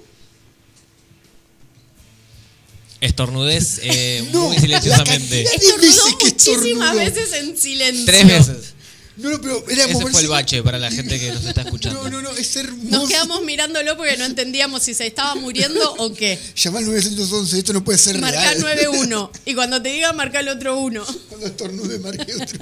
Estornudez 3.00 3.80
eh, 3.82 4.28
No, 4.32 4.48
muy 4.48 4.58
silenciosamente. 4.58 5.42
Estornudó 5.54 6.08
muchísimas 6.20 6.94
veces 6.96 7.32
en 7.32 7.56
silencio. 7.56 8.04
Tres 8.06 8.26
veces. 8.26 8.74
No, 9.16 9.30
no, 9.30 9.40
pero 9.40 9.64
era 9.68 9.82
Ese 9.84 9.92
fue 9.94 10.04
moverse- 10.12 10.20
el 10.20 10.28
bache 10.28 10.62
para 10.62 10.78
la 10.78 10.92
gente 10.92 11.18
que 11.18 11.32
nos 11.32 11.44
está 11.44 11.62
escuchando. 11.66 12.04
No, 12.04 12.10
no, 12.10 12.22
no, 12.22 12.30
es 12.36 12.54
hermoso. 12.54 12.88
Nos 12.88 13.08
quedamos 13.08 13.42
mirándolo 13.42 13.96
porque 13.96 14.16
no 14.16 14.24
entendíamos 14.24 14.82
si 14.84 14.94
se 14.94 15.08
estaba 15.08 15.34
muriendo 15.34 15.92
o 15.98 16.12
qué. 16.14 16.38
Llamá 16.54 16.78
al 16.78 16.86
911, 16.86 17.58
esto 17.58 17.72
no 17.72 17.82
puede 17.82 17.98
ser 17.98 18.16
Marcá 18.18 18.54
real. 18.54 18.78
9-1. 18.92 19.30
Y 19.46 19.54
cuando 19.54 19.82
te 19.82 19.88
diga, 19.88 20.12
marca 20.12 20.38
el 20.38 20.48
otro 20.48 20.78
1. 20.78 21.04
Cuando 21.30 21.46
estornude, 21.48 21.98
marque 21.98 22.32
otro. 22.34 22.58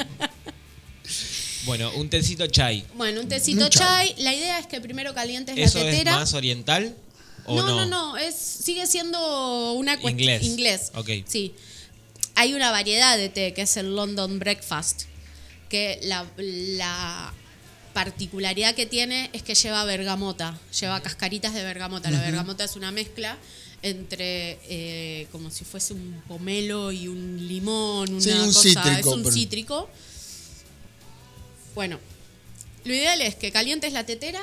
Bueno, 1.67 1.91
un 1.97 2.09
tecito 2.09 2.47
chai. 2.47 2.85
Bueno, 2.95 3.21
un 3.21 3.29
tecito 3.29 3.69
chai. 3.69 4.15
La 4.19 4.33
idea 4.35 4.59
es 4.59 4.67
que 4.67 4.81
primero 4.81 5.13
calientes 5.15 5.57
¿Eso 5.59 5.79
la 5.81 5.85
es 5.87 5.91
tetera. 5.91 6.17
más 6.17 6.33
oriental 6.33 6.95
o 7.45 7.57
no, 7.57 7.67
no? 7.67 7.77
no, 7.77 7.87
no, 7.87 8.17
es, 8.17 8.35
sigue 8.35 8.87
siendo 8.87 9.73
una 9.73 9.99
cuestión 10.01 10.21
Inglés. 10.21 10.43
inglés. 10.45 10.91
Ok. 10.95 11.11
Sí. 11.27 11.55
Hay 12.37 12.55
una 12.55 12.71
variedad 12.71 13.17
de 13.17 13.29
té 13.29 13.53
que 13.55 13.63
es 13.63 13.77
el 13.77 13.95
London 13.97 14.39
Breakfast, 14.39 15.03
que 15.69 15.99
la, 16.03 16.27
la 16.37 17.33
particularidad 17.93 18.75
que 18.75 18.85
tiene 18.87 19.31
es 19.33 19.43
que 19.43 19.55
lleva 19.55 19.85
bergamota, 19.85 20.59
lleva 20.79 21.01
cascaritas 21.01 21.55
de 21.55 21.63
bergamota. 21.65 22.11
La 22.11 22.21
bergamota 22.21 22.65
es 22.65 22.77
una 22.77 22.91
mezcla 22.93 23.39
entre 23.83 24.59
eh, 24.69 25.27
como 25.33 25.51
si 25.51 25.65
fuese 25.65 25.95
un 25.95 26.23
pomelo 26.29 26.93
y 26.93 27.09
un 27.09 27.47
limón, 27.49 28.13
una 28.13 28.21
Sí, 28.21 28.31
un 28.31 28.47
cosa, 28.47 28.61
cítrico, 28.63 28.99
es 28.99 29.07
un 29.17 29.23
pero- 29.23 29.35
cítrico. 29.35 29.91
Bueno, 31.77 32.01
lo 32.87 32.95
ideal 32.95 33.21
es 33.21 33.35
que 33.35 33.53
calientes 33.53 33.93
la 33.93 34.07
tetera, 34.07 34.41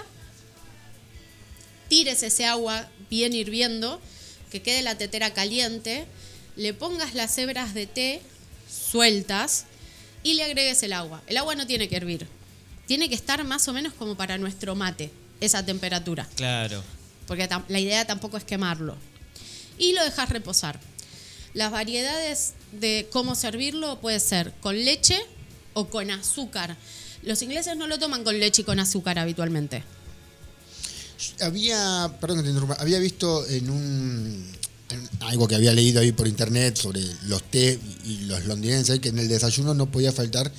tires 1.89 2.21
ese 2.21 2.45
agua 2.45 2.87
bien 3.09 3.33
hirviendo, 3.33 3.99
que 4.51 4.61
quede 4.61 4.83
la 4.83 4.99
tetera 4.99 5.33
caliente, 5.33 6.05
le 6.55 6.75
pongas 6.75 7.15
las 7.15 7.35
hebras 7.39 7.73
de 7.73 7.87
té 7.87 8.21
sueltas 8.69 9.65
y 10.21 10.35
le 10.35 10.43
agregues 10.43 10.83
el 10.83 10.93
agua. 10.93 11.23
El 11.25 11.37
agua 11.37 11.55
no 11.55 11.65
tiene 11.65 11.89
que 11.89 11.95
hervir, 11.95 12.27
tiene 12.85 13.09
que 13.09 13.15
estar 13.15 13.43
más 13.43 13.67
o 13.67 13.73
menos 13.73 13.93
como 13.93 14.15
para 14.15 14.37
nuestro 14.37 14.75
mate, 14.75 15.09
esa 15.41 15.65
temperatura, 15.65 16.29
Claro. 16.35 16.83
porque 17.25 17.49
la 17.67 17.79
idea 17.79 18.05
tampoco 18.05 18.37
es 18.37 18.43
quemarlo. 18.43 18.95
Y 19.79 19.93
lo 19.93 20.03
dejas 20.03 20.29
reposar. 20.29 20.79
Las 21.55 21.71
variedades 21.71 22.53
de 22.73 23.07
cómo 23.11 23.33
servirlo 23.33 23.99
puede 24.01 24.19
ser 24.19 24.53
con 24.61 24.75
leche 24.85 25.19
o 25.73 25.87
con 25.87 26.11
azúcar. 26.11 26.77
Los 27.25 27.41
ingleses 27.41 27.77
no 27.77 27.87
lo 27.87 27.97
toman 27.99 28.23
con 28.23 28.39
leche 28.39 28.61
y 28.63 28.65
con 28.65 28.79
azúcar 28.79 29.19
habitualmente. 29.19 29.83
Había, 31.41 32.17
perdón 32.19 32.37
que 32.37 32.43
te 32.43 32.49
interrumpa, 32.49 32.75
había 32.79 32.99
visto 32.99 33.47
en 33.47 33.69
un 33.69 34.45
en 34.89 35.09
algo 35.21 35.47
que 35.47 35.55
había 35.55 35.71
leído 35.73 36.01
ahí 36.01 36.11
por 36.11 36.27
internet 36.27 36.75
sobre 36.77 37.01
los 37.27 37.41
té 37.43 37.79
y 38.05 38.25
los 38.25 38.45
londinenses 38.45 38.99
que 38.99 39.09
en 39.09 39.19
el 39.19 39.27
desayuno 39.27 39.73
no 39.73 39.89
podía 39.89 40.11
faltar 40.11 40.51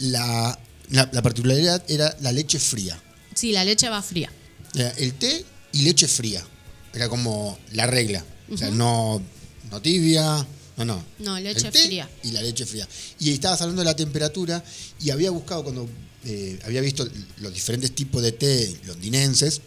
la, 0.00 0.58
la, 0.90 1.08
la 1.12 1.22
particularidad 1.22 1.82
era 1.88 2.14
la 2.20 2.32
leche 2.32 2.58
fría. 2.58 3.00
Sí, 3.34 3.52
la 3.52 3.64
leche 3.64 3.88
va 3.88 4.02
fría. 4.02 4.30
Era 4.74 4.90
El 4.90 5.14
té 5.14 5.44
y 5.72 5.82
leche 5.82 6.06
fría. 6.06 6.44
Era 6.92 7.08
como 7.08 7.58
la 7.72 7.86
regla. 7.86 8.24
O 8.50 8.56
sea, 8.56 8.70
no, 8.70 9.22
no 9.70 9.80
tibia, 9.80 10.46
no, 10.76 10.84
no. 10.84 11.04
No, 11.18 11.38
leche 11.38 11.66
El 11.66 11.72
té 11.72 11.86
fría. 11.86 12.10
Y 12.22 12.30
la 12.32 12.42
leche 12.42 12.66
fría. 12.66 12.88
Y 13.18 13.30
estabas 13.30 13.60
hablando 13.60 13.82
de 13.82 13.86
la 13.86 13.96
temperatura 13.96 14.62
y 15.00 15.10
había 15.10 15.30
buscado 15.30 15.64
cuando 15.64 15.88
eh, 16.24 16.58
había 16.64 16.80
visto 16.80 17.08
los 17.38 17.52
diferentes 17.52 17.94
tipos 17.94 18.22
de 18.22 18.32
té 18.32 18.78
londinenses 18.86 19.60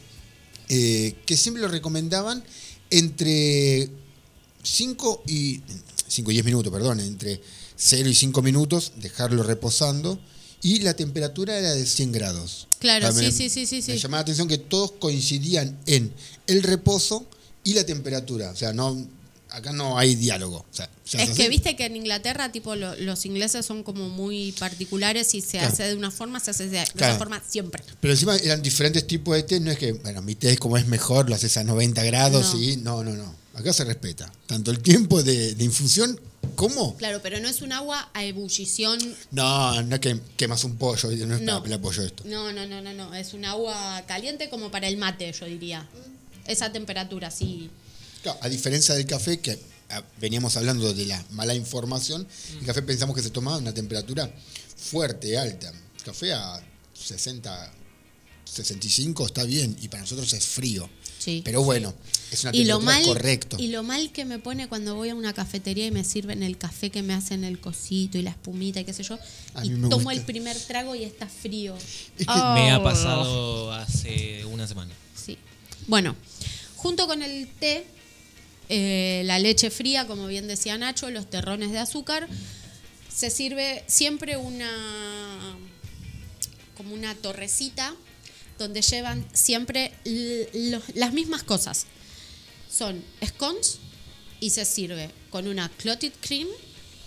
eh, 0.69 1.15
que 1.25 1.37
siempre 1.37 1.61
lo 1.61 1.67
recomendaban 1.67 2.43
entre 2.89 3.89
5 4.63 5.23
y 5.27 5.61
5 6.07 6.31
y 6.31 6.33
10 6.33 6.45
minutos, 6.45 6.71
perdón, 6.71 6.99
entre 6.99 7.41
0 7.75 8.09
y 8.09 8.15
5 8.15 8.41
minutos, 8.41 8.93
dejarlo 8.97 9.43
reposando 9.43 10.19
y 10.61 10.79
la 10.79 10.95
temperatura 10.95 11.57
era 11.57 11.73
de 11.73 11.85
100 11.85 12.11
grados. 12.11 12.67
Claro, 12.79 13.11
sí, 13.11 13.31
sí, 13.31 13.49
sí, 13.49 13.67
sí, 13.67 13.83
Me 13.87 13.97
llamaba 13.97 14.19
la 14.19 14.21
atención 14.21 14.47
que 14.47 14.57
todos 14.57 14.93
coincidían 14.93 15.77
en 15.85 16.11
el 16.47 16.63
reposo 16.63 17.27
y 17.63 17.73
la 17.73 17.85
temperatura. 17.85 18.49
O 18.49 18.55
sea, 18.55 18.73
no 18.73 19.05
acá 19.55 19.71
no 19.71 19.97
hay 19.97 20.15
diálogo. 20.15 20.57
O 20.57 20.75
sea, 20.75 20.89
se 21.03 21.21
Es 21.23 21.31
que 21.31 21.49
viste 21.49 21.75
que 21.75 21.85
en 21.85 21.95
Inglaterra, 21.95 22.51
tipo, 22.51 22.75
lo- 22.75 22.95
los 22.95 23.25
ingleses 23.25 23.65
son 23.65 23.83
como 23.83 24.09
muy 24.09 24.51
particulares 24.53 25.33
y 25.33 25.41
se 25.41 25.57
Claro. 25.57 25.73
hace 25.73 25.83
de 25.83 25.95
una 25.95 26.11
forma, 26.11 26.39
se 26.39 26.51
hace 26.51 26.67
de, 26.67 26.79
de 26.79 26.85
Claro. 26.87 27.13
esa 27.13 27.17
forma 27.19 27.41
siempre. 27.47 27.83
Pero 28.01 28.13
encima 28.13 28.35
eran 28.37 28.61
diferentes 28.61 29.05
tipos 29.07 29.35
de 29.35 29.43
té, 29.43 29.59
no 29.59 29.71
es 29.71 29.77
que, 29.77 29.93
bueno, 29.93 30.21
mi 30.21 30.35
té 30.35 30.51
es 30.51 30.59
como 30.59 30.77
es 30.77 30.87
mejor, 30.87 31.29
lo 31.29 31.35
haces 31.35 31.57
a 31.57 31.63
90 31.63 32.03
grados 32.03 32.53
No. 32.53 32.61
y 32.61 32.77
no, 32.77 33.03
no, 33.03 33.11
no. 33.13 33.35
Acá 33.55 33.71
se 33.71 33.85
respeta. 33.85 34.31
Tanto 34.47 34.71
el 34.71 34.79
tiempo 34.79 35.23
de, 35.23 35.55
de 35.55 35.63
infusión 35.63 36.19
como... 36.55 36.95
Claro, 36.97 37.21
pero 37.23 37.39
no 37.39 37.47
es 37.47 37.61
un 37.61 37.71
agua 37.71 38.09
a 38.13 38.23
ebullición. 38.25 38.99
No, 39.31 39.81
no 39.81 39.95
es 39.95 40.01
que 40.01 40.19
quemas 40.37 40.63
un 40.65 40.75
pollo, 40.75 41.11
y 41.11 41.15
no 41.25 41.35
es 41.35 41.41
No. 41.41 41.53
para 41.53 41.63
pelar 41.63 41.79
pollo 41.81 42.03
esto. 42.03 42.23
No, 42.25 42.51
no, 42.51 42.67
no, 42.67 42.81
no, 42.81 42.93
no. 42.93 43.13
Es 43.15 43.33
un 43.33 43.45
agua 43.45 44.03
caliente 44.07 44.49
como 44.49 44.69
para 44.71 44.87
el 44.87 44.97
mate, 44.97 45.31
yo 45.31 45.45
diría. 45.45 45.87
Esa 46.45 46.71
temperatura, 46.71 47.31
sí. 47.31 47.69
Claro, 48.25 48.39
a 48.41 48.49
diferencia 48.49 48.95
del 48.95 49.05
café, 49.05 49.39
que 49.39 49.57
ah, 49.91 50.03
veníamos 50.19 50.57
hablando 50.57 50.93
de 50.93 51.05
la 51.05 51.23
mala 51.31 51.53
información, 51.55 52.27
el 52.59 52.65
café 52.65 52.81
pensamos 52.81 53.15
que 53.15 53.21
se 53.21 53.29
tomaba 53.29 53.57
a 53.57 53.59
una 53.59 53.73
temperatura 53.73 54.29
fuerte, 54.77 55.37
alta. 55.37 55.69
El 55.97 56.03
café 56.03 56.33
a 56.33 56.59
60, 56.93 57.71
65 58.45 59.25
está 59.25 59.43
bien 59.43 59.75
y 59.81 59.87
para 59.87 60.01
nosotros 60.01 60.31
es 60.33 60.45
frío. 60.45 60.89
Sí. 61.19 61.41
Pero 61.43 61.63
bueno, 61.63 61.93
es 62.31 62.43
una 62.43 62.55
Y 62.55 62.65
lo 62.65 62.77
temperatura 62.77 62.85
mal 62.99 63.03
correcto. 63.05 63.57
y 63.59 63.67
lo 63.69 63.81
mal 63.83 64.11
que 64.11 64.25
me 64.25 64.37
pone 64.39 64.67
cuando 64.69 64.93
voy 64.95 65.09
a 65.09 65.15
una 65.15 65.33
cafetería 65.33 65.87
y 65.87 65.91
me 65.91 66.03
sirven 66.03 66.43
el 66.43 66.57
café 66.57 66.91
que 66.91 67.01
me 67.01 67.13
hacen 67.13 67.43
el 67.43 67.59
cosito 67.59 68.17
y 68.17 68.21
la 68.21 68.29
espumita 68.31 68.79
y 68.79 68.85
qué 68.85 68.93
sé 68.93 69.01
yo 69.03 69.17
A 69.55 69.65
y 69.65 69.69
tomo 69.69 69.89
gusta. 69.97 70.13
el 70.13 70.21
primer 70.21 70.57
trago 70.59 70.93
y 70.95 71.03
está 71.03 71.27
frío. 71.27 71.75
Es 71.75 72.25
que 72.27 72.33
Me 72.55 72.71
ha 72.71 72.79
Oh. 72.79 72.83
pasado 72.83 73.71
hace 73.73 74.45
una 74.45 74.67
semana. 74.67 74.93
Sí. 75.15 75.37
Bueno, 75.87 76.15
junto 76.75 77.07
con 77.07 77.23
el 77.23 77.47
té, 77.59 77.87
eh, 78.69 79.23
la 79.25 79.39
leche 79.39 79.69
fría, 79.69 80.07
como 80.07 80.27
bien 80.27 80.47
decía 80.47 80.77
Nacho, 80.77 81.09
los 81.09 81.29
terrones 81.29 81.71
de 81.71 81.79
azúcar, 81.79 82.27
se 83.13 83.29
sirve 83.29 83.83
siempre 83.87 84.37
una 84.37 84.69
como 86.75 86.93
una 86.93 87.15
torrecita 87.15 87.95
donde 88.57 88.81
llevan 88.81 89.25
siempre 89.33 89.93
las 90.93 91.13
mismas 91.13 91.43
cosas. 91.43 91.85
Son 92.69 93.03
scones 93.25 93.79
y 94.39 94.49
se 94.49 94.65
sirve 94.65 95.09
con 95.29 95.47
una 95.47 95.69
clotted 95.69 96.11
cream 96.21 96.47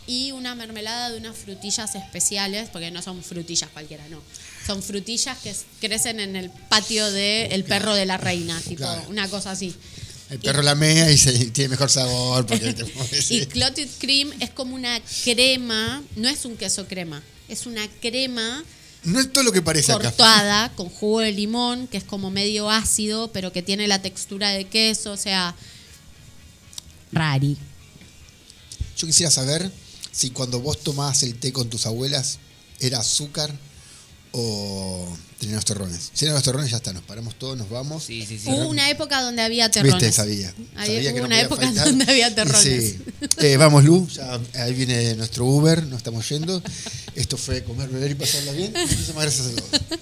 y 0.06 0.32
una 0.32 0.55
mermelada 0.55 1.10
de 1.10 1.18
unas 1.18 1.36
frutillas 1.36 1.94
especiales, 1.94 2.70
porque 2.70 2.90
no 2.90 3.02
son 3.02 3.22
frutillas 3.22 3.68
cualquiera, 3.70 4.09
no. 4.09 4.22
Son 4.66 4.82
frutillas 4.82 5.36
que 5.39 5.55
crecen 5.80 6.20
en 6.20 6.35
el 6.36 6.48
patio 6.51 7.10
del 7.10 7.52
el 7.52 7.64
perro 7.64 7.94
de 7.94 8.06
la 8.06 8.16
reina, 8.16 8.59
tipo 8.60 8.78
Claro. 8.78 9.05
una 9.09 9.28
cosa 9.28 9.51
así. 9.51 9.74
El 10.30 10.40
perro 10.40 10.62
la 10.62 10.74
mea 10.74 11.10
y 11.10 11.16
se, 11.16 11.32
y 11.32 11.46
tiene 11.46 11.70
mejor 11.70 11.90
sabor. 11.90 12.46
Porque 12.46 12.74
te. 12.74 12.84
Y 13.34 13.46
clotted 13.46 13.88
cream 13.98 14.30
es 14.40 14.50
como 14.50 14.74
una 14.74 15.00
crema, 15.24 16.02
no 16.16 16.28
es 16.28 16.44
un 16.44 16.56
queso 16.56 16.86
crema, 16.86 17.22
es 17.48 17.66
una 17.66 17.88
crema 18.00 18.62
No 19.05 19.20
es 19.20 19.32
todo 19.32 19.44
lo 19.44 19.52
que 19.52 19.62
parece 19.62 19.92
acá. 19.92 20.10
cortada 20.10 20.70
con 20.74 20.88
jugo 20.90 21.20
de 21.20 21.32
limón, 21.32 21.86
que 21.86 21.96
es 21.96 22.05
como 22.05 22.30
medio 22.30 22.70
ácido, 22.70 23.32
pero 23.32 23.52
que 23.52 23.62
tiene 23.62 23.88
la 23.88 24.02
textura 24.02 24.50
de 24.50 24.66
queso, 24.66 25.12
o 25.12 25.16
sea, 25.16 25.55
rari. 27.12 27.56
Yo 28.96 29.06
quisiera 29.06 29.30
saber 29.30 29.70
si 30.12 30.30
cuando 30.30 30.60
vos 30.60 30.80
tomabas 30.80 31.22
el 31.22 31.36
té 31.36 31.52
con 31.52 31.70
tus 31.70 31.86
abuelas 31.86 32.38
era 32.80 32.98
azúcar 32.98 33.55
o 34.32 35.09
tenía 35.38 35.56
los 35.56 35.64
terrones. 35.64 36.10
Si 36.12 36.24
eran 36.24 36.34
los 36.34 36.44
terrones, 36.44 36.70
ya 36.70 36.76
está, 36.78 36.92
nos 36.92 37.02
paramos 37.05 37.34
todos, 37.38 37.56
nos 37.56 37.68
vamos. 37.70 38.05
Sí, 38.05 38.24
sí, 38.26 38.38
sí. 38.38 38.48
Hubo 38.50 38.68
una 38.68 38.90
época 38.90 39.22
donde 39.22 39.42
había 39.42 39.70
terrones. 39.70 39.94
Viste, 39.94 40.12
sabía. 40.12 40.52
Había- 40.76 40.94
Sabía 40.96 41.10
hubo 41.12 41.18
no 41.20 41.24
una 41.26 41.40
época 41.40 41.62
faltar. 41.66 41.84
donde 41.86 42.05
había 42.10 42.34
terrones. 42.34 42.62
sí. 42.62 42.98
Eh, 43.38 43.56
vamos, 43.56 43.84
Lu, 43.84 44.06
ya 44.09 44.40
ahí 44.55 44.74
viene 44.74 45.14
nuestro 45.14 45.44
Uber, 45.46 45.84
nos 45.86 45.98
estamos 45.98 46.28
yendo. 46.28 46.62
Esto 47.14 47.36
fue 47.36 47.62
comer, 47.64 47.88
beber 47.88 48.10
y 48.12 48.14
pasarla 48.14 48.52
bien. 48.52 48.72
Muchísimas 48.72 49.22
gracias 49.24 49.46
a 49.46 49.50
todos. 49.56 49.70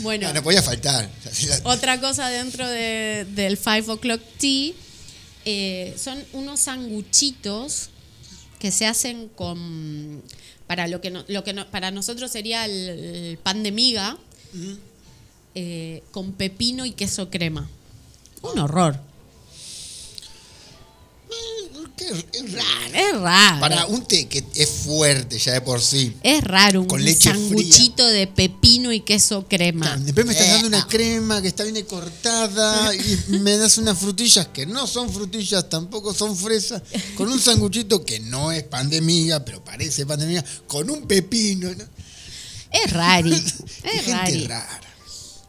Bueno, 0.00 0.28
No, 0.28 0.34
no 0.34 0.42
podía 0.42 0.62
faltar. 0.62 1.08
Otra 1.64 2.00
cosa 2.00 2.28
dentro 2.30 2.66
de- 2.66 3.26
del 3.34 3.58
5 3.58 3.92
o'clock 3.92 4.20
tea 4.38 4.72
eh, 5.44 5.94
son 6.02 6.24
unos 6.32 6.60
sanguchitos 6.60 7.90
que 8.58 8.72
se 8.72 8.86
hacen 8.86 9.28
con 9.28 10.22
para 10.72 10.88
lo 10.88 11.02
que 11.02 11.10
no- 11.10 11.22
lo 11.28 11.44
que 11.44 11.52
no- 11.52 11.66
para 11.66 11.90
nosotros 11.90 12.30
sería 12.30 12.64
el, 12.64 12.88
el 12.88 13.36
pan 13.36 13.62
de 13.62 13.72
miga 13.72 14.16
eh, 15.54 16.02
con 16.12 16.32
pepino 16.32 16.86
y 16.86 16.92
queso 16.92 17.28
crema. 17.28 17.68
Un 18.40 18.58
horror 18.58 18.98
qué- 21.96 22.06
es 22.32 22.52
raro. 22.52 22.94
es 22.94 23.20
raro 23.20 23.60
Para 23.60 23.86
un 23.86 24.04
té 24.06 24.26
que 24.28 24.44
es 24.54 24.68
fuerte 24.68 25.38
ya 25.38 25.52
de 25.52 25.60
por 25.60 25.80
sí. 25.80 26.14
es 26.22 26.42
raro 26.44 26.80
un 26.82 26.86
con 26.86 27.04
leche 27.04 27.30
sanguchito 27.30 28.06
de 28.06 28.26
pepino 28.26 28.92
y 28.92 29.00
queso 29.00 29.46
crema 29.48 29.86
Claro, 29.86 30.00
Después 30.02 30.26
me 30.26 30.32
estás 30.32 30.48
dando 30.48 30.68
una 30.68 30.86
crema 30.86 31.40
que 31.42 31.48
está 31.48 31.64
bien 31.64 31.84
cortada 31.84 32.94
y 32.94 33.18
me 33.38 33.56
das 33.56 33.78
unas 33.78 33.98
frutillas 33.98 34.48
que 34.48 34.66
no 34.66 34.86
son 34.86 35.12
frutillas, 35.12 35.68
tampoco 35.68 36.12
son 36.14 36.36
fresas, 36.36 36.82
con 37.16 37.28
un 37.28 37.40
sanguchito 37.40 38.04
que 38.04 38.20
no 38.20 38.52
es 38.52 38.62
pan 38.64 38.88
de 38.90 39.00
miga, 39.00 39.44
pero 39.44 39.62
parece 39.64 40.04
pan 40.06 40.18
de 40.20 40.26
miga, 40.26 40.44
con 40.66 40.88
un 40.90 41.06
pepino. 41.06 41.70
¿no? 41.74 41.84
es 42.72 42.90
rari 42.92 43.30
Qué 43.30 43.38
es 43.88 43.92
gente 44.04 44.12
rari 44.12 44.46
rara. 44.46 44.80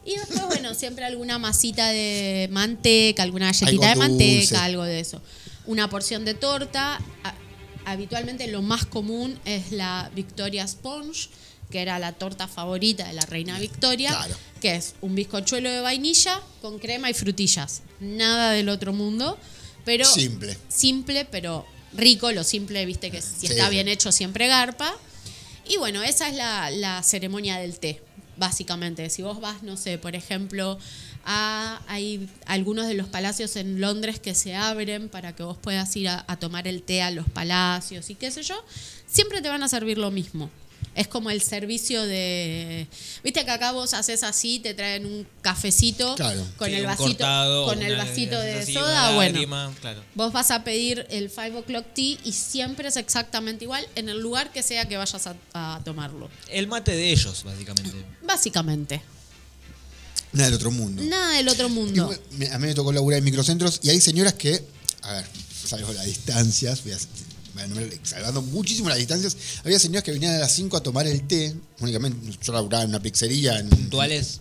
Y 0.06 0.16
después, 0.18 0.42
bueno, 0.48 0.74
siempre 0.74 1.04
alguna 1.06 1.38
masita 1.38 1.88
de 1.88 2.46
manteca, 2.52 3.22
alguna 3.22 3.46
galletita 3.46 3.70
Algo 3.70 3.84
de 3.86 4.08
manteca, 4.08 4.40
dulce. 4.40 4.56
algo 4.56 4.82
de 4.84 5.00
eso. 5.00 5.22
Una 5.66 5.88
porción 5.88 6.24
de 6.24 6.34
torta. 6.34 7.00
Habitualmente 7.86 8.46
lo 8.48 8.62
más 8.62 8.86
común 8.86 9.38
es 9.44 9.72
la 9.72 10.10
Victoria 10.14 10.66
Sponge, 10.66 11.28
que 11.70 11.82
era 11.82 11.98
la 11.98 12.12
torta 12.12 12.48
favorita 12.48 13.06
de 13.06 13.12
la 13.12 13.26
reina 13.26 13.58
Victoria, 13.58 14.10
Claro. 14.10 14.34
que 14.60 14.74
es 14.76 14.94
un 15.02 15.14
bizcochuelo 15.14 15.70
de 15.70 15.80
vainilla 15.80 16.40
con 16.62 16.78
crema 16.78 17.10
y 17.10 17.14
frutillas. 17.14 17.82
Nada 18.00 18.52
del 18.52 18.68
otro 18.70 18.92
mundo, 18.92 19.38
pero 19.84 20.04
Simple. 20.06 20.56
simple, 20.68 21.26
pero 21.26 21.66
rico. 21.92 22.32
Lo 22.32 22.42
simple, 22.44 22.84
viste 22.86 23.10
que 23.10 23.20
si 23.20 23.40
Sí. 23.40 23.52
está 23.52 23.68
bien 23.68 23.88
hecho 23.88 24.12
siempre 24.12 24.46
garpa. 24.48 24.94
Y 25.66 25.76
bueno, 25.76 26.02
esa 26.02 26.28
es 26.28 26.34
la, 26.36 26.70
la 26.70 27.02
ceremonia 27.02 27.56
del 27.58 27.78
té, 27.78 28.02
básicamente. 28.36 29.08
Si 29.10 29.22
vos 29.22 29.40
vas, 29.40 29.62
no 29.62 29.76
sé, 29.76 29.98
por 29.98 30.14
ejemplo, 30.14 30.78
a, 31.24 31.80
hay 31.88 32.28
algunos 32.46 32.86
de 32.86 32.94
los 32.94 33.08
palacios 33.08 33.56
en 33.56 33.80
Londres 33.80 34.20
que 34.20 34.34
se 34.34 34.54
abren 34.54 35.08
para 35.08 35.34
que 35.34 35.42
vos 35.42 35.56
puedas 35.56 35.94
ir 35.96 36.08
a, 36.08 36.24
a 36.28 36.36
tomar 36.38 36.66
el 36.68 36.82
té 36.82 37.02
a 37.02 37.10
los 37.10 37.28
palacios 37.28 38.10
y 38.10 38.14
qué 38.14 38.30
sé 38.30 38.42
yo, 38.42 38.54
siempre 39.06 39.40
te 39.42 39.48
van 39.48 39.62
a 39.62 39.68
servir 39.68 39.98
lo 39.98 40.10
mismo. 40.10 40.50
Es 40.94 41.08
como 41.08 41.30
el 41.30 41.42
servicio 41.42 42.04
de. 42.04 42.86
Viste 43.24 43.44
que 43.44 43.50
acá 43.50 43.72
vos 43.72 43.94
haces 43.94 44.22
así, 44.22 44.60
te 44.60 44.74
traen 44.74 45.06
un 45.06 45.26
cafecito 45.42 46.14
Claro. 46.14 46.46
con 46.56 46.68
Sí, 46.68 46.74
el 46.76 46.86
vasito, 46.86 47.06
cortado, 47.08 47.64
con 47.66 47.82
el 47.82 47.96
vasito 47.96 48.38
de 48.38 48.60
así, 48.60 48.74
soda. 48.74 49.12
Bueno, 49.14 49.32
lágrima, 49.32 49.72
claro. 49.80 50.04
Vos 50.14 50.32
vas 50.32 50.52
a 50.52 50.62
pedir 50.62 51.04
el 51.10 51.30
5 51.30 51.58
o'clock 51.58 51.86
tea 51.94 52.16
y 52.22 52.30
siempre 52.30 52.86
es 52.86 52.96
exactamente 52.96 53.64
igual 53.64 53.84
en 53.96 54.08
el 54.08 54.20
lugar 54.20 54.52
que 54.52 54.62
sea 54.62 54.86
que 54.86 54.96
vayas 54.96 55.26
a, 55.26 55.34
a 55.54 55.80
tomarlo. 55.84 56.30
El 56.48 56.68
mate 56.68 56.94
de 56.94 57.10
ellos, 57.10 57.42
básicamente. 57.42 57.96
Básicamente. 58.22 59.02
Nada 60.32 60.46
del 60.46 60.54
otro 60.54 60.70
mundo. 60.70 61.02
Nada 61.02 61.36
del 61.36 61.48
otro 61.48 61.68
mundo. 61.68 62.10
a 62.52 62.58
mí 62.58 62.66
me 62.66 62.74
tocó 62.74 62.92
laburar 62.92 63.18
en 63.18 63.24
microcentros 63.24 63.80
y 63.82 63.90
hay 63.90 64.00
señoras 64.00 64.34
que, 64.34 64.64
a 65.02 65.12
ver, 65.12 65.24
salvo 65.66 65.92
las 65.92 66.06
distancias, 66.06 66.82
voy 66.82 66.92
a, 66.92 66.98
voy 67.54 67.62
a 67.62 67.66
nombrar- 67.68 68.00
salvando 68.02 68.42
muchísimo 68.42 68.88
las 68.88 68.98
distancias, 68.98 69.36
había 69.64 69.78
señoras 69.78 70.02
que 70.02 70.12
venían 70.12 70.34
a 70.34 70.38
las 70.38 70.52
5 70.52 70.76
a 70.76 70.82
tomar 70.82 71.06
el 71.06 71.26
té, 71.26 71.54
únicamente, 71.80 72.36
yo 72.42 72.52
laburaba 72.52 72.82
en 72.84 72.90
una 72.90 73.00
pizzería. 73.00 73.58
En, 73.60 73.68
Puntuales. 73.68 74.40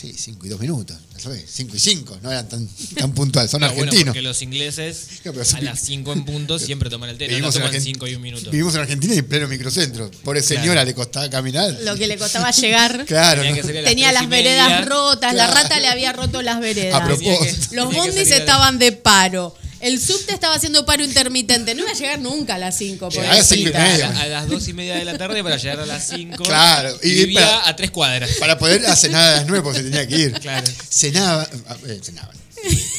Sí, 0.00 0.14
5 0.16 0.46
y 0.46 0.48
2 0.48 0.60
minutos, 0.60 0.96
¿sabes? 1.18 1.44
5 1.52 1.76
y 1.76 1.78
5, 1.78 2.18
no 2.22 2.30
eran 2.30 2.48
tan, 2.48 2.66
tan 2.96 3.12
puntuales, 3.12 3.50
son 3.50 3.60
No, 3.60 3.66
bueno, 3.68 3.82
argentinos. 3.82 4.06
porque 4.14 4.22
los 4.22 4.40
ingleses 4.40 5.06
pero 5.22 5.42
a 5.42 5.60
las 5.60 5.80
5 5.80 6.12
en 6.14 6.24
punto 6.24 6.58
siempre 6.58 6.88
toman 6.88 7.10
el 7.10 7.18
té. 7.18 7.28
No 7.38 7.52
toman 7.52 7.70
Argen- 7.70 7.80
5 7.82 8.06
y 8.08 8.14
un 8.14 8.22
minuto. 8.22 8.50
Vivimos 8.50 8.74
en 8.76 8.80
Argentina 8.80 9.14
y 9.14 9.18
en 9.18 9.26
pleno 9.28 9.46
microcentro. 9.48 10.10
Pobre 10.24 10.40
Claro. 10.42 10.62
señora, 10.62 10.84
le 10.84 10.94
costaba 10.94 11.28
caminar. 11.28 11.76
Lo 11.82 11.96
que 11.96 12.06
le 12.06 12.16
costaba 12.16 12.50
llegar. 12.50 13.04
Claro, 13.06 13.42
Tenía 13.42 13.50
¿no? 13.62 13.68
que 13.68 13.70
a 13.70 13.82
las 13.82 13.84
Tenía 13.90 14.12
las 14.12 14.28
veredas 14.28 14.86
rotas, 14.86 15.34
la 15.34 15.44
Claro. 15.46 15.62
rata 15.62 15.80
le 15.80 15.88
había 15.88 16.12
roto 16.14 16.40
las 16.40 16.60
veredas. 16.60 16.98
A 17.00 17.04
propósito. 17.04 17.74
Los 17.74 17.92
bondis 17.94 18.30
estaban 18.30 18.78
de 18.78 18.92
paro. 18.92 19.54
El 19.80 20.00
subte 20.00 20.34
estaba 20.34 20.54
haciendo 20.56 20.84
paro 20.84 21.02
intermitente. 21.02 21.74
No 21.74 21.82
iba 21.82 21.90
a 21.90 21.94
llegar 21.94 22.18
nunca 22.20 22.56
a 22.56 22.58
las 22.58 22.76
5. 22.76 23.08
Llegaba 23.08 23.32
a 23.32 23.36
las 23.38 23.46
cinco 23.48 23.70
y 23.70 23.74
A, 23.74 23.78
media. 23.82 24.10
la- 24.10 24.20
a 24.20 24.26
las 24.26 24.48
2 24.48 24.68
y 24.68 24.72
media 24.74 24.96
de 24.96 25.04
la 25.06 25.16
tarde 25.16 25.42
para 25.42 25.56
llegar 25.56 25.80
a 25.80 25.86
las 25.86 26.06
5. 26.08 26.42
Claro, 26.44 26.94
y 27.02 27.14
vivía 27.14 27.40
para- 27.40 27.68
a 27.68 27.76
3 27.76 27.90
cuadras. 27.90 28.30
Para 28.38 28.58
poder 28.58 28.84
a 28.86 28.94
cenar 28.94 29.22
a 29.22 29.36
las 29.36 29.46
9 29.46 29.62
porque 29.62 29.78
se 29.78 29.84
tenía 29.84 30.06
que 30.06 30.16
ir. 30.18 30.32
Claro. 30.34 30.66
Cenaba, 30.90 31.48
eh, 31.86 32.00
cenaban. 32.02 32.36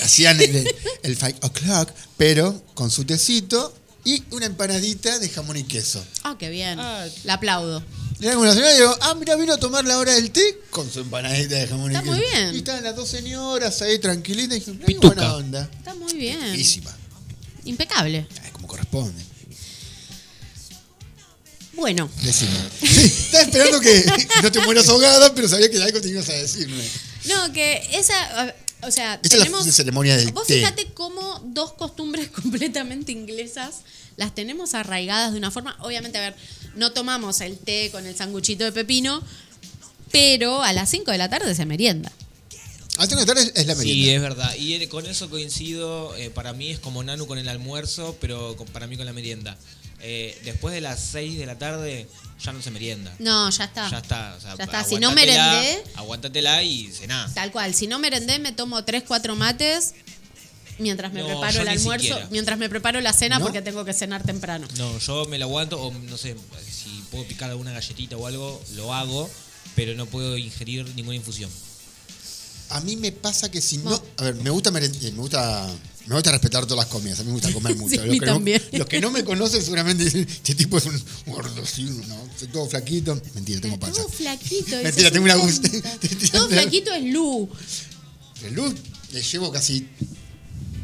Hacían 0.02 0.42
el, 0.42 0.68
el 1.04 1.16
5 1.18 1.38
o'clock, 1.48 1.92
pero 2.18 2.64
con 2.74 2.90
su 2.90 3.06
tecito 3.06 3.74
y 4.04 4.24
una 4.32 4.48
empanadita 4.48 5.20
de 5.20 5.30
jamón 5.30 5.58
y 5.58 5.64
queso. 5.64 6.04
Ah, 6.24 6.36
qué 6.40 6.50
bien. 6.50 6.80
Ah. 6.80 7.06
La 7.26 7.36
aplaudo. 7.36 7.84
Y 8.22 8.28
era 8.28 8.38
una 8.38 8.54
señora 8.54 8.72
y 8.72 8.76
digo, 8.76 8.96
ah, 9.02 9.16
mira, 9.16 9.36
vino 9.36 9.52
a 9.54 9.58
tomar 9.58 9.84
la 9.84 9.98
hora 9.98 10.14
del 10.14 10.30
té 10.32 10.60
con 10.70 10.90
su 10.92 11.00
empanadita 11.00 11.56
de 11.56 11.68
jamón 11.68 11.92
Está 11.92 12.02
y 12.02 12.04
queso. 12.04 12.16
muy 12.18 12.26
bien. 12.30 12.54
Y 12.56 12.58
estaban 12.60 12.84
las 12.84 12.96
dos 12.96 13.10
señoras 13.10 13.82
ahí 13.82 13.98
tranquilitas 13.98 14.58
y 14.58 14.60
dije, 14.60 14.72
"Ay, 14.80 14.86
Pituca. 14.86 15.08
buena 15.08 15.36
onda. 15.36 15.70
Está 15.80 15.96
muy 15.96 16.14
bien. 16.14 16.40
Buenísima. 16.40 16.96
Impecable. 17.66 18.28
Ay, 18.44 18.52
como 18.52 18.68
corresponde. 18.68 19.24
Bueno, 21.74 22.10
Decime. 22.22 22.52
Estaba 22.82 23.44
esperando 23.44 23.80
que 23.80 24.06
no 24.44 24.52
te 24.52 24.60
mueras 24.66 24.88
ahogada, 24.90 25.34
pero 25.34 25.48
sabía 25.48 25.72
que 25.72 25.82
algo 25.82 26.00
te 26.02 26.10
ibas 26.10 26.30
a 26.30 26.34
decirme. 26.34 26.84
no, 27.26 27.52
que 27.54 27.82
esa. 27.94 28.54
O 28.84 28.92
sea, 28.92 29.16
Esta 29.16 29.28
es 29.28 29.34
la 29.40 29.46
tenemos. 29.46 29.66
ceremonia 29.76 30.18
del 30.18 30.32
Vos 30.32 30.48
té. 30.48 30.56
fíjate 30.56 30.88
cómo 30.94 31.40
dos 31.46 31.74
costumbres 31.74 32.30
completamente 32.42 33.12
inglesas 33.12 33.78
las 34.18 34.36
tenemos 34.36 34.74
arraigadas 34.76 35.32
de 35.32 35.38
una 35.38 35.50
forma. 35.52 35.76
Obviamente, 35.82 36.18
a 36.18 36.22
ver, 36.22 36.36
no 36.76 36.92
tomamos 36.92 37.42
el 37.42 37.58
té 37.58 37.90
con 37.92 38.06
el 38.06 38.16
sanguchito 38.16 38.64
de 38.64 38.72
pepino, 38.72 39.24
pero 40.12 40.62
a 40.62 40.74
las 40.74 40.90
5 40.90 41.12
de 41.12 41.18
la 41.18 41.30
tarde 41.30 41.56
se 41.56 41.66
merienda. 41.66 42.12
A 42.98 43.06
las 43.06 43.10
tres 43.10 43.22
de 43.22 43.26
la 43.26 43.34
tarde 43.34 43.52
es 43.56 43.66
la 43.68 43.74
Sí, 43.76 43.80
merienda. 43.88 44.12
es 44.16 44.22
verdad. 44.22 44.56
Y 44.56 44.74
eh, 44.76 44.90
con 44.90 45.06
eso 45.06 45.30
coincido. 45.30 46.16
eh, 46.18 46.30
para 46.30 46.54
mí 46.54 46.70
es 46.70 46.80
como 46.80 47.02
Nanu 47.04 47.26
con 47.26 47.38
el 47.38 47.48
almuerzo, 47.48 48.18
pero 48.20 48.56
con- 48.58 48.68
para 48.68 48.88
mí 48.88 48.98
con 48.98 49.06
la 49.06 49.14
merienda. 49.14 49.58
Eh, 50.04 50.40
después 50.44 50.74
de 50.74 50.82
las 50.82 51.00
6 51.00 51.38
de 51.38 51.46
la 51.46 51.58
tarde 51.58 52.08
ya 52.44 52.52
no 52.52 52.62
se 52.62 52.72
merienda. 52.72 53.14
No, 53.20 53.50
ya 53.50 53.66
está. 53.66 53.90
Ya 53.90 54.00
está. 54.00 54.36
o 54.38 54.42
sea, 54.42 54.56
Ya 54.58 54.64
está. 54.66 54.84
Si 54.84 54.96
no 54.96 55.10
aguantatela- 55.12 55.62
merendé- 55.62 55.84
Aguantatela 55.96 56.64
y 56.64 56.92
cená. 56.92 57.32
Tal 57.34 57.52
cual. 57.52 57.74
Si 57.74 57.88
no 57.88 58.00
merendé, 58.00 58.40
me 58.40 58.52
tomo 58.52 58.84
3, 58.84 59.04
4 59.08 59.36
mates 59.36 59.94
mientras 60.80 61.14
me 61.14 61.22
No, 61.22 61.28
preparo 61.28 61.62
el 61.62 61.68
almuerzo, 61.68 62.08
siquiera. 62.08 62.28
mientras 62.32 62.58
me 62.60 62.70
preparo 62.70 63.02
la 63.02 63.14
cena 63.14 63.40
¿No? 63.40 63.46
porque 63.46 63.62
tengo 63.62 63.86
que 63.86 63.94
cenar 63.94 64.24
temprano. 64.24 64.68
No, 64.78 64.98
yo 65.00 65.26
me 65.26 65.38
lo 65.38 65.46
aguanto, 65.46 65.82
o 65.82 65.92
no 65.94 66.18
sé, 66.18 66.36
si 66.72 66.90
puedo 67.12 67.26
picar 67.26 67.50
alguna 67.50 67.72
galletita 67.72 68.18
o 68.18 68.28
algo, 68.28 68.62
lo 68.76 68.94
hago, 68.94 69.30
pero 69.76 69.96
no 69.96 70.06
puedo 70.06 70.38
ingerir 70.38 70.86
ninguna 70.96 71.16
infusión. 71.16 71.50
A 72.70 72.80
mí 72.82 72.96
me 72.96 73.12
pasa 73.12 73.52
que 73.52 73.62
si 73.62 73.78
no. 73.78 73.90
No. 73.92 74.04
A 74.18 74.24
ver, 74.24 74.36
me 74.36 74.50
gusta, 74.50 74.70
eh, 74.70 74.90
me 75.12 75.22
gusta. 75.22 75.70
Me 76.08 76.16
gusta 76.16 76.32
respetar 76.32 76.66
todas 76.66 76.84
las 76.86 76.92
comidas, 76.92 77.20
a 77.20 77.24
mí 77.24 77.28
me 77.28 77.34
gusta 77.34 77.54
comer 77.54 77.76
mucho. 77.78 77.92
Sí, 77.92 77.98
a 78.00 78.06
los, 78.06 78.12
mí 78.14 78.20
que 78.20 78.26
no, 78.26 78.34
también. 78.34 78.62
los 78.72 78.88
que 78.88 79.00
no 79.02 79.12
me 79.12 79.24
conocen 79.24 79.62
seguramente 79.62 80.04
dicen, 80.04 80.22
este 80.28 80.56
tipo 80.56 80.78
es 80.80 80.86
un 80.88 81.00
gordo, 81.28 81.64
sí, 81.66 81.84
¿no? 82.08 82.18
Soy 82.40 82.48
todo 82.48 82.68
flaquito. 82.68 83.22
Mentira, 83.36 83.62
tengo 83.62 83.80
panza. 83.80 84.02
Todo 84.02 84.10
flaquito. 84.12 84.78
Mentira, 84.82 85.12
tengo 85.12 85.26
un 85.26 85.32
una 85.32 85.36
gusta. 85.36 85.70
Todo 86.32 86.50
flaquito 86.50 86.92
es 86.94 87.04
Lu. 87.14 87.48
El 88.44 88.54
luz 88.56 88.74
le 89.12 89.22
llevo 89.22 89.52
casi 89.52 89.88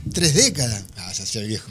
tres 0.09 0.34
décadas. 0.34 0.84
Ah, 0.97 1.11
ya 1.13 1.25
soy 1.25 1.47
viejo. 1.47 1.69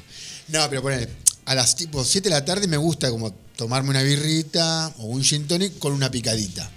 No, 0.49 0.69
pero 0.71 0.83
ponele, 0.83 1.09
a 1.45 1.55
las 1.55 1.77
tipo 1.77 2.05
7 2.05 2.29
de 2.29 2.35
la 2.35 2.45
tarde 2.45 2.67
me 2.69 2.77
gusta 2.77 3.11
como 3.11 3.33
tomarme 3.57 3.91
una 3.91 4.03
birrita 4.03 4.93
o 4.99 5.07
un 5.07 5.23
gin 5.25 5.47
tonic 5.47 5.79
con 5.79 5.93
una 5.93 6.11
picadita. 6.11 6.71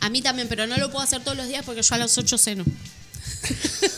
A 0.00 0.08
mí 0.08 0.22
también, 0.22 0.48
pero 0.48 0.66
no 0.66 0.76
lo 0.78 0.90
puedo 0.90 1.04
hacer 1.04 1.22
todos 1.22 1.36
los 1.36 1.46
días 1.48 1.62
porque 1.64 1.82
yo 1.82 1.94
a 1.94 1.98
las 1.98 2.16
8 2.16 2.38
ceno. 2.38 2.64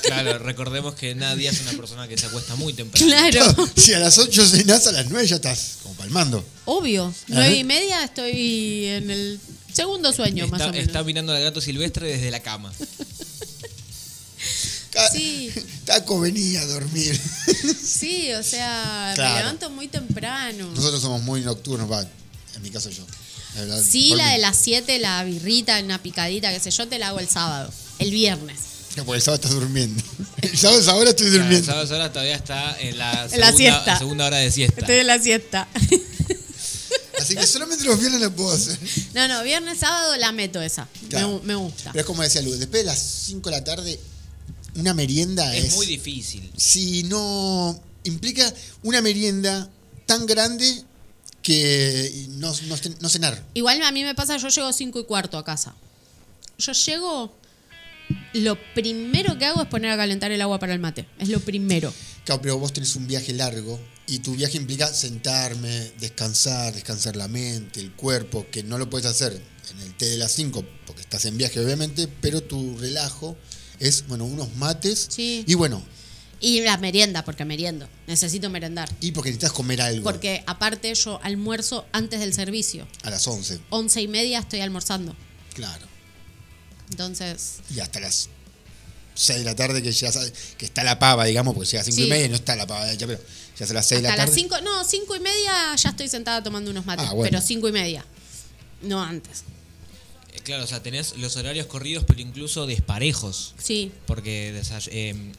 Claro, 0.03 0.39
recordemos 0.41 0.95
que 0.95 1.15
Nadia 1.15 1.51
es 1.51 1.61
una 1.63 1.73
persona 1.73 2.07
que 2.07 2.19
se 2.19 2.27
acuesta 2.27 2.55
muy 2.57 2.75
temprano. 2.75 3.07
Claro, 3.07 3.71
Si 3.77 3.95
a 3.95 3.99
las 4.01 4.19
8 4.19 4.47
cenás, 4.47 4.87
a 4.89 4.93
las 4.93 5.09
9 5.09 5.27
ya 5.27 5.37
estás 5.37 5.79
como 5.83 5.95
palmando. 5.95 6.45
obvio. 6.67 7.15
Nueve 7.29 7.57
y 7.57 7.65
media 7.65 8.05
estoy 8.05 8.87
en 8.87 9.11
el 9.11 9.41
segundo 9.73 10.13
sueño, 10.13 10.47
más 10.49 10.61
Está, 10.61 10.71
o 10.71 10.73
menos. 10.73 10.87
está 10.87 11.05
mirando 11.05 11.33
al 11.33 11.43
gato 11.43 11.61
silvestre 11.61 12.09
desde 12.09 12.31
la 12.31 12.41
cama. 12.41 12.73
Sí. 15.13 15.51
Taco 15.85 16.21
venía 16.21 16.61
a 16.61 16.67
dormir. 16.67 17.19
Sí, 17.83 18.33
o 18.33 18.43
sea, 18.43 19.13
Claro. 19.15 19.35
me 19.35 19.39
levanto 19.41 19.71
muy 19.71 19.87
temprano. 19.89 20.71
Nosotros 20.75 21.01
somos 21.01 21.23
muy 21.23 21.41
nocturnos, 21.43 21.91
va. 21.91 22.03
En 22.57 22.63
mi 22.63 22.71
caso 22.71 22.91
yo. 22.91 23.05
La 23.55 23.61
verdad, 23.61 23.83
Sí, 23.89 24.15
la 24.17 24.27
mí. 24.27 24.33
de 24.33 24.39
las 24.39 24.57
7, 24.57 24.99
la 24.99 25.23
birrita, 25.25 25.79
una 25.81 26.03
picadita, 26.03 26.51
qué 26.53 26.59
sé 26.59 26.71
yo, 26.71 26.89
te 26.89 26.99
la 26.99 27.09
hago 27.09 27.21
el 27.21 27.29
sábado, 27.29 27.71
el 27.99 28.11
viernes. 28.11 28.57
No, 28.97 29.05
porque 29.05 29.17
el 29.19 29.23
sábado 29.23 29.43
estás 29.43 29.53
durmiendo. 29.53 30.03
El 30.43 30.59
sábado 30.59 30.81
es 30.81 30.89
ahora 30.89 31.11
estoy 31.11 31.27
Claro, 31.29 31.43
durmiendo. 31.45 31.73
Sabes 31.73 31.91
ahora 31.93 32.13
todavía 32.13 32.35
está 32.37 32.77
en 32.81 32.99
la 32.99 33.13
segunda, 33.29 33.39
la 33.39 33.53
siesta. 33.57 33.99
segunda 33.99 34.27
hora 34.27 34.37
de 34.39 34.51
siesta. 34.51 34.81
Estoy 34.81 34.97
en 34.97 35.07
la 35.07 35.19
siesta. 35.19 35.69
Así 37.19 37.37
que 37.37 37.47
solamente 37.47 37.85
los 37.85 37.99
viernes 38.01 38.21
lo 38.21 38.31
puedo 38.35 38.53
hacer. 38.53 38.79
No, 39.15 39.29
no, 39.29 39.43
viernes, 39.45 39.79
sábado 39.79 40.17
la 40.17 40.33
meto 40.33 40.61
esa. 40.61 40.89
Claro. 41.09 41.39
Me, 41.45 41.49
me 41.49 41.55
gusta. 41.55 41.93
Pero 41.93 42.01
es 42.01 42.07
como 42.07 42.23
decía 42.23 42.43
Luz, 42.43 42.59
después 42.59 42.83
de 42.83 42.87
las 42.87 42.99
5 42.99 43.49
de 43.51 43.57
la 43.57 43.65
tarde, 43.65 44.01
una 44.77 44.95
merienda 44.95 45.55
es. 45.55 45.65
Es 45.65 45.75
muy 45.75 45.87
difícil. 45.87 46.51
Si 46.57 47.03
no. 47.05 47.81
Implica 48.05 48.53
una 48.83 49.01
merienda 49.01 49.71
tan 50.07 50.27
grande 50.27 50.83
que 51.41 52.27
no, 52.31 52.53
no, 52.67 52.77
no 53.01 53.09
cenar. 53.09 53.45
Igual 53.55 53.83
a 53.83 53.93
mí 53.93 54.03
me 54.03 54.15
pasa, 54.15 54.37
yo 54.39 54.49
llego 54.49 54.73
5 54.73 55.01
y 55.01 55.05
cuarto 55.05 55.39
a 55.39 55.45
casa. 55.45 55.75
Yo 56.59 56.73
llego, 56.73 57.33
lo 58.33 58.59
primero 58.75 59.39
que 59.39 59.47
hago 59.47 59.63
es 59.63 59.69
poner 59.69 59.91
a 59.91 59.97
calentar 59.97 60.33
el 60.33 60.41
agua 60.41 60.59
para 60.59 60.73
el 60.73 60.81
mate. 60.81 61.07
Es 61.19 61.29
lo 61.29 61.41
primero. 61.41 61.93
Claro, 62.25 62.41
pero 62.43 62.59
vos 62.59 62.73
tenés 62.73 62.95
un 62.97 63.07
viaje 63.07 63.33
largo 63.33 63.79
y 64.07 64.21
tu 64.21 64.35
viaje 64.35 64.57
implica 64.57 64.93
sentarme, 64.93 65.93
descansar, 65.99 66.73
descansar 66.73 67.17
la 67.17 67.29
mente, 67.29 67.81
el 67.81 67.93
cuerpo, 67.93 68.47
que 68.51 68.63
no 68.63 68.79
lo 68.79 68.89
puedes 68.89 69.07
hacer 69.07 69.41
en 69.71 69.81
el 69.81 69.95
té 69.95 70.07
de 70.07 70.19
las 70.19 70.33
5 70.33 70.65
porque 70.87 71.03
estás 71.03 71.25
en 71.25 71.37
viaje 71.37 71.61
obviamente, 71.61 72.09
pero 72.21 72.43
tu 72.43 72.79
relajo 72.79 73.37
es, 73.83 74.07
bueno, 74.09 74.25
unos 74.25 74.55
mates 74.57 75.09
Sí. 75.11 75.45
y 75.47 75.55
bueno, 75.55 75.83
Y 76.45 76.61
la 76.63 76.77
merienda, 76.77 77.25
porque 77.25 77.45
meriendo. 77.45 77.89
Necesito 78.09 78.51
merendar. 78.51 78.89
y 79.01 79.13
porque 79.13 79.31
necesitas 79.31 79.53
comer 79.53 79.81
algo 79.81 80.03
Porque 80.03 80.43
aparte 80.47 80.93
yo 80.95 81.21
almuerzo 81.23 81.87
antes 81.93 82.19
del 82.21 82.35
servicio. 82.35 82.87
a 83.05 83.11
las 83.11 83.27
11, 83.29 83.61
Once 83.71 84.01
y 84.01 84.09
media 84.09 84.41
estoy 84.41 84.61
almorzando. 84.61 85.15
claro, 85.55 85.87
Entonces, 86.91 87.61
y 87.75 87.81
hasta 87.81 88.01
las 88.01 88.29
6 89.15 89.39
de 89.41 89.45
la 89.45 89.55
tarde 89.55 89.83
que 89.83 89.93
llegas 89.93 90.17
a- 90.17 90.31
que 90.59 90.65
está 90.65 90.85
la 90.85 90.99
pava, 90.99 91.25
digamos, 91.25 91.55
porque 91.55 91.71
llega 91.71 91.83
a 91.83 91.85
5 91.85 92.01
y 92.01 92.05
Sí. 92.05 92.11
media 92.11 92.27
y 92.27 92.29
no 92.29 92.35
está 92.35 92.57
la 92.57 92.67
pava 92.67 92.93
ya, 92.93 93.07
pero 93.07 93.21
ya 93.59 93.67
a 93.67 93.73
las 93.73 93.87
6 93.87 93.99
de 94.01 94.03
la 94.03 94.09
hasta 94.11 94.23
las 94.23 94.31
tarde. 94.31 94.41
cinco, 94.43 94.61
no, 94.63 94.85
cinco 94.85 95.15
y 95.17 95.21
media 95.21 95.75
ya 95.77 95.91
estoy 95.91 96.09
sentada 96.09 96.43
tomando 96.43 96.71
unos 96.71 96.85
mates. 96.87 97.07
Ah, 97.09 97.13
bueno. 97.13 97.31
Pero 97.31 97.41
cinco 97.45 97.69
y 97.69 97.73
media. 97.73 98.05
No 98.83 99.03
antes. 99.03 99.45
Claro, 100.45 100.65
o 100.65 100.67
sea, 100.67 100.83
tenés 100.83 101.17
los 101.19 101.37
horarios 101.37 101.67
corridos, 101.67 102.05
pero 102.07 102.21
incluso 102.21 102.67
desparejos. 102.67 103.55
Sí. 103.63 103.93
Porque 104.07 104.61
eh, 104.91 105.33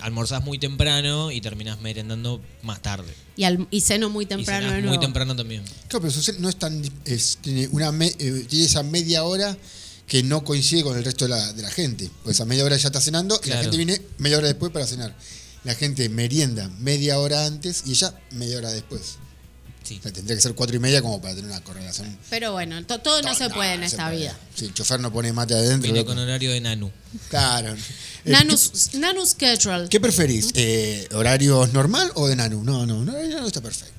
almorzás 0.00 0.42
muy 0.44 0.58
temprano 0.58 1.30
y 1.30 1.40
terminás 1.40 1.80
merendando 1.80 2.40
más 2.62 2.82
tarde. 2.82 3.12
Y, 3.36 3.44
al- 3.44 3.66
y 3.70 3.80
ceno 3.82 4.10
muy 4.10 4.24
Y 4.24 4.28
temprano 4.28 4.66
cenás 4.68 4.82
de 4.82 4.88
muy 4.88 4.98
temprano 4.98 5.36
también. 5.36 5.62
Claro, 5.88 6.00
pero 6.06 6.10
su 6.10 6.32
no 6.40 6.48
es 6.48 6.56
tan. 6.56 6.82
es- 7.04 7.38
tiene, 7.40 7.68
una 7.72 7.92
me- 7.92 8.14
eh, 8.18 8.46
tiene 8.48 8.64
esa 8.64 8.82
media 8.82 9.24
hora 9.24 9.56
que 10.06 10.22
no 10.22 10.44
coincide 10.44 10.82
con 10.82 10.98
el 10.98 11.04
resto 11.04 11.24
de 11.26 11.30
la, 11.30 11.52
de 11.52 11.62
la 11.62 11.70
gente. 11.70 12.10
Pues 12.24 12.36
esa 12.36 12.44
media 12.44 12.64
hora 12.64 12.76
ya 12.76 12.88
está 12.88 13.00
cenando 13.00 13.40
y 13.44 13.48
la 13.48 13.62
gente 13.62 13.76
viene 13.76 14.02
media 14.18 14.38
hora 14.38 14.48
después 14.48 14.72
para 14.72 14.86
cenar. 14.86 15.16
La 15.64 15.74
gente 15.76 16.08
merienda 16.08 16.68
media 16.80 17.18
hora 17.20 17.46
antes 17.46 17.84
y 17.86 17.92
ella 17.92 18.12
media 18.32 18.58
hora 18.58 18.70
después. 18.72 19.18
Sí. 19.82 19.98
O 19.98 20.02
sea, 20.02 20.12
tendría 20.12 20.36
que 20.36 20.42
ser 20.42 20.54
cuatro 20.54 20.76
y 20.76 20.78
media 20.78 21.02
como 21.02 21.20
para 21.20 21.34
tener 21.34 21.50
una 21.50 21.60
correlación. 21.62 22.16
Pero 22.30 22.52
bueno, 22.52 22.84
to- 22.86 22.98
todo 23.00 23.20
no 23.22 23.34
se 23.34 23.50
puede 23.50 23.74
en 23.74 23.80
no 23.80 23.86
esta 23.86 24.06
puede. 24.06 24.18
vida. 24.18 24.38
Si 24.54 24.66
el 24.66 24.74
chofer 24.74 25.00
no 25.00 25.12
pone 25.12 25.32
mate 25.32 25.54
adentro. 25.54 25.92
Viene 25.92 26.04
con 26.06 26.18
horario 26.18 26.52
de 26.52 26.60
Nanu. 26.60 26.90
Claro. 27.28 27.74
Nanus, 28.24 28.94
nanus 28.94 29.30
schedule. 29.30 29.88
¿Qué 29.88 29.98
preferís? 30.00 30.50
Eh, 30.54 31.08
¿Horarios 31.12 31.72
normal 31.72 32.10
o 32.14 32.28
de 32.28 32.36
Nanu? 32.36 32.62
No, 32.64 32.86
no, 32.86 33.04
no, 33.04 33.12
no 33.12 33.46
está 33.46 33.60
perfecto. 33.60 33.91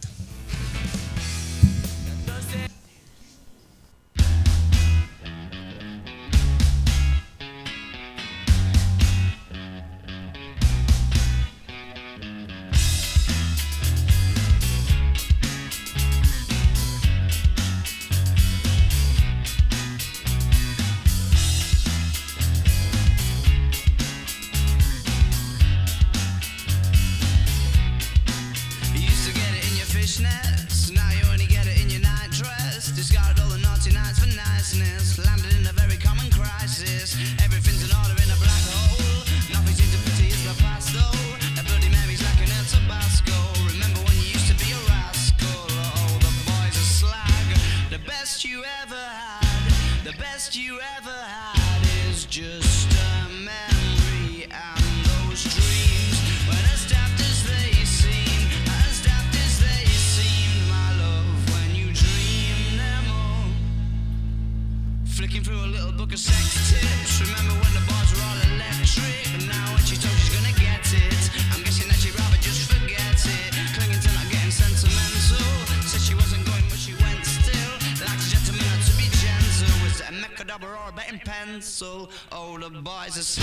The 83.16 83.43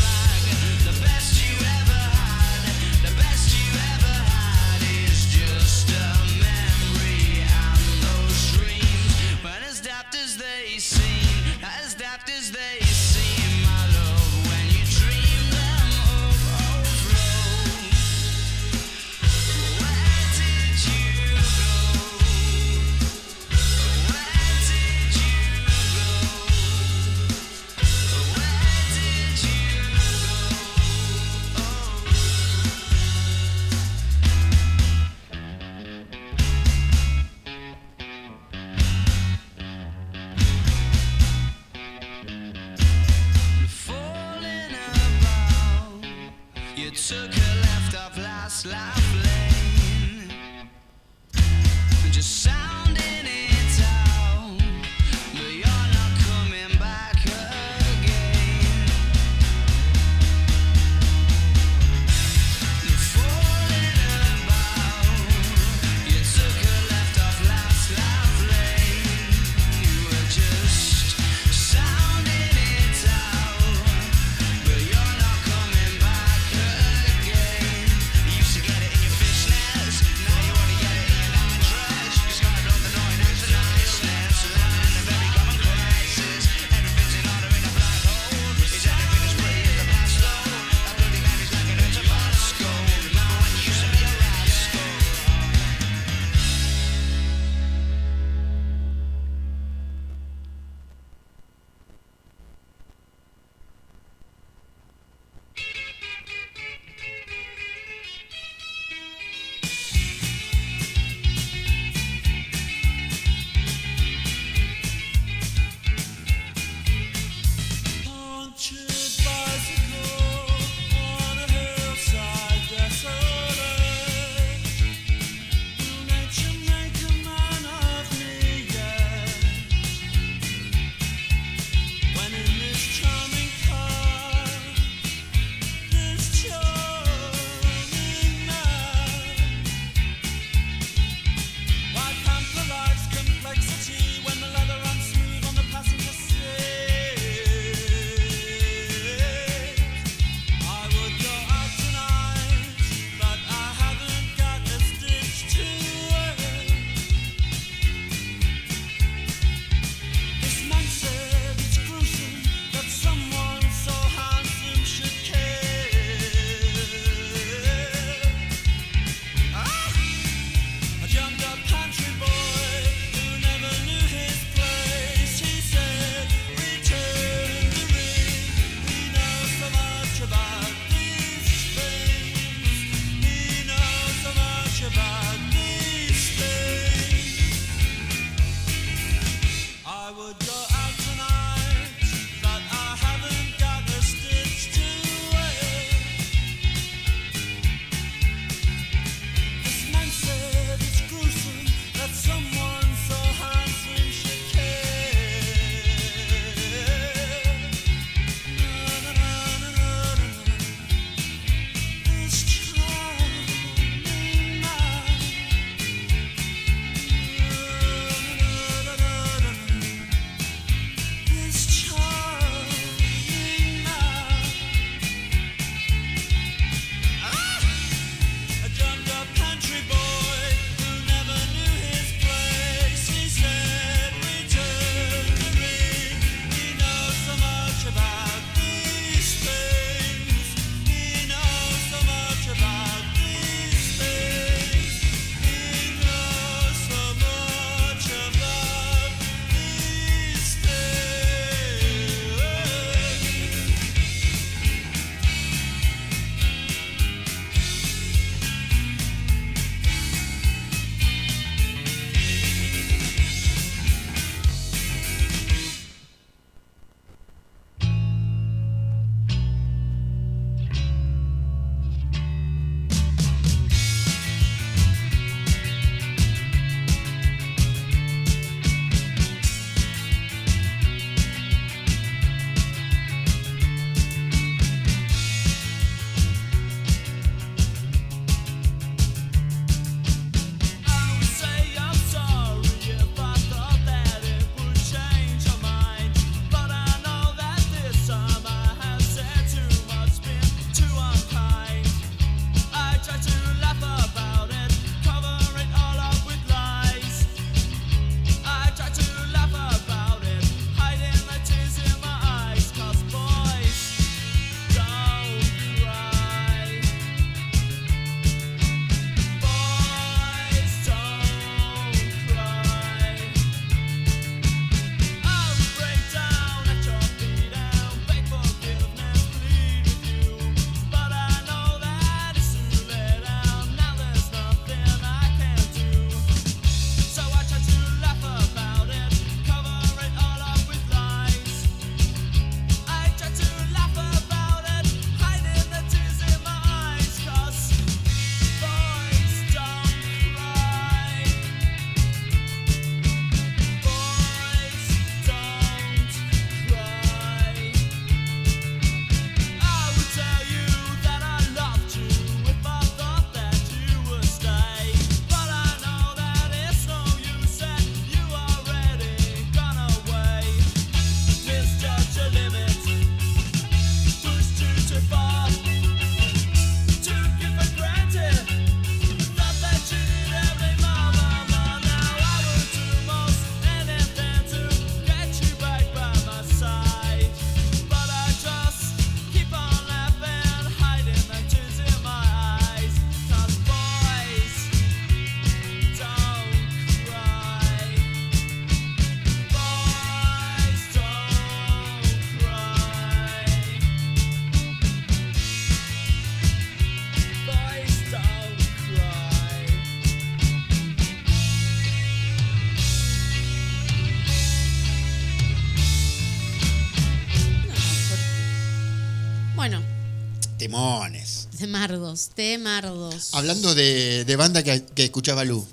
Temardos, 421.87 422.29
temardos. 422.35 423.31
Hablando 423.35 423.75
de, 423.75 424.27
de 424.27 424.37
banda 424.37 424.63
que, 424.63 424.85
que 424.95 425.05
escuchaba 425.05 425.45
Lu. 425.45 425.67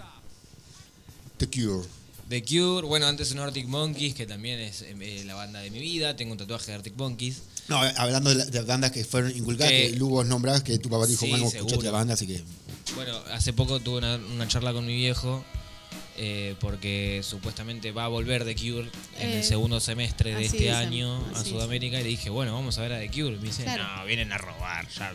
The 1.38 1.48
Cure. 1.50 1.86
The 2.30 2.44
Cure, 2.46 2.88
bueno, 2.88 3.08
antes 3.08 3.34
en 3.34 3.40
Arctic 3.40 3.68
Monkeys, 3.68 4.14
que 4.16 4.26
también 4.26 4.58
es 4.62 4.84
eh, 4.84 5.24
la 5.26 5.36
banda 5.36 5.60
de 5.60 5.70
mi 5.70 5.80
vida. 5.80 6.16
Tengo 6.16 6.32
un 6.32 6.38
tatuaje 6.38 6.68
de 6.72 6.76
Arctic 6.76 6.94
Monkeys. 6.96 7.42
No, 7.68 7.78
hablando 7.98 8.30
de, 8.30 8.36
la- 8.38 8.46
de 8.46 8.62
bandas 8.62 8.92
que 8.94 9.04
fueron 9.04 9.36
inculcadas, 9.36 9.70
Que- 9.74 9.92
que 9.92 9.98
Lu 9.98 10.08
vos 10.08 10.26
nombrás, 10.26 10.64
que 10.64 10.78
tu 10.80 10.90
papá 10.90 11.06
dijo, 11.08 11.26
Sí, 11.26 11.30
bueno, 11.30 11.48
escuchaste 11.48 11.84
la 11.84 11.92
banda, 11.92 12.14
así 12.14 12.26
que. 12.26 12.42
Bueno, 12.96 13.14
hace 13.34 13.52
poco 13.52 13.82
tuve 13.82 13.98
una, 13.98 14.16
una 14.16 14.48
charla 14.48 14.72
con 14.72 14.86
mi 14.86 14.96
viejo 14.96 15.44
eh, 16.16 16.56
porque 16.62 17.20
supuestamente 17.22 17.92
va 17.92 18.06
a 18.06 18.08
volver 18.08 18.46
The 18.46 18.56
Cure 18.56 18.90
en 19.20 19.30
Eh, 19.30 19.38
el 19.40 19.44
segundo 19.44 19.82
semestre 19.82 20.34
de 20.36 20.46
este 20.46 20.58
dicen, 20.58 20.74
año 20.74 21.22
a 21.36 21.44
Sudamérica 21.44 22.00
y 22.00 22.04
le 22.04 22.10
dije, 22.10 22.30
bueno, 22.30 22.54
vamos 22.54 22.78
a 22.78 22.82
ver 22.84 22.94
a 22.94 23.00
The 23.00 23.10
Cure. 23.10 23.36
Me 23.38 23.48
dice, 23.48 23.64
Claro. 23.66 23.84
no, 23.98 24.06
vienen 24.06 24.32
a 24.32 24.38
robar. 24.38 24.88
Ya. 24.98 25.14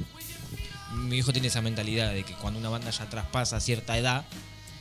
Mi 0.95 1.11
viejo 1.17 1.33
tiene 1.33 1.49
esa 1.49 1.61
mentalidad 1.63 2.13
de 2.13 2.23
que 2.25 2.35
cuando 2.35 2.59
una 2.61 2.69
banda 2.69 2.91
ya 2.91 3.09
traspasa 3.09 3.61
cierta 3.61 3.97
edad, 3.99 4.25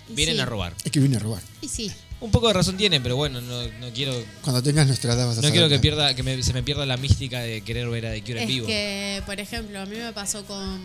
Y 0.10 0.14
vienen 0.14 0.36
sí. 0.36 0.42
a 0.42 0.46
robar. 0.46 0.74
Es 0.84 0.92
que 0.92 1.00
vine 1.00 1.18
a 1.18 1.20
robar. 1.20 1.42
Y 1.62 1.68
sí. 1.68 1.92
Un 2.20 2.30
poco 2.32 2.48
de 2.50 2.54
razón 2.54 2.78
tiene, 2.78 3.02
pero 3.02 3.16
bueno, 3.16 3.42
no, 3.42 3.64
no 3.80 3.90
quiero 3.94 4.14
Cuando 4.44 4.62
tengas 4.62 4.86
nuestra 4.86 5.14
edad 5.14 5.26
vas 5.26 5.34
a 5.34 5.42
no 5.42 5.42
saber 5.42 5.52
quiero 5.54 5.70
que 5.70 5.80
pierda 5.80 6.14
que 6.16 6.22
me- 6.22 6.44
se 6.44 6.54
me 6.54 6.62
pierda 6.62 6.86
la 6.86 6.98
mística 6.98 7.40
de 7.40 7.62
querer 7.62 7.90
ver 7.90 8.06
a 8.06 8.12
The 8.12 8.22
Cure 8.22 8.34
en 8.34 8.44
Es 8.44 8.48
vivo. 8.48 8.68
que, 8.68 9.24
por 9.26 9.40
ejemplo, 9.40 9.80
a 9.82 9.86
mí 9.86 9.96
me 9.96 10.14
pasó 10.14 10.46
con. 10.46 10.80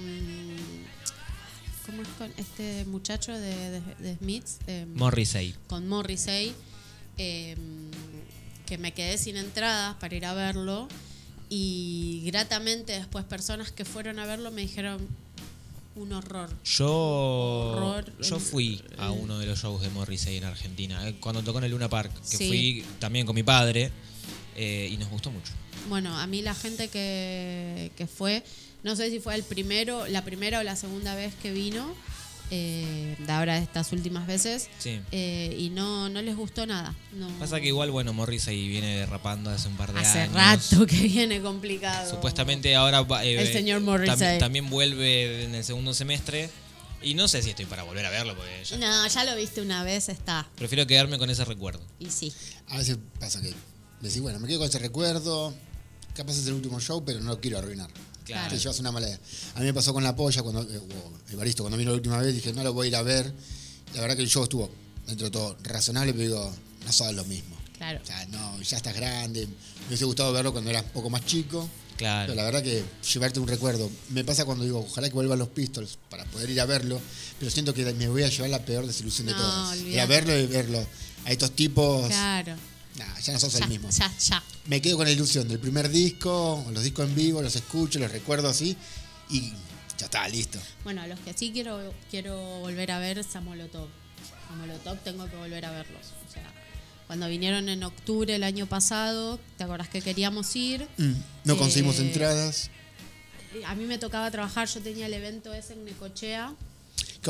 ¿Cómo 1.84 2.02
es 2.02 2.08
con 2.18 2.32
este 2.36 2.84
muchacho 2.86 3.32
de, 3.32 3.54
de, 3.70 3.80
de 4.00 4.16
Smiths? 4.16 4.56
Eh, 4.66 4.86
Morrissey. 4.94 5.54
Con 5.68 5.88
Morrissey. 5.88 6.52
eh, 7.18 7.54
que 8.66 8.78
me 8.78 8.92
quedé 8.92 9.16
sin 9.18 9.36
entradas 9.36 9.94
para 10.00 10.14
ir 10.16 10.24
a 10.26 10.34
verlo. 10.34 10.88
Y 11.48 12.22
gratamente 12.26 12.92
después 12.92 13.24
personas 13.24 13.70
que 13.72 13.84
fueron 13.84 14.18
a 14.18 14.26
verlo 14.26 14.50
me 14.50 14.62
dijeron 14.62 15.06
un 15.94 16.12
horror. 16.12 16.50
Yo, 16.64 16.90
Horror. 16.92 18.12
yo 18.20 18.38
fui 18.38 18.82
a 18.98 19.10
uno 19.12 19.38
de 19.38 19.46
los 19.46 19.60
shows 19.60 19.80
de 19.80 19.88
Morrissey 19.90 20.36
en 20.36 20.44
Argentina, 20.44 21.08
eh, 21.08 21.14
cuando 21.20 21.42
tocó 21.42 21.58
en 21.58 21.64
el 21.64 21.70
Luna 21.70 21.88
Park, 21.88 22.12
que 22.30 22.36
Sí. 22.36 22.48
fui 22.48 22.84
también 22.98 23.24
con 23.26 23.34
mi 23.34 23.42
padre 23.42 23.90
eh, 24.56 24.88
y 24.92 24.96
nos 24.98 25.08
gustó 25.08 25.30
mucho. 25.30 25.52
Bueno, 25.88 26.18
a 26.18 26.26
mí 26.26 26.42
la 26.42 26.54
gente 26.54 26.88
que, 26.88 27.92
que 27.96 28.06
fue, 28.06 28.42
no 28.82 28.96
sé 28.96 29.10
si 29.10 29.20
fue 29.20 29.34
el 29.36 29.42
primero, 29.44 30.06
la 30.08 30.24
primera 30.24 30.60
o 30.60 30.62
la 30.64 30.76
segunda 30.76 31.14
vez 31.14 31.34
que 31.36 31.52
vino, 31.52 31.94
eh, 32.50 33.16
de 33.18 33.32
ahora 33.32 33.54
de 33.56 33.62
estas 33.62 33.92
últimas 33.92 34.26
veces, 34.26 34.68
Sí. 34.78 35.00
eh, 35.12 35.54
y 35.58 35.70
no, 35.70 36.08
no 36.08 36.22
les 36.22 36.36
gustó 36.36 36.66
nada. 36.66 36.94
No. 37.12 37.28
Pasa 37.38 37.60
que 37.60 37.66
igual, 37.68 37.90
bueno, 37.90 38.12
Morrissey 38.12 38.68
viene 38.68 38.96
derrapando 38.98 39.50
hace 39.50 39.68
un 39.68 39.76
par 39.76 39.92
de 39.92 40.00
Hace 40.00 40.20
años. 40.20 40.34
rato 40.34 40.86
que 40.86 40.96
viene 40.96 41.40
complicado. 41.40 42.08
Supuestamente 42.10 42.74
ahora 42.76 43.02
va- 43.02 43.24
eh, 43.24 43.40
El 43.40 43.52
señor 43.52 43.80
tam- 43.80 43.84
Morrissey. 43.84 44.38
también 44.38 44.70
vuelve 44.70 45.44
en 45.44 45.54
el 45.54 45.64
segundo 45.64 45.92
semestre 45.94 46.50
y 47.02 47.14
no 47.14 47.28
sé 47.28 47.42
si 47.42 47.50
estoy 47.50 47.66
para 47.66 47.82
volver 47.82 48.06
a 48.06 48.10
verlo 48.10 48.34
porque 48.36 48.64
ya- 48.64 48.76
No, 48.78 49.06
ya 49.08 49.24
lo 49.24 49.36
viste 49.36 49.60
una 49.60 49.82
vez, 49.84 50.08
está. 50.08 50.48
prefiero 50.56 50.86
quedarme 50.86 51.18
con 51.18 51.28
ese 51.30 51.44
recuerdo. 51.44 51.82
Y 51.98 52.10
sí. 52.10 52.32
A 52.68 52.78
veces 52.78 52.98
pasa 53.20 53.40
que 53.42 53.52
decís, 54.00 54.20
bueno, 54.20 54.38
me 54.40 54.46
quedo 54.48 54.58
con 54.60 54.68
ese 54.68 54.78
recuerdo, 54.78 55.54
capaz 56.14 56.32
es 56.38 56.46
el 56.46 56.54
último 56.54 56.80
show, 56.80 57.04
pero 57.04 57.20
no 57.20 57.30
lo 57.30 57.40
quiero 57.40 57.58
arruinar. 57.58 57.90
Claro. 58.26 58.50
Te 58.50 58.58
llevas 58.58 58.78
una 58.80 58.92
mala 58.92 59.06
idea. 59.06 59.20
A 59.54 59.60
mí 59.60 59.66
me 59.66 59.72
pasó 59.72 59.94
con 59.94 60.02
La 60.02 60.14
Polla, 60.14 60.42
cuando, 60.42 60.62
eh, 60.62 60.78
o 60.78 61.32
Evaristo, 61.32 61.62
cuando 61.62 61.78
vino 61.78 61.92
la 61.92 61.96
última 61.96 62.18
vez, 62.18 62.34
dije, 62.34 62.52
no 62.52 62.62
lo 62.62 62.72
voy 62.72 62.86
a 62.86 62.88
ir 62.88 62.96
a 62.96 63.02
ver. 63.02 63.32
La 63.94 64.00
verdad 64.00 64.16
que 64.16 64.22
el 64.22 64.28
show 64.28 64.42
estuvo, 64.42 64.68
dentro 65.06 65.26
de 65.26 65.30
todo, 65.30 65.56
razonable, 65.62 66.12
pero 66.12 66.24
digo, 66.24 66.52
no 66.84 66.92
son 66.92 67.14
lo 67.14 67.24
mismo. 67.24 67.56
Claro. 67.78 68.00
O 68.02 68.06
sea, 68.06 68.26
no, 68.26 68.60
ya 68.60 68.76
estás 68.78 68.94
grande. 68.94 69.46
Me 69.46 69.86
hubiese 69.88 70.04
gustado 70.04 70.32
verlo 70.32 70.52
cuando 70.52 70.70
eras 70.70 70.82
un 70.84 70.90
poco 70.90 71.08
más 71.08 71.24
chico. 71.24 71.68
Claro. 71.96 72.26
Pero 72.26 72.36
la 72.36 72.44
verdad 72.44 72.62
que 72.62 72.84
llevarte 73.12 73.40
un 73.40 73.48
recuerdo. 73.48 73.90
Me 74.10 74.24
pasa 74.24 74.44
cuando 74.44 74.64
digo, 74.64 74.80
ojalá 74.80 75.08
que 75.08 75.14
vuelvan 75.14 75.38
los 75.38 75.48
Pistols 75.48 75.96
para 76.10 76.24
poder 76.26 76.50
ir 76.50 76.60
a 76.60 76.66
verlo, 76.66 77.00
pero 77.38 77.50
siento 77.50 77.72
que 77.72 77.84
me 77.94 78.08
voy 78.08 78.22
a 78.22 78.28
llevar 78.28 78.50
la 78.50 78.64
peor 78.64 78.86
desilusión 78.86 79.28
de 79.28 79.32
No, 79.32 79.38
todas. 79.38 79.78
Ir 79.78 80.00
a 80.00 80.06
verlo 80.06 80.36
y 80.36 80.46
verlo. 80.46 80.84
A 81.24 81.32
estos 81.32 81.52
tipos. 81.52 82.06
Claro. 82.08 82.54
Nah, 82.98 83.18
ya 83.20 83.32
no 83.34 83.38
sos 83.40 83.52
Ya, 83.52 83.64
el 83.64 83.68
mismo. 83.70 83.90
ya, 83.90 84.10
ya. 84.18 84.42
Me 84.66 84.80
quedo 84.80 84.96
con 84.96 85.06
la 85.06 85.12
ilusión 85.12 85.46
del 85.48 85.58
primer 85.58 85.88
disco, 85.90 86.64
los 86.72 86.82
discos 86.82 87.08
en 87.08 87.14
vivo, 87.14 87.42
los 87.42 87.54
escucho, 87.56 87.98
los 87.98 88.10
recuerdo 88.10 88.48
así 88.48 88.76
y 89.30 89.52
ya 89.98 90.06
está, 90.06 90.26
listo. 90.28 90.58
Bueno, 90.84 91.02
a 91.02 91.06
los 91.06 91.18
que 91.20 91.32
sí 91.34 91.50
quiero, 91.52 91.92
quiero 92.10 92.36
volver 92.60 92.90
a 92.92 92.98
ver 92.98 93.18
es 93.18 93.34
a 93.36 93.40
Molotov. 93.40 93.88
A 94.50 94.54
Molotov 94.56 94.98
tengo 95.04 95.28
que 95.28 95.36
volver 95.36 95.64
a 95.64 95.72
verlos. 95.72 96.06
O 96.28 96.32
sea, 96.32 96.50
cuando 97.06 97.28
vinieron 97.28 97.68
en 97.68 97.82
octubre 97.84 98.34
el 98.34 98.42
año 98.44 98.66
pasado, 98.66 99.38
¿te 99.58 99.64
acordás 99.64 99.88
que 99.88 100.00
queríamos 100.00 100.54
ir? 100.56 100.88
Mm, 100.96 101.12
no 101.44 101.56
conseguimos 101.56 101.98
Eh, 101.98 102.02
entradas. 102.02 102.70
A 103.66 103.74
mí 103.74 103.84
me 103.84 103.98
tocaba 103.98 104.30
trabajar, 104.30 104.68
yo 104.68 104.80
tenía 104.80 105.06
el 105.06 105.14
evento 105.14 105.52
ese 105.54 105.72
en 105.74 105.84
Necochea. 105.84 106.54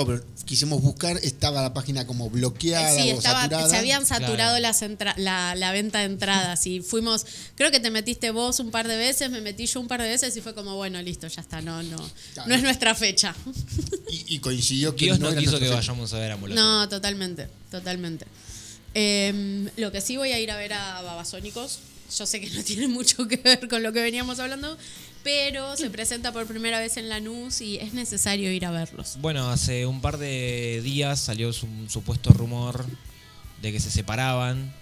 Claro, 0.04 0.22
pero 0.22 0.44
quisimos 0.44 0.82
buscar, 0.82 1.16
estaba 1.22 1.62
la 1.62 1.72
página 1.74 2.06
como 2.06 2.30
bloqueada 2.30 2.94
sí, 2.94 3.10
o 3.10 3.14
estaba, 3.16 3.42
saturada. 3.42 3.68
se 3.70 3.76
habían 3.76 4.04
saturado 4.06 4.36
Claro. 4.56 4.60
las 4.60 4.82
entra- 4.82 5.14
la, 5.16 5.54
la 5.54 5.72
venta 5.72 5.98
de 6.00 6.04
entradas 6.04 6.66
y 6.66 6.80
fuimos, 6.80 7.26
creo 7.56 7.70
que 7.70 7.80
te 7.80 7.90
metiste 7.90 8.30
vos 8.30 8.60
un 8.60 8.70
par 8.70 8.86
de 8.88 8.96
veces, 8.96 9.30
me 9.30 9.40
metí 9.40 9.66
yo 9.66 9.80
un 9.80 9.88
par 9.88 10.02
de 10.02 10.08
veces 10.08 10.36
y 10.36 10.40
fue 10.40 10.54
como, 10.54 10.76
bueno, 10.76 11.00
listo, 11.02 11.26
ya 11.26 11.40
está, 11.40 11.60
no, 11.62 11.82
no, 11.82 11.96
no 12.46 12.54
es 12.54 12.62
nuestra 12.62 12.94
fecha. 12.94 13.34
Y, 14.10 14.34
y 14.36 14.38
coincidió 14.38 14.94
que 14.94 15.06
Dios 15.06 15.18
no 15.18 15.26
no 15.26 15.32
era 15.32 15.40
quiso 15.40 15.58
que 15.58 15.64
fecha. 15.64 15.76
vayamos 15.76 16.12
a 16.12 16.18
ver 16.18 16.32
a 16.32 16.36
Molotov. 16.36 16.62
No, 16.64 16.88
totalmente, 16.88 17.48
totalmente. 17.70 18.26
Eh, 18.94 19.68
lo 19.76 19.92
que 19.92 20.00
sí 20.00 20.16
voy 20.16 20.32
a 20.32 20.38
ir 20.40 20.50
a 20.50 20.56
ver 20.56 20.72
a 20.72 21.02
Babasónicos. 21.02 21.80
Yo 22.16 22.24
sé 22.24 22.40
que 22.40 22.48
no 22.50 22.62
tiene 22.62 22.86
mucho 22.88 23.26
que 23.26 23.36
ver 23.38 23.68
con 23.68 23.82
lo 23.82 23.92
que 23.92 24.00
veníamos 24.00 24.38
hablando, 24.38 24.78
pero 25.26 25.76
se 25.76 25.90
presenta 25.90 26.30
por 26.30 26.46
primera 26.46 26.78
vez 26.78 26.96
en 26.98 27.08
Lanús 27.08 27.60
y 27.60 27.78
es 27.78 27.94
necesario 27.94 28.52
ir 28.52 28.64
a 28.64 28.70
verlos. 28.70 29.16
Bueno, 29.20 29.50
hace 29.50 29.84
un 29.84 30.00
par 30.00 30.18
de 30.18 30.80
días 30.84 31.18
salió 31.18 31.48
un 31.48 31.90
supuesto 31.90 32.30
rumor 32.30 32.86
de 33.60 33.72
que 33.72 33.80
se 33.80 33.90
separaban. 33.90 34.72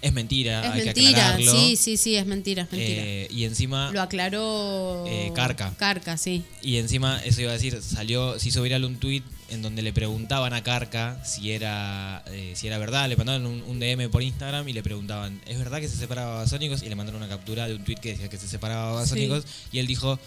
Es 0.00 0.12
mentira, 0.12 0.64
es 0.64 0.72
hay 0.72 0.82
que 0.84 0.90
aclararlo. 0.90 1.50
sí, 1.50 1.74
sí, 1.74 1.96
sí, 1.96 2.14
es 2.14 2.24
mentira, 2.24 2.62
es 2.62 2.70
mentira. 2.70 3.02
Eh, 3.02 3.28
y 3.32 3.46
encima 3.46 3.90
lo 3.90 4.00
aclaró 4.00 5.06
eh, 5.08 5.32
Carca. 5.34 5.74
Carca, 5.76 6.18
sí. 6.18 6.44
Y 6.62 6.76
encima, 6.76 7.20
eso 7.24 7.40
iba 7.40 7.50
a 7.50 7.54
decir, 7.54 7.82
salió, 7.82 8.38
se 8.38 8.50
hizo 8.50 8.62
viral 8.62 8.84
un 8.84 9.00
tweet 9.00 9.24
en 9.50 9.62
donde 9.62 9.82
le 9.82 9.92
preguntaban 9.92 10.52
a 10.54 10.62
Carca 10.62 11.22
si 11.24 11.52
era 11.52 12.22
eh, 12.26 12.54
si 12.56 12.66
era 12.66 12.78
verdad, 12.78 13.08
le 13.08 13.16
mandaban 13.16 13.46
un, 13.46 13.62
un 13.62 13.78
DM 13.78 14.10
por 14.10 14.22
Instagram 14.22 14.68
y 14.68 14.72
le 14.72 14.82
preguntaban, 14.82 15.40
¿es 15.46 15.58
verdad 15.58 15.80
que 15.80 15.88
se 15.88 15.96
separaba 15.96 16.34
Babasónicos? 16.34 16.82
Y 16.82 16.88
le 16.88 16.94
mandaron 16.96 17.22
una 17.22 17.28
captura 17.30 17.66
de 17.68 17.74
un 17.74 17.84
tweet 17.84 17.96
que 17.96 18.10
decía 18.10 18.28
que 18.28 18.38
se 18.38 18.48
separaba 18.48 18.92
Babasónicos 18.92 19.44
y 19.70 19.78
él 19.78 19.86
dijo, 19.86 20.18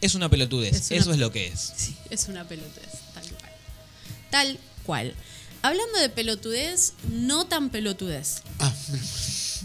es 0.00 0.14
una 0.14 0.28
pelotudez, 0.28 0.74
Es 0.76 0.90
una- 0.90 1.00
eso 1.00 1.12
es 1.12 1.18
lo 1.18 1.32
que 1.32 1.48
es. 1.48 1.72
Sí, 1.76 1.96
es 2.10 2.28
una 2.28 2.46
pelotudez, 2.46 2.92
tal 3.14 3.24
cual. 3.28 3.52
Tal 4.30 4.58
cual. 4.84 5.14
Hablando 5.62 5.98
de 5.98 6.08
pelotudez, 6.08 6.92
no 7.10 7.46
tan 7.46 7.70
pelotudez. 7.70 8.42
Ah, 8.60 8.72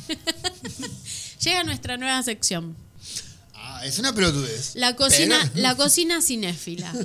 Llega 1.44 1.64
nuestra 1.64 1.98
nueva 1.98 2.24
sección. 2.24 2.76
ah, 3.54 3.86
es 3.86 4.00
una 4.00 4.14
pelotudez. 4.16 4.72
La 4.76 4.96
cocina, 4.96 5.38
Pero- 5.54 5.62
la 5.62 5.76
cocina 5.76 6.22
cinéfila. 6.22 6.92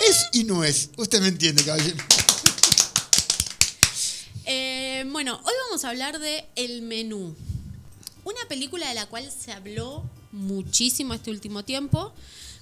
Es 0.00 0.28
y 0.32 0.44
no 0.44 0.64
es. 0.64 0.90
Usted 0.96 1.20
me 1.20 1.28
entiende, 1.28 1.64
caballero. 1.64 1.96
Eh, 4.44 5.04
bueno, 5.10 5.40
hoy 5.44 5.52
vamos 5.68 5.84
a 5.84 5.90
hablar 5.90 6.18
de 6.18 6.44
El 6.56 6.82
Menú. 6.82 7.36
Una 8.24 8.40
película 8.48 8.88
de 8.88 8.94
la 8.94 9.06
cual 9.06 9.30
se 9.30 9.52
habló 9.52 10.08
muchísimo 10.32 11.14
este 11.14 11.30
último 11.30 11.64
tiempo. 11.64 12.12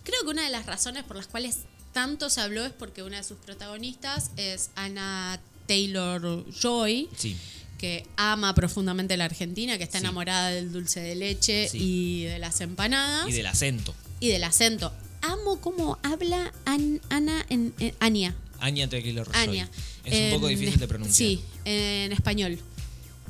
Creo 0.05 0.23
que 0.23 0.29
una 0.29 0.45
de 0.45 0.51
las 0.51 0.67
razones 0.67 1.05
por 1.05 1.17
las 1.17 1.27
cuales 1.27 1.59
tanto 1.93 2.31
se 2.31 2.41
habló 2.41 2.65
es 2.65 2.73
porque 2.73 3.03
una 3.03 3.19
de 3.19 3.25
sus 3.25 3.39
protagonistas 3.39 4.31
es 4.37 4.71
Anna 4.75 5.41
Taylor 5.67 6.45
Joy, 6.53 7.09
Sí. 7.17 7.37
que 7.79 8.07
ama 8.17 8.55
profundamente 8.55 9.17
la 9.17 9.25
Argentina, 9.27 9.79
que 9.79 9.85
está 9.85 9.99
Sí. 9.99 10.05
enamorada 10.05 10.51
del 10.51 10.73
dulce 10.73 11.01
de 11.01 11.15
leche 11.15 11.69
Sí. 11.69 11.79
y 11.81 12.25
de 12.25 12.39
las 12.39 12.61
empanadas 12.61 13.29
Y 13.29 13.33
del 13.33 13.47
acento. 13.47 13.95
y 14.21 14.29
del 14.29 14.45
acento. 14.45 14.93
Amo 15.23 15.61
cómo 15.61 15.99
habla 16.03 16.53
An- 16.65 17.01
Ana 17.11 17.45
en, 17.49 17.73
en- 17.79 17.95
Ania. 18.01 18.35
Joy. 18.61 19.25
Ania. 19.33 19.69
Es 20.05 20.33
un 20.33 20.39
poco 20.39 20.49
difícil 20.49 20.79
de 20.79 20.89
pronunciar. 20.89 21.15
Sí, 21.17 21.43
en 21.65 22.13
español. 22.13 22.59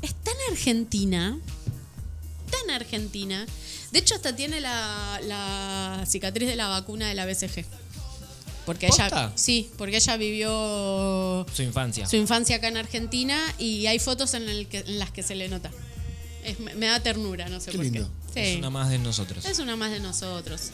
Es 0.02 0.14
tan 0.14 0.34
argentina, 0.50 1.38
tan 2.50 2.70
argentina. 2.74 3.46
De 3.92 3.98
hecho, 3.98 4.14
hasta 4.14 4.34
tiene 4.34 4.60
la, 4.60 5.20
la 5.26 6.04
cicatriz 6.06 6.48
de 6.48 6.56
la 6.56 6.68
vacuna 6.68 7.08
de 7.08 7.14
la 7.14 7.26
BCG. 7.26 7.64
Porque 8.66 8.86
ella, 8.86 9.32
sí, 9.36 9.70
porque 9.76 9.96
ella 9.96 10.16
vivió 10.16 11.46
Su 11.52 11.62
infancia. 11.62 12.06
su 12.06 12.16
infancia 12.16 12.56
acá 12.56 12.68
en 12.68 12.76
Argentina 12.76 13.38
y 13.58 13.86
hay 13.86 13.98
fotos 13.98 14.34
en, 14.34 14.48
el 14.48 14.68
que- 14.68 14.78
en 14.86 14.98
las 14.98 15.10
que 15.10 15.22
se 15.22 15.34
le 15.34 15.48
nota. 15.48 15.70
Es- 16.44 16.58
me 16.60 16.86
da 16.86 17.00
ternura, 17.00 17.48
no 17.48 17.58
sé 17.60 17.70
Qué 17.72 17.76
por 17.78 17.84
lindo. 17.84 18.08
qué. 18.34 18.52
Es 18.52 18.58
una 18.58 18.70
más 18.70 18.90
de 18.90 18.98
nosotros. 18.98 19.44
Es 19.44 19.58
una 19.58 19.76
más 19.76 19.90
de 19.90 20.00
nosotros. 20.00 20.70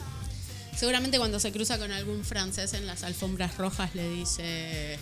Seguramente 0.78 1.18
cuando 1.18 1.40
se 1.40 1.52
cruza 1.52 1.78
con 1.78 1.90
algún 1.90 2.24
francés 2.24 2.74
en 2.74 2.86
las 2.86 3.02
alfombras 3.02 3.56
rojas 3.56 3.94
le 3.94 4.08
dice 4.10 4.98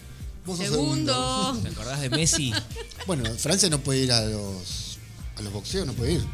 Vos 0.46 0.58
sos 0.58 0.68
segundo. 0.68 1.58
¿Te 1.62 1.68
acordás 1.68 2.00
de 2.00 2.10
Messi? 2.10 2.52
Bueno, 3.06 3.24
Francia 3.36 3.68
no 3.68 3.80
puede 3.80 4.00
ir 4.04 4.12
a 4.12 4.24
los, 4.24 4.98
a 5.36 5.42
los 5.42 5.52
boxeos, 5.52 5.86
no 5.86 5.92
puede 5.92 6.12
ir. 6.12 6.24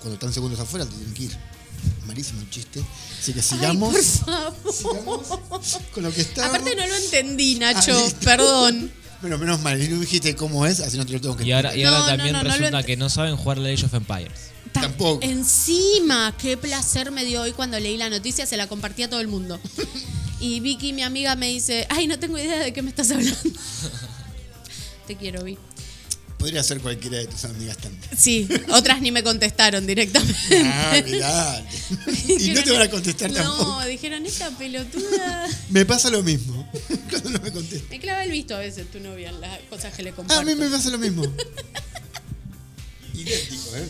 Cuando 0.00 0.14
están 0.14 0.30
segundos 0.32 0.60
afuera, 0.60 0.84
tienen 0.84 1.14
que 1.14 1.22
ir. 1.24 1.36
malísimo 2.06 2.42
el 2.42 2.50
chiste. 2.50 2.82
Así 3.18 3.32
que 3.32 3.40
Ay, 3.40 3.46
sigamos 3.46 3.94
por 4.62 4.72
favor. 4.74 5.62
con 5.94 6.02
lo 6.02 6.12
que 6.12 6.20
estábamos. 6.20 6.58
Aparte 6.58 6.76
no 6.76 6.86
lo 6.86 6.94
entendí, 6.94 7.54
Nacho. 7.54 7.96
Ah, 7.96 8.04
listo. 8.04 8.24
Perdón. 8.24 8.92
Bueno, 9.22 9.38
menos 9.38 9.60
mal, 9.60 9.80
y 9.80 9.86
no 9.86 10.00
dijiste 10.00 10.34
cómo 10.34 10.66
es, 10.66 10.80
así 10.80 10.98
no 10.98 11.06
te 11.06 11.12
lo 11.12 11.20
tengo 11.20 11.36
que 11.36 11.44
Y 11.44 11.52
ahora, 11.52 11.76
y 11.76 11.84
ahora 11.84 12.00
no, 12.00 12.06
también 12.06 12.32
no, 12.32 12.38
no 12.42 12.48
lo 12.48 12.56
resulta 12.56 12.82
que 12.82 12.96
no 12.96 13.08
saben 13.08 13.36
jugar 13.36 13.58
la 13.58 13.68
Age 13.68 13.86
of 13.86 13.94
Empires. 13.94 14.51
Ta- 14.72 14.80
Tampoco. 14.82 15.20
Encima, 15.22 16.34
qué 16.38 16.56
placer 16.56 17.10
me 17.10 17.24
dio 17.24 17.42
hoy 17.42 17.52
cuando 17.52 17.78
leí 17.78 17.96
la 17.96 18.08
noticia, 18.10 18.46
se 18.46 18.56
la 18.56 18.66
compartí 18.68 19.02
a 19.02 19.10
todo 19.10 19.20
el 19.20 19.28
mundo. 19.28 19.60
Y 20.40 20.58
Vicky, 20.58 20.92
mi 20.92 21.02
amiga, 21.04 21.36
me 21.36 21.46
dice, 21.50 21.86
ay, 21.88 22.08
no 22.08 22.18
tengo 22.18 22.36
idea 22.36 22.58
de 22.58 22.72
qué 22.72 22.82
me 22.82 22.90
estás 22.90 23.12
hablando. 23.12 23.38
Te 25.06 25.16
quiero, 25.16 25.44
Vi. 25.44 25.56
Podría 26.36 26.64
ser 26.64 26.80
cualquiera 26.80 27.18
de 27.18 27.28
tus 27.28 27.44
amigas 27.44 27.76
también. 27.78 28.02
Sí, 28.18 28.48
otras 28.72 29.00
ni 29.00 29.12
me 29.12 29.22
contestaron 29.22 29.86
directamente. 29.86 30.62
Ah, 30.64 31.00
mirá. 31.04 31.64
y 32.28 32.50
no 32.50 32.64
te 32.64 32.72
van 32.72 32.82
a 32.82 32.90
contestar 32.90 33.30
tampoco. 33.30 33.62
No, 33.80 33.86
dijeron, 33.86 34.26
esta 34.26 34.50
pelotuda. 34.50 35.46
Me 35.70 35.86
pasa 35.86 36.10
lo 36.10 36.24
mismo. 36.24 36.68
Cuando 37.08 37.30
no 37.30 37.38
me 37.40 37.52
contestan. 37.52 37.88
Me 37.90 38.00
clava 38.00 38.24
el 38.24 38.32
visto 38.32 38.56
a 38.56 38.58
veces 38.58 38.90
tu 38.90 38.98
novia 38.98 39.28
en 39.28 39.40
las 39.40 39.60
cosas 39.70 39.94
que 39.94 40.02
le 40.02 40.10
Ah, 40.10 40.14
comparto. 40.16 40.42
a 40.42 40.44
mí 40.44 40.56
me 40.56 40.68
pasa 40.68 40.90
lo 40.90 40.98
mismo. 40.98 41.22
Idéntico, 43.22 43.76
¿eh? 43.76 43.88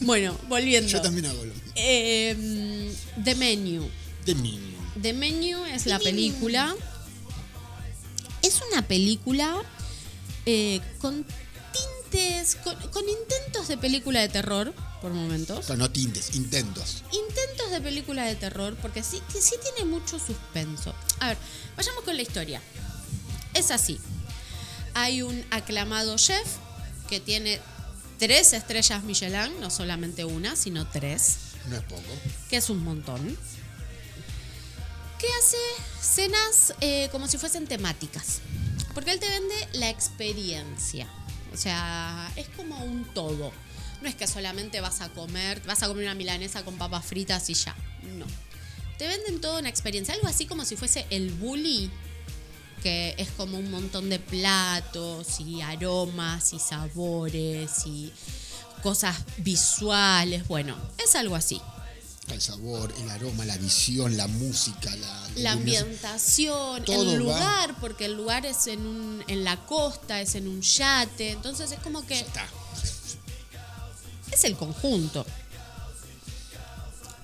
Bueno, 0.00 0.38
volviendo. 0.48 0.88
Yo 0.88 1.00
también 1.00 1.26
hago 1.26 1.44
lo 1.44 1.52
mismo. 1.54 1.72
Eh, 1.74 2.92
The 3.22 3.34
Menu. 3.34 3.88
De 4.24 4.34
mí. 4.34 4.60
The 5.00 5.12
Menu 5.12 5.64
es 5.64 5.86
la 5.86 5.98
película. 5.98 6.74
Es 8.42 8.60
una 8.70 8.86
película 8.86 9.56
eh, 10.46 10.80
con 10.98 11.24
tintes, 11.72 12.56
con, 12.56 12.76
con 12.90 13.04
intentos 13.08 13.68
de 13.68 13.78
película 13.78 14.20
de 14.20 14.28
terror, 14.28 14.74
por 15.00 15.12
momentos. 15.12 15.58
O 15.58 15.62
sea, 15.62 15.76
no 15.76 15.90
tintes, 15.90 16.34
intentos. 16.34 17.02
Intentos 17.12 17.70
de 17.70 17.80
película 17.80 18.24
de 18.24 18.36
terror, 18.36 18.76
porque 18.80 19.02
sí, 19.02 19.20
que 19.32 19.40
sí 19.40 19.54
tiene 19.62 19.90
mucho 19.90 20.18
suspenso. 20.18 20.94
A 21.20 21.28
ver, 21.28 21.38
vayamos 21.76 22.04
con 22.04 22.16
la 22.16 22.22
historia. 22.22 22.60
Es 23.54 23.70
así. 23.70 23.98
Hay 24.94 25.22
un 25.22 25.44
aclamado 25.50 26.16
chef 26.16 26.46
que 27.08 27.20
tiene 27.20 27.60
tres 28.24 28.54
estrellas 28.54 29.02
Michelin, 29.04 29.60
no 29.60 29.68
solamente 29.68 30.24
una, 30.24 30.56
sino 30.56 30.86
tres 30.86 31.36
No 31.68 31.76
es 31.76 31.82
poco. 31.82 32.02
que 32.48 32.56
es 32.56 32.70
un 32.70 32.82
montón, 32.82 33.36
que 35.18 35.26
hace 35.38 35.58
cenas 36.00 36.72
eh, 36.80 37.10
como 37.12 37.28
si 37.28 37.36
fuesen 37.36 37.66
temáticas. 37.66 38.40
Porque 38.94 39.10
él 39.10 39.20
te 39.20 39.28
vende 39.28 39.54
la 39.74 39.90
experiencia. 39.90 41.06
O 41.52 41.56
sea, 41.56 42.32
es 42.36 42.48
como 42.56 42.82
un 42.82 43.04
todo. 43.12 43.52
No 44.00 44.08
es 44.08 44.14
que 44.14 44.26
solamente 44.26 44.80
vas 44.80 45.02
a 45.02 45.10
comer, 45.10 45.60
vas 45.66 45.82
a 45.82 45.88
comer 45.88 46.04
una 46.04 46.14
milanesa 46.14 46.64
con 46.64 46.78
papas 46.78 47.04
fritas 47.04 47.50
y 47.50 47.54
ya. 47.54 47.76
No. 48.16 48.24
Te 48.96 49.06
venden 49.06 49.40
toda 49.42 49.60
una 49.60 49.68
experiencia. 49.68 50.14
Algo 50.14 50.28
así 50.28 50.46
como 50.46 50.64
si 50.64 50.76
fuese 50.76 51.06
el 51.10 51.30
bully, 51.30 51.90
que 52.84 53.14
es 53.16 53.30
como 53.30 53.56
un 53.56 53.70
montón 53.70 54.10
de 54.10 54.18
platos 54.18 55.40
y 55.40 55.62
aromas 55.62 56.52
y 56.52 56.58
sabores 56.58 57.70
y 57.86 58.12
cosas 58.82 59.16
visuales. 59.38 60.46
Bueno, 60.48 60.76
es 61.02 61.16
algo 61.16 61.34
así. 61.34 61.62
El 62.28 62.42
sabor, 62.42 62.92
el 63.00 63.08
aroma, 63.08 63.46
la 63.46 63.56
visión, 63.56 64.18
la 64.18 64.26
música, 64.26 64.94
la, 65.36 65.52
ambientación, 65.52 66.84
el 66.86 67.08
va. 67.08 67.14
lugar, 67.14 67.74
porque 67.80 68.04
el 68.04 68.12
lugar 68.12 68.44
es 68.44 68.66
en, 68.66 68.86
un, 68.86 69.24
en 69.28 69.44
la 69.44 69.56
costa, 69.64 70.20
es 70.20 70.34
en 70.34 70.46
un 70.46 70.60
yate, 70.60 71.30
entonces 71.30 71.72
es 71.72 71.78
como 71.78 72.06
que 72.06 72.20
Está. 72.20 72.46
es 74.30 74.44
el 74.44 74.56
conjunto. 74.56 75.24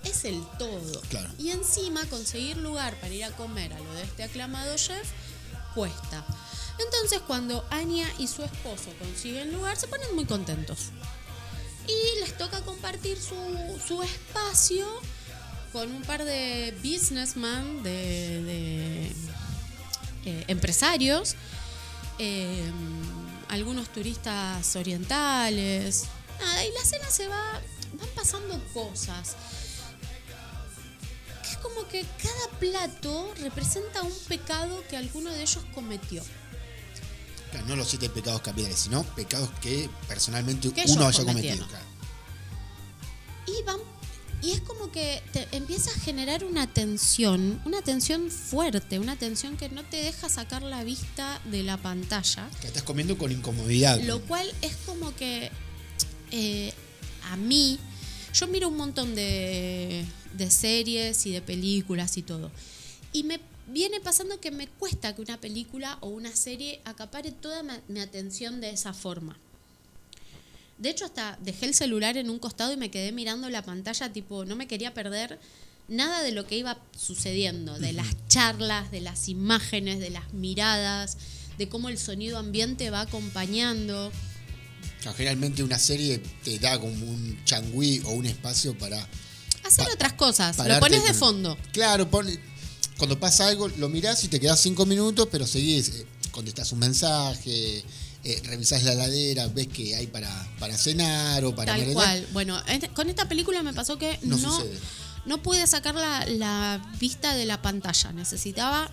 Es 0.05 0.25
el 0.25 0.43
todo. 0.59 1.03
Claro. 1.11 1.29
Y 1.39 1.51
encima 1.51 2.03
conseguir 2.07 2.57
lugar 2.57 2.99
para 3.01 3.13
ir 3.13 3.25
a 3.25 3.31
comer 3.33 3.75
a 3.75 3.79
lo 3.79 3.93
de 3.93 4.05
este 4.05 4.23
aclamado 4.23 4.75
chef 4.77 5.07
cuesta. 5.75 6.25
Entonces 6.79 7.21
cuando 7.27 7.65
Anya 7.71 8.07
y 8.19 8.27
su 8.27 8.43
esposo 8.43 8.91
consiguen 8.99 9.53
lugar 9.53 9.77
se 9.77 9.89
ponen 9.89 10.15
muy 10.15 10.25
contentos. 10.25 10.91
Y 11.87 12.21
les 12.21 12.37
toca 12.37 12.61
compartir 12.63 13.19
su, 13.21 14.03
espacio 14.03 14.87
con 15.73 15.91
un 15.91 16.03
par 16.03 16.25
de 16.25 16.75
businessmen, 16.83 17.83
de, 17.83 18.43
de, 18.43 19.13
eh, 20.25 20.45
empresarios, 20.49 21.35
eh, 22.19 22.71
algunos 23.49 23.89
turistas 23.93 24.77
orientales. 24.77 26.05
Nada, 26.39 26.65
y 26.65 26.73
la 26.73 26.85
cena 26.85 27.11
se 27.11 27.27
va, 27.29 27.61
van 27.95 28.09
pasando 28.15 28.63
cosas. 28.73 29.37
Como 31.63 31.87
que 31.89 32.05
cada 32.23 32.59
plato 32.59 33.35
representa 33.41 34.03
un 34.03 34.15
pecado 34.29 34.83
que 34.89 34.97
alguno 34.97 35.31
de 35.31 35.43
ellos 35.43 35.65
cometió. 35.75 36.23
Claro, 37.51 37.67
no 37.67 37.77
los 37.77 37.89
siete 37.89 38.09
pecados 38.09 38.41
capitales, 38.43 38.79
sino 38.79 39.03
pecados 39.03 39.51
que 39.61 39.91
personalmente 40.09 40.73
Que 40.73 40.85
uno 40.89 41.07
haya 41.07 41.25
cometido. 41.25 41.67
claro. 41.67 41.85
Y 43.47 43.63
van 43.65 43.81
y 44.43 44.53
es 44.53 44.61
como 44.63 44.91
que 44.91 45.23
te 45.33 45.47
empieza 45.53 45.91
a 45.91 45.95
generar 46.01 46.45
una 46.45 46.67
tensión, 46.67 47.61
una 47.67 47.83
tensión 47.83 48.31
fuerte, 48.31 48.99
una 48.99 49.17
tensión 49.17 49.57
que 49.59 49.69
no 49.69 49.85
te 49.85 49.99
deja 49.99 50.31
sacar 50.31 50.63
la 50.63 50.83
vista 50.83 51.41
de 51.45 51.63
la 51.63 51.77
pantalla, 51.77 52.49
Que 52.61 52.69
estás 52.69 52.83
comiendo 52.83 53.19
con 53.19 53.31
incomodidad. 53.33 54.01
lo 54.01 54.21
cual 54.23 54.51
es 54.63 54.75
como 54.87 55.15
que 55.15 55.51
eh, 56.31 56.73
a 57.31 57.37
mí, 57.37 57.79
yo 58.33 58.47
miro 58.47 58.69
un 58.69 58.79
montón 58.79 59.15
de, 59.15 60.07
de 60.35 60.51
series 60.51 61.27
y 61.27 61.33
de 61.33 61.43
películas 61.43 62.17
y 62.17 62.23
todo, 62.23 62.51
y 63.13 63.25
me 63.25 63.41
viene 63.69 64.01
pasando 64.01 64.41
que 64.41 64.51
me 64.51 64.67
cuesta 64.67 65.15
que 65.15 65.23
una 65.23 65.41
película 65.41 65.99
o 66.01 66.09
una 66.09 66.35
serie 66.35 66.81
acapare 66.85 67.31
toda 67.31 67.63
mi 67.89 68.01
atención 68.01 68.61
de 68.61 68.71
esa 68.71 68.93
forma. 68.93 69.39
De 70.79 70.91
hecho, 70.91 71.05
hasta 71.05 71.39
dejé 71.43 71.67
el 71.67 71.75
celular 71.75 72.17
en 72.17 72.31
un 72.31 72.39
costado 72.39 72.73
y 72.73 72.77
me 72.77 72.91
quedé 72.91 73.13
mirando 73.13 73.51
la 73.51 73.63
pantalla, 73.63 74.13
tipo, 74.13 74.45
no 74.45 74.57
me 74.57 74.67
quería 74.67 74.95
perder 74.95 75.39
nada 75.89 76.23
de 76.23 76.33
lo 76.33 76.47
que 76.47 76.57
iba 76.57 76.79
sucediendo, 76.97 77.79
de 77.79 77.93
las 77.93 78.07
charlas, 78.29 78.91
de 78.91 79.01
las 79.01 79.29
imágenes, 79.29 80.01
de 80.01 80.11
las 80.11 80.33
miradas, 80.33 81.19
de 81.59 81.69
cómo 81.69 81.91
el 81.91 81.99
sonido 81.99 82.39
ambiente 82.39 82.89
va 82.89 83.03
acompañando. 83.03 84.11
Generalmente 85.17 85.63
una 85.63 85.79
serie 85.79 86.23
te 86.43 86.59
da 86.59 86.81
como 86.81 86.93
un 86.93 87.39
changüí 87.45 88.01
o 88.07 88.13
un 88.13 88.27
espacio 88.27 88.77
para. 88.79 89.07
Hacer 89.65 89.87
Pa- 89.87 89.93
otras 89.95 90.13
cosas, 90.15 90.57
lo 90.59 90.81
pones 90.81 91.05
de 91.05 91.15
fondo. 91.15 91.57
Claro, 91.73 92.11
pone- 92.11 92.39
cuando 92.99 93.19
pasa 93.19 93.49
algo, 93.49 93.69
lo 93.69 93.89
mirás 93.89 94.23
y 94.25 94.29
te 94.29 94.41
quedás 94.41 94.61
cinco 94.61 94.85
minutos, 94.87 95.29
pero 95.31 95.47
seguís, 95.47 95.89
eh, 95.91 96.07
contestás 96.33 96.73
un 96.73 96.81
mensaje, 96.81 97.85
eh, 98.25 98.41
revisás 98.45 98.83
la 98.85 98.95
ladera, 98.95 99.47
ves 99.49 99.69
que 99.69 99.97
hay 99.97 100.07
para, 100.07 100.29
para 100.59 100.77
cenar 100.77 101.45
o 101.45 101.55
para 101.55 101.73
Tal 101.73 101.81
merendar. 101.81 102.05
cual. 102.05 102.27
Bueno, 102.33 102.61
en- 102.67 102.87
con 102.95 103.09
esta 103.09 103.29
película 103.29 103.63
me 103.63 103.73
pasó 103.73 103.97
que 103.99 104.19
No 104.23 104.37
no 105.27 105.43
pude 105.43 105.67
sacar 105.67 105.95
la, 105.95 106.25
la 106.27 106.83
vista 106.99 107.35
de 107.35 107.45
la 107.47 107.61
pantalla. 107.61 108.11
Necesitaba 108.13 108.91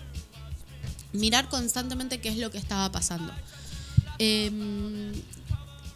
mirar 1.14 1.48
constantemente 1.48 2.20
qué 2.20 2.28
es 2.28 2.36
lo 2.36 2.50
que 2.50 2.58
estaba 2.58 2.92
pasando. 2.92 3.32
Em, 4.18 5.12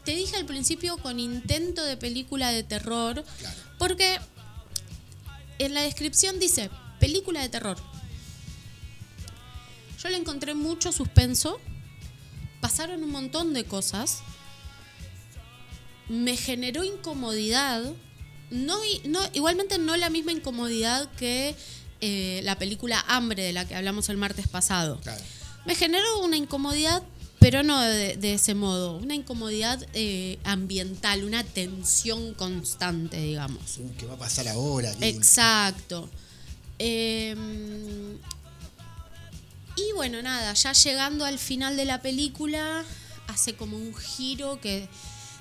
te 0.04 0.12
dije 0.14 0.36
al 0.36 0.46
principio 0.46 0.96
con 0.98 1.20
intento 1.20 1.84
de 1.84 1.96
película 1.96 2.50
de 2.50 2.62
terror, 2.62 3.24
Claro. 3.38 3.56
porque 3.78 4.18
en 5.62 5.74
la 5.74 5.82
descripción 5.82 6.38
dice 6.38 6.70
película 7.00 7.40
de 7.40 7.48
terror. 7.48 7.76
Yo 10.02 10.08
le 10.08 10.16
encontré 10.16 10.54
mucho 10.54 10.92
suspenso, 10.92 11.60
pasaron 12.60 13.02
un 13.04 13.10
montón 13.10 13.54
de 13.54 13.64
cosas, 13.64 14.22
me 16.08 16.36
generó 16.36 16.84
incomodidad, 16.84 17.82
no, 18.50 18.76
no 19.04 19.20
igualmente 19.32 19.78
no 19.78 19.96
la 19.96 20.10
misma 20.10 20.32
incomodidad 20.32 21.10
que 21.12 21.54
eh, 22.00 22.40
la 22.42 22.58
película 22.58 23.04
Hambre 23.06 23.44
de 23.44 23.52
la 23.52 23.66
que 23.66 23.76
hablamos 23.76 24.08
el 24.08 24.16
martes 24.16 24.48
pasado. 24.48 25.00
Claro. 25.00 25.22
Me 25.64 25.76
generó 25.76 26.18
una 26.20 26.36
incomodidad, 26.36 27.02
pero 27.42 27.62
no 27.62 27.80
de, 27.82 28.16
de 28.16 28.34
ese 28.34 28.54
modo, 28.54 28.96
una 28.96 29.14
incomodidad 29.14 29.84
eh, 29.94 30.38
ambiental, 30.44 31.24
una 31.24 31.44
tensión 31.44 32.32
constante, 32.34 33.18
digamos. 33.20 33.78
Uh, 33.78 33.90
¿Qué 33.98 34.06
va 34.06 34.14
a 34.14 34.18
pasar 34.18 34.48
ahora? 34.48 34.94
¿Qué- 34.98 35.08
Exacto. 35.08 36.08
Eh, 36.78 37.34
y 39.76 39.92
bueno, 39.94 40.20
nada, 40.22 40.52
ya 40.54 40.72
llegando 40.72 41.24
al 41.24 41.38
final 41.38 41.76
de 41.76 41.84
la 41.84 42.00
película, 42.02 42.84
hace 43.28 43.54
como 43.54 43.76
un 43.76 43.94
giro 43.94 44.60
que 44.60 44.88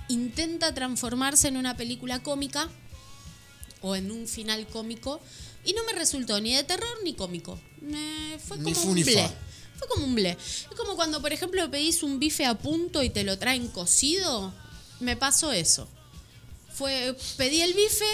intenta 0.08 0.74
transformarse 0.74 1.48
en 1.50 1.58
una 1.58 1.76
película 1.78 2.22
cómica 2.24 2.70
o 3.82 3.96
en 3.96 4.12
un 4.12 4.28
final 4.28 4.68
cómico 4.68 5.20
y 5.66 5.74
no 5.74 5.84
me 5.86 5.94
resultó 5.94 6.40
ni 6.42 6.54
de 6.56 6.64
terror 6.64 6.98
ni 7.04 7.14
cómico. 7.14 7.60
Me 7.82 8.38
fue 8.46 8.58
como 8.58 8.82
un 8.84 8.96
ni 8.96 9.04
fa. 9.04 9.34
Fue 9.82 9.88
como 9.88 10.06
un 10.06 10.14
ble. 10.14 10.38
Es 10.40 10.78
como 10.78 10.96
cuando, 10.96 11.22
por 11.22 11.34
ejemplo, 11.34 11.70
pedís 11.72 12.04
un 12.04 12.20
bife 12.20 12.46
a 12.46 12.54
punto 12.56 13.02
y 13.02 13.10
te 13.10 13.24
lo 13.24 13.40
traen 13.40 13.68
cocido. 13.68 14.54
Me 15.00 15.18
pasó 15.18 15.52
eso. 15.52 15.88
Fue, 16.72 17.16
pedí 17.36 17.62
el 17.62 17.74
bife, 17.74 18.06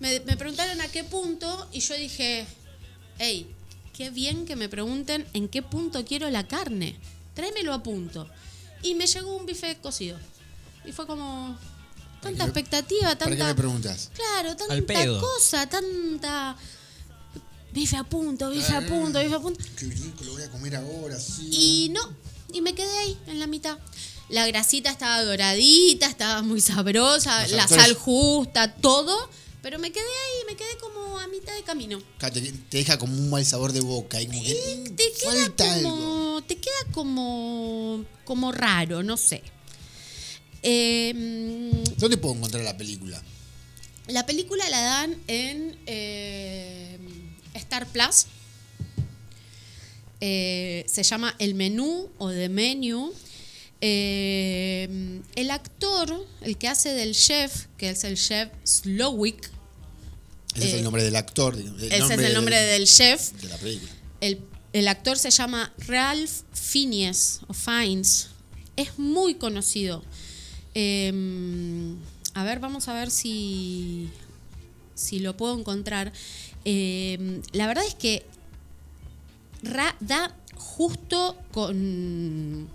Me, 0.00 0.18
me 0.20 0.36
preguntaron 0.36 0.80
a 0.80 0.88
qué 0.88 1.04
punto 1.04 1.68
y 1.72 1.78
yo 1.78 1.94
dije, 1.94 2.44
hey, 3.18 3.46
qué 3.96 4.10
bien 4.10 4.46
que 4.46 4.56
me 4.56 4.68
pregunten 4.68 5.24
en 5.32 5.48
qué 5.48 5.62
punto 5.62 6.04
quiero 6.04 6.28
la 6.28 6.48
carne. 6.48 6.96
Tráemelo 7.34 7.72
a 7.72 7.82
punto. 7.84 8.28
Y 8.82 8.96
me 8.96 9.06
llegó 9.06 9.36
un 9.36 9.46
bife 9.46 9.76
cocido. 9.80 10.18
Y 10.84 10.90
fue 10.90 11.06
como 11.06 11.56
tanta 12.20 12.44
expectativa, 12.44 13.16
¿Para 13.16 13.30
qué 13.30 13.36
tanta 13.36 13.46
me 13.46 13.54
preguntas? 13.54 14.10
Claro, 14.14 14.56
tanta 14.56 14.74
Al 14.74 14.82
pedo. 14.82 15.20
cosa, 15.20 15.68
tanta 15.68 16.56
bife 17.72 17.96
a 17.96 18.04
punto, 18.04 18.50
bife 18.50 18.72
a 18.74 18.86
punto, 18.86 19.18
bife 19.20 19.34
a 19.34 19.40
punto. 19.40 19.64
Qué 19.76 19.86
rico, 19.86 20.24
lo 20.24 20.32
voy 20.32 20.42
a 20.42 20.50
comer 20.50 20.76
ahora, 20.76 21.18
sí. 21.18 21.48
Y 21.50 21.88
no, 21.90 22.00
y 22.52 22.60
me 22.60 22.74
quedé 22.74 22.90
ahí, 22.98 23.18
en 23.26 23.38
la 23.38 23.46
mitad. 23.46 23.78
La 24.28 24.46
grasita 24.46 24.90
estaba 24.90 25.22
doradita, 25.24 26.06
estaba 26.06 26.42
muy 26.42 26.60
sabrosa, 26.60 27.42
Los 27.42 27.52
la 27.52 27.64
actores- 27.64 27.84
sal 27.84 27.94
justa, 27.94 28.74
todo. 28.74 29.28
Pero 29.62 29.78
me 29.78 29.92
quedé 29.92 30.02
ahí, 30.02 30.44
me 30.48 30.56
quedé 30.56 30.76
como 30.80 31.18
a 31.20 31.28
mitad 31.28 31.54
de 31.54 31.62
camino. 31.62 32.02
Claro, 32.18 32.34
Te, 32.34 32.40
te 32.40 32.78
deja 32.78 32.98
como 32.98 33.14
un 33.16 33.30
mal 33.30 33.44
sabor 33.46 33.72
de 33.72 33.80
boca. 33.80 34.20
Y 34.20 34.26
como 34.26 34.42
que, 34.42 34.54
mm, 34.90 34.94
Te 34.96 35.12
queda 35.12 35.32
falta 35.32 35.74
algo. 35.74 35.90
como, 35.90 36.42
te 36.48 36.56
queda 36.56 36.74
como, 36.92 38.04
como 38.24 38.50
raro, 38.50 39.04
no 39.04 39.16
sé. 39.16 39.40
Eh, 40.62 41.12
mm, 41.14 41.98
¿Dónde 41.98 42.16
puedo 42.16 42.34
encontrar 42.34 42.64
la 42.64 42.76
película? 42.76 43.22
la 44.08 44.26
película 44.26 44.68
la 44.68 44.80
dan 44.80 45.16
en 45.28 45.78
eh, 45.86 46.98
Star 47.54 47.86
Plus. 47.86 48.26
Eh, 50.20 50.84
se 50.86 51.02
llama 51.02 51.34
El 51.38 51.54
Menú 51.54 52.10
o 52.18 52.30
The 52.30 52.48
Menu. 52.48 53.12
Eh, 53.80 55.20
el 55.34 55.50
actor, 55.50 56.24
el 56.42 56.56
que 56.56 56.68
hace 56.68 56.90
del 56.90 57.14
chef, 57.14 57.66
que 57.76 57.90
es 57.90 58.04
el 58.04 58.16
chef 58.16 58.48
Slowick, 58.64 59.50
Ese 60.54 60.66
es 60.68 60.74
Eh, 60.74 60.78
el 60.78 60.84
nombre 60.84 61.02
del 61.02 61.16
actor. 61.16 61.56
el 61.56 61.82
ese 61.92 62.14
es 62.14 62.20
el 62.20 62.34
nombre 62.34 62.56
del 62.60 62.86
chef. 62.86 63.32
De 63.32 63.48
la 63.48 63.56
película. 63.58 63.90
El, 64.20 64.38
el 64.72 64.86
actor 64.88 65.18
se 65.18 65.30
llama 65.30 65.72
Ralph 65.78 66.30
Fiennes 66.52 67.40
o 67.48 67.54
Fiennes. 67.54 68.28
Es 68.76 68.98
muy 68.98 69.34
conocido. 69.34 70.04
Eh, 70.74 71.12
a 72.34 72.44
ver, 72.44 72.60
vamos 72.60 72.86
a 72.88 72.94
ver 72.94 73.10
si, 73.10 74.08
si 74.94 75.18
lo 75.18 75.36
puedo 75.36 75.58
encontrar. 75.58 76.12
Eh, 76.64 77.40
la 77.52 77.66
verdad 77.66 77.84
es 77.86 77.94
que 77.94 78.24
Ra- 79.62 79.96
da 80.00 80.34
justo 80.56 81.36
con, 81.52 82.68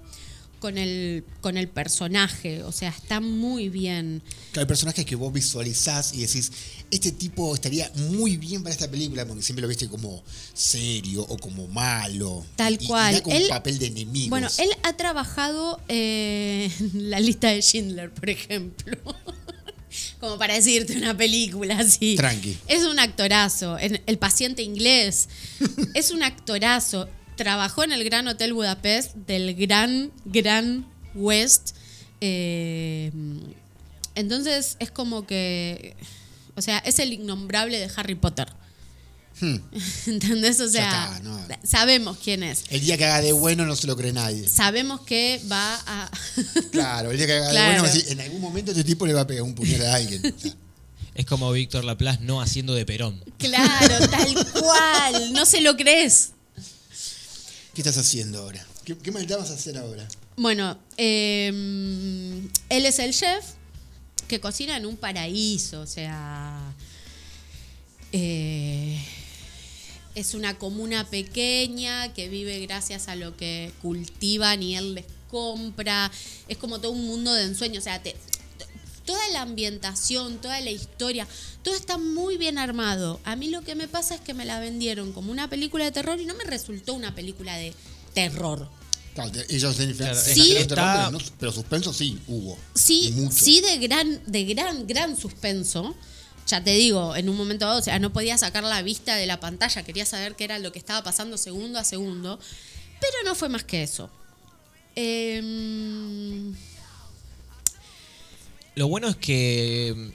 con, 0.59 0.77
el, 0.77 1.25
con 1.41 1.57
el 1.57 1.67
personaje. 1.67 2.63
O 2.63 2.71
sea, 2.71 2.89
está 2.89 3.19
muy 3.19 3.67
bien. 3.69 4.21
Claro, 4.51 4.61
hay 4.65 4.67
personajes 4.67 5.05
que 5.05 5.15
vos 5.15 5.33
visualizás 5.33 6.13
y 6.13 6.21
decís, 6.21 6.49
este 6.89 7.11
tipo 7.11 7.53
estaría 7.53 7.91
muy 7.95 8.37
bien 8.37 8.63
para 8.63 8.73
esta 8.73 8.89
película, 8.89 9.25
porque 9.25 9.43
siempre 9.43 9.61
lo 9.63 9.67
viste 9.67 9.89
como 9.89 10.23
serio 10.53 11.23
o 11.27 11.37
como 11.37 11.67
malo. 11.67 12.45
Tal 12.55 12.77
Y- 12.79 12.83
y 12.85 12.87
cual. 12.87 13.13
da 13.15 13.21
como 13.21 13.35
Él- 13.35 13.43
un 13.43 13.49
papel 13.49 13.79
de 13.79 13.87
enemigo. 13.87 14.29
Bueno, 14.29 14.47
él 14.59 14.69
ha 14.83 14.93
trabajado 14.93 15.81
eh, 15.89 16.71
en 16.79 17.09
la 17.09 17.19
lista 17.19 17.49
de 17.49 17.61
Schindler, 17.61 18.11
por 18.13 18.29
ejemplo. 18.29 18.97
Como 20.19 20.37
para 20.37 20.55
decirte 20.55 20.97
una 20.97 21.15
película 21.15 21.77
así. 21.79 22.15
Tranqui. 22.15 22.57
Es 22.67 22.83
un 22.83 22.99
actorazo. 22.99 23.77
El 23.77 24.17
paciente 24.17 24.61
inglés. 24.63 25.29
es 25.93 26.11
un 26.11 26.23
actorazo. 26.23 27.07
Trabajó 27.35 27.83
en 27.83 27.91
el 27.91 28.03
Gran 28.03 28.27
Hotel 28.27 28.53
Budapest 28.53 29.15
del 29.15 29.55
Gran, 29.55 30.11
Gran 30.25 30.87
West. 31.13 31.75
Eh, 32.21 33.11
entonces 34.15 34.75
es 34.79 34.91
como 34.91 35.27
que. 35.27 35.95
O 36.55 36.61
sea, 36.61 36.79
es 36.79 36.97
el 36.97 37.13
innombrable 37.13 37.79
de 37.79 37.89
Harry 37.95 38.15
Potter. 38.15 38.47
Hmm. 39.39 39.57
¿Entendés? 40.07 40.59
O 40.59 40.69
sea, 40.69 41.15
está, 41.15 41.19
no. 41.21 41.39
sabemos 41.63 42.17
quién 42.23 42.43
es. 42.43 42.63
El 42.69 42.81
día 42.81 42.97
que 42.97 43.05
haga 43.05 43.21
de 43.21 43.33
bueno 43.33 43.65
no 43.65 43.75
se 43.75 43.87
lo 43.87 43.95
cree 43.95 44.13
nadie. 44.13 44.47
Sabemos 44.47 45.01
que 45.01 45.41
va 45.51 45.75
a. 45.85 46.11
Claro, 46.71 47.11
el 47.11 47.17
día 47.17 47.27
que 47.27 47.33
haga 47.33 47.49
Claro. 47.51 47.83
de 47.83 47.89
bueno, 47.89 48.05
en 48.11 48.21
algún 48.21 48.41
momento 48.41 48.71
este 48.71 48.83
tipo 48.83 49.05
le 49.05 49.13
va 49.13 49.21
a 49.21 49.27
pegar 49.27 49.43
un 49.43 49.53
puñal 49.55 49.81
a 49.85 49.95
alguien. 49.95 50.33
O 50.35 50.39
sea, 50.39 50.53
Es 51.15 51.25
como 51.25 51.51
Víctor 51.51 51.83
Laplace 51.83 52.19
no 52.23 52.41
haciendo 52.41 52.73
de 52.73 52.85
Perón. 52.85 53.23
Claro, 53.37 54.07
tal 54.11 54.51
cual. 54.51 55.33
No 55.33 55.45
se 55.45 55.61
lo 55.61 55.75
crees. 55.77 56.31
¿Qué 57.73 57.81
estás 57.81 57.97
haciendo 57.97 58.39
ahora? 58.39 58.65
¿Qué, 58.85 58.97
qué 58.97 59.11
maldad 59.11 59.37
vas 59.37 59.51
a 59.51 59.53
hacer 59.53 59.77
ahora? 59.77 60.07
Bueno, 60.35 60.77
eh, 60.97 61.47
él 62.69 62.85
es 62.85 62.99
el 62.99 63.13
chef 63.13 63.43
que 64.27 64.39
cocina 64.39 64.77
en 64.77 64.85
un 64.85 64.97
paraíso, 64.97 65.81
o 65.81 65.87
sea, 65.87 66.59
eh, 68.11 68.99
es 70.17 70.33
una 70.33 70.57
comuna 70.57 71.07
pequeña 71.09 72.13
que 72.13 72.27
vive 72.27 72.59
gracias 72.59 73.07
a 73.07 73.15
lo 73.15 73.37
que 73.37 73.71
cultivan 73.81 74.63
y 74.63 74.75
él 74.75 74.95
les 74.95 75.05
compra, 75.29 76.11
es 76.47 76.57
como 76.57 76.79
todo 76.79 76.91
un 76.91 77.05
mundo 77.05 77.33
de 77.33 77.43
ensueño, 77.43 77.79
o 77.79 77.83
sea, 77.83 78.01
te- 78.01 78.15
toda 79.05 79.29
la 79.29 79.41
ambientación, 79.43 80.39
toda 80.41 80.59
la 80.61 80.71
historia, 80.71 81.27
todo 81.63 81.75
está 81.75 81.97
muy 81.97 82.37
bien 82.37 82.57
armado. 82.57 83.19
A 83.23 83.35
mí 83.35 83.49
lo 83.49 83.61
que 83.61 83.75
me 83.75 83.87
pasa 83.87 84.15
es 84.15 84.21
que 84.21 84.33
me 84.33 84.43
la 84.45 84.59
vendieron 84.59 85.13
como 85.13 85.31
una 85.31 85.49
película 85.49 85.85
de 85.85 85.91
terror 85.91 86.19
y 86.19 86.25
no 86.25 86.33
me 86.35 86.43
resultó 86.43 86.93
una 86.93 87.13
película 87.15 87.55
de 87.55 87.73
terror. 88.13 88.69
Claro, 89.13 89.31
ellos 89.49 89.75
Claro, 89.75 90.15
Sí. 90.19 90.43
pero, 90.49 90.59
está- 90.59 91.07
pero 91.09 91.11
no- 91.11 91.25
pero 91.39 91.51
suspenso 91.51 91.93
sí 91.93 92.19
hubo. 92.27 92.57
Sí, 92.75 93.11
mucho. 93.15 93.45
sí 93.45 93.61
de 93.61 93.77
gran, 93.77 94.21
de 94.25 94.43
gran, 94.45 94.85
gran 94.87 95.15
suspenso. 95.17 95.95
Ya 96.47 96.63
te 96.63 96.71
digo, 96.71 97.15
en 97.15 97.27
un 97.29 97.35
momento 97.35 97.65
dado, 97.65 97.79
o 97.79 97.83
sea, 97.83 97.99
no 97.99 98.13
podía 98.13 98.37
sacar 98.37 98.63
la 98.63 98.81
vista 98.81 99.15
de 99.15 99.25
la 99.25 99.39
pantalla, 99.39 99.83
quería 99.83 100.05
saber 100.05 100.35
qué 100.35 100.45
era 100.45 100.59
lo 100.59 100.71
que 100.71 100.79
estaba 100.79 101.03
pasando 101.03 101.37
segundo 101.37 101.77
a 101.77 101.83
segundo, 101.83 102.39
pero 103.01 103.13
no 103.25 103.35
fue 103.35 103.49
más 103.49 103.63
que 103.63 103.83
eso. 103.83 104.09
Em, 104.95 106.55
Lo 108.75 108.87
bueno 108.87 109.09
es 109.09 109.15
que 109.15 110.13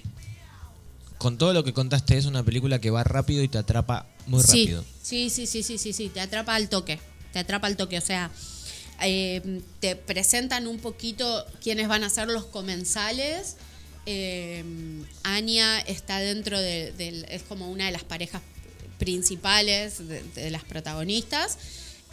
con 1.18 1.38
todo 1.38 1.52
lo 1.52 1.62
que 1.62 1.72
contaste 1.72 2.16
es 2.16 2.26
una 2.26 2.42
película 2.42 2.80
que 2.80 2.90
va 2.90 3.04
rápido 3.04 3.42
y 3.42 3.48
te 3.48 3.58
atrapa 3.58 4.06
muy 4.26 4.42
sí, 4.42 4.64
rápido. 4.64 4.84
Sí, 5.02 5.30
sí, 5.30 5.46
sí, 5.46 5.62
sí, 5.62 5.78
sí, 5.78 5.92
sí, 5.92 6.08
te 6.08 6.20
atrapa 6.20 6.54
al 6.54 6.68
toque, 6.68 6.98
te 7.32 7.38
atrapa 7.38 7.68
al 7.68 7.76
toque, 7.76 7.98
o 7.98 8.00
sea, 8.00 8.30
eh, 9.02 9.60
te 9.80 9.96
presentan 9.96 10.66
un 10.66 10.78
poquito 10.78 11.46
quiénes 11.62 11.88
van 11.88 12.04
a 12.04 12.10
ser 12.10 12.28
los 12.28 12.44
comensales. 12.46 13.56
Eh, 14.06 14.64
Anya 15.22 15.80
está 15.80 16.18
dentro 16.18 16.60
de- 16.60 16.92
del, 16.92 17.24
es 17.28 17.42
como 17.42 17.70
una 17.70 17.86
de 17.86 17.92
las 17.92 18.04
parejas 18.04 18.42
principales 18.98 20.06
de, 20.06 20.22
de 20.34 20.50
las 20.50 20.64
protagonistas. 20.64 21.58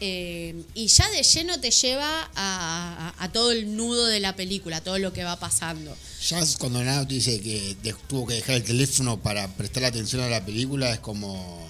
Eh, 0.01 0.55
y 0.75 0.87
ya 0.87 1.09
de 1.09 1.23
lleno 1.23 1.59
te 1.59 1.71
lleva 1.71 2.21
a, 2.35 3.13
a- 3.19 3.23
a 3.23 3.31
todo 3.33 3.51
el 3.51 3.75
nudo 3.75 4.05
de 4.07 4.21
la 4.21 4.33
película, 4.35 4.77
a 4.77 4.81
todo 4.81 4.97
lo 4.97 5.11
que 5.11 5.23
va 5.25 5.37
pasando. 5.37 5.95
Ya 6.29 6.39
es 6.39 6.55
cuando 6.57 6.81
Nao 6.83 7.05
te 7.05 7.15
dice 7.15 7.41
que 7.41 7.75
de- 7.83 7.93
tuvo 8.07 8.25
que 8.27 8.35
dejar 8.35 8.55
el 8.55 8.63
teléfono 8.63 9.19
para 9.21 9.47
prestar 9.55 9.83
atención 9.83 10.21
a 10.21 10.29
la 10.29 10.45
película, 10.45 10.91
es 10.93 10.99
como. 10.99 11.67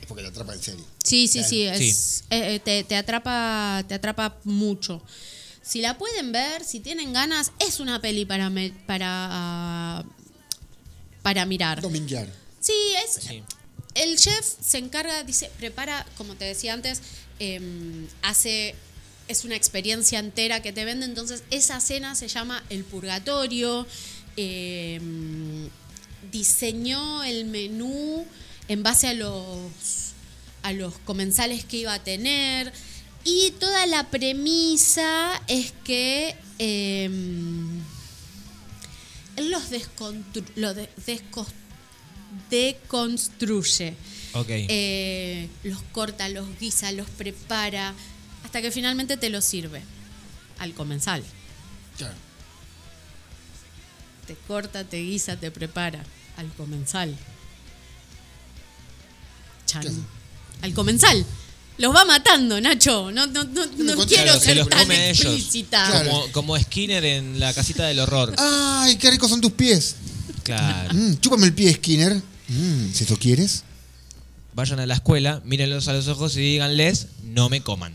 Es 0.00 0.06
porque 0.06 0.22
te 0.22 0.28
atrapa 0.30 0.54
en 0.54 0.62
serio. 0.62 0.84
Sí, 1.02 1.28
sí, 1.28 1.44
sí, 1.44 1.64
es, 1.64 2.24
eh, 2.30 2.54
eh, 2.54 2.60
te, 2.64 2.82
te 2.84 2.96
atrapa, 2.96 3.84
te 3.88 3.94
atrapa 3.94 4.38
mucho. 4.44 5.02
Si 5.64 5.80
la 5.80 5.96
pueden 5.96 6.30
ver, 6.32 6.62
si 6.62 6.80
tienen 6.80 7.12
ganas, 7.14 7.50
es 7.58 7.80
una 7.80 8.00
peli 8.00 8.24
para 8.26 8.50
me- 8.50 8.72
para 8.86 10.04
para 11.22 11.46
mirar. 11.46 11.80
Dominguear. 11.80 12.28
Sí, 12.60 12.72
es 13.06 13.20
el 13.94 14.16
chef 14.18 14.44
se 14.60 14.78
encarga, 14.78 15.22
dice, 15.22 15.50
prepara, 15.58 16.04
como 16.18 16.34
te 16.34 16.44
decía 16.44 16.72
antes, 16.74 17.00
em, 17.38 18.06
hace 18.22 18.74
es 19.28 19.44
una 19.44 19.54
experiencia 19.56 20.18
entera 20.18 20.60
que 20.60 20.72
te 20.72 20.84
vende, 20.84 21.06
entonces 21.06 21.44
esa 21.50 21.80
cena 21.80 22.14
se 22.14 22.28
llama 22.28 22.62
el 22.70 22.84
purgatorio. 22.84 23.86
em, 24.36 25.68
diseñó 26.32 27.22
el 27.22 27.44
menú 27.44 28.26
en 28.66 28.82
base 28.82 29.06
a 29.06 29.14
los 29.14 29.70
a 30.62 30.72
los 30.72 30.98
comensales 31.04 31.64
que 31.64 31.76
iba 31.76 31.94
a 31.94 32.02
tener 32.02 32.72
y 33.24 33.52
toda 33.58 33.86
la 33.86 34.10
premisa 34.10 35.40
es 35.48 35.72
que 35.84 36.36
em, 36.58 37.80
él 39.36 39.50
los, 39.50 39.70
descontru- 39.70 40.44
lo 40.56 40.74
de- 40.74 40.90
deconstruye. 42.50 43.94
Ok. 44.34 44.46
Eh, 44.48 45.48
los 45.62 45.80
corta, 45.92 46.28
los 46.28 46.46
guisa, 46.58 46.92
los 46.92 47.08
prepara, 47.10 47.94
hasta 48.44 48.60
que 48.62 48.70
finalmente 48.70 49.16
te 49.16 49.30
los 49.30 49.44
sirve 49.44 49.82
al 50.58 50.74
comensal. 50.74 51.22
Claro. 51.96 52.14
Te 54.26 54.34
corta, 54.46 54.84
te 54.84 54.98
guisa, 54.98 55.36
te 55.36 55.50
prepara 55.50 56.02
al 56.36 56.48
comensal. 56.54 57.16
Chan. 59.66 59.84
Al 60.62 60.72
comensal. 60.74 61.24
Los 61.78 61.94
va 61.94 62.04
matando, 62.04 62.60
Nacho. 62.60 63.10
No, 63.10 63.26
no, 63.26 63.44
no, 63.44 63.66
no 63.66 63.94
Claro, 63.94 64.06
quiero 64.06 64.34
se 64.34 64.40
ser 64.40 64.56
los 64.58 64.68
tan 64.68 64.80
come 64.80 64.94
a 64.96 65.06
ellos. 65.10 65.24
explícita. 65.24 66.04
Como, 66.04 66.32
como 66.32 66.58
Skinner 66.58 67.04
en 67.04 67.40
la 67.40 67.52
casita 67.52 67.86
del 67.86 67.98
horror. 67.98 68.32
¡Ay, 68.38 68.96
qué 68.96 69.10
ricos 69.10 69.28
son 69.30 69.40
tus 69.40 69.52
pies! 69.52 69.96
Claro. 70.44 70.94
Mm, 70.94 71.14
chúpame 71.20 71.46
el 71.46 71.54
pie, 71.54 71.72
Skinner. 71.74 72.14
Mm, 72.48 72.92
si 72.92 73.04
tú 73.06 73.16
quieres. 73.18 73.64
Vayan 74.54 74.78
a 74.78 74.86
la 74.86 74.94
escuela, 74.94 75.40
mírenlos 75.44 75.88
a 75.88 75.92
los 75.94 76.06
ojos 76.06 76.36
y 76.36 76.40
díganles, 76.40 77.08
no 77.24 77.48
me 77.48 77.60
coman. 77.60 77.92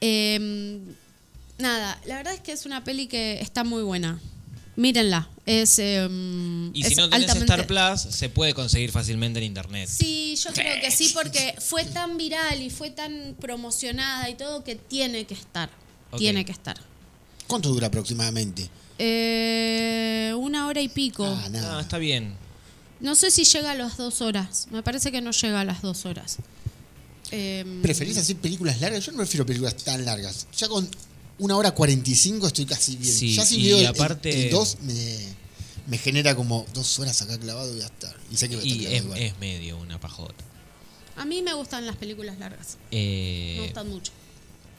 Eh, 0.00 0.78
nada, 1.58 2.00
la 2.06 2.16
verdad 2.16 2.34
es 2.34 2.40
que 2.40 2.52
es 2.52 2.64
una 2.66 2.84
peli 2.84 3.08
que 3.08 3.40
está 3.40 3.64
muy 3.64 3.82
buena. 3.82 4.20
Mírenla. 4.78 5.28
Es, 5.44 5.80
eh, 5.80 6.06
Y 6.72 6.84
si 6.84 6.92
es 6.92 6.96
no 6.98 7.08
tenés 7.10 7.28
altamente- 7.30 7.62
Star 7.62 7.66
Plus, 7.66 8.14
se 8.14 8.28
puede 8.28 8.54
conseguir 8.54 8.92
fácilmente 8.92 9.40
en 9.40 9.46
internet. 9.46 9.88
Sí, 9.92 10.36
yo 10.42 10.52
creo 10.52 10.80
que 10.80 10.92
sí, 10.92 11.10
porque 11.12 11.56
fue 11.58 11.84
tan 11.84 12.16
viral 12.16 12.62
y 12.62 12.70
fue 12.70 12.90
tan 12.90 13.34
promocionada 13.40 14.30
y 14.30 14.34
todo 14.36 14.62
que 14.62 14.76
tiene 14.76 15.24
que 15.26 15.34
estar. 15.34 15.68
Tiene 16.16 16.44
que 16.44 16.52
estar. 16.52 16.78
¿Cuánto 17.48 17.70
dura 17.70 17.88
aproximadamente? 17.88 18.70
Eh, 18.98 20.32
una 20.38 20.68
hora 20.68 20.80
y 20.80 20.88
pico. 20.88 21.24
Ah, 21.26 21.78
está 21.80 21.98
bien. 21.98 22.34
No 23.00 23.16
sé 23.16 23.32
si 23.32 23.44
llega 23.44 23.72
a 23.72 23.74
las 23.74 23.96
dos 23.96 24.20
horas. 24.20 24.68
Me 24.70 24.84
parece 24.84 25.10
que 25.10 25.20
no 25.20 25.32
llega 25.32 25.60
a 25.60 25.64
las 25.64 25.82
dos 25.82 26.06
horas. 26.06 26.36
Eh, 27.32 27.64
¿Preferís 27.82 28.16
hacer 28.16 28.36
películas 28.36 28.80
largas? 28.80 29.04
Yo 29.04 29.10
no 29.12 29.18
prefiero 29.18 29.44
películas 29.44 29.76
tan 29.76 30.04
largas. 30.04 30.46
Ya 30.56 30.68
con 30.68 30.88
una 31.38 31.56
hora 31.56 31.70
45 31.72 32.46
estoy 32.48 32.66
casi 32.66 32.96
bien. 32.96 33.12
Sí, 33.14 33.34
ya 33.34 33.44
si 33.44 33.60
y 33.60 33.66
veo 33.68 33.78
el- 33.78 33.86
aparte- 33.86 34.46
el 34.46 34.50
2 34.50 34.78
me, 34.82 35.18
me 35.86 35.98
genera 35.98 36.34
como 36.34 36.66
dos 36.74 36.98
horas 36.98 37.20
acá 37.22 37.38
clavado 37.38 37.74
y 37.76 37.80
ya 37.80 37.86
está. 37.86 38.14
Y 38.30 38.36
sé 38.36 38.48
que 38.48 38.56
voy 38.56 38.64
a 38.64 38.72
estar 38.72 38.76
Y 38.76 38.80
clavado 38.80 38.96
es, 38.96 39.04
igual. 39.04 39.20
es 39.22 39.38
medio 39.38 39.78
una 39.78 40.00
pajota. 40.00 40.44
a 41.16 41.24
mí 41.24 41.42
me 41.42 41.52
gustan 41.54 41.84
las 41.86 41.96
películas 41.96 42.38
largas. 42.38 42.76
Eh, 42.92 43.54
Me 43.58 43.64
gustan 43.66 43.88
mucho. 43.88 44.12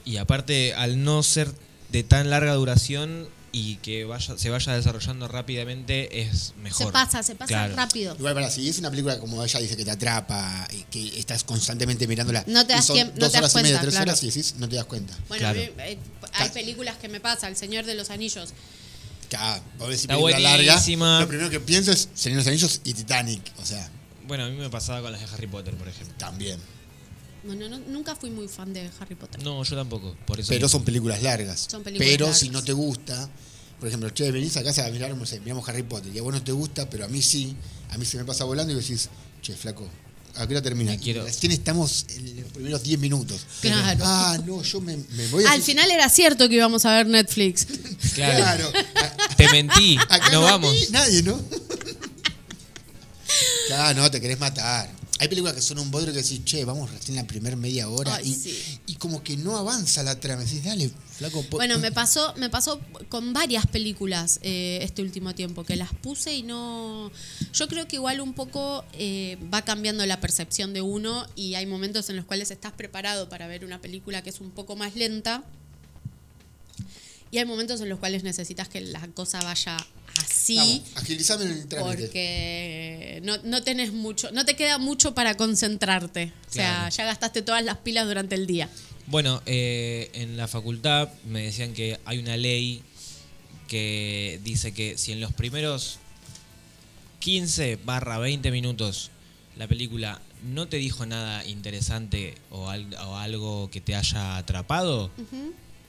y 0.05 0.17
aparte, 0.17 0.73
al 0.73 1.03
no 1.03 1.21
ser 1.23 1.51
de 1.91 2.03
tan 2.03 2.29
larga 2.29 2.53
duración 2.53 3.27
y 3.51 3.77
que 3.77 4.05
vaya, 4.05 4.37
se 4.37 4.49
vaya 4.49 4.73
desarrollando 4.75 5.27
rápidamente, 5.27 6.21
es 6.21 6.53
mejor. 6.61 6.87
Se 6.87 6.91
pasa, 6.91 7.23
se 7.23 7.35
pasa 7.35 7.47
Claro. 7.47 7.75
rápido. 7.75 8.15
Igual 8.17 8.33
para 8.35 8.49
si 8.49 8.67
es 8.69 8.77
una 8.79 8.89
película 8.89 9.19
como 9.19 9.43
ella 9.43 9.59
dice 9.59 9.75
que 9.75 9.85
te 9.85 9.91
atrapa 9.91 10.67
y 10.71 10.83
que 10.83 11.19
estás 11.19 11.43
constantemente 11.43 12.07
mirándola. 12.07 12.43
No 12.47 12.65
te 12.67 12.73
das 12.73 12.85
son 12.85 12.95
tiemp- 12.97 13.13
no 13.13 13.19
dos 13.19 13.31
te 13.31 13.41
das 13.41 13.51
horas 13.51 13.53
y 13.53 13.55
media, 13.57 13.69
cuenta, 13.77 13.81
tres 13.81 13.93
claro. 13.95 14.11
horas 14.11 14.23
y 14.23 14.25
decís, 14.27 14.55
no 14.57 14.69
te 14.69 14.75
das 14.75 14.85
cuenta. 14.85 15.17
Bueno, 15.27 15.53
mí, 15.53 15.59
eh, 15.59 15.97
hay 16.33 16.49
películas 16.49 16.97
que 16.97 17.09
me 17.09 17.19
pasa, 17.19 17.47
El 17.47 17.55
Señor 17.55 17.85
de 17.85 17.95
los 17.95 18.09
Anillos. 18.09 18.49
Claro, 19.29 19.61
vos 19.77 19.89
decís 19.89 20.01
Está 20.03 20.15
película 20.15 20.39
larga. 20.39 21.19
Lo 21.21 21.27
primero 21.27 21.49
que 21.49 21.59
pienso 21.59 21.91
es 21.91 22.09
Señor 22.15 22.37
de 22.37 22.41
los 22.43 22.47
Anillos 22.47 22.81
y 22.83 22.93
Titanic. 22.93 23.41
O 23.57 23.65
sea, 23.65 23.89
Bueno, 24.27 24.45
a 24.45 24.49
mí 24.49 24.55
me 24.57 24.69
pasaba 24.69 25.01
con 25.01 25.11
las 25.11 25.21
de 25.21 25.27
Harry 25.33 25.47
Potter, 25.47 25.73
por 25.75 25.87
ejemplo. 25.87 26.13
también. 26.17 26.59
Bueno, 27.43 27.69
no- 27.69 27.79
nunca 27.79 28.15
fui 28.15 28.29
muy 28.29 28.47
fan 28.47 28.73
de 28.73 28.89
Harry 28.99 29.15
Potter. 29.15 29.41
No, 29.43 29.63
yo 29.63 29.75
tampoco. 29.75 30.15
Por 30.25 30.39
eso 30.39 30.49
Pero 30.49 30.65
mismo. 30.65 30.79
son 30.79 30.85
películas 30.85 31.21
largas. 31.23 31.67
Son 31.69 31.83
películas 31.83 32.09
pero 32.11 32.25
largas. 32.25 32.39
si 32.39 32.49
no 32.49 32.63
te 32.63 32.73
gusta, 32.73 33.29
por 33.79 33.87
ejemplo, 33.87 34.09
che, 34.09 34.29
venís 34.31 34.57
a 34.57 34.63
casa 34.63 34.85
a 34.85 34.89
mirar, 34.89 35.15
no 35.15 35.25
sé, 35.25 35.39
miramos 35.39 35.67
Harry 35.69 35.83
Potter, 35.83 36.13
y 36.13 36.19
a 36.19 36.21
vos 36.21 36.33
no 36.33 36.43
te 36.43 36.51
gusta, 36.51 36.89
pero 36.89 37.05
a 37.05 37.07
mí 37.07 37.21
sí, 37.21 37.55
a 37.91 37.97
mí 37.97 38.05
se 38.05 38.17
me 38.17 38.25
pasa 38.25 38.43
volando 38.43 38.73
y 38.73 38.75
decís, 38.75 39.09
che, 39.41 39.55
flaco, 39.55 39.87
¿a 40.35 40.45
qué 40.47 40.53
hora 40.53 40.61
termina? 40.61 40.97
quiero- 40.97 41.23
Recién 41.23 41.53
estamos 41.53 42.05
en 42.09 42.41
los 42.43 42.51
primeros 42.51 42.83
10 42.83 42.99
minutos. 42.99 43.45
Claro. 43.61 44.01
Ah, 44.03 44.37
no, 44.45 44.61
yo 44.61 44.81
me, 44.81 44.97
me 44.97 45.27
voy 45.27 45.45
a... 45.45 45.51
Al 45.53 45.61
final 45.61 45.89
era 45.91 46.09
cierto 46.09 46.49
que 46.49 46.55
íbamos 46.55 46.83
a 46.85 46.91
ver 46.97 47.07
Netflix. 47.07 47.67
Claro. 48.15 48.69
Claro. 48.71 49.15
Te 49.37 49.47
mentí. 49.49 49.97
Acá 50.09 50.25
no 50.31 50.33
no 50.33 50.41
vamos. 50.41 50.75
nadie, 50.91 51.23
¿no? 51.23 51.39
claro, 53.67 54.01
no, 54.01 54.11
te 54.11 54.19
querés 54.19 54.39
matar. 54.39 54.89
Hay 55.19 55.27
películas 55.27 55.53
que 55.53 55.61
son 55.61 55.79
un 55.79 55.91
bodrio 55.91 56.13
que 56.13 56.21
decís, 56.21 56.45
che, 56.45 56.63
vamos 56.63 56.89
recién 56.91 57.17
la 57.17 57.27
primera 57.27 57.57
media 57.57 57.89
hora 57.89 58.15
Ay, 58.15 58.29
y, 58.29 58.33
sí. 58.33 58.79
y 58.87 58.95
como 58.95 59.21
que 59.21 59.35
no 59.35 59.57
avanza 59.57 60.01
la 60.01 60.17
trama. 60.17 60.43
Decís, 60.43 60.63
dale, 60.63 60.89
flaco. 61.17 61.43
Bueno, 61.51 61.77
me 61.79 61.91
pasó, 61.91 62.33
me 62.37 62.49
pasó 62.49 62.79
con 63.09 63.33
varias 63.33 63.67
películas 63.67 64.39
eh, 64.43 64.79
este 64.81 65.01
último 65.01 65.35
tiempo, 65.35 65.65
que 65.65 65.75
las 65.75 65.93
puse 65.93 66.33
y 66.35 66.43
no... 66.43 67.11
Yo 67.51 67.67
creo 67.67 67.85
que 67.85 67.97
igual 67.97 68.21
un 68.21 68.33
poco 68.33 68.85
eh, 68.93 69.37
va 69.53 69.63
cambiando 69.63 70.05
la 70.05 70.21
percepción 70.21 70.73
de 70.73 70.81
uno 70.81 71.25
y 71.35 71.55
hay 71.55 71.65
momentos 71.65 72.09
en 72.09 72.15
los 72.15 72.23
cuales 72.23 72.49
estás 72.49 72.71
preparado 72.71 73.27
para 73.27 73.47
ver 73.47 73.65
una 73.65 73.81
película 73.81 74.23
que 74.23 74.29
es 74.29 74.39
un 74.39 74.51
poco 74.51 74.77
más 74.77 74.95
lenta 74.95 75.43
y 77.31 77.37
hay 77.37 77.45
momentos 77.45 77.79
en 77.81 77.89
los 77.89 77.99
cuales 77.99 78.23
necesitas 78.23 78.67
que 78.69 78.81
la 78.81 79.07
cosa 79.13 79.39
vaya 79.41 79.77
así. 80.23 80.55
Vamos, 80.57 80.81
agilizame 80.95 81.45
el 81.45 81.67
trámite. 81.67 82.01
Porque 82.03 83.19
no, 83.23 83.37
no 83.43 83.61
tenés 83.63 83.93
mucho, 83.93 84.31
no 84.31 84.45
te 84.45 84.55
queda 84.55 84.77
mucho 84.77 85.13
para 85.13 85.35
concentrarte. 85.37 86.33
O 86.49 86.53
sea, 86.53 86.75
Claro. 86.75 86.95
ya 86.95 87.05
gastaste 87.05 87.41
todas 87.41 87.63
las 87.63 87.77
pilas 87.77 88.07
durante 88.07 88.35
el 88.35 88.47
día. 88.47 88.69
Bueno, 89.07 89.41
eh, 89.45 90.09
en 90.13 90.37
la 90.37 90.47
facultad 90.47 91.09
me 91.25 91.43
decían 91.43 91.73
que 91.73 91.99
hay 92.05 92.17
una 92.19 92.37
ley 92.37 92.83
que 93.67 94.39
dice 94.43 94.73
que 94.73 94.97
si 94.97 95.11
en 95.11 95.19
los 95.19 95.33
primeros 95.33 95.99
15 97.19 97.77
barra 97.83 98.17
20 98.17 98.51
minutos 98.51 99.11
la 99.57 99.67
película 99.67 100.21
no 100.43 100.67
te 100.67 100.77
dijo 100.77 101.05
nada 101.05 101.43
interesante 101.45 102.35
o, 102.49 102.69
al- 102.69 102.93
o 102.95 103.17
algo 103.17 103.69
que 103.69 103.81
te 103.81 103.93
haya 103.95 104.37
atrapado, 104.37 105.11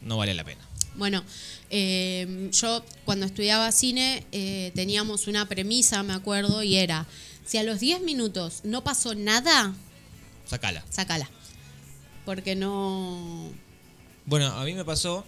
no 0.02 0.16
vale 0.16 0.34
la 0.34 0.42
pena. 0.44 0.60
Bueno, 0.96 1.22
eh, 1.70 2.48
yo 2.52 2.84
cuando 3.04 3.26
estudiaba 3.26 3.70
cine 3.72 4.26
eh, 4.32 4.72
teníamos 4.74 5.26
una 5.28 5.46
premisa, 5.48 6.02
me 6.02 6.12
acuerdo, 6.12 6.62
y 6.62 6.76
era, 6.76 7.06
si 7.46 7.58
a 7.58 7.62
los 7.62 7.80
10 7.80 8.02
minutos 8.02 8.60
no 8.64 8.82
pasó 8.84 9.14
nada, 9.14 9.74
Sacala. 10.46 10.84
sácala. 10.90 11.30
Porque 12.24 12.54
no... 12.54 13.50
Bueno, 14.26 14.46
a 14.48 14.64
mí 14.64 14.74
me 14.74 14.84
pasó, 14.84 15.24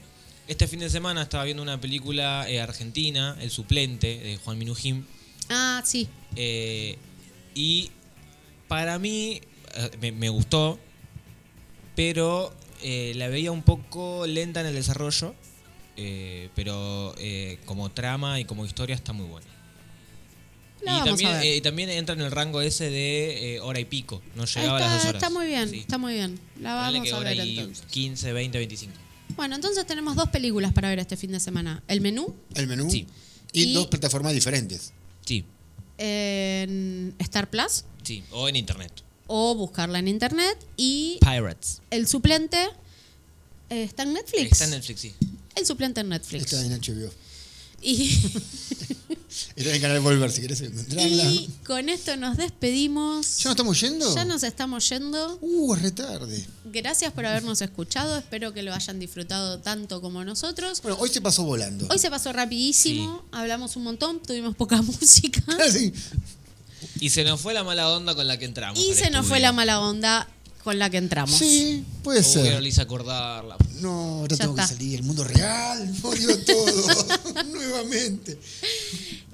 este 0.49 0.69
fin 0.69 0.81
de 0.81 0.91
semana 0.91 1.23
estaba 1.23 1.45
viendo 1.45 1.63
una 1.63 1.81
película 1.81 2.45
eh, 2.49 2.61
argentina, 2.61 3.37
El 3.41 3.51
suplente, 3.51 4.19
de 4.19 4.37
Juan 4.39 4.59
Minujín, 4.59 5.07
Ah, 5.49 5.83
sí. 5.85 6.09
Eh, 6.37 6.97
y 7.55 7.91
para 8.69 8.99
mí 8.99 9.41
me, 10.01 10.13
me 10.13 10.29
gustó, 10.29 10.79
pero 11.95 12.55
eh, 12.83 13.13
la 13.17 13.29
veía 13.29 13.53
un 13.53 13.63
poco 13.63 14.27
lenta 14.27 14.61
en 14.61 14.67
el 14.67 14.75
desarrollo, 14.75 15.35
eh, 15.97 16.49
pero 16.55 17.15
eh, 17.19 17.59
como 17.65 17.91
trama 17.91 18.41
y 18.41 18.45
como 18.45 18.65
historia 18.67 18.95
está 18.95 19.13
muy 19.13 19.27
buena. 19.27 19.47
La 20.83 20.99
y 20.99 21.05
también, 21.61 21.89
eh, 21.91 21.97
entra 21.97 22.15
en 22.17 22.23
el 22.23 22.31
rango 22.33 22.61
ese 22.61 22.91
de 22.91 23.55
eh, 23.55 23.61
hora 23.61 23.79
y 23.79 23.85
pico, 23.85 24.21
no 24.35 24.45
llegaba 24.47 24.79
está, 24.81 24.91
a 24.91 24.95
las 24.95 25.03
dos 25.05 25.09
horas. 25.11 25.23
está 25.23 25.31
muy 25.31 25.47
bien, 25.47 25.69
Sí. 25.71 25.79
está 25.79 25.97
muy 25.99 26.15
bien. 26.15 26.41
La 26.61 26.75
vamos 26.75 27.03
que 27.05 27.13
a 27.13 27.19
hora 27.19 27.31
ver 27.31 27.47
y 27.47 27.59
entonces. 27.61 27.87
15, 27.91 28.33
20, 28.33 28.59
25. 28.59 28.93
Bueno, 29.37 29.55
entonces 29.55 29.87
tenemos 29.87 30.17
dos 30.17 30.29
películas 30.31 30.73
para 30.73 30.89
ver 30.89 30.99
este 30.99 31.17
fin 31.17 31.31
de 31.31 31.39
semana. 31.41 31.83
El 31.87 32.01
menú 32.01 32.35
El 32.55 32.67
menú. 32.67 32.91
Sí. 32.91 33.07
Y, 33.53 33.63
Y- 33.65 33.75
dos 33.75 33.87
plataformas 33.87 34.33
diferentes. 34.35 34.93
Sí, 35.25 35.45
en 35.99 37.15
Star 37.19 37.49
Plus 37.49 37.85
sí, 38.03 38.25
o 38.33 38.49
en 38.49 38.57
internet. 38.57 38.93
o 39.29 39.55
buscarla 39.55 40.01
en 40.01 40.09
internet 40.09 40.59
y 40.77 41.19
Pirates. 41.21 41.81
el 41.91 42.09
suplente 42.09 42.59
eh, 43.71 43.85
está 43.85 44.03
en 44.03 44.15
Netflix. 44.15 44.53
Está 44.53 44.65
en 44.65 44.71
Netflix, 44.73 45.01
sí. 45.01 45.15
El 45.55 45.67
suplente 45.67 46.01
en 46.01 46.09
Netflix. 46.09 46.45
Está 46.45 46.65
en 46.65 46.73
HBO. 46.81 47.11
Y, 47.83 48.11
Está 49.57 49.71
en 49.71 49.75
el 49.77 49.81
canal 49.81 50.01
Volver 50.01 50.31
si 50.31 50.41
querés 50.41 50.61
encontrarla. 50.61 51.25
y 51.25 51.51
con 51.65 51.89
esto 51.89 52.17
nos 52.17 52.37
despedimos. 52.37 53.39
¿Ya 53.39 53.45
nos 53.51 53.53
estamos 53.53 53.81
yendo? 53.81 54.15
Ya 54.15 54.25
nos 54.25 54.43
estamos 54.43 54.89
yendo. 54.89 55.39
Uh, 55.41 55.75
es 55.75 55.83
retarde. 55.83 56.47
Gracias 56.67 57.13
por 57.13 57.27
habernos 57.27 57.61
escuchado. 57.61 58.19
Espero 58.19 58.53
que 58.53 58.63
lo 58.63 58.73
hayan 58.75 58.99
disfrutado 58.99 59.59
tanto 59.59 60.01
como 60.01 60.25
nosotros. 60.25 60.81
Bueno, 60.83 60.99
hoy 61.01 61.09
se 61.09 61.21
pasó 61.21 61.45
volando. 61.45 61.87
Hoy 61.91 61.99
se 61.99 62.11
pasó 62.11 62.33
rapidísimo. 62.33 63.25
Hablamos 63.33 63.77
un 63.77 63.85
montón. 63.85 64.21
Tuvimos 64.23 64.55
poca 64.55 64.81
música. 64.83 65.43
Sí. 65.73 65.93
Y 67.01 67.11
se 67.11 67.25
nos 67.25 67.41
fue 67.41 67.55
la 67.55 67.65
mala 67.65 67.89
onda 67.91 68.15
con 68.15 68.27
la 68.29 68.39
que 68.39 68.45
entramos. 68.45 68.79
Y 68.79 68.95
se 68.95 69.11
nos 69.11 69.27
fue 69.27 69.41
la 69.41 69.53
mala 69.53 69.81
onda 69.81 70.29
con 70.65 70.79
la 70.79 70.89
que 70.91 70.97
entramos. 70.99 71.37
Sí, 71.37 71.85
puede 72.03 72.23
ser. 72.23 72.45
que 72.45 72.51
no 72.53 72.61
le 72.61 72.69
hice 72.69 72.81
acordarla. 72.83 73.57
No, 73.81 74.19
ahora 74.21 74.37
Ya 74.37 74.43
tengo 74.45 74.55
que 74.55 74.61
está. 74.63 74.75
salir. 74.75 74.99
El 75.01 75.05
mundo 75.05 75.25
real. 75.25 75.93
Odio 76.03 76.39
todo. 76.45 77.07
Nuevamente. 77.53 78.39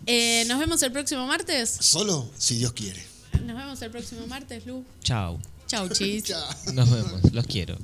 Eh, 0.07 0.45
nos 0.47 0.59
vemos 0.59 0.83
el 0.83 0.93
próximo 0.93 1.27
martes. 1.27 1.69
Solo 1.81 2.31
si 2.39 2.57
Dios 2.57 2.73
quiere. 2.73 3.05
Nos 3.45 3.57
vemos 3.57 3.81
el 3.83 3.91
próximo 3.91 4.27
martes, 4.27 4.65
Lu. 4.67 4.85
Chao. 5.03 5.39
Chau, 5.67 5.89
chis. 5.91 6.23
Chao. 6.29 6.49
Nos 6.73 6.89
vemos. 6.91 7.33
Los 7.33 7.47
quiero. 7.47 7.77